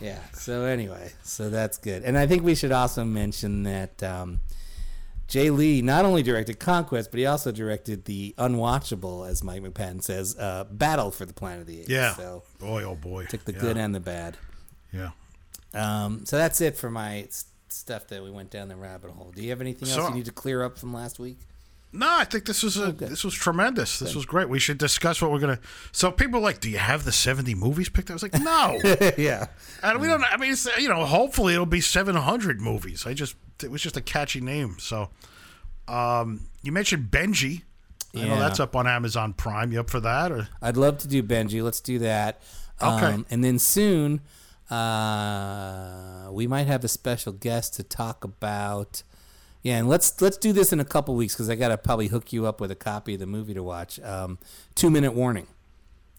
Yeah. 0.00 0.20
So 0.32 0.62
anyway, 0.62 1.12
so 1.24 1.50
that's 1.50 1.76
good, 1.76 2.04
and 2.04 2.16
I 2.16 2.28
think 2.28 2.44
we 2.44 2.54
should 2.54 2.70
also 2.70 3.04
mention 3.04 3.64
that 3.64 4.00
um, 4.00 4.38
J. 5.26 5.50
Lee 5.50 5.82
not 5.82 6.04
only 6.04 6.22
directed 6.22 6.60
Conquest, 6.60 7.10
but 7.10 7.18
he 7.18 7.26
also 7.26 7.50
directed 7.52 8.04
the 8.04 8.32
unwatchable, 8.38 9.28
as 9.28 9.42
Mike 9.44 9.62
McPadden 9.62 10.02
says, 10.02 10.38
uh, 10.38 10.64
Battle 10.70 11.10
for 11.10 11.26
the 11.26 11.34
Planet 11.34 11.62
of 11.62 11.66
the 11.66 11.80
Apes. 11.80 11.90
Yeah. 11.90 12.14
So 12.14 12.44
Boy, 12.60 12.84
oh 12.84 12.94
boy. 12.94 13.26
took 13.26 13.44
the 13.44 13.52
yeah. 13.52 13.60
good 13.60 13.76
and 13.76 13.92
the 13.94 14.00
bad. 14.00 14.38
Yeah. 14.92 15.10
Um, 15.74 16.24
so 16.24 16.38
that's 16.38 16.62
it 16.62 16.78
for 16.78 16.90
my 16.90 17.26
stuff 17.72 18.08
that 18.08 18.22
we 18.22 18.30
went 18.30 18.50
down 18.50 18.68
the 18.68 18.76
rabbit 18.76 19.10
hole. 19.10 19.32
Do 19.34 19.42
you 19.42 19.50
have 19.50 19.60
anything 19.60 19.88
else 19.88 19.96
So- 19.96 20.08
you 20.08 20.14
need 20.14 20.24
to 20.26 20.32
clear 20.32 20.62
up 20.64 20.78
from 20.78 20.92
last 20.92 21.18
week? 21.18 21.38
No, 21.92 22.06
I 22.08 22.24
think 22.24 22.44
this 22.46 22.62
was 22.62 22.76
a 22.76 22.92
good. 22.92 23.08
this 23.10 23.24
was 23.24 23.34
tremendous. 23.34 23.98
This 23.98 24.14
was 24.14 24.24
great. 24.24 24.48
We 24.48 24.60
should 24.60 24.78
discuss 24.78 25.20
what 25.20 25.32
we're 25.32 25.40
gonna. 25.40 25.58
So 25.90 26.12
people 26.12 26.38
are 26.38 26.42
like, 26.42 26.60
do 26.60 26.70
you 26.70 26.78
have 26.78 27.04
the 27.04 27.10
seventy 27.10 27.52
movies 27.56 27.88
picked? 27.88 28.10
I 28.10 28.12
was 28.12 28.22
like, 28.22 28.34
no, 28.40 28.78
yeah. 29.18 29.46
and 29.82 30.00
we 30.00 30.06
don't. 30.06 30.22
I 30.22 30.36
mean, 30.36 30.54
you 30.78 30.88
know, 30.88 31.04
hopefully 31.04 31.54
it'll 31.54 31.66
be 31.66 31.80
seven 31.80 32.14
hundred 32.14 32.60
movies. 32.60 33.06
I 33.08 33.14
just 33.14 33.34
it 33.60 33.72
was 33.72 33.82
just 33.82 33.96
a 33.96 34.00
catchy 34.00 34.40
name. 34.40 34.76
So, 34.78 35.10
um, 35.88 36.46
you 36.62 36.70
mentioned 36.70 37.10
Benji. 37.10 37.62
I 38.14 38.18
know 38.20 38.26
Yeah. 38.34 38.38
that's 38.38 38.60
up 38.60 38.76
on 38.76 38.86
Amazon 38.86 39.32
Prime. 39.32 39.72
You 39.72 39.80
up 39.80 39.90
for 39.90 39.98
that? 40.00 40.30
Or 40.30 40.48
I'd 40.62 40.76
love 40.76 40.98
to 40.98 41.08
do 41.08 41.24
Benji. 41.24 41.60
Let's 41.62 41.80
do 41.80 41.98
that. 42.00 42.40
Okay. 42.80 43.06
Um, 43.06 43.26
and 43.30 43.42
then 43.42 43.58
soon, 43.58 44.20
uh, 44.70 46.28
we 46.32 46.46
might 46.46 46.66
have 46.66 46.84
a 46.84 46.88
special 46.88 47.32
guest 47.32 47.74
to 47.74 47.82
talk 47.82 48.24
about. 48.24 49.02
Yeah, 49.62 49.76
and 49.78 49.88
let's 49.88 50.20
let's 50.22 50.36
do 50.38 50.52
this 50.52 50.72
in 50.72 50.80
a 50.80 50.84
couple 50.84 51.14
weeks 51.14 51.34
because 51.34 51.50
I 51.50 51.54
gotta 51.54 51.76
probably 51.76 52.08
hook 52.08 52.32
you 52.32 52.46
up 52.46 52.60
with 52.60 52.70
a 52.70 52.74
copy 52.76 53.14
of 53.14 53.20
the 53.20 53.26
movie 53.26 53.54
to 53.54 53.62
watch. 53.62 54.00
Um, 54.00 54.38
two 54.74 54.90
minute 54.90 55.12
warning. 55.12 55.46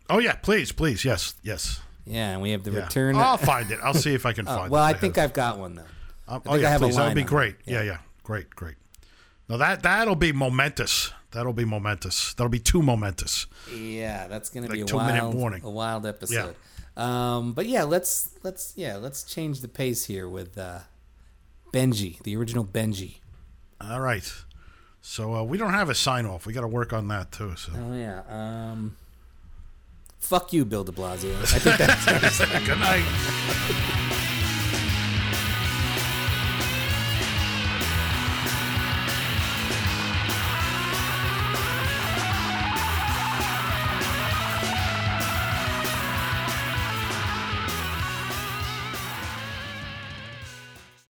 oh 0.09 0.19
yeah, 0.19 0.33
please, 0.35 0.71
please, 0.71 1.03
yes, 1.03 1.33
yes. 1.41 1.79
Yeah, 2.05 2.31
and 2.33 2.41
we 2.41 2.51
have 2.51 2.63
the 2.63 2.71
Yeah. 2.71 2.83
return. 2.83 3.15
I'll 3.15 3.37
find 3.37 3.71
it. 3.71 3.79
I'll 3.83 3.93
see 3.93 4.13
if 4.13 4.25
I 4.25 4.33
can 4.33 4.47
Oh, 4.47 4.55
find 4.57 4.71
well, 4.71 4.85
it. 4.85 4.89
I 4.89 4.93
think 4.93 5.17
I've 5.17 5.33
got 5.33 5.57
one 5.57 5.75
though. 5.75 5.81
Um, 6.27 6.41
I 6.45 6.49
oh 6.49 6.55
yeah, 6.55 6.67
I 6.67 6.71
have 6.71 6.81
please. 6.81 6.95
That'd 6.95 7.15
be 7.15 7.23
great. 7.23 7.55
Yeah. 7.65 7.77
yeah, 7.79 7.83
yeah, 7.83 7.97
great, 8.23 8.49
great. 8.51 8.75
Now 9.49 9.57
that 9.57 9.81
that'll 9.83 10.15
be 10.15 10.31
momentous. 10.31 11.11
That'll 11.31 11.53
be 11.53 11.65
momentous. 11.65 12.33
That'll 12.35 12.49
be 12.49 12.59
too 12.59 12.81
momentous. 12.83 13.47
Yeah, 13.73 14.27
that's 14.27 14.49
gonna 14.49 14.67
Like 14.67 14.75
be 14.75 14.81
a 14.81 14.85
two-minute 14.85 15.29
warning. 15.29 15.63
a 15.63 15.69
wild 15.69 16.05
episode. 16.05 16.55
Um, 16.97 17.53
but 17.53 17.67
yeah, 17.67 17.83
let's 17.83 18.31
let's 18.43 18.73
yeah 18.75 18.97
let's 18.97 19.23
change 19.23 19.61
the 19.61 19.67
pace 19.67 20.05
here 20.05 20.27
with 20.27 20.57
uh, 20.57 20.79
Benji, 21.73 22.21
the 22.23 22.35
original 22.35 22.65
Benji. 22.65 23.15
All 23.79 24.01
right. 24.01 24.31
So 25.01 25.35
uh, 25.35 25.43
we 25.43 25.57
don't 25.57 25.73
have 25.73 25.89
a 25.89 25.95
sign 25.95 26.25
off. 26.25 26.45
We 26.45 26.53
got 26.53 26.61
to 26.61 26.67
work 26.67 26.93
on 26.93 27.07
that 27.07 27.31
too. 27.31 27.55
So 27.55 27.71
Oh 27.75 27.95
yeah. 27.95 28.21
Um, 28.29 28.95
fuck 30.19 30.53
you, 30.53 30.65
Bill 30.65 30.83
De 30.83 30.91
Blasio. 30.91 31.35
I 31.41 31.59
think 31.59 31.77
that's. 31.77 32.65
good 32.67 32.79
night. 32.79 34.27